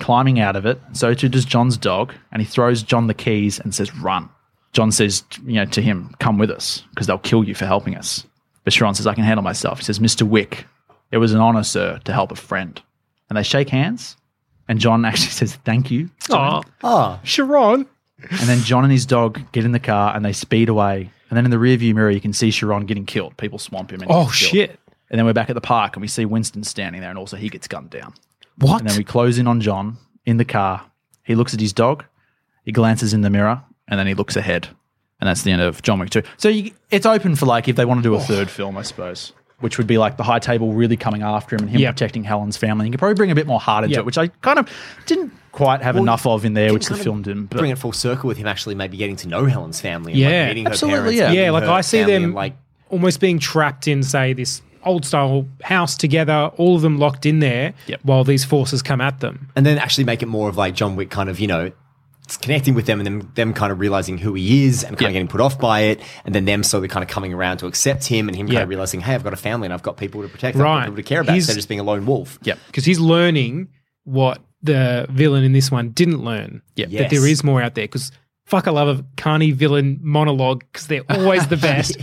climbing 0.00 0.40
out 0.40 0.56
of 0.56 0.66
it. 0.66 0.80
So 0.94 1.14
too 1.14 1.28
does 1.28 1.44
John's 1.44 1.76
dog, 1.76 2.12
and 2.32 2.42
he 2.42 2.46
throws 2.48 2.82
John 2.82 3.06
the 3.06 3.14
keys 3.14 3.60
and 3.60 3.72
says, 3.72 3.94
"Run." 3.94 4.28
John 4.72 4.92
says, 4.92 5.24
you 5.46 5.54
know, 5.54 5.64
to 5.66 5.80
him, 5.82 6.14
"Come 6.20 6.38
with 6.38 6.50
us, 6.50 6.82
because 6.90 7.06
they'll 7.06 7.18
kill 7.18 7.44
you 7.44 7.54
for 7.54 7.66
helping 7.66 7.96
us." 7.96 8.24
But 8.64 8.72
Charon 8.72 8.94
says, 8.94 9.06
"I 9.06 9.14
can 9.14 9.24
handle 9.24 9.42
myself." 9.42 9.78
He 9.78 9.84
says, 9.84 10.00
"Mister 10.00 10.24
Wick, 10.26 10.66
it 11.10 11.18
was 11.18 11.32
an 11.32 11.40
honor, 11.40 11.62
sir, 11.64 12.00
to 12.04 12.12
help 12.12 12.30
a 12.32 12.36
friend." 12.36 12.80
And 13.30 13.36
they 13.36 13.42
shake 13.42 13.68
hands, 13.70 14.16
and 14.68 14.78
John 14.78 15.04
actually 15.06 15.30
says, 15.30 15.54
"Thank 15.64 15.90
you." 15.90 16.10
to 16.24 16.32
him. 16.32 16.38
oh, 16.38 16.62
Oh, 16.82 17.20
Charon. 17.24 17.86
And 18.30 18.48
then 18.48 18.60
John 18.62 18.82
and 18.84 18.92
his 18.92 19.06
dog 19.06 19.40
get 19.52 19.64
in 19.64 19.70
the 19.72 19.78
car 19.78 20.12
and 20.16 20.24
they 20.24 20.32
speed 20.32 20.68
away. 20.68 21.12
And 21.30 21.36
then 21.36 21.44
in 21.44 21.52
the 21.52 21.56
rearview 21.56 21.94
mirror, 21.94 22.10
you 22.10 22.20
can 22.20 22.32
see 22.32 22.50
Charon 22.50 22.84
getting 22.84 23.06
killed. 23.06 23.36
People 23.36 23.60
swamp 23.60 23.92
him. 23.92 24.00
And 24.02 24.10
Oh 24.10 24.28
shit. 24.28 24.80
And 25.08 25.16
then 25.18 25.24
we're 25.24 25.32
back 25.34 25.48
at 25.50 25.54
the 25.54 25.60
park 25.60 25.94
and 25.94 26.00
we 26.00 26.08
see 26.08 26.24
Winston 26.24 26.64
standing 26.64 27.00
there, 27.00 27.10
and 27.10 27.18
also 27.18 27.36
he 27.36 27.48
gets 27.48 27.68
gunned 27.68 27.90
down. 27.90 28.12
What? 28.56 28.80
And 28.80 28.90
then 28.90 28.98
we 28.98 29.04
close 29.04 29.38
in 29.38 29.46
on 29.46 29.60
John 29.60 29.98
in 30.26 30.36
the 30.36 30.44
car. 30.44 30.84
He 31.22 31.36
looks 31.36 31.54
at 31.54 31.60
his 31.60 31.72
dog, 31.72 32.04
he 32.64 32.72
glances 32.72 33.14
in 33.14 33.20
the 33.20 33.30
mirror, 33.30 33.62
and 33.88 33.98
then 33.98 34.06
he 34.06 34.14
looks 34.14 34.36
ahead. 34.36 34.68
And 35.20 35.26
that's 35.28 35.42
the 35.42 35.50
end 35.50 35.62
of 35.62 35.82
John 35.82 35.98
Wick 35.98 36.10
2. 36.10 36.22
So 36.36 36.48
you, 36.48 36.70
it's 36.90 37.04
open 37.06 37.34
for 37.34 37.46
like 37.46 37.66
if 37.66 37.74
they 37.76 37.84
want 37.84 37.98
to 37.98 38.02
do 38.02 38.14
a 38.14 38.18
oh. 38.18 38.20
third 38.20 38.48
film, 38.48 38.76
I 38.76 38.82
suppose, 38.82 39.32
which 39.58 39.76
would 39.76 39.88
be 39.88 39.98
like 39.98 40.16
the 40.16 40.22
high 40.22 40.38
table 40.38 40.72
really 40.72 40.96
coming 40.96 41.22
after 41.22 41.56
him 41.56 41.62
and 41.62 41.70
him 41.70 41.80
Yep. 41.80 41.94
protecting 41.96 42.22
Helen's 42.22 42.56
family. 42.56 42.86
You 42.86 42.92
could 42.92 43.00
probably 43.00 43.14
bring 43.16 43.32
a 43.32 43.34
bit 43.34 43.46
more 43.48 43.58
heart 43.58 43.82
into 43.84 43.94
Yep. 43.94 44.00
it, 44.00 44.06
which 44.06 44.18
I 44.18 44.28
kind 44.28 44.60
of 44.60 44.70
didn't 45.06 45.32
quite 45.50 45.82
have 45.82 45.96
Well, 45.96 46.04
enough 46.04 46.24
of 46.24 46.44
in 46.44 46.54
there, 46.54 46.72
which 46.72 46.84
the 46.84 46.90
kind 46.90 47.00
of 47.00 47.04
film 47.04 47.22
didn't. 47.22 47.46
But 47.46 47.58
bring 47.58 47.72
it 47.72 47.78
full 47.78 47.92
circle 47.92 48.28
with 48.28 48.36
him 48.38 48.46
actually 48.46 48.76
maybe 48.76 48.96
getting 48.96 49.16
to 49.16 49.28
know 49.28 49.44
Helen's 49.46 49.80
family. 49.80 50.12
And 50.12 50.20
Yeah. 50.20 50.28
like 50.42 50.48
meeting 50.50 50.64
her 50.66 50.70
Absolutely, 50.70 50.98
parents, 50.98 51.18
yeah. 51.18 51.28
meeting 51.30 51.44
Yeah, 51.46 51.50
like 51.50 51.64
her 51.64 51.70
I 51.70 51.80
see 51.80 51.98
family 51.98 52.12
them 52.12 52.24
and, 52.24 52.34
like 52.34 52.56
almost 52.90 53.18
being 53.18 53.40
trapped 53.40 53.88
in, 53.88 54.04
say, 54.04 54.32
this 54.34 54.62
old 54.84 55.04
style 55.04 55.46
house 55.64 55.96
together, 55.96 56.52
all 56.56 56.76
of 56.76 56.82
them 56.82 56.98
locked 56.98 57.26
in 57.26 57.40
there 57.40 57.74
Yep. 57.88 58.00
while 58.04 58.22
these 58.22 58.44
forces 58.44 58.82
come 58.82 59.00
at 59.00 59.18
them. 59.18 59.48
and 59.56 59.66
then 59.66 59.78
actually 59.78 60.04
make 60.04 60.22
it 60.22 60.26
more 60.26 60.48
of 60.48 60.56
like 60.56 60.74
John 60.76 60.94
Wick 60.94 61.10
kind 61.10 61.28
of, 61.28 61.40
you 61.40 61.48
know, 61.48 61.72
it's 61.87 61.87
connecting 62.36 62.74
with 62.74 62.86
them 62.86 63.00
and 63.00 63.06
then 63.06 63.30
them 63.34 63.54
kind 63.54 63.72
of 63.72 63.80
realizing 63.80 64.18
who 64.18 64.34
he 64.34 64.66
is 64.66 64.82
and 64.84 64.96
kind 64.96 65.02
Yeah. 65.02 65.08
of 65.08 65.12
getting 65.14 65.28
put 65.28 65.40
off 65.40 65.58
by 65.58 65.80
it. 65.80 66.00
And 66.24 66.34
then 66.34 66.44
them 66.44 66.62
slowly 66.62 66.88
kind 66.88 67.02
of 67.02 67.08
coming 67.08 67.32
around 67.32 67.58
to 67.58 67.66
accept 67.66 68.06
him 68.06 68.28
and 68.28 68.36
him 68.36 68.46
kind 68.48 68.58
of 68.60 68.68
realizing, 68.68 69.00
hey, 69.00 69.14
I've 69.14 69.24
got 69.24 69.32
a 69.32 69.36
family 69.36 69.66
and 69.66 69.72
I've 69.74 69.82
got 69.82 69.96
people 69.96 70.22
to 70.22 70.28
protect, 70.28 70.56
Right. 70.56 70.80
got 70.80 70.84
people 70.84 70.96
to 70.96 71.02
care 71.02 71.20
about 71.22 71.32
He's- 71.32 71.44
instead 71.44 71.52
of 71.52 71.58
just 71.58 71.68
being 71.68 71.80
a 71.80 71.84
lone 71.84 72.04
wolf. 72.06 72.38
Yep. 72.42 72.58
Because 72.66 72.84
he's 72.84 73.00
learning 73.00 73.68
what 74.04 74.40
the 74.62 75.06
villain 75.10 75.44
in 75.44 75.52
this 75.52 75.70
one 75.70 75.90
didn't 75.90 76.22
learn. 76.24 76.62
Yep. 76.76 76.88
That 76.90 76.94
Yes. 76.94 77.10
there 77.10 77.26
is 77.26 77.42
more 77.44 77.62
out 77.62 77.74
there. 77.74 77.84
Because 77.84 78.10
fuck, 78.44 78.66
I 78.66 78.70
love 78.70 78.88
a 78.98 79.04
Carney 79.16 79.50
villain 79.52 79.98
monologue 80.02 80.64
because 80.72 80.86
they're 80.88 81.04
always 81.10 81.46
the 81.48 81.56
best. 81.70 81.96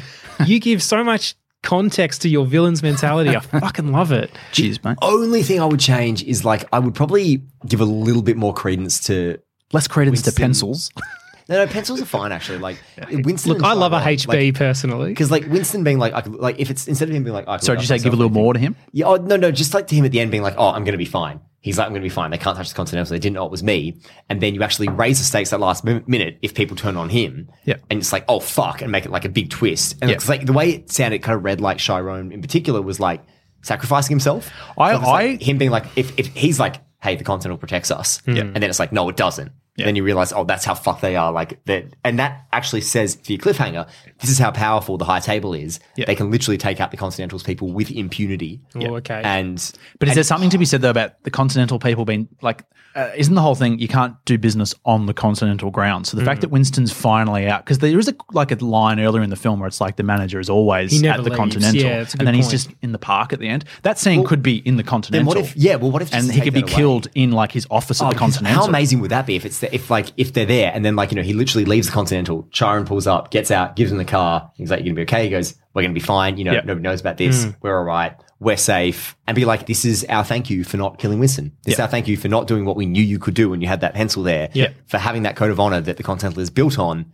you 0.45 0.59
give 0.59 0.82
so 0.82 1.03
much 1.03 1.36
context 1.63 2.21
to 2.21 2.30
your 2.30 2.45
villain's 2.45 2.84
mentality. 2.84 3.36
I 3.36 3.39
fucking 3.59 3.91
love 3.91 4.11
it. 4.11 4.30
Cheers, 4.51 4.84
mate. 4.84 4.97
Only 5.01 5.41
thing 5.41 5.59
I 5.59 5.65
would 5.65 5.80
change 5.80 6.21
is 6.23 6.45
like, 6.45 6.63
I 6.71 6.78
would 6.78 6.93
probably 6.93 7.41
give 7.67 7.82
a 7.82 7.86
little 7.86 8.21
bit 8.21 8.38
more 8.38 8.53
credence 8.53 8.99
to 9.07 9.39
Less 9.74 9.88
credence 9.88 10.22
to 10.24 10.32
pencils. 10.32 10.91
No, 11.47 11.63
no, 11.63 11.72
pencils 11.72 12.01
are 12.01 12.05
fine 12.05 12.32
actually. 12.32 12.57
Like 12.57 12.80
Winston. 13.11 13.53
Look, 13.53 13.61
I 13.61 13.74
love 13.74 13.93
a 13.93 13.99
HB 13.99 14.55
personally. 14.55 15.09
because 15.09 15.30
like 15.30 15.45
Winston 15.45 15.84
being 15.84 15.99
like, 15.99 16.13
I 16.13 16.22
could, 16.22 16.34
like 16.34 16.59
if 16.59 16.72
it's 16.72 16.88
instead 16.88 17.07
of 17.07 17.13
him 17.13 17.24
being 17.24 17.36
like, 17.36 17.45
oh, 17.47 17.51
I 17.51 17.57
could 17.57 17.66
Sorry, 17.66 17.76
look 17.76 17.82
did 17.82 17.84
you 17.84 17.88
say 17.89 17.95
after 17.97 18.03
give 18.05 18.13
a 18.13 18.16
little 18.16 18.32
more 18.32 18.51
to 18.53 18.59
him? 18.59 18.76
Yeah, 18.93 19.05
oh, 19.05 19.18
no, 19.18 19.36
no, 19.38 19.51
just 19.51 19.76
like 19.76 19.86
to 19.89 19.95
him 19.95 20.05
at 20.05 20.11
the 20.11 20.22
end 20.22 20.32
being 20.32 20.41
like, 20.41 20.55
oh, 20.57 20.70
I'm 20.70 20.84
going 20.86 20.93
to 20.93 20.97
be 20.97 21.05
fine. 21.05 21.39
He's 21.61 21.78
like, 21.78 21.86
I'm 21.86 21.91
going 21.91 22.01
to 22.01 22.05
be 22.05 22.09
fine. 22.09 22.32
They 22.32 22.39
can't 22.39 22.57
touch 22.57 22.70
the 22.70 22.74
Continental. 22.74 23.11
They 23.11 23.20
didn't 23.20 23.36
know 23.36 23.45
it 23.45 23.51
was 23.51 23.61
me. 23.61 24.01
And 24.28 24.41
then 24.41 24.55
you 24.55 24.63
actually 24.63 24.88
raise 24.88 25.20
the 25.20 25.24
stakes 25.24 25.51
that 25.51 25.59
last 25.59 25.84
mi- 25.84 26.01
minute 26.07 26.39
if 26.41 26.55
people 26.55 26.76
turn 26.76 26.97
on 26.97 27.09
him. 27.09 27.47
Yeah. 27.66 27.76
And 27.91 27.99
it's 27.99 28.11
like, 28.11 28.26
oh, 28.28 28.39
fuck, 28.39 28.82
and 28.82 28.91
make 28.91 29.05
it 29.05 29.11
like 29.11 29.26
a 29.26 29.30
big 29.30 29.51
twist. 29.51 29.99
And 30.01 30.09
Yeah. 30.09 30.16
it's 30.16 30.28
like 30.28 30.47
the 30.47 30.53
way 30.53 30.72
it 30.72 30.91
sounded 30.91 31.22
kind 31.22 31.38
of 31.38 31.43
read 31.43 31.61
like 31.61 31.78
Charon 31.78 32.32
in 32.32 32.41
particular 32.41 32.82
was 32.82 32.99
like 32.99 33.22
sacrificing 33.61 34.16
himself. 34.16 34.49
I- 34.80 34.93
So 34.93 34.97
it's 34.97 35.05
like 35.07 35.41
I- 35.41 35.43
him 35.43 35.59
being 35.59 35.70
like, 35.70 35.86
if, 35.95 36.18
if 36.18 36.28
he's 36.36 36.59
like, 36.59 36.78
hey, 37.06 37.16
the 37.16 37.24
Continental 37.24 37.58
protects 37.58 37.91
us. 37.91 38.22
Yeah. 38.28 38.41
And 38.41 38.56
then 38.56 38.70
it's 38.70 38.80
like, 38.80 38.91
no, 38.91 39.08
it 39.10 39.16
doesn't. 39.16 39.51
Yeah. 39.78 39.86
Then 39.86 39.95
you 39.97 40.03
realize, 40.03 40.32
oh, 40.32 40.45
that's 40.45 40.63
how 40.63 40.73
fucked 40.73 41.01
they 41.01 41.17
are. 41.17 41.34
Like 41.34 41.63
that, 41.65 41.86
and 42.05 42.17
that 42.19 42.45
actually 42.53 42.80
says 42.82 43.15
for 43.21 43.34
your 43.34 43.39
cliffhanger, 43.39 43.88
this 44.21 44.30
is 44.30 44.39
how 44.39 44.51
powerful 44.51 44.97
the 44.97 45.03
high 45.05 45.19
table 45.19 45.53
is. 45.53 45.82
Yeah. 45.97 46.05
They 46.05 46.15
can 46.15 46.32
literally 46.32 46.57
take 46.57 46.80
out 46.80 46.91
the 46.91 46.97
Continentals 46.97 47.43
people 47.43 47.71
with 47.73 47.91
impunity. 47.91 48.61
Oh, 48.76 48.95
okay. 48.97 49.21
And 49.23 49.57
But 49.99 50.07
is 50.07 50.11
and- 50.11 50.15
there 50.17 50.23
something 50.23 50.49
to 50.51 50.57
be 50.57 50.63
said 50.65 50.82
though 50.82 50.91
about 50.91 51.21
the 51.23 51.32
continental 51.32 51.78
people 51.80 52.05
being 52.05 52.30
like? 52.41 52.63
Uh, 52.95 53.11
isn't 53.17 53.36
the 53.36 53.41
whole 53.41 53.55
thing 53.55 53.78
you 53.78 53.89
can't 53.89 54.15
do 54.23 54.38
business 54.38 54.73
on 54.86 55.05
the 55.05 55.13
continental 55.13 55.69
ground? 55.69 56.07
So 56.07 56.15
the 56.15 56.23
fact 56.23 56.39
that 56.39 56.49
Winston's 56.49 56.93
finally 56.93 57.45
out 57.45 57.65
because 57.65 57.80
there 57.80 57.99
is 57.99 58.07
a 58.07 58.15
like 58.32 58.53
a 58.53 58.55
line 58.63 59.01
earlier 59.01 59.21
in 59.21 59.30
the 59.30 59.36
film 59.36 59.59
where 59.59 59.67
it's 59.67 59.82
like 59.82 59.97
the 59.97 60.03
manager 60.03 60.39
is 60.39 60.49
always 60.49 60.93
He 60.93 60.99
never 61.01 61.17
at 61.17 61.23
the 61.26 61.30
leaves. 61.32 61.36
continental, 61.38 61.82
Yeah, 61.82 61.97
that's 61.97 62.13
a 62.13 62.15
and 62.15 62.19
good 62.19 62.28
then 62.28 62.34
he's 62.36 62.47
just 62.47 62.69
in 62.82 62.93
the 62.93 62.97
park 62.97 63.34
at 63.34 63.39
the 63.39 63.49
end. 63.49 63.65
That 63.82 63.99
scene 63.99 64.23
could 64.23 64.41
be 64.41 64.59
in 64.65 64.78
the 64.78 64.84
Then 64.84 64.89
continental. 64.89 65.28
what 65.28 65.38
if? 65.38 65.57
Yeah. 65.57 65.76
Well, 65.76 65.91
what 65.91 66.03
if? 66.03 66.13
and 66.13 66.32
he 66.32 66.39
could 66.39 66.53
be 66.53 66.61
away- 66.61 66.71
killed 66.71 67.07
in 67.15 67.34
like 67.34 67.51
his 67.51 67.67
office 67.69 68.01
Oh, 68.01 68.05
at 68.05 68.13
the 68.13 68.17
continental. 68.17 68.61
How 68.61 68.65
amazing 68.65 69.01
would 69.01 69.11
that 69.11 69.26
be 69.26 69.36
if 69.36 69.45
it's 69.45 69.59
the, 69.59 69.64
if 69.72 69.89
like 69.89 70.07
if 70.18 70.34
they're 70.34 70.45
there 70.45 70.72
and 70.74 70.84
then 70.84 70.95
like 70.95 71.11
you 71.11 71.16
know 71.16 71.22
he 71.24 71.34
literally 71.34 71.66
leaves 71.66 71.88
the 71.88 71.93
Continental, 71.93 72.47
Charon 72.51 72.86
pulls 72.86 73.07
up, 73.07 73.32
gets 73.32 73.51
out, 73.51 73.76
gives 73.76 73.91
him 73.91 73.97
the 73.97 74.05
car. 74.05 74.51
He's 74.55 74.70
like, 74.72 74.80
"You're 74.80 74.93
gonna 74.95 75.05
be 75.05 75.11
okay." 75.13 75.24
He 75.24 75.30
goes, 75.30 75.55
"We're 75.74 75.82
gonna 75.84 75.93
be 75.93 75.99
fine." 75.99 76.38
You 76.38 76.45
know, 76.45 76.53
Yeah. 76.53 76.61
nobody 76.66 76.82
knows 76.82 77.01
about 77.01 77.18
this. 77.18 77.43
Hmm. 77.45 77.51
We're 77.61 77.78
all 77.78 77.84
right. 77.84 78.13
We're 78.39 78.57
safe. 78.57 79.16
And 79.28 79.36
be 79.36 79.45
like, 79.45 79.66
"This 79.66 79.86
is 79.86 80.05
our 80.09 80.24
thank 80.24 80.49
you 80.49 80.63
for 80.63 80.78
not 80.78 80.99
killing 80.99 81.20
Winston. 81.20 81.51
This 81.63 81.76
is 81.76 81.80
our 81.80 81.88
thank 81.88 82.07
you 82.07 82.18
for 82.18 82.28
not 82.28 82.47
doing 82.47 82.66
what 82.66 82.76
we 82.76 82.86
knew 82.86 83.01
you 83.03 83.18
could 83.20 83.34
do 83.34 83.49
when 83.49 83.61
you 83.61 83.68
had 83.68 83.82
that 83.82 83.93
pencil 83.93 84.24
there. 84.24 84.49
Yeah. 84.53 84.70
For 84.88 84.97
having 84.97 85.24
that 85.24 85.36
code 85.36 85.51
of 85.51 85.59
honor 85.59 85.82
that 85.82 85.97
the 85.97 86.03
Continental 86.03 86.41
is 86.41 86.49
built 86.49 86.78
on. 86.80 87.05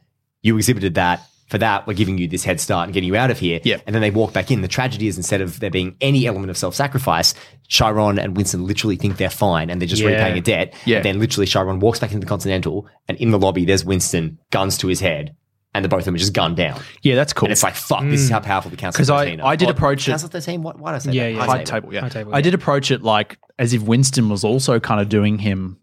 You 0.42 0.58
exhibited 0.58 0.96
that." 0.96 1.22
For 1.52 1.58
that, 1.58 1.86
we're 1.86 1.94
giving 1.96 2.18
you 2.18 2.30
this 2.30 2.46
head 2.46 2.62
start 2.62 2.86
and 2.88 2.94
getting 2.94 3.08
you 3.10 3.18
out 3.18 3.30
of 3.30 3.38
here. 3.38 3.60
Yeah. 3.66 3.82
And 3.86 3.94
then 3.94 4.02
they 4.02 4.10
walk 4.10 4.32
back 4.32 4.52
in. 4.52 4.62
The 4.62 4.70
tragedy 4.70 5.08
is 5.08 5.18
instead 5.18 5.42
of 5.42 5.60
there 5.60 5.70
being 5.70 5.98
any 6.00 6.26
element 6.26 6.50
of 6.50 6.58
self 6.58 6.74
sacrifice, 6.76 7.34
Charon 7.68 8.18
and 8.18 8.38
Winston 8.38 8.66
literally 8.66 8.96
think 8.96 9.18
they're 9.18 9.30
fine 9.30 9.70
and 9.70 9.82
they're 9.82 9.88
just 9.88 10.02
Yeah. 10.02 10.12
repaying 10.12 10.38
a 10.38 10.42
debt. 10.42 10.74
Yeah. 10.86 10.98
And 10.98 11.06
then 11.06 11.20
literally 11.20 11.46
Charon 11.46 11.80
walks 11.80 12.00
back 12.00 12.12
into 12.14 12.26
the 12.26 12.30
Continental 12.30 12.88
and 13.10 13.18
in 13.18 13.32
the 13.32 13.38
lobby 13.38 13.66
there's 13.66 13.84
Winston, 13.84 14.38
guns 14.52 14.78
to 14.78 14.88
his 14.88 15.02
head, 15.02 15.36
and 15.76 15.84
the 15.84 15.90
both 15.90 16.00
of 16.00 16.06
them 16.06 16.16
are 16.16 16.20
just 16.20 16.32
gunned 16.34 16.56
down. 16.56 16.80
yeah, 17.02 17.16
that's 17.16 17.34
cool. 17.34 17.48
And 17.48 17.52
it's 17.52 17.64
like, 17.64 17.76
fuck, 17.76 18.04
this 18.06 18.22
is 18.22 18.30
mm. 18.30 18.34
how 18.34 18.40
powerful 18.40 18.72
the 18.72 18.78
Council 18.78 18.98
'Cause 19.00 19.10
I- 19.10 19.26
13 19.26 19.42
are. 19.42 19.48
I 19.48 19.58
did 19.58 19.68
Oh, 19.68 19.72
approach 19.72 20.08
it- 20.08 20.12
Council 20.12 20.30
13? 20.30 20.64
What, 20.64 20.80
why 20.80 20.92
did 20.92 20.96
I 20.96 21.00
say 21.00 21.12
Yeah, 21.12 21.24
that? 21.24 21.34
yeah. 21.34 21.46
high 21.46 21.64
table, 21.66 21.94
yeah. 21.94 22.00
High 22.00 22.10
table, 22.10 22.34
I 22.34 22.40
did 22.40 22.54
approach 22.54 22.92
it 22.92 23.04
like 23.04 23.38
as 23.60 23.74
if 23.74 23.82
Winston 23.82 24.30
was 24.30 24.46
also 24.46 24.80
kind 24.80 25.02
of 25.02 25.10
doing 25.10 25.40
him 25.40 25.80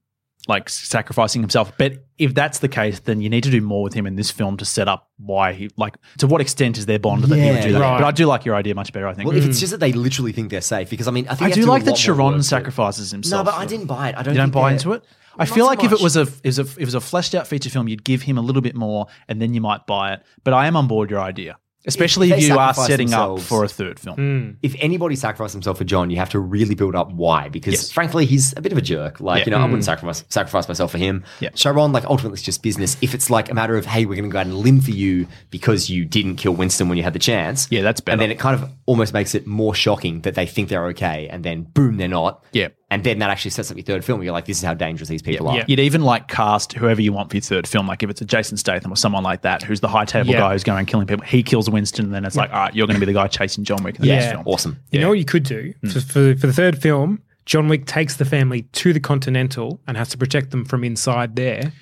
like 0.48 0.68
sacrificing 0.68 1.42
himself. 1.42 1.72
But 1.78 2.04
if 2.18 2.34
that's 2.34 2.58
the 2.58 2.68
case, 2.68 2.98
then 3.00 3.20
you 3.20 3.28
need 3.30 3.44
to 3.44 3.50
do 3.50 3.60
more 3.60 3.82
with 3.82 3.94
him 3.94 4.06
in 4.06 4.16
this 4.16 4.30
film 4.30 4.56
to 4.56 4.64
set 4.64 4.88
up 4.88 5.08
why 5.18 5.52
he 5.52 5.68
like 5.76 5.96
to 6.18 6.26
what 6.26 6.40
extent 6.40 6.78
is 6.78 6.86
their 6.86 6.98
bond 6.98 7.22
that 7.24 7.36
he 7.36 7.50
would 7.50 7.62
do 7.62 7.72
that. 7.72 7.80
right. 7.80 7.98
But 8.00 8.06
I 8.06 8.10
do 8.10 8.26
like 8.26 8.44
your 8.44 8.54
idea 8.56 8.74
much 8.74 8.92
better, 8.92 9.06
I 9.06 9.14
think. 9.14 9.28
Well, 9.28 9.36
if 9.36 9.44
it's 9.46 9.60
just 9.60 9.70
that 9.72 9.78
they 9.80 9.92
literally 9.92 10.32
think 10.32 10.50
they're 10.50 10.60
safe, 10.60 10.90
because 10.90 11.06
I 11.06 11.10
mean, 11.12 11.28
I 11.28 11.34
think 11.34 11.42
I 11.42 11.48
you 11.50 11.54
do 11.56 11.62
to 11.62 11.68
like 11.70 11.82
a 11.82 11.84
that 11.84 11.90
lot 11.92 12.06
more 12.08 12.14
work 12.16 12.18
Charon 12.26 12.38
to- 12.38 12.42
sacrifices 12.42 13.10
himself. 13.12 13.44
No, 13.46 13.52
but 13.52 13.58
I 13.58 13.66
didn't 13.66 13.86
buy 13.86 14.08
it. 14.08 14.16
I 14.16 14.22
don't. 14.22 14.34
You 14.34 14.38
don't 14.38 14.46
think 14.46 14.54
buy 14.54 14.62
they're- 14.70 14.72
into 14.78 14.92
it? 14.94 15.04
I 15.40 15.44
Not 15.44 15.54
feel 15.54 15.66
so 15.66 15.70
like 15.70 15.84
if 15.84 15.92
it 15.92 16.00
was 16.00 16.16
a 16.16 16.22
if 16.22 16.38
it 16.42 16.46
was 16.46 16.58
a 16.58 16.62
if 16.62 16.78
it 16.78 16.84
was 16.84 16.94
a 16.94 17.00
fleshed 17.00 17.34
out 17.36 17.46
feature 17.46 17.70
film, 17.70 17.86
you'd 17.86 18.02
give 18.02 18.22
him 18.22 18.38
a 18.38 18.40
little 18.40 18.62
bit 18.62 18.74
more, 18.74 19.06
and 19.28 19.40
then 19.40 19.54
you 19.54 19.60
might 19.60 19.86
buy 19.86 20.14
it. 20.14 20.22
But 20.42 20.52
I 20.54 20.66
am 20.66 20.74
on 20.76 20.88
board 20.88 21.10
your 21.10 21.20
idea, 21.20 21.58
especially 21.88 22.30
if, 22.30 22.36
they 22.38 22.46
you 22.46 22.56
are 22.58 22.72
setting 22.74 23.12
up 23.12 23.40
for 23.40 23.64
a 23.64 23.68
third 23.68 23.98
film. 23.98 24.16
Hmm. 24.16 24.50
if 24.62 24.76
anybody 24.78 25.16
sacrificed 25.16 25.54
himself 25.54 25.78
for 25.78 25.84
John, 25.84 26.10
you 26.10 26.16
have 26.18 26.30
to 26.30 26.38
really 26.38 26.74
build 26.76 26.94
up 26.94 27.10
why. 27.10 27.48
Because 27.48 27.72
Yes. 27.74 27.90
frankly, 27.90 28.24
he's 28.26 28.54
a 28.56 28.60
bit 28.60 28.70
of 28.70 28.78
a 28.78 28.82
jerk. 28.82 29.20
Like, 29.20 29.40
Yeah. 29.40 29.44
you 29.46 29.50
know, 29.50 29.58
I 29.58 29.64
wouldn't 29.64 29.84
sacrifice 29.84 30.24
sacrifice 30.28 30.68
myself 30.68 30.92
for 30.92 30.98
him. 30.98 31.24
Yeah. 31.40 31.48
Charon, 31.50 31.90
like 31.92 32.04
ultimately 32.04 32.34
it's 32.34 32.42
just 32.42 32.62
business. 32.62 32.96
If 33.00 33.14
it's 33.14 33.30
like 33.30 33.50
a 33.50 33.54
matter 33.54 33.76
of, 33.76 33.86
hey, 33.86 34.04
we're 34.04 34.14
gonna 34.16 34.28
go 34.28 34.38
out 34.38 34.46
and 34.46 34.54
limb 34.54 34.80
for 34.80 34.92
you 34.92 35.26
because 35.50 35.90
you 35.90 36.04
didn't 36.04 36.36
kill 36.36 36.52
Winston 36.52 36.88
when 36.88 36.98
you 36.98 37.04
had 37.04 37.12
the 37.14 37.18
chance. 37.18 37.66
Yeah, 37.70 37.82
that's 37.82 38.00
better. 38.00 38.12
And 38.14 38.20
then 38.20 38.30
it 38.30 38.38
kind 38.38 38.54
of 38.62 38.70
almost 38.86 39.12
makes 39.12 39.34
it 39.34 39.46
more 39.46 39.74
shocking 39.74 40.20
that 40.22 40.34
they 40.34 40.46
think 40.46 40.68
they're 40.68 40.86
okay 40.88 41.28
and 41.30 41.42
then 41.44 41.62
boom, 41.62 41.96
they're 41.96 42.08
not. 42.08 42.44
Yeah. 42.52 42.68
And 42.90 43.04
then 43.04 43.18
that 43.18 43.28
actually 43.28 43.50
sets 43.50 43.70
up 43.70 43.76
your 43.76 43.84
third 43.84 44.02
film. 44.02 44.22
You're 44.22 44.32
like, 44.32 44.46
this 44.46 44.56
is 44.56 44.64
how 44.64 44.72
dangerous 44.72 45.10
these 45.10 45.20
people 45.20 45.46
are. 45.48 45.62
You'd 45.68 45.78
even 45.78 46.00
like 46.00 46.26
cast 46.26 46.72
whoever 46.72 47.02
you 47.02 47.12
want 47.12 47.28
for 47.28 47.36
your 47.36 47.42
third 47.42 47.68
film. 47.68 47.86
Like 47.86 48.02
if 48.02 48.08
it's 48.08 48.22
a 48.22 48.24
Jason 48.24 48.56
Statham 48.56 48.90
or 48.90 48.96
someone 48.96 49.22
like 49.22 49.42
that, 49.42 49.62
who's 49.62 49.80
the 49.80 49.88
high 49.88 50.06
table 50.06 50.30
Yeah. 50.30 50.38
guy 50.38 50.52
who's 50.52 50.64
going 50.64 50.78
and 50.78 50.88
killing 50.88 51.06
people. 51.06 51.26
He 51.26 51.42
kills 51.42 51.68
Winston, 51.68 52.06
and 52.06 52.14
then 52.14 52.24
it's 52.24 52.36
like, 52.36 52.50
all 52.50 52.60
right, 52.60 52.74
you're 52.74 52.86
going 52.86 52.98
to 52.98 53.04
be 53.04 53.12
the 53.12 53.18
guy 53.18 53.26
chasing 53.26 53.64
John 53.64 53.82
Wick 53.82 53.96
in 53.96 54.02
the 54.02 54.08
Yeah. 54.08 54.18
next 54.20 54.32
film. 54.32 54.42
Awesome. 54.46 54.80
You 54.90 55.00
know 55.00 55.10
what 55.10 55.18
you 55.18 55.26
could 55.26 55.42
do 55.42 55.74
hmm. 55.82 55.88
for, 55.90 56.00
for 56.00 56.36
for 56.36 56.46
the 56.46 56.52
third 56.52 56.80
film? 56.80 57.20
John 57.44 57.68
Wick 57.68 57.84
takes 57.86 58.16
the 58.16 58.24
family 58.24 58.62
to 58.62 58.92
the 58.92 59.00
Continental 59.00 59.80
and 59.86 59.96
has 59.96 60.08
to 60.10 60.18
protect 60.18 60.50
them 60.50 60.64
from 60.64 60.84
inside 60.84 61.36
there. 61.36 61.72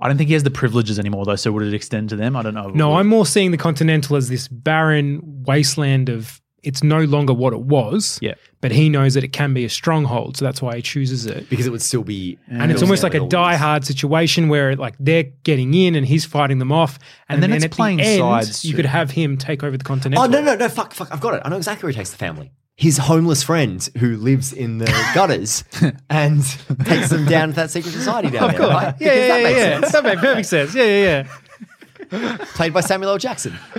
I 0.00 0.08
don't 0.08 0.18
think 0.18 0.28
he 0.28 0.34
has 0.34 0.42
the 0.42 0.50
privileges 0.50 0.98
anymore, 0.98 1.24
though. 1.24 1.36
So 1.36 1.52
would 1.52 1.62
it 1.62 1.72
extend 1.72 2.08
to 2.10 2.16
them? 2.16 2.36
I 2.36 2.42
don't 2.42 2.54
know. 2.54 2.68
No, 2.68 2.96
I'm 2.96 3.06
more 3.06 3.24
seeing 3.24 3.50
the 3.50 3.56
Continental 3.56 4.16
as 4.16 4.28
this 4.28 4.48
barren 4.48 5.20
wasteland 5.46 6.08
of 6.08 6.40
it's 6.64 6.82
no 6.82 7.00
longer 7.00 7.32
what 7.32 7.52
it 7.52 7.60
was. 7.60 8.18
Yeah. 8.22 8.34
But 8.60 8.72
he 8.72 8.88
knows 8.88 9.12
that 9.14 9.22
it 9.24 9.32
can 9.32 9.52
be 9.52 9.64
a 9.64 9.68
stronghold, 9.68 10.38
so 10.38 10.44
that's 10.44 10.62
why 10.62 10.76
he 10.76 10.82
chooses 10.82 11.26
it. 11.26 11.50
Because 11.50 11.66
it 11.66 11.70
would 11.70 11.82
still 11.82 12.02
be. 12.02 12.38
And 12.48 12.72
it's 12.72 12.82
almost 12.82 13.02
like 13.02 13.14
a 13.14 13.26
die-hard 13.28 13.84
situation 13.84 14.48
where 14.48 14.74
like 14.74 14.94
they're 14.98 15.24
getting 15.42 15.74
in 15.74 15.94
and 15.94 16.06
he's 16.06 16.24
fighting 16.24 16.58
them 16.58 16.72
off, 16.72 16.98
and, 17.28 17.36
And 17.36 17.42
then 17.42 17.52
it's 17.52 17.64
at 17.66 17.70
the 17.70 17.76
playing 17.76 18.00
end, 18.00 18.20
sides 18.20 18.64
You 18.64 18.70
too. 18.72 18.76
could 18.76 18.86
have 18.86 19.10
him 19.10 19.36
take 19.36 19.62
over 19.62 19.76
the 19.76 19.84
oh, 19.84 19.86
Continental. 19.86 20.24
Oh, 20.24 20.26
no, 20.26 20.40
no, 20.42 20.54
no. 20.56 20.68
Fuck, 20.70 20.94
fuck. 20.94 21.12
I've 21.12 21.20
got 21.20 21.34
it. 21.34 21.42
I 21.44 21.50
know 21.50 21.56
exactly 21.58 21.86
where 21.86 21.92
he 21.92 21.98
takes 21.98 22.10
the 22.10 22.16
family. 22.16 22.52
His 22.76 22.98
homeless 22.98 23.44
friend 23.44 23.86
who 23.98 24.16
lives 24.16 24.52
in 24.52 24.78
the 24.78 24.86
gutters 25.14 25.62
and 26.10 26.42
takes 26.86 27.08
them 27.10 27.24
down 27.26 27.50
to 27.50 27.54
that 27.54 27.70
secret 27.70 27.92
society 27.92 28.30
down 28.30 28.50
there. 28.50 28.60
Right? 28.62 28.94
Yeah, 28.98 29.10
Because 29.14 29.16
yeah, 29.16 29.28
that 29.28 29.38
yeah, 29.38 29.44
makes 29.44 29.58
yeah. 29.58 29.80
sense. 29.80 29.92
That 29.92 30.04
makes 30.04 30.20
perfect 30.20 30.48
sense. 30.48 30.74
Yeah, 30.74 30.84
yeah, 30.84 31.02
yeah, 31.02 31.28
Played 32.10 32.72
by 32.72 32.80
Samuel 32.80 33.10
L. 33.12 33.18
Jackson. 33.18 33.52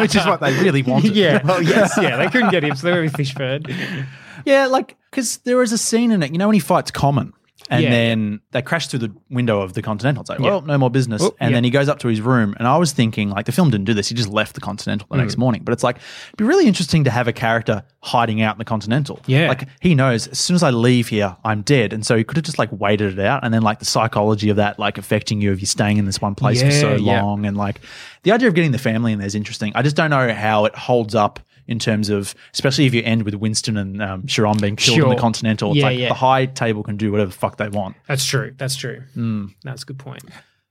which 0.00 0.16
is 0.16 0.26
what 0.26 0.40
they 0.40 0.52
really 0.60 0.82
wanted. 0.82 1.14
yeah. 1.16 1.40
Oh, 1.52 1.60
yes. 1.60 1.98
yeah. 2.00 2.16
They 2.16 2.28
couldn't 2.28 2.50
get 2.50 2.64
him, 2.64 2.74
so 2.76 2.86
they 2.86 2.92
went 2.92 3.04
with 3.04 3.14
Fishburne. 3.14 4.06
Yeah, 4.44 4.66
like 4.66 4.96
because 5.10 5.38
there 5.38 5.62
is 5.62 5.72
a 5.72 5.78
scene 5.78 6.10
in 6.10 6.22
it. 6.22 6.32
You 6.32 6.38
know 6.38 6.46
when 6.48 6.54
he 6.54 6.60
fights 6.60 6.90
Common, 6.90 7.32
and 7.70 7.82
Yeah. 7.82 7.90
then 7.90 8.40
they 8.50 8.62
crash 8.62 8.86
through 8.88 8.98
the 9.00 9.12
window 9.30 9.60
of 9.60 9.72
the 9.74 9.82
Continental. 9.82 10.20
It's 10.22 10.30
like, 10.30 10.38
Yeah. 10.40 10.46
well, 10.46 10.60
no 10.62 10.76
more 10.78 10.90
business. 10.90 11.22
Oh, 11.22 11.34
and 11.40 11.50
yeah. 11.50 11.56
then 11.56 11.64
he 11.64 11.70
goes 11.70 11.88
up 11.88 11.98
to 12.00 12.08
his 12.08 12.20
room, 12.20 12.54
and 12.58 12.66
I 12.68 12.76
was 12.76 12.92
thinking, 12.92 13.30
like, 13.30 13.46
the 13.46 13.52
film 13.52 13.70
didn't 13.70 13.86
do 13.86 13.94
this. 13.94 14.08
He 14.08 14.14
just 14.14 14.28
left 14.28 14.54
the 14.54 14.60
Continental 14.60 15.06
the 15.10 15.16
Mm. 15.16 15.20
next 15.20 15.36
morning. 15.38 15.62
But 15.64 15.72
it's 15.72 15.82
like, 15.84 15.96
it'd 16.28 16.36
be 16.38 16.44
really 16.44 16.66
interesting 16.66 17.04
to 17.04 17.10
have 17.10 17.28
a 17.28 17.32
character 17.32 17.82
hiding 18.00 18.42
out 18.42 18.54
in 18.56 18.58
the 18.58 18.64
Continental. 18.64 19.20
Yeah. 19.26 19.48
like 19.48 19.68
he 19.80 19.94
knows 19.94 20.26
as 20.28 20.38
soon 20.38 20.54
as 20.56 20.62
I 20.62 20.70
leave 20.70 21.08
here, 21.08 21.36
I'm 21.44 21.62
dead, 21.62 21.92
and 21.92 22.04
so 22.04 22.16
he 22.16 22.24
could 22.24 22.36
have 22.36 22.44
just 22.44 22.58
like 22.58 22.68
waited 22.72 23.18
it 23.18 23.24
out, 23.24 23.44
and 23.44 23.52
then 23.54 23.62
like 23.62 23.78
the 23.78 23.84
psychology 23.84 24.50
of 24.50 24.56
that, 24.56 24.78
like 24.78 24.98
affecting 24.98 25.40
you 25.40 25.52
if 25.52 25.60
you're 25.60 25.66
staying 25.66 25.96
in 25.98 26.04
this 26.04 26.20
one 26.20 26.34
place 26.34 26.62
for 26.62 26.70
so 26.70 26.90
Yeah, 26.96 26.96
yeah. 27.14 27.22
long, 27.22 27.46
and 27.46 27.56
like 27.56 27.80
the 28.24 28.32
idea 28.32 28.48
of 28.48 28.54
getting 28.54 28.72
the 28.72 28.78
family 28.78 29.12
in 29.12 29.18
there 29.18 29.26
is 29.26 29.34
interesting. 29.34 29.72
I 29.74 29.82
just 29.82 29.96
don't 29.96 30.10
know 30.10 30.32
how 30.32 30.64
it 30.64 30.74
holds 30.74 31.14
up. 31.14 31.40
In 31.68 31.78
terms 31.78 32.08
of, 32.08 32.34
especially 32.52 32.86
if 32.86 32.94
you 32.94 33.02
end 33.04 33.22
with 33.22 33.34
Winston 33.34 33.76
and 33.76 34.02
um, 34.02 34.26
Charon 34.26 34.58
being 34.60 34.74
killed 34.76 34.98
in 34.98 35.08
the 35.10 35.14
Continental, 35.20 35.70
it's 35.70 35.78
Yeah, 35.78 35.84
like 35.84 35.98
yeah. 35.98 36.08
the 36.08 36.14
high 36.14 36.46
table 36.46 36.82
can 36.82 36.96
do 36.96 37.12
whatever 37.12 37.30
the 37.30 37.36
fuck 37.36 37.56
they 37.56 37.68
want. 37.68 37.96
That's 38.08 38.24
true. 38.24 38.52
That's 38.56 38.74
true. 38.74 39.02
Hmm. 39.14 39.46
That's 39.62 39.82
a 39.84 39.86
good 39.86 39.98
point. 39.98 40.24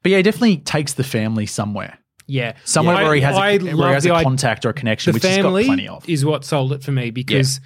But 0.03 0.11
yeah, 0.11 0.17
he 0.17 0.23
definitely 0.23 0.57
takes 0.57 0.93
the 0.93 1.03
family 1.05 1.45
somewhere. 1.45 1.97
Yeah. 2.27 2.53
Somewhere 2.65 2.95
I- 2.97 3.03
where 3.03 3.15
he 3.15 3.21
has, 3.21 3.35
I 3.37 3.49
a, 3.51 3.59
where 3.75 3.87
he 3.89 3.93
has 3.93 4.05
a 4.05 4.21
contact 4.23 4.65
or 4.65 4.69
a 4.69 4.73
connection, 4.73 5.11
the 5.11 5.15
which 5.15 5.23
he's 5.23 5.37
got 5.37 5.43
family 5.43 5.65
plenty 5.65 5.87
of. 5.87 6.07
is 6.09 6.25
what 6.25 6.43
sold 6.43 6.73
it 6.73 6.83
for 6.83 6.91
me 6.91 7.09
because 7.09 7.61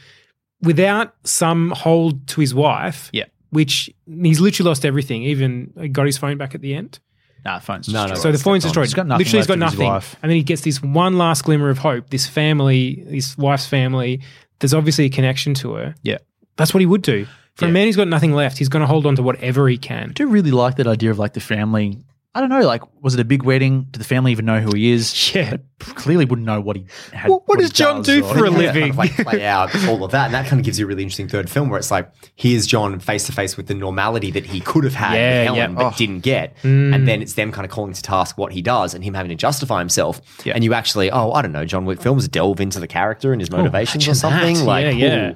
without 0.62 1.16
some 1.24 1.72
hold 1.72 2.28
to 2.30 2.42
his 2.42 2.54
wife, 2.54 3.10
Yeah. 3.12 3.26
which 3.50 3.90
he's 4.08 4.40
literally 4.40 4.70
lost 4.70 4.86
everything, 4.86 5.24
even 5.24 5.90
got 5.92 6.06
his 6.06 6.18
phone 6.18 6.38
back 6.38 6.56
at 6.56 6.62
the 6.62 6.74
end. 6.76 7.00
Nah, 7.46 7.60
phone's 7.60 7.88
No, 7.88 8.08
no. 8.08 8.16
So 8.16 8.32
the 8.32 8.38
phone's 8.40 8.66
on. 8.66 8.70
destroyed. 8.70 8.88
He's 8.88 8.94
got 8.96 9.06
nothing 9.08 9.26
Literally, 9.26 9.40
he's 9.40 9.48
got 9.48 9.60
left 9.60 9.74
his 9.74 9.80
nothing. 9.80 10.18
And 10.24 10.32
then 10.32 10.36
he 10.38 10.44
gets 10.44 10.62
this 10.64 10.82
one 10.82 11.18
last 11.20 11.44
glimmer 11.44 11.70
of 11.70 11.78
hope. 11.78 12.10
This 12.10 12.26
family, 12.28 13.06
his 13.10 13.38
wife's 13.38 13.68
family. 13.68 14.22
There's 14.60 14.74
obviously 14.74 15.06
a 15.06 15.10
connection 15.10 15.54
to 15.56 15.74
her. 15.76 15.96
Yeah. 16.02 16.18
That's 16.58 16.74
what 16.74 16.80
he 16.80 16.86
would 16.88 17.04
do. 17.04 17.26
For 17.56 17.66
Yeah. 17.66 17.70
a 17.70 17.74
man 17.74 17.86
who's 17.86 17.96
got 17.96 18.08
nothing 18.08 18.34
left, 18.34 18.58
he's 18.58 18.68
going 18.70 18.82
to 18.82 18.88
hold 18.88 19.06
on 19.06 19.16
to 19.18 19.22
whatever 19.24 19.68
he 19.70 19.78
can. 19.78 20.10
I 20.10 20.14
do 20.14 20.28
really 20.28 20.52
like 20.52 20.76
that 20.78 20.88
idea 20.88 21.12
of 21.12 21.20
like 21.20 21.34
the 21.34 21.40
family. 21.40 22.00
I 22.36 22.42
don't 22.42 22.50
know, 22.50 22.68
like, 22.68 22.82
was 23.02 23.14
it 23.14 23.20
a 23.22 23.24
big 23.24 23.44
wedding? 23.44 23.88
Did 23.92 24.00
the 24.02 24.06
family 24.06 24.34
even 24.34 24.44
know 24.46 24.60
who 24.60 24.76
he 24.76 24.92
is? 24.92 25.34
Yeah. 25.34 25.52
They 25.52 25.94
clearly 25.94 26.26
wouldn't 26.26 26.46
know 26.46 26.60
what 26.60 26.76
he 26.76 26.86
had. 27.14 27.30
What- 27.30 27.48
what 27.48 27.60
does 27.60 27.70
John 27.72 27.98
does 28.02 28.08
do 28.08 28.24
for 28.24 28.44
a 28.46 28.50
living? 28.50 28.82
kind 28.82 28.92
of 28.92 28.98
like 28.98 29.12
play 29.16 29.46
out 29.48 29.74
all 29.88 30.04
of 30.04 30.12
that, 30.12 30.26
and 30.26 30.34
that 30.34 30.46
kind 30.48 30.60
of 30.60 30.66
gives 30.66 30.78
you 30.78 30.86
a 30.86 30.88
really 30.90 31.04
interesting 31.04 31.28
third 31.30 31.50
film 31.50 31.70
where 31.70 31.80
it's 31.80 31.92
like 31.92 32.12
here's 32.36 32.68
John 32.68 33.00
face 33.00 33.26
to 33.28 33.32
face 33.32 33.56
with 33.56 33.68
the 33.68 33.74
normality 33.74 34.32
that 34.32 34.46
he 34.46 34.60
could 34.60 34.84
have 34.84 34.94
had 34.94 35.14
Yeah, 35.16 35.40
with 35.52 35.58
Helen, 35.58 35.72
yeah. 35.72 35.78
but 35.78 35.94
Oh. 35.94 35.96
didn't 35.98 36.20
get, 36.20 36.56
and 36.64 37.08
then 37.08 37.22
it's 37.22 37.34
them 37.36 37.52
kind 37.54 37.64
of 37.66 37.72
calling 37.72 37.94
to 37.94 38.02
task 38.02 38.38
what 38.38 38.52
he 38.52 38.62
does, 38.62 38.94
and 38.94 39.02
him 39.04 39.14
having 39.14 39.30
to 39.30 39.36
justify 39.36 39.80
himself, 39.80 40.20
Yeah. 40.46 40.54
and 40.56 40.64
you 40.64 40.74
actually, 40.74 41.10
oh, 41.12 41.32
I 41.32 41.42
don't 41.42 41.54
know, 41.54 41.64
John 41.66 41.86
Wick 41.86 42.02
films 42.02 42.28
delve 42.28 42.60
into 42.60 42.82
the 42.82 42.88
character 42.88 43.32
and 43.32 43.42
his 43.42 43.50
motivations 43.50 44.08
or 44.10 44.14
something 44.14 44.56
that. 44.58 44.66
like, 44.66 44.84
Yeah, 44.84 44.92
yeah. 44.92 45.34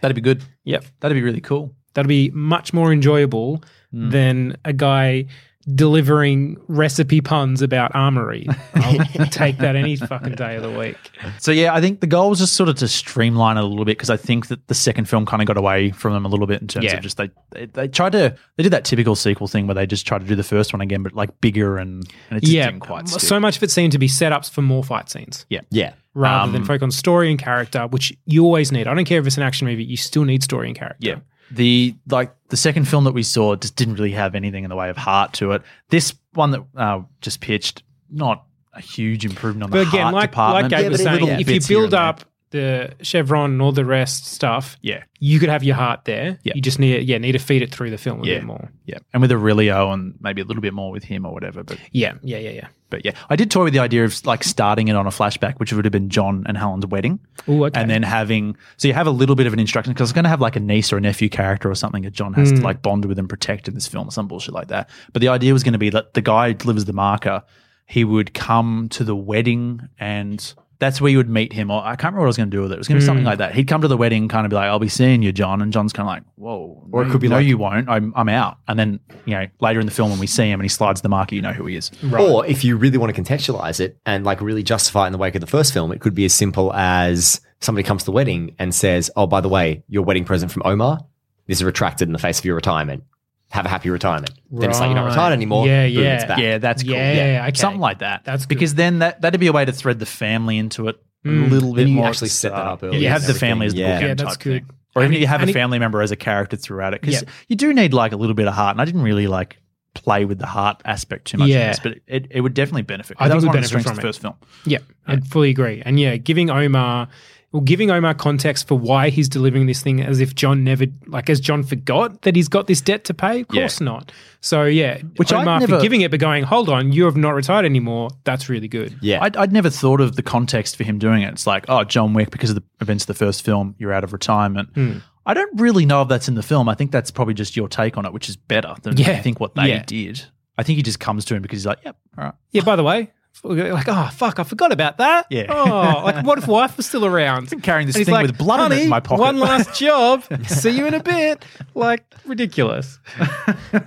That'd 0.00 0.14
be 0.14 0.20
good. 0.20 0.44
Yep. 0.64 0.84
That'd 1.00 1.16
be 1.16 1.22
really 1.22 1.40
cool. 1.40 1.74
That'd 1.94 2.08
be 2.08 2.30
much 2.30 2.72
more 2.72 2.92
enjoyable 2.92 3.64
Hmm. 3.92 4.10
than 4.10 4.56
a 4.64 4.72
guy 4.72 5.26
delivering 5.74 6.56
recipe 6.68 7.20
puns 7.20 7.60
about 7.60 7.90
armory. 7.94 8.46
I'll 8.74 9.04
take 9.30 9.58
that 9.58 9.74
any 9.76 9.96
fucking 9.96 10.34
day 10.36 10.56
of 10.56 10.62
the 10.62 10.70
week. 10.70 10.96
So 11.38 11.50
yeah, 11.50 11.74
I 11.74 11.80
think 11.80 12.00
the 12.00 12.06
goal 12.06 12.30
was 12.30 12.38
just 12.38 12.54
sort 12.54 12.68
of 12.68 12.76
to 12.76 12.88
streamline 12.88 13.56
it 13.56 13.64
a 13.64 13.66
little 13.66 13.84
bit 13.84 13.98
because 13.98 14.10
I 14.10 14.16
think 14.16 14.46
that 14.48 14.66
the 14.68 14.74
second 14.74 15.08
film 15.08 15.26
kind 15.26 15.42
of 15.42 15.46
got 15.48 15.56
away 15.56 15.90
from 15.90 16.12
them 16.12 16.24
a 16.24 16.28
little 16.28 16.46
bit 16.46 16.62
in 16.62 16.68
terms 16.68 16.84
Yeah. 16.86 16.96
of 16.96 17.02
just 17.02 17.16
they, 17.16 17.30
they 17.50 17.66
they 17.66 17.88
tried 17.88 18.12
to 18.12 18.36
they 18.56 18.62
did 18.62 18.72
that 18.72 18.84
typical 18.84 19.16
sequel 19.16 19.48
thing 19.48 19.66
where 19.66 19.74
they 19.74 19.86
just 19.86 20.06
tried 20.06 20.20
to 20.20 20.26
do 20.26 20.34
the 20.36 20.44
first 20.44 20.72
one 20.72 20.80
again 20.80 21.02
but 21.02 21.12
like 21.14 21.40
bigger 21.40 21.78
and, 21.78 22.04
and 22.30 22.38
it 22.38 22.40
just 22.42 22.52
yeah, 22.52 22.66
didn't 22.66 22.80
quite 22.80 23.08
stick. 23.08 23.20
so 23.20 23.40
much 23.40 23.56
of 23.56 23.62
it 23.62 23.70
seemed 23.70 23.92
to 23.92 23.98
be 23.98 24.08
setups 24.08 24.50
for 24.50 24.62
more 24.62 24.84
fight 24.84 25.08
scenes. 25.10 25.46
yeah. 25.48 25.60
yeah. 25.70 25.94
Rather 26.14 26.50
than 26.50 26.62
Um, 26.62 26.66
focus 26.66 26.82
on 26.84 26.90
story 26.92 27.28
and 27.30 27.38
character, 27.38 27.86
which 27.88 28.16
you 28.24 28.42
always 28.44 28.72
need. 28.72 28.86
I 28.88 28.94
don't 28.94 29.04
care 29.04 29.20
if 29.20 29.26
it's 29.26 29.36
an 29.36 29.42
action 29.42 29.66
movie, 29.66 29.84
you 29.84 29.98
still 29.98 30.24
need 30.24 30.42
story 30.42 30.66
and 30.68 30.74
character. 30.74 30.96
Yeah. 31.06 31.16
The 31.50 31.94
like 32.08 32.34
the 32.48 32.56
second 32.56 32.86
film 32.88 33.04
that 33.04 33.12
we 33.12 33.22
saw 33.22 33.54
just 33.56 33.76
didn't 33.76 33.94
really 33.94 34.12
have 34.12 34.34
anything 34.34 34.64
in 34.64 34.70
the 34.70 34.76
way 34.76 34.90
of 34.90 34.96
heart 34.96 35.32
to 35.34 35.52
it. 35.52 35.62
This 35.90 36.14
one 36.34 36.50
that 36.52 36.64
uh, 36.76 37.02
just 37.20 37.40
pitched, 37.40 37.82
not 38.10 38.44
a 38.72 38.80
huge 38.80 39.24
improvement 39.24 39.64
on 39.64 39.70
the 39.70 39.76
But 39.78 39.88
again, 39.88 40.02
heart 40.02 40.14
like, 40.14 40.30
department. 40.30 40.64
like 40.64 40.70
Gabe 40.70 40.84
Yeah, 40.84 40.88
was 40.90 41.02
saying, 41.02 41.40
if 41.40 41.48
you 41.48 41.60
build 41.76 41.94
up 41.94 42.24
the 42.50 42.94
chevron 43.02 43.52
and 43.52 43.62
all 43.62 43.72
the 43.72 43.84
rest 43.84 44.26
stuff, 44.26 44.76
yeah, 44.80 45.02
you 45.18 45.40
could 45.40 45.48
have 45.48 45.64
your 45.64 45.74
heart 45.74 46.04
there. 46.04 46.38
Yeah. 46.42 46.52
You 46.54 46.62
just 46.62 46.78
need 46.78 47.08
yeah 47.08 47.18
need 47.18 47.32
to 47.32 47.38
feed 47.38 47.62
it 47.62 47.72
through 47.74 47.90
the 47.90 47.98
film 47.98 48.22
a 48.22 48.26
yeah, 48.26 48.34
bit 48.36 48.44
more. 48.44 48.70
yeah, 48.84 48.98
and 49.12 49.20
with 49.20 49.32
Aurelio 49.32 49.90
and 49.90 50.14
maybe 50.20 50.40
a 50.40 50.44
little 50.44 50.60
bit 50.60 50.72
more 50.72 50.90
with 50.90 51.04
him 51.04 51.26
or 51.26 51.32
whatever. 51.32 51.64
But 51.64 51.78
Yeah, 51.92 52.14
yeah, 52.22 52.38
yeah, 52.38 52.50
yeah. 52.50 52.68
but 52.88 53.04
yeah, 53.04 53.12
I 53.28 53.36
did 53.36 53.50
toy 53.50 53.64
with 53.64 53.72
the 53.72 53.80
idea 53.80 54.04
of 54.04 54.24
like 54.24 54.44
starting 54.44 54.88
it 54.88 54.96
on 54.96 55.06
a 55.06 55.10
flashback, 55.10 55.58
which 55.58 55.72
would 55.72 55.84
have 55.84 55.92
been 55.92 56.08
John 56.08 56.44
and 56.46 56.56
Helen's 56.56 56.86
wedding. 56.86 57.18
Ooh, 57.48 57.64
okay. 57.66 57.80
And 57.80 57.90
then 57.90 58.02
having 58.02 58.56
so 58.76 58.86
you 58.86 58.94
have 58.94 59.06
a 59.06 59.10
little 59.12 59.34
bit 59.34 59.46
of 59.46 59.52
an 59.52 59.58
instruction 59.58 59.92
because 59.92 60.10
it's 60.10 60.14
going 60.14 60.24
to 60.24 60.30
have 60.30 60.40
like 60.40 60.56
a 60.56 60.60
niece 60.60 60.92
or 60.92 60.98
a 60.98 61.00
nephew 61.00 61.28
character 61.28 61.70
or 61.70 61.74
something 61.74 62.04
that 62.04 62.12
John 62.12 62.32
has 62.34 62.52
to 62.52 62.58
mm. 62.58 62.62
like 62.62 62.80
bond 62.80 63.04
with 63.06 63.18
and 63.18 63.28
protect 63.28 63.66
in 63.66 63.74
this 63.74 63.88
film 63.88 64.08
or 64.08 64.12
some 64.12 64.28
bullshit 64.28 64.54
like 64.54 64.68
that. 64.68 64.88
But 65.12 65.20
the 65.20 65.28
idea 65.28 65.52
was 65.52 65.64
going 65.64 65.72
to 65.72 65.78
be 65.78 65.90
that 65.90 66.14
the 66.14 66.22
guy 66.22 66.52
delivers 66.52 66.84
the 66.84 66.92
marker, 66.92 67.42
he 67.86 68.04
would 68.04 68.34
come 68.34 68.88
to 68.90 69.04
the 69.04 69.16
wedding 69.16 69.88
and 69.98 70.54
that's 70.78 71.00
where 71.00 71.10
you 71.10 71.16
would 71.16 71.28
meet 71.28 71.52
him. 71.52 71.70
Or 71.70 71.82
I 71.82 71.96
can't 71.96 72.12
remember 72.14 72.20
what 72.20 72.26
I 72.26 72.28
was 72.28 72.36
going 72.36 72.50
to 72.50 72.56
do 72.56 72.62
with 72.62 72.72
it. 72.72 72.74
It 72.74 72.78
was 72.78 72.88
going 72.88 73.00
to 73.00 73.02
be 73.02 73.06
something 73.06 73.22
hmm. 73.22 73.28
like 73.28 73.38
that. 73.38 73.54
He'd 73.54 73.66
come 73.68 73.82
to 73.82 73.88
the 73.88 73.96
wedding, 73.96 74.28
kind 74.28 74.44
of 74.44 74.50
be 74.50 74.56
like, 74.56 74.68
"I'll 74.68 74.78
be 74.78 74.88
seeing 74.88 75.22
you, 75.22 75.32
John," 75.32 75.62
and 75.62 75.72
John's 75.72 75.92
kind 75.92 76.08
of 76.08 76.14
like, 76.14 76.22
"Whoa," 76.36 76.86
Or 76.92 77.02
it 77.02 77.10
could 77.10 77.20
be 77.20 77.28
"No, 77.28 77.36
like- 77.36 77.46
you 77.46 77.58
won't. 77.58 77.88
I'm 77.88 78.12
I'm 78.16 78.28
out." 78.28 78.58
And 78.68 78.78
then 78.78 79.00
you 79.24 79.34
know 79.34 79.46
later 79.60 79.80
in 79.80 79.86
the 79.86 79.92
film 79.92 80.10
when 80.10 80.18
we 80.18 80.26
see 80.26 80.50
him 80.50 80.60
and 80.60 80.64
he 80.64 80.68
slides 80.68 81.00
the 81.00 81.08
marker, 81.08 81.34
you 81.34 81.42
know 81.42 81.52
who 81.52 81.66
he 81.66 81.76
is. 81.76 81.90
Or 82.12 82.46
if 82.46 82.64
you 82.64 82.76
really 82.76 82.98
want 82.98 83.14
to 83.14 83.22
contextualize 83.22 83.80
it 83.80 83.98
and 84.06 84.24
like 84.24 84.40
really 84.40 84.62
justify 84.62 85.04
it 85.04 85.06
in 85.08 85.12
the 85.12 85.18
wake 85.18 85.34
of 85.34 85.40
the 85.40 85.46
first 85.46 85.72
film, 85.72 85.92
it 85.92 86.00
could 86.00 86.14
be 86.14 86.24
as 86.24 86.34
simple 86.34 86.72
as 86.74 87.40
somebody 87.60 87.86
comes 87.86 88.02
to 88.02 88.06
the 88.06 88.12
wedding 88.12 88.54
and 88.58 88.74
says, 88.74 89.10
"Oh, 89.16 89.26
by 89.26 89.40
the 89.40 89.48
way, 89.48 89.82
your 89.88 90.02
wedding 90.02 90.24
present 90.24 90.52
from 90.52 90.62
Omar, 90.64 91.00
this 91.46 91.58
is 91.58 91.64
retracted 91.64 92.08
in 92.08 92.12
the 92.12 92.18
face 92.18 92.38
of 92.38 92.44
your 92.44 92.54
retirement. 92.54 93.04
Have 93.50 93.64
a 93.66 93.68
happy 93.68 93.90
retirement." 93.90 94.30
Then 94.50 94.70
it's 94.70 94.80
like 94.80 94.88
you're 94.88 94.96
not 94.96 95.06
retired 95.06 95.32
anymore. 95.32 95.66
Yeah, 95.66 95.86
Boom, 95.86 96.02
yeah. 96.04 96.14
it's 96.14 96.24
back. 96.24 96.38
Yeah, 96.38 96.58
that's 96.58 96.82
cool. 96.82 96.92
Yeah, 96.92 97.44
okay. 97.48 97.58
something 97.58 97.80
like 97.80 98.00
that. 98.00 98.24
That's 98.24 98.44
good. 98.46 98.48
because 98.54 98.74
then 98.74 98.98
that 99.00 99.20
that'd 99.22 99.38
be 99.40 99.46
a 99.46 99.52
way 99.52 99.64
to 99.64 99.72
thread 99.72 99.98
the 99.98 100.06
family 100.06 100.58
into 100.58 100.88
it 100.88 100.96
a 101.24 101.28
Mm. 101.28 101.50
little 101.50 101.70
bit 101.74 101.82
Then 101.82 101.88
you 101.88 101.94
more. 101.96 102.08
actually 102.08 102.28
set 102.28 102.52
that 102.52 102.58
up 102.58 102.82
Yeah, 102.82 102.88
early 102.88 102.98
you 103.02 103.08
have 103.08 103.26
the 103.26 103.34
family 103.34 103.66
as 103.66 103.74
the 103.74 103.82
everything. 103.82 103.98
bookend 103.98 104.00
Yeah. 104.02 104.08
Yeah, 104.08 104.14
that's 104.14 104.36
type 104.36 104.42
good. 104.44 104.66
thing. 104.66 104.76
Or 104.94 105.02
even 105.04 105.20
you 105.20 105.26
have 105.26 105.40
a 105.40 105.42
and 105.42 105.50
it- 105.50 105.54
family 105.54 105.78
member 105.78 106.00
as 106.00 106.10
a 106.12 106.16
character 106.16 106.56
throughout 106.56 106.94
it 106.94 107.00
because 107.00 107.22
Yeah. 107.22 107.28
you 107.48 107.56
do 107.56 107.72
need 107.74 107.92
like 107.92 108.12
a 108.12 108.16
little 108.16 108.34
bit 108.34 108.46
of 108.48 108.54
heart, 108.54 108.74
and 108.74 108.80
I 108.80 108.84
didn't 108.84 109.02
really 109.02 109.26
like 109.26 109.58
play 109.94 110.24
with 110.24 110.38
the 110.38 110.46
heart 110.46 110.80
aspect 110.84 111.24
too 111.26 111.38
much. 111.38 111.48
Yeah. 111.48 111.62
in 111.62 111.66
this, 111.68 111.80
but 111.80 111.94
it, 112.06 112.26
it 112.30 112.40
would 112.42 112.54
definitely 112.54 112.82
benefit. 112.82 113.16
I 113.18 113.24
that 113.28 113.30
think 113.30 113.36
was 113.36 113.44
it 113.44 113.46
would 113.48 113.54
one 113.54 113.64
of 113.64 113.70
the 113.70 113.74
benefit 113.74 113.82
strengths 113.82 113.90
of 113.90 113.94
from 113.96 114.02
the 114.02 114.08
it. 114.08 114.08
first 114.08 114.20
film. 114.22 114.34
Yeah, 114.66 114.78
I 115.06 115.16
fully 115.28 115.50
agree. 115.50 115.82
And 115.84 115.98
yeah, 115.98 116.16
giving 116.16 116.50
Omar, 116.50 117.08
well, 117.52 117.62
giving 117.62 117.90
Omar 117.90 118.12
context 118.14 118.66
for 118.68 118.74
why 118.78 119.08
he's 119.08 119.28
delivering 119.28 119.66
this 119.66 119.80
thing 119.82 120.00
as 120.02 120.20
if 120.20 120.34
John 120.34 120.64
never, 120.64 120.86
like, 121.06 121.30
as 121.30 121.40
John 121.40 121.62
forgot 121.62 122.22
that 122.22 122.36
he's 122.36 122.48
got 122.48 122.66
this 122.66 122.80
debt 122.80 123.04
to 123.04 123.14
pay. 123.14 123.42
Of 123.42 123.46
Yeah. 123.52 123.62
course 123.62 123.80
not. 123.80 124.12
So 124.40 124.64
yeah, 124.64 124.98
Which 125.16 125.32
I'd 125.32 125.42
Omar 125.42 125.60
never- 125.60 125.76
for 125.76 125.82
giving 125.82 126.00
it, 126.02 126.10
but 126.10 126.20
going, 126.20 126.42
hold 126.44 126.68
on, 126.68 126.92
you 126.92 127.04
have 127.04 127.16
not 127.16 127.34
retired 127.34 127.64
anymore. 127.64 128.10
That's 128.24 128.48
really 128.48 128.68
good. 128.68 128.96
Yeah. 129.00 129.22
I'd, 129.22 129.36
I'd 129.36 129.52
never 129.52 129.70
thought 129.70 130.00
of 130.00 130.16
the 130.16 130.22
context 130.22 130.76
for 130.76 130.84
him 130.84 130.98
doing 130.98 131.22
it. 131.22 131.32
It's 131.32 131.46
like, 131.46 131.64
oh, 131.68 131.84
John 131.84 132.12
Wick, 132.14 132.30
because 132.30 132.50
of 132.50 132.56
the 132.56 132.62
events 132.80 133.04
of 133.04 133.08
the 133.08 133.14
first 133.14 133.44
film, 133.44 133.74
you're 133.78 133.92
out 133.92 134.04
of 134.04 134.12
retirement. 134.12 134.70
Hmm. 134.74 134.92
I 135.24 135.34
don't 135.34 135.60
really 135.60 135.86
know 135.86 136.02
if 136.02 136.08
that's 136.08 136.28
in 136.28 136.34
the 136.34 136.42
film. 136.42 136.68
I 136.68 136.74
think 136.74 136.90
that's 136.92 137.10
probably 137.10 137.34
just 137.34 137.56
your 137.56 137.68
take 137.68 137.96
on 137.96 138.04
it, 138.06 138.12
which 138.12 138.28
is 138.28 138.36
better 138.36 138.74
than 138.82 138.96
Yeah. 138.96 139.10
I 139.12 139.16
think 139.20 139.40
what 139.40 139.54
they 139.56 139.68
Yeah. 139.68 139.82
did. 139.86 140.22
I 140.58 140.62
think 140.62 140.76
he 140.76 140.82
just 140.82 141.00
comes 141.00 141.24
to 141.26 141.34
him 141.34 141.42
because 141.42 141.58
he's 141.60 141.66
like, 141.66 141.78
yep, 141.84 141.96
all 142.16 142.24
right. 142.24 142.34
Yeah. 142.52 142.62
By 142.62 142.76
the 142.76 142.84
way, 142.84 143.10
like, 143.44 143.88
oh 143.88 144.10
fuck, 144.12 144.38
I 144.38 144.44
forgot 144.44 144.72
about 144.72 144.98
that. 144.98 145.26
Yeah. 145.30 145.46
Oh, 145.48 146.02
like 146.04 146.24
what 146.24 146.38
if 146.38 146.46
wife 146.46 146.76
was 146.76 146.86
still 146.86 147.04
around? 147.06 147.50
Carrying 147.62 147.86
this 147.86 147.96
And 147.96 148.04
thing 148.06 148.12
like, 148.14 148.26
with 148.26 148.38
blood 148.38 148.72
in 148.72 148.78
in 148.78 148.88
my 148.88 149.00
pocket." 149.00 149.20
One 149.22 149.38
last 149.38 149.74
job. 149.80 150.24
See 150.46 150.70
you 150.70 150.86
in 150.86 150.94
a 150.94 151.02
bit. 151.02 151.44
Like 151.74 152.04
ridiculous. 152.24 152.98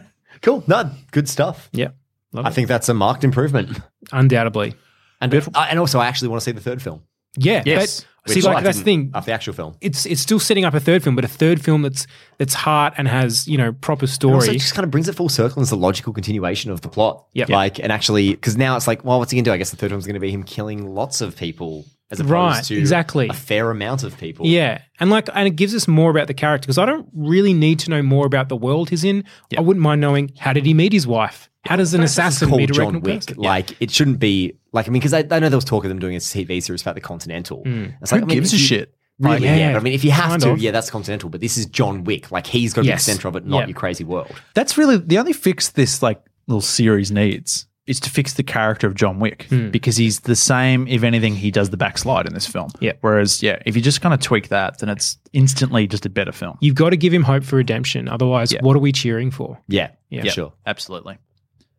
Cool. 0.42 0.64
No, 0.68 0.90
good 1.12 1.28
stuff. 1.28 1.70
Yeah. 1.74 1.90
Love 2.32 2.46
I 2.46 2.50
it. 2.50 2.54
think 2.54 2.68
that's 2.70 2.88
a 2.88 2.94
marked 2.94 3.26
improvement. 3.26 3.78
undoubtedly. 4.14 4.74
And 5.20 5.36
uh, 5.36 5.42
and 5.70 5.80
also, 5.80 6.00
I 6.00 6.08
actually 6.08 6.30
want 6.30 6.40
to 6.42 6.46
see 6.46 6.52
the 6.54 6.62
third 6.62 6.82
film. 6.82 7.04
Yeah. 7.36 7.62
Yes. 7.66 8.06
See, 8.34 8.42
like 8.42 8.58
I 8.58 8.62
that's 8.62 8.78
the 8.80 8.84
thing. 8.84 9.12
Of 9.14 9.26
the 9.26 9.32
actual 9.32 9.54
film. 9.54 9.76
It's 9.82 10.06
it's 10.06 10.22
still 10.22 10.40
setting 10.40 10.66
up 10.66 10.74
a 10.74 10.80
third 10.80 11.04
film, 11.04 11.16
but 11.16 11.24
a 11.26 11.28
third 11.30 11.64
film 11.64 11.82
that's 11.82 12.08
that's 12.38 12.54
heart 12.54 12.94
and 12.98 13.08
has 13.08 13.48
you 13.48 13.58
know 13.58 13.72
proper 13.74 14.04
And 14.04 14.10
story. 14.10 14.34
also, 14.36 14.52
it 14.52 14.60
just 14.60 14.74
kind 14.74 14.84
of 14.86 14.92
brings 14.92 15.08
it 15.10 15.16
full 15.16 15.30
circle 15.30 15.58
and 15.60 15.64
it's 15.64 15.72
a 15.72 15.76
logical 15.76 16.14
continuation 16.14 16.72
of 16.72 16.82
the 16.82 16.90
plot. 16.90 17.26
Yeah, 17.34 17.46
Like, 17.50 17.80
and 17.80 17.92
actually, 17.92 18.32
because 18.32 18.58
now 18.58 18.76
it's 18.76 18.88
like, 18.88 19.04
well, 19.04 19.20
what's 19.20 19.32
he 19.32 19.36
going 19.38 19.44
to 19.46 19.50
do? 19.50 19.54
I 19.54 19.58
guess 19.58 19.72
the 19.72 19.78
third 19.78 19.90
film's 19.92 20.06
going 20.06 20.14
to 20.16 20.20
be 20.20 20.32
him 20.32 20.44
killing 20.44 20.94
lots 20.94 21.22
of 21.22 21.36
people 21.38 21.86
as 22.12 22.20
opposed 22.20 22.32
Right, 22.34 22.64
to 22.66 22.78
exactly. 22.78 23.28
a 23.30 23.34
fair 23.34 23.70
amount 23.72 24.04
of 24.04 24.18
people. 24.18 24.46
Yeah, 24.48 24.82
and 25.00 25.10
like, 25.10 25.30
and 25.34 25.48
it 25.48 25.56
gives 25.56 25.76
us 25.76 25.88
more 25.88 26.10
about 26.12 26.28
the 26.28 26.34
character 26.34 26.66
because 26.66 26.78
I 26.78 26.86
don't 26.86 27.08
really 27.14 27.54
need 27.54 27.80
to 27.80 27.90
know 27.90 28.02
more 28.02 28.26
about 28.26 28.50
the 28.50 28.56
world 28.58 28.90
he's 28.90 29.04
in. 29.04 29.24
I 29.58 29.62
wouldn't 29.62 29.84
mind 29.84 30.02
knowing 30.02 30.32
how 30.40 30.54
did 30.54 30.66
he 30.66 30.74
meet 30.74 30.92
his 30.94 31.06
wife? 31.08 31.50
How 31.66 31.76
does 31.76 31.94
an 31.94 32.02
assassin 32.02 32.50
called 32.50 32.62
meet 32.62 32.70
a 32.70 32.74
John 32.74 33.02
Wick. 33.02 33.26
person? 33.28 33.38
Like, 33.38 33.80
it 33.82 33.92
shouldn't 33.92 34.20
be 34.20 34.54
like 34.72 34.88
I 34.88 34.92
mean, 34.92 35.02
because 35.02 35.14
I, 35.14 35.20
I 35.30 35.40
know 35.40 35.50
there 35.50 35.58
was 35.58 35.66
talk 35.66 35.84
of 35.84 35.90
them 35.90 36.00
doing 36.00 36.16
a 36.16 36.20
TV 36.20 36.64
series 36.64 36.82
about 36.82 36.96
the 36.96 37.02
Continental. 37.02 37.64
Hmm. 37.64 37.88
It's 38.02 38.12
Who 38.12 38.16
like, 38.18 38.24
I 38.24 38.26
mean, 38.28 38.38
gives 38.38 38.54
a 38.54 38.56
you- 38.56 38.62
shit? 38.64 38.96
Really, 39.22 39.44
Yeah, 39.44 39.56
yeah. 39.58 39.74
but 39.74 39.80
I 39.80 39.84
mean, 39.84 39.92
if 39.94 40.06
you 40.06 40.12
have 40.12 40.30
kind 40.30 40.42
to, 40.44 40.52
of. 40.52 40.60
yeah, 40.60 40.72
that's 40.72 40.90
Continental. 40.90 41.30
But 41.30 41.42
this 41.42 41.58
is 41.58 41.66
John 41.66 42.06
Wick. 42.06 42.32
Like, 42.32 42.48
he's 42.48 42.74
got 42.74 42.84
to 42.84 42.88
Yes. 42.88 43.06
be 43.06 43.12
the 43.12 43.16
center 43.18 43.28
of 43.28 43.36
it, 43.36 43.46
not 43.46 43.60
Yeah. 43.60 43.66
your 43.68 43.76
crazy 43.76 44.06
world. 44.06 44.32
That's 44.54 44.78
really 44.78 44.96
the 44.96 45.18
only 45.18 45.34
fix 45.34 45.68
this 45.70 46.02
like 46.02 46.22
little 46.48 46.62
series 46.62 47.12
needs 47.12 47.68
is 47.90 48.00
to 48.02 48.10
fix 48.10 48.34
the 48.36 48.44
character 48.44 48.88
of 48.88 48.94
John 48.96 49.20
Wick 49.20 49.48
Hmm. 49.50 49.70
because 49.72 49.98
he's 49.98 50.22
the 50.22 50.36
same. 50.36 50.88
If 50.88 51.04
anything, 51.04 51.36
he 51.36 51.52
does 51.52 51.70
the 51.72 51.78
backslide 51.78 52.28
in 52.28 52.34
this 52.34 52.46
film. 52.48 52.70
Yeah. 52.80 52.94
Whereas, 53.02 53.42
yeah, 53.44 53.58
if 53.66 53.76
you 53.76 53.82
just 53.82 54.00
kind 54.02 54.14
of 54.14 54.20
tweak 54.22 54.50
that, 54.50 54.80
then 54.80 54.90
it's 54.90 55.18
instantly 55.34 55.88
just 55.88 56.06
a 56.06 56.10
better 56.10 56.32
film. 56.32 56.58
You've 56.62 56.76
got 56.76 56.92
to 56.92 56.98
give 56.98 57.14
him 57.14 57.24
hope 57.24 57.44
for 57.44 57.56
redemption. 57.58 58.08
Otherwise, 58.08 58.52
Yeah. 58.54 58.60
what 58.62 58.76
are 58.76 58.80
we 58.80 58.92
cheering 58.92 59.32
for? 59.32 59.58
Yeah, 59.68 59.90
Yeah. 60.10 60.24
yeah, 60.26 60.32
sure. 60.32 60.54
Absolutely. 60.66 61.18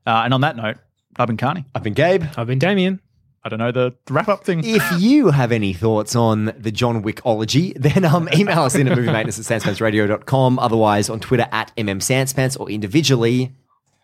Uh, 0.06 0.22
and 0.24 0.34
on 0.34 0.40
that 0.42 0.56
note, 0.56 0.76
I've 1.16 1.26
been 1.28 1.36
Carney. 1.36 1.64
I've 1.74 1.82
been 1.82 1.94
Gabe. 1.94 2.24
I've 2.36 2.46
been 2.46 2.58
Damien. 2.58 3.00
I 3.42 3.48
don't 3.48 3.58
know 3.58 3.72
the 3.72 3.94
wrap 4.10 4.28
up 4.28 4.44
thing. 4.44 4.62
If 4.64 4.84
you 5.00 5.30
have 5.30 5.50
any 5.50 5.72
thoughts 5.72 6.14
on 6.14 6.52
the 6.58 6.70
John 6.70 7.02
Wickology, 7.02 7.72
then 7.80 8.04
um, 8.04 8.28
email 8.34 8.60
us 8.60 8.74
in 8.74 8.86
at 8.86 8.94
movie 8.96 9.10
maintenance 9.10 9.38
at 9.38 9.62
sanspantsradio.com. 9.62 10.58
Otherwise, 10.58 11.08
on 11.08 11.20
Twitter 11.20 11.46
at 11.50 11.74
mmsanspants 11.76 12.60
or 12.60 12.68
individually, 12.70 13.52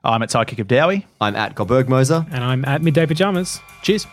I'm 0.09 0.23
at 0.23 0.31
Sidekick 0.31 0.59
of 0.61 0.69
Dowie. 0.69 1.07
I'm 1.21 1.37
at 1.37 1.55
Goldberg 1.55 1.89
Moser. 1.89 2.25
And 2.31 2.45
I'm 2.45 2.65
at 2.65 2.83
Midday 2.83 3.07
Pajamas. 3.07 3.61
Cheers. 3.83 4.07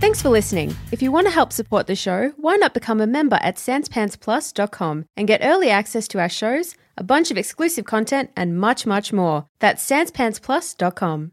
Thanks 0.00 0.22
for 0.22 0.30
listening. 0.30 0.74
If 0.90 1.00
you 1.00 1.12
want 1.12 1.28
to 1.28 1.32
help 1.32 1.52
support 1.52 1.86
the 1.86 1.94
show, 1.94 2.32
why 2.36 2.56
not 2.56 2.74
become 2.74 3.00
a 3.00 3.06
member 3.06 3.38
at 3.40 3.56
sanspantsplus.com 3.56 5.06
and 5.16 5.28
get 5.28 5.40
early 5.42 5.70
access 5.70 6.08
to 6.08 6.18
our 6.18 6.28
shows, 6.28 6.74
a 7.00 7.04
bunch 7.04 7.30
of 7.32 7.38
exclusive 7.38 7.86
content, 7.86 8.30
and 8.36 8.56
much, 8.56 8.86
much 8.86 9.12
more. 9.12 9.46
That's 9.58 9.84
sanspantsplus.com. 9.84 11.32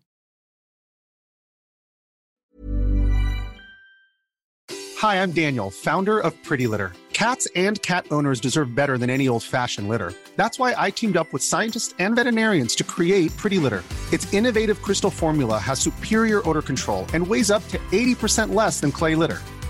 Hi, 4.97 5.21
I'm 5.21 5.31
Daniel, 5.31 5.69
founder 5.69 6.17
of 6.17 6.33
Pretty 6.43 6.65
Litter. 6.65 6.91
Cats 7.13 7.47
and 7.55 7.79
cat 7.81 8.07
owners 8.09 8.39
deserve 8.39 8.73
better 8.73 8.97
than 8.97 9.09
any 9.09 9.27
old 9.27 9.43
fashioned 9.43 9.87
litter. 9.87 10.13
That's 10.35 10.57
why 10.57 10.73
I 10.77 10.89
teamed 10.89 11.17
up 11.17 11.31
with 11.33 11.43
scientists 11.43 11.93
and 11.99 12.15
veterinarians 12.15 12.73
to 12.75 12.83
create 12.83 13.35
Pretty 13.37 13.59
Litter. 13.59 13.83
Its 14.11 14.31
innovative 14.33 14.81
crystal 14.81 15.11
formula 15.11 15.59
has 15.59 15.79
superior 15.79 16.47
odor 16.49 16.61
control 16.61 17.05
and 17.13 17.27
weighs 17.27 17.51
up 17.51 17.67
to 17.67 17.77
80% 17.91 18.55
less 18.55 18.79
than 18.79 18.91
clay 18.91 19.15
litter. 19.15 19.39